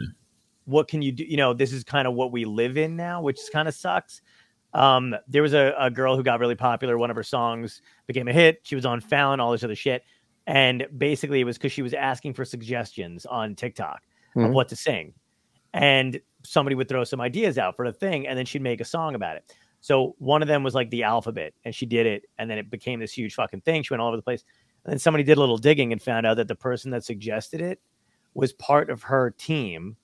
what 0.66 0.90
can 0.90 1.02
you 1.02 1.14
do? 1.14 1.24
You 1.24 1.38
know, 1.38 1.54
this 1.54 1.72
is 1.72 1.86
kind 1.86 2.06
of 2.06 2.14
what 2.14 2.34
we 2.34 2.44
live 2.44 2.78
in 2.78 2.98
now, 2.98 3.22
which 3.22 3.40
kind 3.54 3.70
of 3.70 3.74
sucks. 3.74 4.22
Um, 4.74 5.16
there 5.26 5.42
was 5.42 5.54
a, 5.54 5.74
a 5.80 5.90
girl 5.90 6.18
who 6.18 6.24
got 6.24 6.42
really 6.42 6.56
popular. 6.56 6.98
One 6.98 7.10
of 7.10 7.16
her 7.16 7.24
songs 7.24 7.82
became 8.08 8.28
a 8.28 8.34
hit. 8.34 8.60
She 8.64 8.76
was 8.76 8.86
on 8.86 9.00
Fallon, 9.00 9.40
all 9.40 9.54
this 9.54 9.64
other 9.64 9.76
shit. 9.76 10.04
And 10.48 10.86
basically, 10.98 11.40
it 11.40 11.44
was 11.46 11.58
because 11.58 11.72
she 11.72 11.82
was 11.82 11.94
asking 11.94 12.34
for 12.34 12.44
suggestions 12.44 13.26
on 13.26 13.56
TikTok 13.56 14.02
of 14.36 14.42
Mhm. 14.50 14.54
what 14.54 14.70
to 14.70 14.76
sing. 14.76 15.14
And 15.74 16.20
somebody 16.44 16.76
would 16.76 16.88
throw 16.90 17.04
some 17.04 17.22
ideas 17.22 17.58
out 17.58 17.76
for 17.76 17.86
the 17.88 17.94
thing, 17.94 18.28
and 18.28 18.38
then 18.38 18.46
she'd 18.46 18.62
make 18.62 18.82
a 18.82 18.86
song 18.86 19.16
about 19.16 19.38
it. 19.38 19.56
So 19.82 20.16
one 20.20 20.42
of 20.42 20.48
them 20.48 20.64
was 20.64 20.76
like 20.76 20.90
the 20.90 21.04
alphabet, 21.04 21.54
and 21.66 21.74
she 21.74 21.86
did 21.86 22.06
it, 22.06 22.26
and 22.38 22.50
then 22.50 22.58
it 22.58 22.70
became 22.70 23.00
this 23.00 23.14
huge 23.14 23.34
fucking 23.36 23.62
thing. 23.62 23.84
She 23.84 23.94
went 23.94 24.02
all 24.02 24.08
over 24.08 24.18
the 24.18 24.24
place. 24.24 24.44
And 24.86 24.92
then 24.92 25.00
somebody 25.00 25.24
did 25.24 25.38
a 25.38 25.40
little 25.40 25.58
digging 25.58 25.92
and 25.92 26.02
found 26.02 26.26
out 26.26 26.36
that 26.38 26.48
the 26.48 26.56
person 26.56 26.92
that 26.92 27.04
suggested 27.04 27.62
it 27.62 27.80
was 28.34 28.54
part 28.54 28.90
of 28.90 29.04
her 29.04 29.32
team 29.32 29.96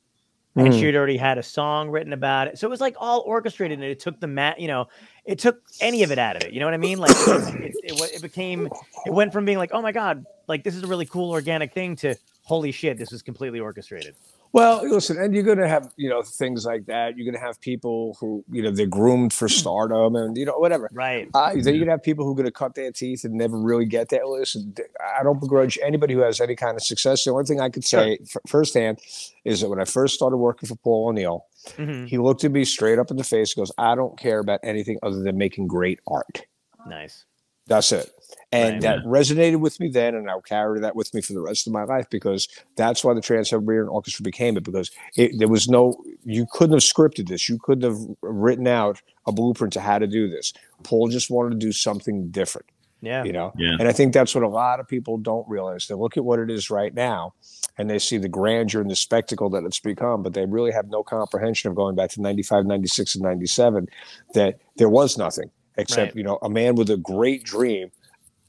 and 0.56 0.70
Mm. 0.70 0.80
she 0.80 0.86
had 0.88 0.96
already 0.96 1.16
had 1.16 1.38
a 1.38 1.44
song 1.44 1.90
written 1.90 2.12
about 2.12 2.48
it. 2.48 2.58
So 2.58 2.68
it 2.68 2.72
was 2.72 2.82
like 2.82 2.96
all 2.98 3.22
orchestrated, 3.22 3.78
and 3.80 3.88
it 3.88 4.00
took 4.00 4.20
the 4.20 4.28
mat, 4.28 4.60
you 4.60 4.68
know, 4.68 4.88
it 5.24 5.38
took 5.40 5.62
any 5.80 6.02
of 6.04 6.12
it 6.12 6.18
out 6.18 6.36
of 6.36 6.44
it. 6.44 6.52
You 6.54 6.60
know 6.60 6.66
what 6.66 6.74
I 6.74 6.78
mean? 6.78 6.98
Like 6.98 7.12
it, 7.12 7.64
it, 7.64 7.76
it, 7.84 8.16
it 8.16 8.22
became, 8.22 8.68
it 9.06 9.14
went 9.14 9.32
from 9.32 9.46
being 9.46 9.60
like, 9.60 9.70
oh 9.74 9.82
my 9.82 9.92
god, 9.92 10.26
like 10.48 10.64
this 10.64 10.76
is 10.76 10.84
a 10.84 10.88
really 10.88 11.06
cool 11.06 11.32
organic 11.32 11.72
thing 11.74 11.96
to 11.98 12.16
holy 12.50 12.72
shit, 12.72 12.98
this 12.98 13.12
was 13.12 13.22
completely 13.22 13.60
orchestrated. 13.60 14.16
Well, 14.52 14.82
listen, 14.90 15.20
and 15.22 15.36
you're 15.36 15.44
going 15.44 15.60
to 15.60 15.68
have 15.68 15.94
you 15.96 16.10
know 16.10 16.24
things 16.24 16.66
like 16.66 16.88
that. 16.88 17.16
You're 17.16 17.26
going 17.30 17.40
to 17.40 17.46
have 17.50 17.62
people 17.62 18.18
who 18.20 18.44
you 18.50 18.64
know 18.64 18.72
they're 18.72 18.88
groomed 18.88 19.32
for 19.32 19.48
stardom, 19.48 20.16
and 20.16 20.36
you 20.36 20.46
know 20.46 20.58
whatever. 20.58 20.90
Right? 20.92 21.30
Uh, 21.36 21.52
then 21.54 21.76
you're 21.76 21.86
gonna 21.86 21.92
have 21.92 22.02
people 22.02 22.26
who 22.26 22.32
are 22.32 22.36
gonna 22.36 22.50
cut 22.52 22.74
their 22.74 22.92
teeth 22.92 23.24
and 23.24 23.36
never 23.36 23.58
really 23.60 23.86
get 23.86 24.10
that. 24.10 24.28
Listen, 24.28 24.74
I 25.20 25.22
don't 25.22 25.40
begrudge 25.40 25.78
anybody 25.84 26.16
who 26.16 26.22
has 26.22 26.42
any 26.42 26.56
kind 26.56 26.76
of 26.76 26.82
success. 26.84 27.24
The 27.24 27.30
only 27.32 27.46
thing 27.46 27.62
I 27.62 27.70
could 27.70 27.86
say 27.86 28.18
f- 28.24 28.38
firsthand 28.48 29.00
is 29.46 29.62
that 29.62 29.70
when 29.70 29.80
I 29.80 29.86
first 29.86 30.16
started 30.16 30.38
working 30.38 30.68
for 30.68 30.76
Paul 30.78 31.10
O'Neill, 31.10 31.46
Mhm. 31.78 32.08
he 32.08 32.18
looked 32.18 32.44
at 32.44 32.52
me 32.52 32.66
straight 32.66 32.98
up 32.98 33.12
in 33.12 33.18
the 33.18 33.24
face 33.24 33.56
and 33.56 33.62
goes, 33.62 33.72
"I 33.78 33.94
don't 33.94 34.18
care 34.18 34.40
about 34.40 34.62
anything 34.64 34.98
other 35.04 35.22
than 35.22 35.38
making 35.38 35.68
great 35.68 36.00
art." 36.08 36.42
Nice. 36.88 37.26
That's 37.70 37.92
it. 37.94 38.12
And 38.52 38.74
Right. 38.74 38.82
that 38.82 39.06
resonated 39.06 39.60
with 39.60 39.80
me 39.80 39.90
then, 39.90 40.16
and 40.16 40.28
I'll 40.28 40.42
carry 40.42 40.80
that 40.80 40.96
with 40.96 41.14
me 41.14 41.22
for 41.22 41.34
the 41.34 41.40
rest 41.42 41.68
of 41.68 41.74
my 41.74 41.84
life 41.84 42.08
because 42.10 42.48
that's 42.76 43.04
why 43.04 43.14
the 43.14 43.22
Trans 43.22 43.50
Siberian 43.52 43.88
Orchestra 43.88 44.24
became 44.24 44.58
it. 44.58 44.64
Because 44.64 44.90
it, 45.16 45.34
there 45.38 45.48
was 45.48 45.70
no, 45.70 46.04
you 46.24 46.48
couldn't 46.52 46.74
have 46.74 46.82
scripted 46.82 47.28
this. 47.28 47.48
You 47.48 47.60
couldn't 47.62 47.84
have 47.84 48.00
written 48.24 48.66
out 48.66 49.02
a 49.28 49.32
blueprint 49.32 49.74
to 49.74 49.82
how 49.82 50.00
to 50.00 50.08
do 50.08 50.28
this. 50.28 50.52
Paul 50.84 51.10
just 51.10 51.30
wanted 51.30 51.52
to 51.52 51.58
do 51.68 51.72
something 51.72 52.32
different, 52.32 52.66
Yeah. 53.02 53.24
you 53.24 53.34
know? 53.34 53.54
Yeah. 53.56 53.76
And 53.80 53.88
I 53.88 53.92
think 53.92 54.14
that's 54.16 54.34
what 54.34 54.44
a 54.44 54.50
lot 54.50 54.80
of 54.80 54.88
people 54.88 55.18
don't 55.20 55.48
realize. 55.48 55.86
They 55.86 55.94
look 55.94 56.18
at 56.18 56.26
what 56.26 56.40
it 56.40 56.50
is 56.50 56.72
right 56.72 56.94
now 56.94 57.36
and 57.78 57.88
they 57.88 58.00
see 58.00 58.18
the 58.18 58.30
grandeur 58.30 58.82
and 58.82 58.90
the 58.90 58.96
spectacle 58.96 59.52
that 59.52 59.64
it's 59.64 59.80
become, 59.80 60.24
but 60.24 60.34
they 60.34 60.48
really 60.48 60.72
have 60.72 60.88
no 60.88 61.04
comprehension 61.04 61.70
of 61.70 61.76
going 61.76 61.96
back 61.96 62.10
to 62.12 62.22
95, 62.22 62.66
96, 62.66 63.14
and 63.14 63.24
97 63.24 63.88
that 64.34 64.58
there 64.78 64.90
was 64.90 65.20
nothing 65.20 65.52
except, 65.80 66.10
Right. 66.12 66.16
you 66.16 66.24
know, 66.24 66.38
a 66.42 66.50
man 66.50 66.76
with 66.76 66.90
a 66.90 66.98
great 66.98 67.44
dream, 67.44 67.92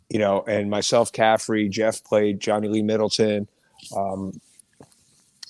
you 0.09 0.19
know, 0.19 0.43
and 0.47 0.69
myself, 0.71 1.13
Caffery, 1.13 1.69
Jeff 1.69 2.03
Plate 2.05 2.39
Johnny 2.39 2.69
Lee 2.69 2.83
Middleton. 2.83 3.49
Um, 3.97 4.41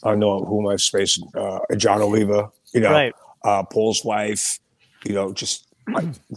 I 0.03 0.11
don't 0.11 0.20
know 0.20 0.45
who 0.45 0.70
I've 0.70 0.81
spaced, 0.81 1.22
uh, 1.35 1.61
Jon 1.76 2.01
Oliva, 2.01 2.51
you 2.72 2.81
know, 2.81 2.91
Right. 2.93 3.14
uh, 3.45 3.62
Paul's 3.64 4.05
wife, 4.05 4.59
you 5.05 5.14
know, 5.14 5.33
just 5.33 5.66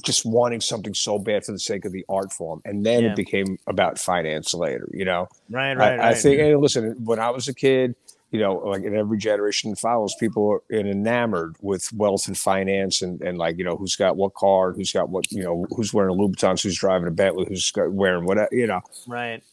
just 0.03 0.25
wanting 0.25 0.59
something 0.61 0.95
so 0.95 1.19
bad 1.19 1.45
for 1.45 1.51
the 1.51 1.59
sake 1.59 1.85
of 1.85 1.91
the 1.91 2.03
art 2.09 2.31
form, 2.33 2.59
and 2.65 2.83
then 2.83 3.03
Yeah. 3.03 3.09
it 3.11 3.15
became 3.15 3.59
about 3.67 3.99
finance 3.99 4.53
later. 4.55 4.89
You 4.91 5.05
know, 5.05 5.27
Right. 5.49 5.75
Right. 5.77 5.93
I, 5.93 5.97
right. 5.97 5.99
I 5.99 6.13
think. 6.15 6.39
And 6.41 6.59
listen, 6.59 6.95
when 7.05 7.19
I 7.19 7.29
was 7.29 7.47
a 7.47 7.53
kid, 7.53 7.93
you 8.33 8.39
know, 8.39 8.55
like 8.55 8.83
in 8.83 8.95
every 8.95 9.19
generation 9.19 9.69
that 9.69 9.79
follows, 9.79 10.15
people 10.19 10.49
are 10.49 10.75
enamored 10.75 11.55
with 11.61 11.93
wealth 11.93 12.27
and 12.27 12.35
finance, 12.35 13.03
and 13.03 13.21
and 13.21 13.37
like 13.37 13.59
you 13.59 13.63
know, 13.63 13.77
who's 13.77 13.95
got 13.95 14.17
what 14.17 14.33
car, 14.33 14.73
who's 14.73 14.91
got 14.91 15.09
what, 15.09 15.31
you 15.31 15.43
know, 15.43 15.67
who's 15.69 15.93
wearing 15.93 16.17
a 16.17 16.19
Louboutins, 16.19 16.63
who's 16.63 16.77
driving 16.77 17.07
a 17.07 17.11
Bentley, 17.11 17.45
who's 17.47 17.69
got, 17.69 17.91
wearing 17.91 18.25
what, 18.25 18.51
you 18.51 18.65
know. 18.65 18.81
right. 19.07 19.43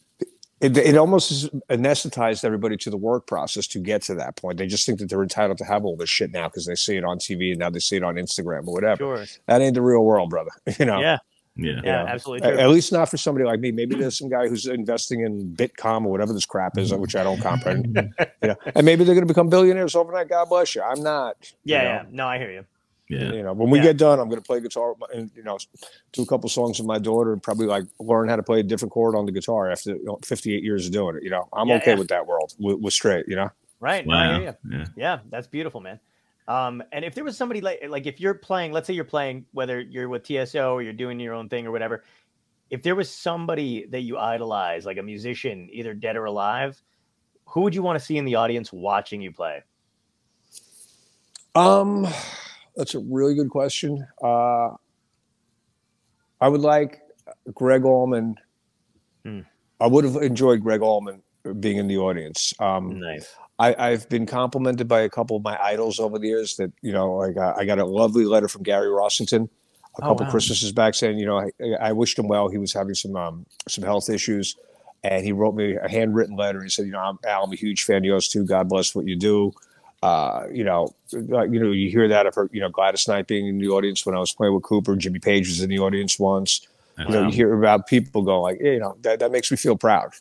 It, 0.61 0.77
it 0.77 0.95
almost 0.95 1.31
is 1.31 1.49
anesthetized 1.71 2.45
everybody 2.45 2.77
to 2.77 2.91
the 2.91 2.97
work 2.97 3.25
process 3.25 3.65
to 3.67 3.79
get 3.79 4.03
to 4.03 4.15
that 4.15 4.35
point. 4.35 4.59
They 4.59 4.67
just 4.67 4.85
think 4.85 4.99
that 4.99 5.09
they're 5.09 5.23
entitled 5.23 5.57
to 5.57 5.65
have 5.65 5.85
all 5.85 5.95
this 5.95 6.09
shit 6.09 6.31
now 6.31 6.49
because 6.49 6.67
they 6.67 6.75
see 6.75 6.97
it 6.97 7.03
on 7.03 7.17
TV 7.17 7.51
and 7.51 7.59
now 7.59 7.71
they 7.71 7.79
see 7.79 7.97
it 7.97 8.03
on 8.03 8.13
Instagram 8.15 8.67
or 8.67 8.73
whatever. 8.73 8.97
Sure. 8.97 9.25
That 9.47 9.61
ain't 9.61 9.73
the 9.73 9.81
real 9.81 10.05
world, 10.05 10.29
brother. 10.29 10.51
You 10.77 10.85
know, 10.85 10.99
Yeah. 10.99 11.17
Yeah. 11.55 11.71
Yeah. 11.73 11.81
Yeah. 11.83 12.05
Absolutely 12.07 12.47
at, 12.47 12.53
true. 12.53 12.59
at 12.63 12.69
least 12.69 12.91
not 12.91 13.09
for 13.09 13.17
somebody 13.17 13.45
like 13.45 13.59
me. 13.59 13.71
Maybe 13.71 13.95
there's 13.95 14.17
some 14.17 14.29
guy 14.29 14.47
who's 14.47 14.65
investing 14.67 15.21
in 15.21 15.53
Bitcom 15.55 16.05
or 16.05 16.11
whatever 16.11 16.31
this 16.33 16.45
crap 16.45 16.77
is, 16.77 16.93
which 16.93 17.15
I 17.15 17.23
don't 17.23 17.41
comprehend. 17.41 17.95
you 18.41 18.47
know, 18.49 18.55
and 18.75 18.85
maybe 18.85 19.03
they're 19.03 19.15
going 19.15 19.27
to 19.27 19.31
become 19.33 19.49
billionaires 19.49 19.95
overnight. 19.95 20.29
God 20.29 20.47
bless 20.49 20.75
you. 20.75 20.81
I'm 20.81 21.03
not. 21.03 21.35
you 21.63 21.75
Yeah. 21.75 21.83
know. 21.83 21.89
Yeah. 21.89 22.03
No, 22.11 22.27
I 22.27 22.37
hear 22.37 22.51
you. 22.51 22.65
Yeah. 23.09 23.33
You 23.33 23.43
know, 23.43 23.51
when 23.51 23.69
we 23.69 23.79
Yeah. 23.79 23.85
get 23.87 23.97
done, 23.97 24.19
I'm 24.21 24.29
going 24.29 24.39
to 24.41 24.45
play 24.47 24.61
guitar 24.61 24.95
and 25.13 25.29
you 25.35 25.43
know, 25.43 25.57
do 26.13 26.21
a 26.21 26.25
couple 26.25 26.47
songs 26.49 26.79
with 26.79 26.87
my 26.87 26.97
daughter 26.97 27.33
and 27.33 27.43
probably 27.43 27.65
like 27.67 27.83
learn 27.99 28.29
how 28.29 28.37
to 28.37 28.43
play 28.43 28.61
a 28.61 28.63
different 28.63 28.93
chord 28.93 29.15
on 29.15 29.25
the 29.25 29.33
guitar 29.33 29.69
after 29.69 29.91
you 29.91 30.03
know, 30.05 30.17
58 30.23 30.63
years 30.63 30.85
of 30.85 30.93
doing 30.93 31.17
it. 31.17 31.23
You 31.23 31.31
know, 31.31 31.49
I'm 31.51 31.67
Yeah, 31.67 31.75
okay 31.75 31.91
yeah. 31.91 31.97
with 31.97 32.07
that 32.07 32.25
world. 32.25 32.53
We're, 32.57 32.77
we're 32.77 32.89
straight. 32.91 33.25
You 33.27 33.35
know. 33.35 33.49
Right. 33.81 34.07
No, 34.07 34.13
I 34.15 34.27
Wow. 34.27 34.39
hear 34.39 34.57
you. 34.63 34.77
Yeah. 34.77 34.85
Yeah, 34.95 35.19
that's 35.29 35.47
beautiful, 35.47 35.81
man. 35.81 35.99
Um, 36.51 36.83
and 36.91 37.05
if 37.05 37.15
there 37.15 37.23
was 37.23 37.37
somebody 37.37 37.61
like 37.61 37.81
like 37.87 38.05
if 38.05 38.19
you're 38.19 38.33
playing, 38.33 38.73
let's 38.73 38.85
say 38.87 38.93
you're 38.93 39.05
playing, 39.05 39.45
whether 39.53 39.79
you're 39.79 40.09
with 40.09 40.23
TSO 40.23 40.73
or 40.73 40.81
you're 40.81 40.91
doing 40.91 41.17
your 41.17 41.33
own 41.33 41.47
thing 41.47 41.65
or 41.65 41.71
whatever, 41.71 42.03
if 42.69 42.83
there 42.83 42.95
was 42.95 43.09
somebody 43.09 43.85
that 43.87 44.01
you 44.01 44.17
idolize, 44.17 44.85
like 44.85 44.97
a 44.97 45.03
musician, 45.03 45.69
either 45.71 45.93
dead 45.93 46.17
or 46.17 46.25
alive, 46.25 46.81
who 47.45 47.61
would 47.61 47.73
you 47.73 47.81
want 47.81 47.97
to 47.97 48.03
see 48.03 48.17
in 48.17 48.25
the 48.25 48.35
audience 48.35 48.73
watching 48.73 49.21
you 49.21 49.31
play? 49.31 49.63
Um, 51.55 52.05
that's 52.75 52.95
a 52.95 52.99
really 52.99 53.35
good 53.35 53.49
question. 53.49 54.05
Uh, 54.21 54.71
I 56.41 56.49
would 56.49 56.61
like 56.61 57.01
Gregg 57.53 57.85
Allman. 57.85 58.35
Hmm. 59.23 59.41
I 59.79 59.87
would 59.87 60.03
have 60.03 60.17
enjoyed 60.17 60.61
Gregg 60.61 60.81
Allman 60.81 61.21
being 61.61 61.77
in 61.77 61.87
the 61.87 61.97
audience. 61.97 62.53
Um, 62.59 62.99
Nice. 62.99 63.35
I, 63.61 63.89
I've 63.91 64.09
been 64.09 64.25
complimented 64.25 64.87
by 64.87 65.01
a 65.01 65.09
couple 65.09 65.37
of 65.37 65.43
my 65.43 65.57
idols 65.61 65.99
over 65.99 66.17
the 66.19 66.27
years 66.27 66.55
that 66.57 66.71
you 66.81 66.91
know, 66.91 67.13
like 67.13 67.37
uh, 67.37 67.53
I 67.57 67.65
got 67.65 67.79
a 67.79 67.85
lovely 67.85 68.25
letter 68.25 68.47
from 68.47 68.63
Gary 68.63 68.87
Rossington 68.87 69.49
a 69.97 70.05
Oh, 70.05 70.09
couple 70.09 70.25
wow. 70.25 70.31
Christmases 70.31 70.71
back 70.71 70.95
saying, 70.95 71.19
you 71.19 71.25
know, 71.25 71.39
I, 71.39 71.51
I 71.81 71.91
wished 71.91 72.17
him 72.17 72.27
well. 72.27 72.47
He 72.49 72.57
was 72.57 72.73
having 72.73 72.95
some 72.95 73.15
um, 73.15 73.45
some 73.67 73.83
health 73.83 74.09
issues, 74.09 74.55
and 75.03 75.23
he 75.23 75.31
wrote 75.31 75.55
me 75.55 75.75
a 75.75 75.89
handwritten 75.89 76.35
letter. 76.35 76.63
He 76.63 76.69
said, 76.69 76.85
you 76.85 76.93
know, 76.93 76.99
I'm 76.99 77.19
Al, 77.27 77.43
I'm 77.43 77.51
a 77.51 77.55
huge 77.55 77.83
fan 77.83 77.97
of 77.97 78.05
yours 78.05 78.27
too. 78.27 78.45
God 78.45 78.69
bless 78.69 78.95
what 78.95 79.05
you 79.07 79.15
do. 79.15 79.53
Uh, 80.01 80.47
you 80.51 80.63
know, 80.63 80.95
like, 81.11 81.51
you 81.51 81.59
know, 81.59 81.71
you 81.71 81.91
hear 81.91 82.07
that 82.07 82.25
of 82.25 82.33
her, 82.33 82.49
you 82.51 82.59
know, 82.59 82.69
Gladys 82.69 83.07
Knight 83.07 83.27
being 83.27 83.47
in 83.47 83.59
the 83.59 83.67
audience 83.67 84.05
when 84.05 84.15
I 84.15 84.19
was 84.19 84.33
playing 84.33 84.53
with 84.53 84.63
Cooper. 84.63 84.95
Jimmy 84.95 85.19
Page 85.19 85.47
was 85.47 85.61
in 85.61 85.69
the 85.69 85.77
audience 85.79 86.17
once. 86.17 86.67
You 86.97 87.13
know, 87.13 87.27
you 87.27 87.31
hear 87.31 87.53
about 87.53 87.87
people 87.87 88.21
going 88.23 88.41
like, 88.41 88.61
you 88.61 88.79
know, 88.79 88.95
that, 89.01 89.19
that 89.19 89.31
makes 89.31 89.51
me 89.51 89.57
feel 89.57 89.75
proud. 89.75 90.11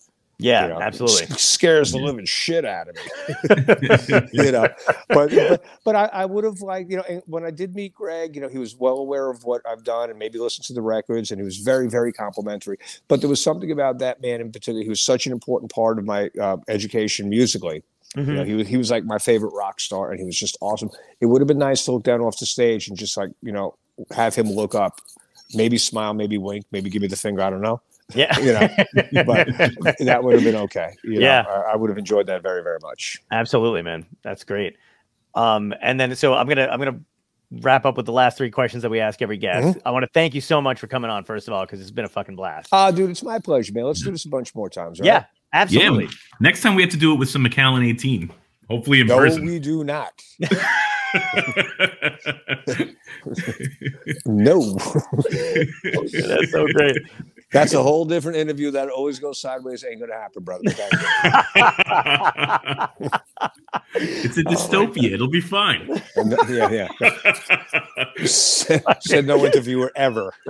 Yeah, 0.43 0.63
you 0.65 0.69
know? 0.75 0.81
absolutely. 0.81 1.27
Scares 1.37 1.93
the 1.93 1.99
living 1.99 2.25
shit 2.25 2.65
out 2.65 2.89
of 2.89 2.97
me. 2.97 4.29
you 4.45 4.53
know, 4.53 4.67
but 5.09 5.31
but, 5.35 5.65
but 5.85 5.97
I, 5.97 6.05
I 6.13 6.25
would 6.27 6.45
have 6.45 6.61
like 6.61 6.91
you 6.91 6.97
know 6.97 7.05
and 7.09 7.23
when 7.27 7.45
I 7.45 7.51
did 7.51 7.75
meet 7.75 7.95
Gregg, 7.95 8.35
you 8.35 8.43
know, 8.43 8.49
he 8.49 8.59
was 8.59 8.77
well 8.77 8.99
aware 8.99 9.31
of 9.31 9.45
what 9.45 9.63
I've 9.69 9.85
done 9.85 10.11
and 10.11 10.19
maybe 10.19 10.39
listened 10.39 10.67
to 10.67 10.73
the 10.73 10.83
records, 10.83 11.31
and 11.31 11.41
he 11.41 11.45
was 11.45 11.59
very 11.59 11.89
very 11.89 12.13
complimentary. 12.13 12.79
But 13.09 13.21
there 13.21 13.29
was 13.31 13.43
something 13.43 13.71
about 13.71 13.99
that 13.99 14.21
man 14.21 14.41
in 14.41 14.53
particular. 14.53 14.83
He 14.83 14.89
was 14.89 15.01
such 15.01 15.27
an 15.27 15.33
important 15.33 15.73
part 15.73 15.99
of 15.99 16.05
my 16.05 16.31
uh, 16.41 16.57
education 16.69 17.29
musically. 17.29 17.83
You 18.17 18.25
know, 18.25 18.43
Mhm. 18.43 18.47
he 18.47 18.55
was 18.55 18.67
he 18.69 18.77
was 18.77 18.91
like 18.91 19.05
my 19.05 19.19
favorite 19.19 19.53
rock 19.55 19.79
star, 19.79 20.11
and 20.11 20.19
he 20.19 20.27
was 20.27 20.37
just 20.37 20.57
awesome. 20.61 20.91
It 21.21 21.27
would 21.27 21.41
have 21.41 21.47
been 21.47 21.59
nice 21.59 21.85
to 21.85 21.93
look 21.93 22.03
down 22.03 22.21
off 22.21 22.39
the 22.41 22.47
stage 22.47 22.89
and 22.89 22.99
just 22.99 23.17
like 23.17 23.31
you 23.41 23.53
know 23.53 23.77
have 24.11 24.35
him 24.35 24.51
look 24.51 24.75
up, 24.75 25.01
maybe 25.55 25.79
smile, 25.79 26.13
maybe 26.13 26.37
wink, 26.37 26.65
maybe 26.73 26.91
give 26.91 27.03
me 27.03 27.09
the 27.09 27.17
finger. 27.17 27.43
I 27.43 27.51
don't 27.51 27.61
know. 27.61 27.81
Yeah. 28.15 28.37
You 28.41 28.53
know, 28.53 29.25
but 29.25 29.49
that 30.01 30.21
would 30.23 30.35
have 30.35 30.45
been 30.45 30.57
okay. 30.57 30.95
You 31.05 31.21
know, 31.21 31.27
Yeah. 31.27 31.45
I, 31.49 31.73
I 31.73 31.77
would 31.77 31.91
have 31.91 31.99
enjoyed 31.99 32.27
that 32.27 32.43
very 32.43 32.63
very 32.63 32.79
much. 32.83 33.19
Absolutely, 33.31 33.83
man. 33.83 34.07
That's 34.23 34.45
great. 34.45 34.77
Um, 35.35 35.73
and 35.81 35.99
then 36.01 36.15
so 36.17 36.35
I'm 36.35 36.49
gonna 36.49 36.67
I'm 36.71 36.79
gonna 36.79 37.01
wrap 37.63 37.85
up 37.85 37.97
with 37.97 38.07
the 38.07 38.13
last 38.13 38.37
three 38.39 38.51
questions 38.51 38.83
that 38.83 38.91
we 38.91 39.01
ask 39.01 39.21
every 39.23 39.37
guest. 39.37 39.79
I 39.85 39.91
want 39.91 40.05
to 40.05 40.11
thank 40.15 40.35
you 40.35 40.41
so 40.41 40.61
much 40.61 40.79
for 40.79 40.87
coming 40.87 41.11
on, 41.11 41.25
first 41.25 41.49
of 41.49 41.55
all, 41.55 41.65
because 41.67 41.81
it's 41.81 41.91
been 41.91 42.05
a 42.05 42.09
fucking 42.09 42.37
blast. 42.37 42.69
Ah, 42.73 42.91
dude, 42.93 43.11
it's 43.11 43.23
my 43.25 43.39
pleasure, 43.41 43.73
man. 43.73 43.85
Let's 43.85 44.03
do 44.03 44.11
this 44.13 44.25
a 44.25 44.29
bunch 44.29 44.55
more 44.55 44.71
times. 44.71 45.01
all 45.01 45.07
yeah, 45.07 45.25
absolutely. 45.53 46.05
Yeah. 46.05 46.11
Next 46.41 46.63
time 46.63 46.75
we 46.77 46.83
have 46.83 46.93
to 46.93 46.97
do 46.97 47.13
it 47.13 47.17
with 47.19 47.29
some 47.29 47.43
Macallan 47.43 47.83
18. 47.85 48.31
Hopefully 48.69 49.01
in 49.01 49.09
No, 49.09 49.17
person. 49.19 49.45
we 49.45 49.59
do 49.59 49.83
not. 49.85 50.13
No. 54.27 54.75
That's 55.33 56.53
so 56.53 56.67
great. 56.73 56.97
That's 57.53 57.75
a 57.75 57.83
whole 57.83 58.05
different 58.05 58.39
interview 58.39 58.71
that 58.73 58.89
always 58.89 59.19
goes 59.19 59.41
sideways. 59.41 59.85
Ain't 59.85 60.01
gonna 60.01 60.15
happen, 60.15 60.45
brother. 60.45 60.65
It's 63.95 64.37
a 64.39 64.45
dystopia. 64.45 65.13
It'll 65.13 65.29
be 65.29 65.41
fine. 65.41 65.89
And 66.17 66.31
th- 66.31 66.49
yeah, 66.49 66.71
yeah. 66.71 66.89
said, 68.25 68.83
said 69.01 69.27
no 69.27 69.45
interviewer 69.45 69.93
ever. 69.97 70.33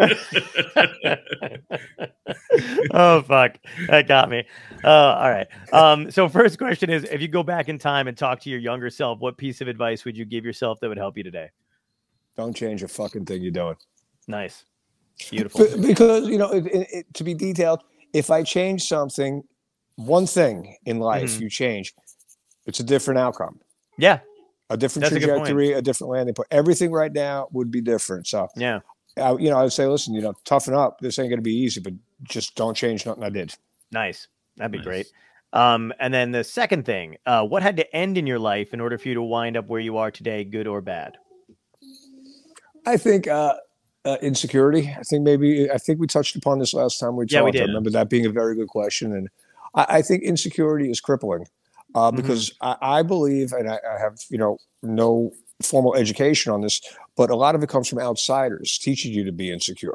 oh 2.92 3.22
fuck, 3.22 3.56
that 3.88 4.06
got 4.06 4.30
me. 4.30 4.44
Oh, 4.84 4.90
all 4.90 5.30
right. 5.30 5.46
Um, 5.72 6.10
so 6.10 6.28
first 6.28 6.58
question 6.58 6.90
is: 6.90 7.04
If 7.04 7.22
you 7.22 7.28
go 7.28 7.42
back 7.42 7.68
in 7.68 7.78
time 7.78 8.08
and 8.08 8.16
talk 8.16 8.40
to 8.40 8.50
your 8.50 8.60
younger 8.60 8.90
self, 8.90 9.20
what 9.20 9.36
piece 9.36 9.60
of 9.60 9.68
advice 9.68 10.04
would 10.04 10.16
you 10.16 10.24
give 10.24 10.44
yourself 10.44 10.80
that 10.80 10.88
would 10.88 10.98
help 10.98 11.16
you 11.16 11.22
today? 11.22 11.50
Don't 12.36 12.54
change 12.54 12.82
a 12.82 12.88
fucking 12.88 13.24
thing 13.24 13.42
you're 13.42 13.52
doing. 13.52 13.76
Nice, 14.28 14.64
beautiful. 15.28 15.64
B- 15.66 15.88
because 15.88 16.28
you 16.28 16.38
know, 16.38 16.50
it, 16.50 16.66
it, 16.66 16.86
it- 16.92 17.14
to 17.14 17.24
be 17.24 17.34
detailed, 17.34 17.82
if 18.12 18.30
I 18.30 18.42
change 18.42 18.84
something, 18.84 19.42
one 19.96 20.26
thing 20.26 20.76
in 20.86 20.98
life 20.98 21.30
Mhm. 21.32 21.40
you 21.40 21.50
change, 21.50 21.92
it's 22.66 22.80
a 22.80 22.84
different 22.84 23.18
outcome, 23.18 23.60
Yeah, 23.98 24.20
a 24.70 24.76
different 24.76 25.02
That's 25.10 25.16
a 25.16 25.26
trajectory, 25.26 25.72
a 25.72 25.82
different 25.82 26.12
landing 26.12 26.34
point. 26.34 26.48
Everything 26.50 26.90
right 26.92 27.12
now 27.12 27.48
would 27.52 27.70
be 27.70 27.80
different. 27.80 28.26
So, 28.26 28.48
yeah. 28.56 28.80
I, 29.16 29.32
you 29.32 29.50
know, 29.50 29.58
I 29.58 29.62
would 29.64 29.72
say, 29.72 29.86
listen, 29.86 30.14
you 30.14 30.22
know, 30.22 30.32
toughen 30.44 30.72
up. 30.74 31.00
This 31.00 31.18
ain't 31.18 31.28
going 31.28 31.38
to 31.38 31.42
be 31.42 31.54
easy, 31.54 31.80
but 31.80 31.92
just 32.22 32.54
don't 32.54 32.76
change 32.76 33.04
nothing 33.04 33.24
I 33.24 33.28
did. 33.30 33.52
Nice. 33.90 34.28
That'd 34.56 34.70
be 34.72 34.78
Nice. 34.78 34.84
great. 34.86 35.06
Um, 35.52 35.92
and 35.98 36.14
then 36.14 36.30
the 36.30 36.44
second 36.44 36.86
thing, 36.86 37.16
uh, 37.26 37.44
what 37.44 37.62
had 37.62 37.76
to 37.78 37.96
end 37.96 38.16
in 38.16 38.26
your 38.26 38.38
life 38.38 38.72
in 38.72 38.80
order 38.80 38.96
for 38.98 39.08
you 39.08 39.14
to 39.14 39.22
wind 39.22 39.56
up 39.56 39.66
where 39.66 39.80
you 39.80 39.96
are 39.96 40.10
today, 40.12 40.44
good 40.44 40.68
or 40.68 40.80
bad? 40.80 41.16
I 42.86 42.96
think 42.96 43.26
uh, 43.26 43.54
uh, 44.04 44.16
insecurity. 44.22 44.94
I 44.98 45.02
think 45.02 45.22
maybe 45.24 45.70
I 45.70 45.78
think 45.78 46.00
we 46.00 46.06
touched 46.06 46.36
upon 46.36 46.58
this 46.58 46.72
last 46.74 46.98
time 46.98 47.16
we 47.16 47.24
talked. 47.24 47.32
Yeah, 47.32 47.42
we 47.42 47.58
I 47.60 47.64
remember 47.64 47.90
that 47.90 48.08
being 48.08 48.26
a 48.26 48.30
very 48.30 48.54
good 48.54 48.68
question, 48.68 49.12
and 49.12 49.28
I, 49.74 49.86
I 49.98 50.02
think 50.02 50.22
insecurity 50.22 50.90
is 50.90 51.00
crippling 51.00 51.46
uh, 51.94 52.10
Mm-hmm. 52.10 52.16
because 52.16 52.52
I, 52.60 52.76
I 52.80 53.02
believe, 53.02 53.52
and 53.52 53.68
I, 53.70 53.78
I 53.88 53.98
have 53.98 54.18
you 54.30 54.38
know 54.38 54.58
no 54.82 55.32
formal 55.62 55.94
education 55.94 56.52
on 56.52 56.62
this, 56.62 56.80
but 57.16 57.28
a 57.30 57.36
lot 57.36 57.54
of 57.54 57.62
it 57.62 57.68
comes 57.68 57.88
from 57.88 57.98
outsiders 57.98 58.78
teaching 58.78 59.12
you 59.12 59.24
to 59.24 59.32
be 59.32 59.50
insecure. 59.50 59.94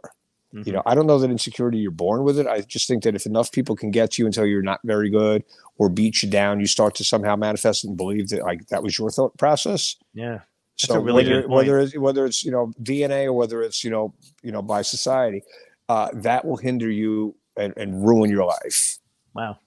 You 0.54 0.62
Mhm. 0.64 0.74
know, 0.74 0.84
I 0.86 0.96
don't 0.96 1.08
know 1.08 1.18
that 1.20 1.30
insecurity 1.30 1.80
you're 1.80 1.92
born 1.92 2.24
with 2.24 2.40
it. 2.40 2.48
I 2.48 2.62
just 2.62 2.88
think 2.88 3.04
that 3.04 3.14
if 3.16 3.26
enough 3.26 3.52
people 3.52 3.76
can 3.76 3.92
get 3.92 4.12
to 4.12 4.22
you 4.22 4.26
until 4.28 4.46
you're 4.46 4.62
not 4.62 4.80
very 4.86 5.10
good 5.10 5.44
or 5.78 5.90
beat 5.90 6.24
you 6.24 6.30
down, 6.30 6.62
you 6.62 6.68
start 6.68 6.96
to 6.96 7.04
somehow 7.04 7.36
manifest 7.36 7.84
and 7.84 7.98
believe 7.98 8.30
that 8.30 8.44
like 8.44 8.68
that 8.68 8.82
was 8.84 8.98
your 8.98 9.10
thought 9.10 9.38
process. 9.38 9.98
Yeah. 10.14 10.42
So 10.78 11.00
really 11.00 11.24
whether 11.26 11.48
whether 11.48 11.80
it's 11.80 11.98
whether 11.98 12.26
it's 12.26 12.44
you 12.44 12.52
know 12.52 12.74
DNA 12.82 13.26
or 13.26 13.34
whether 13.34 13.62
it's 13.62 13.84
you 13.84 13.90
know 13.90 14.14
you 14.44 14.52
know 14.52 14.62
by 14.62 14.82
society, 14.82 15.44
uh, 15.90 16.10
that 16.14 16.46
will 16.46 16.58
hinder 16.58 16.90
you 16.90 17.36
and, 17.58 17.74
and 17.78 18.06
ruin 18.06 18.30
your 18.30 18.46
life. 18.46 18.98
Wow. 19.34 19.58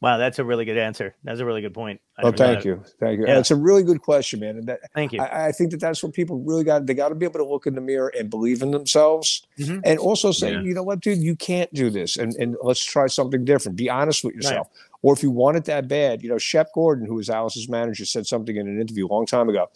Wow. 0.00 0.18
That's 0.18 0.40
a 0.40 0.44
really 0.44 0.64
good 0.64 0.78
answer. 0.78 1.14
That's 1.22 1.38
a 1.38 1.44
really 1.44 1.60
good 1.60 1.74
point. 1.74 2.00
I 2.18 2.22
Oh, 2.24 2.32
thank 2.32 2.64
you, 2.64 2.82
thank 2.98 3.20
you. 3.20 3.26
Yeah. 3.26 3.38
It's 3.38 3.52
a 3.52 3.56
really 3.56 3.84
good 3.84 4.02
question, 4.02 4.40
man. 4.40 4.56
And 4.56 4.66
that 4.66 4.80
Thank 4.94 5.12
you. 5.12 5.20
I, 5.20 5.46
I 5.48 5.52
think 5.52 5.70
that 5.70 5.80
that's 5.80 6.02
what 6.02 6.12
people 6.12 6.38
really 6.40 6.64
got. 6.64 6.86
They 6.86 6.94
got 6.94 7.10
to 7.10 7.14
be 7.14 7.24
able 7.24 7.38
to 7.38 7.46
look 7.46 7.66
in 7.68 7.74
the 7.76 7.80
mirror 7.80 8.12
and 8.18 8.28
believe 8.28 8.62
in 8.62 8.72
themselves, 8.72 9.46
Mhm. 9.60 9.80
and 9.84 9.98
also 10.00 10.32
say, 10.32 10.52
Yeah. 10.52 10.62
you 10.62 10.74
know 10.74 10.82
what, 10.82 11.00
dude, 11.00 11.18
you 11.18 11.36
can't 11.36 11.72
do 11.72 11.88
this, 11.88 12.16
and 12.16 12.34
and 12.36 12.56
let's 12.62 12.84
try 12.84 13.06
something 13.06 13.44
different. 13.44 13.76
Be 13.76 13.88
honest 13.90 14.24
with 14.24 14.34
yourself. 14.34 14.68
Or 15.02 15.12
if 15.12 15.22
you 15.22 15.30
want 15.32 15.56
it 15.56 15.64
that 15.64 15.88
bad, 15.88 16.22
you 16.22 16.28
know, 16.28 16.38
Shep 16.38 16.72
Gordon, 16.74 17.06
who 17.06 17.14
was 17.14 17.28
Alice's 17.30 17.68
manager, 17.68 18.04
said 18.04 18.24
something 18.26 18.54
in 18.56 18.68
an 18.68 18.80
interview 18.80 19.06
a 19.06 19.10
long 19.12 19.26
time 19.26 19.48
ago, 19.48 19.68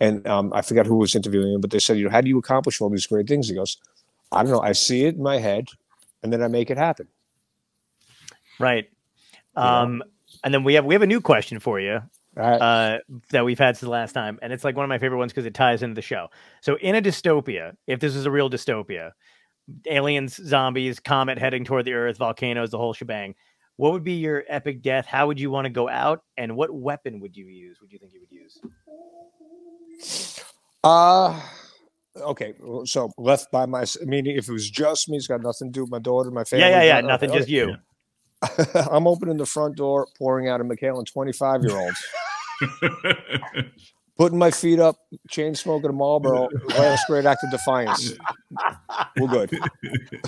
and 0.00 0.26
um, 0.26 0.52
I 0.54 0.62
forgot 0.62 0.86
who 0.86 0.96
was 0.96 1.14
interviewing 1.14 1.52
him, 1.52 1.60
but 1.60 1.70
they 1.70 1.78
said, 1.78 1.98
you 1.98 2.04
know, 2.04 2.10
how 2.10 2.20
do 2.20 2.28
you 2.28 2.38
accomplish 2.38 2.80
all 2.80 2.88
these 2.88 3.06
great 3.06 3.28
things? 3.28 3.48
He 3.48 3.54
goes, 3.54 3.76
I 4.32 4.42
don't 4.42 4.52
know. 4.52 4.60
I 4.60 4.72
see 4.72 5.04
it 5.04 5.16
in 5.16 5.22
my 5.22 5.38
head, 5.38 5.68
and 6.22 6.32
then 6.32 6.42
I 6.42 6.48
make 6.48 6.70
it 6.70 6.78
happen. 6.78 7.06
right. 8.58 8.88
Um, 9.56 10.02
and 10.44 10.54
then 10.54 10.64
we 10.64 10.74
have 10.74 10.84
we 10.84 10.94
have 10.94 11.02
a 11.02 11.06
new 11.06 11.20
question 11.20 11.58
for 11.58 11.80
you 11.80 12.00
right. 12.34 12.56
uh, 12.56 12.98
that 13.30 13.44
we've 13.44 13.58
had 13.58 13.76
since 13.76 13.80
the 13.80 13.90
last 13.90 14.12
time, 14.12 14.38
and 14.42 14.52
it's 14.52 14.64
like 14.64 14.76
one 14.76 14.84
of 14.84 14.88
my 14.88 14.98
favorite 14.98 15.18
ones 15.18 15.32
because 15.32 15.46
it 15.46 15.54
ties 15.54 15.82
into 15.82 15.94
the 15.94 16.02
show. 16.02 16.28
So, 16.60 16.76
in 16.76 16.94
a 16.94 17.02
dystopia, 17.02 17.76
if 17.86 18.00
this 18.00 18.14
is 18.14 18.26
a 18.26 18.30
real 18.30 18.48
dystopia, 18.48 19.12
aliens, 19.86 20.36
zombies, 20.36 21.00
comet 21.00 21.38
heading 21.38 21.64
toward 21.64 21.84
the 21.84 21.92
Earth, 21.92 22.16
volcanoes, 22.18 22.70
the 22.70 22.78
whole 22.78 22.94
shebang, 22.94 23.34
what 23.76 23.92
would 23.92 24.04
be 24.04 24.14
your 24.14 24.44
epic 24.48 24.82
death? 24.82 25.06
How 25.06 25.26
would 25.26 25.40
you 25.40 25.50
want 25.50 25.66
to 25.66 25.70
go 25.70 25.88
out, 25.88 26.22
and 26.36 26.56
what 26.56 26.72
weapon 26.72 27.20
would 27.20 27.36
you 27.36 27.46
use? 27.46 27.78
Would 27.80 27.92
you 27.92 27.98
think 27.98 28.12
you 28.12 28.20
would 28.20 28.30
use? 28.32 28.58
Uh 30.82 31.40
okay. 32.16 32.54
So 32.84 33.12
left 33.18 33.50
by 33.52 33.66
my 33.66 33.84
meaning, 34.02 34.36
if 34.36 34.48
it 34.48 34.52
was 34.52 34.68
just 34.70 35.08
me, 35.08 35.16
it's 35.16 35.26
got 35.26 35.42
nothing 35.42 35.68
to 35.68 35.72
do 35.72 35.82
with 35.82 35.90
my 35.90 35.98
daughter, 35.98 36.30
my 36.30 36.44
family. 36.44 36.64
yeah, 36.64 36.82
yeah, 36.82 36.82
yeah. 36.82 37.00
no- 37.00 37.08
Nothing, 37.08 37.30
okay, 37.30 37.38
just 37.40 37.48
you. 37.48 37.76
I'm 38.90 39.06
opening 39.06 39.36
the 39.36 39.46
front 39.46 39.76
door, 39.76 40.08
pouring 40.18 40.48
out 40.48 40.60
a 40.60 40.64
and 40.98 41.06
25 41.06 41.62
year 41.62 41.76
old, 41.76 41.92
putting 44.20 44.38
my 44.38 44.50
feet 44.50 44.78
up, 44.78 44.96
chain 45.30 45.54
smoking 45.54 45.88
a 45.88 45.92
Marlboro, 45.94 46.46
last 46.76 47.06
great 47.06 47.24
act 47.24 47.42
of 47.42 47.50
defiance. 47.50 48.12
We're 49.16 49.28
good. 49.28 49.58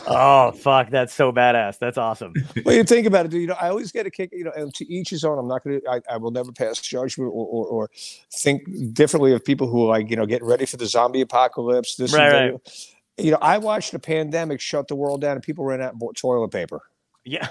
Oh 0.06 0.52
fuck, 0.52 0.88
that's 0.88 1.12
so 1.12 1.30
badass. 1.30 1.78
That's 1.78 1.98
awesome. 1.98 2.32
Well, 2.64 2.74
you 2.74 2.84
think 2.84 3.06
about 3.06 3.26
it, 3.26 3.32
dude. 3.32 3.42
You 3.42 3.46
know, 3.48 3.56
I 3.60 3.68
always 3.68 3.92
get 3.92 4.06
a 4.06 4.10
kick. 4.10 4.30
You 4.32 4.44
know, 4.44 4.52
and 4.56 4.72
to 4.76 4.90
each 4.90 5.10
his 5.10 5.24
own. 5.24 5.38
I'm 5.38 5.46
not 5.46 5.62
gonna. 5.62 5.80
I, 5.86 6.00
I 6.10 6.16
will 6.16 6.30
never 6.30 6.52
pass 6.52 6.80
judgment 6.80 7.30
or, 7.34 7.44
or, 7.44 7.66
or 7.66 7.90
think 8.32 8.62
differently 8.94 9.34
of 9.34 9.44
people 9.44 9.66
who 9.66 9.84
are 9.84 9.88
like 9.88 10.08
you 10.08 10.16
know 10.16 10.24
getting 10.24 10.48
ready 10.48 10.64
for 10.64 10.78
the 10.78 10.86
zombie 10.86 11.20
apocalypse. 11.20 11.96
This, 11.96 12.14
and 12.14 12.52
Right. 12.52 12.88
You 13.18 13.32
know, 13.32 13.38
I 13.42 13.58
watched 13.58 13.92
the 13.92 13.98
pandemic 13.98 14.62
shut 14.62 14.88
the 14.88 14.94
world 14.94 15.20
down, 15.20 15.32
and 15.32 15.42
people 15.42 15.66
ran 15.66 15.82
out 15.82 15.90
and 15.90 15.98
bought 15.98 16.16
toilet 16.16 16.48
paper. 16.48 16.80
Yeah, 17.26 17.48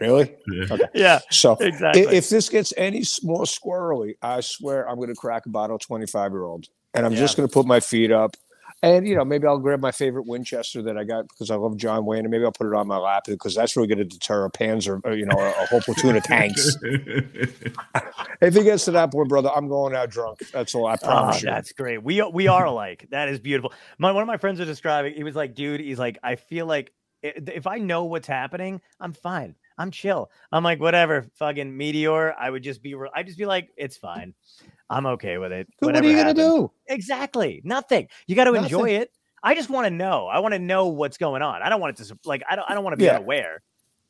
Really? 0.00 0.34
Yeah. 0.50 0.76
yeah, 0.94 1.18
So 1.30 1.56
exactly. 1.60 2.02
if 2.02 2.28
this 2.28 2.48
gets 2.48 2.72
any 2.76 3.02
more 3.22 3.44
squirrely, 3.44 4.14
I 4.22 4.40
swear 4.40 4.88
I'm 4.88 4.96
going 4.96 5.08
to 5.08 5.14
crack 5.14 5.46
a 5.46 5.48
bottle 5.50 5.78
25 5.78 6.32
year 6.32 6.44
old, 6.44 6.66
and 6.94 7.06
I'm 7.06 7.14
just 7.14 7.36
going 7.36 7.48
to 7.48 7.52
put 7.52 7.66
my 7.66 7.80
feet 7.80 8.10
up. 8.10 8.36
And 8.84 9.06
you 9.06 9.14
know, 9.14 9.24
maybe 9.24 9.46
I'll 9.46 9.58
grab 9.60 9.78
my 9.78 9.92
favorite 9.92 10.26
Winchester 10.26 10.82
that 10.82 10.98
I 10.98 11.04
got 11.04 11.28
because 11.28 11.52
I 11.52 11.54
love 11.54 11.76
John 11.76 12.04
Wayne, 12.04 12.20
and 12.24 12.30
maybe 12.30 12.42
I'll 12.44 12.50
put 12.50 12.66
it 12.66 12.74
on 12.74 12.88
my 12.88 12.96
lap 12.96 13.22
because 13.28 13.54
that's 13.54 13.76
really 13.76 13.86
going 13.86 13.98
to 13.98 14.04
deter 14.04 14.44
a 14.44 14.50
Panzer, 14.50 15.00
or, 15.04 15.12
you 15.12 15.24
know, 15.24 15.38
a, 15.38 15.50
a 15.50 15.66
whole 15.66 15.80
platoon 15.82 16.16
of 16.16 16.24
tanks. 16.24 16.76
If 18.40 18.56
it 18.56 18.64
gets 18.64 18.86
to 18.86 18.90
that 18.92 19.12
point, 19.12 19.28
brother, 19.28 19.50
I'm 19.54 19.68
going 19.68 19.94
out 19.94 20.10
drunk. 20.10 20.40
That's 20.52 20.74
all 20.74 20.86
I 20.86 20.94
Oh, 20.94 21.06
promise 21.06 21.42
you. 21.42 21.48
that's 21.48 21.70
great. 21.72 22.02
We 22.02 22.20
we 22.22 22.48
are 22.48 22.64
alike. 22.64 23.06
That 23.10 23.28
is 23.28 23.38
beautiful. 23.38 23.72
My 23.98 24.10
one 24.10 24.22
of 24.22 24.26
my 24.26 24.36
friends 24.36 24.58
was 24.58 24.66
describing. 24.66 25.14
He 25.14 25.22
was 25.22 25.36
like, 25.36 25.54
"Dude, 25.54 25.78
he's 25.78 25.98
like, 26.00 26.18
I 26.24 26.34
feel 26.34 26.66
like 26.66 26.88
i- 26.88 27.01
if 27.22 27.66
I 27.66 27.78
know 27.78 28.04
what's 28.04 28.26
happening, 28.26 28.80
I'm 29.00 29.12
fine. 29.12 29.54
I'm 29.78 29.90
chill. 29.90 30.30
I'm 30.52 30.62
like, 30.62 30.80
whatever. 30.80 31.26
Fucking 31.38 31.76
meteor. 31.76 32.34
I 32.38 32.50
would 32.50 32.62
just 32.62 32.82
be. 32.82 32.94
re- 32.94 33.10
I'd 33.14 33.26
just 33.26 33.38
be 33.38 33.46
like, 33.46 33.70
it's 33.76 33.96
fine. 33.96 34.34
I'm 34.90 35.06
okay 35.06 35.38
with 35.38 35.52
it. 35.52 35.66
What 35.78 35.96
are 35.96 36.04
you 36.04 36.14
going 36.14 36.34
to 36.34 36.34
do? 36.34 36.70
Exactly. 36.88 37.62
Nothing. 37.64 38.08
You 38.26 38.36
got 38.36 38.44
to 38.44 38.54
enjoy 38.54 38.90
it. 38.90 39.10
I 39.42 39.54
just 39.54 39.70
want 39.70 39.86
to 39.86 39.90
know. 39.90 40.26
I 40.28 40.38
want 40.40 40.52
to 40.54 40.58
know 40.58 40.88
what's 40.88 41.16
going 41.16 41.42
on. 41.42 41.62
I 41.62 41.68
don't 41.68 41.80
want 41.80 41.98
it 41.98 42.04
to 42.04 42.18
like. 42.24 42.42
I 42.48 42.54
don't. 42.56 42.70
I 42.70 42.74
don't 42.74 42.84
want 42.84 42.92
to 42.94 42.98
be 42.98 43.04
Yeah. 43.04 43.16
unaware. 43.16 43.62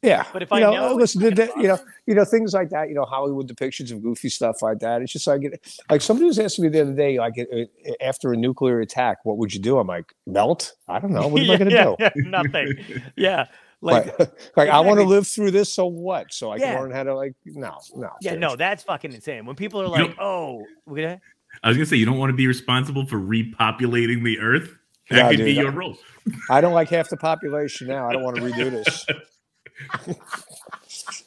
Yeah, 0.03 0.25
But 0.33 0.43
if 0.43 0.51
you 0.51 0.57
I 0.57 0.61
know, 0.61 0.73
know, 0.73 0.95
listen, 0.97 1.23
it's 1.23 1.37
the- 1.37 1.53
you 1.61 1.69
know, 1.69 1.79
you 2.07 2.15
know, 2.15 2.25
things 2.25 2.53
like 2.53 2.71
that. 2.71 2.89
You 2.89 2.95
know, 2.97 3.05
Hollywood 3.05 3.49
depictions 3.49 3.93
of 3.93 4.03
goofy 4.03 4.29
stuff 4.31 4.61
like 4.61 4.81
that. 4.81 5.01
It's 5.01 5.13
just 5.13 5.29
like, 5.29 5.43
like 5.89 6.01
somebody 6.01 6.27
was 6.27 6.41
asking 6.41 6.65
me 6.65 6.69
the 6.71 6.81
other 6.83 6.93
day, 6.95 7.19
like, 7.21 7.35
uh, 7.39 7.45
uh, 7.57 7.93
after 8.01 8.33
a 8.33 8.37
nuclear 8.37 8.81
attack, 8.81 9.19
what 9.25 9.39
would 9.39 9.55
you 9.55 9.61
do? 9.61 9.79
I'm 9.79 9.87
like, 9.87 10.13
melt? 10.27 10.73
I 10.89 10.99
don't 10.99 11.13
know. 11.13 11.29
What 11.29 11.43
am 11.43 11.51
I 11.51 11.57
going 11.59 11.71
to 11.71 11.75
yeah, 11.77 11.85
do? 11.85 11.97
yeah, 12.01 12.11
nothing. 12.17 12.75
Yeah. 13.17 13.47
Like. 13.81 14.19
Like, 14.19 14.31
like 14.57 14.69
I 14.71 14.81
want 14.81 14.99
to 14.99 15.05
live 15.07 15.27
through 15.27 15.53
this. 15.53 15.73
So 15.73 15.87
what? 15.87 16.33
So 16.35 16.51
I 16.51 16.57
Yeah. 16.57 16.73
can 16.75 16.83
learn 16.83 16.91
how 16.91 17.05
to 17.05 17.15
like, 17.15 17.35
no, 17.45 17.79
no. 17.95 18.11
Yeah, 18.21 18.35
no, 18.35 18.57
that's 18.57 18.83
fucking 18.83 19.13
insane. 19.13 19.47
When 19.47 19.55
people 19.57 19.81
are 19.83 19.85
You 19.85 19.91
like, 20.07 20.17
"Oh, 20.21 20.65
we're 20.87 20.97
gonna 21.03 21.21
I 21.63 21.69
was 21.69 21.77
gonna 21.77 21.87
say 21.87 21.97
you 21.97 22.07
don't 22.07 22.19
want 22.19 22.31
to 22.31 22.37
be 22.37 22.47
responsible 22.49 23.07
for 23.07 23.19
repopulating 23.19 24.25
the 24.25 24.39
earth. 24.41 24.75
That 25.11 25.17
No, 25.25 25.29
could 25.31 25.37
dude, 25.39 25.47
be 25.47 25.59
I- 25.59 25.63
your 25.63 25.73
role. 25.73 25.97
I 26.49 26.61
don't 26.61 26.73
like 26.75 26.89
half 26.91 27.09
the 27.09 27.17
population 27.17 27.89
now. 27.89 28.09
I 28.09 28.13
don't 28.13 28.23
want 28.23 28.37
to 28.37 28.43
redo 28.43 28.71
this. 28.71 29.05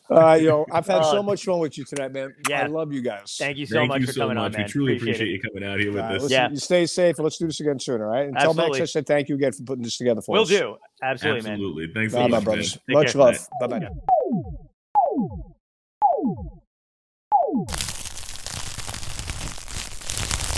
Uh, 0.09 0.33
you 0.39 0.47
know, 0.47 0.65
I've 0.71 0.85
had 0.87 1.03
so 1.05 1.19
Uh, 1.19 1.23
much 1.23 1.43
fun 1.45 1.59
with 1.59 1.77
you 1.77 1.85
tonight, 1.85 2.11
man. 2.13 2.33
yeah. 2.49 2.63
I 2.63 2.67
love 2.67 2.93
you 2.93 3.01
guys. 3.01 3.35
Thank 3.37 3.57
you 3.57 3.65
so 3.65 3.75
Thank 3.75 3.89
much 3.89 4.01
you 4.01 4.07
for 4.07 4.13
so 4.13 4.21
coming 4.21 4.35
much. 4.35 4.45
on, 4.45 4.51
man. 4.53 4.63
we 4.65 4.71
truly 4.71 4.95
appreciate, 4.97 5.15
appreciate, 5.15 5.33
you 5.33 5.41
coming 5.41 5.63
out 5.69 5.79
here 5.79 5.91
with 5.91 6.01
Uh, 6.01 6.07
us. 6.07 6.13
listen, 6.23 6.31
Yeah. 6.31 6.49
You 6.49 6.57
stay 6.57 6.85
safe 6.85 7.19
let's 7.19 7.37
do 7.37 7.47
this 7.47 7.59
again 7.59 7.79
soon, 7.79 8.01
all 8.01 8.07
right? 8.07 8.27
And 8.27 8.35
tell 8.37 8.53
Max 8.53 8.59
Absolutely. 8.67 8.81
I 8.81 8.85
said 8.85 9.07
thank 9.07 9.29
you 9.29 9.35
again 9.35 9.51
for 9.53 9.63
putting 9.63 9.83
this 9.83 9.97
together 9.97 10.21
for 10.21 10.37
us. 10.37 10.49
We'll 10.49 10.59
do. 10.59 10.75
Absolutely, 11.03 11.41
man. 11.43 11.53
Absolutely. 11.53 11.87
Thanks 11.93 12.13
Bye, 12.13 12.25
a 12.25 12.27
my 12.29 12.39
brothers. 12.39 12.73
Take 12.73 12.81
Much 12.89 13.11
care. 13.13 13.21
love. 13.21 13.37
Bye 13.59 13.67
bye. 13.67 13.79
Yeah. 13.81 13.89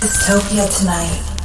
Dystopia 0.00 0.66
tonight. 0.78 1.37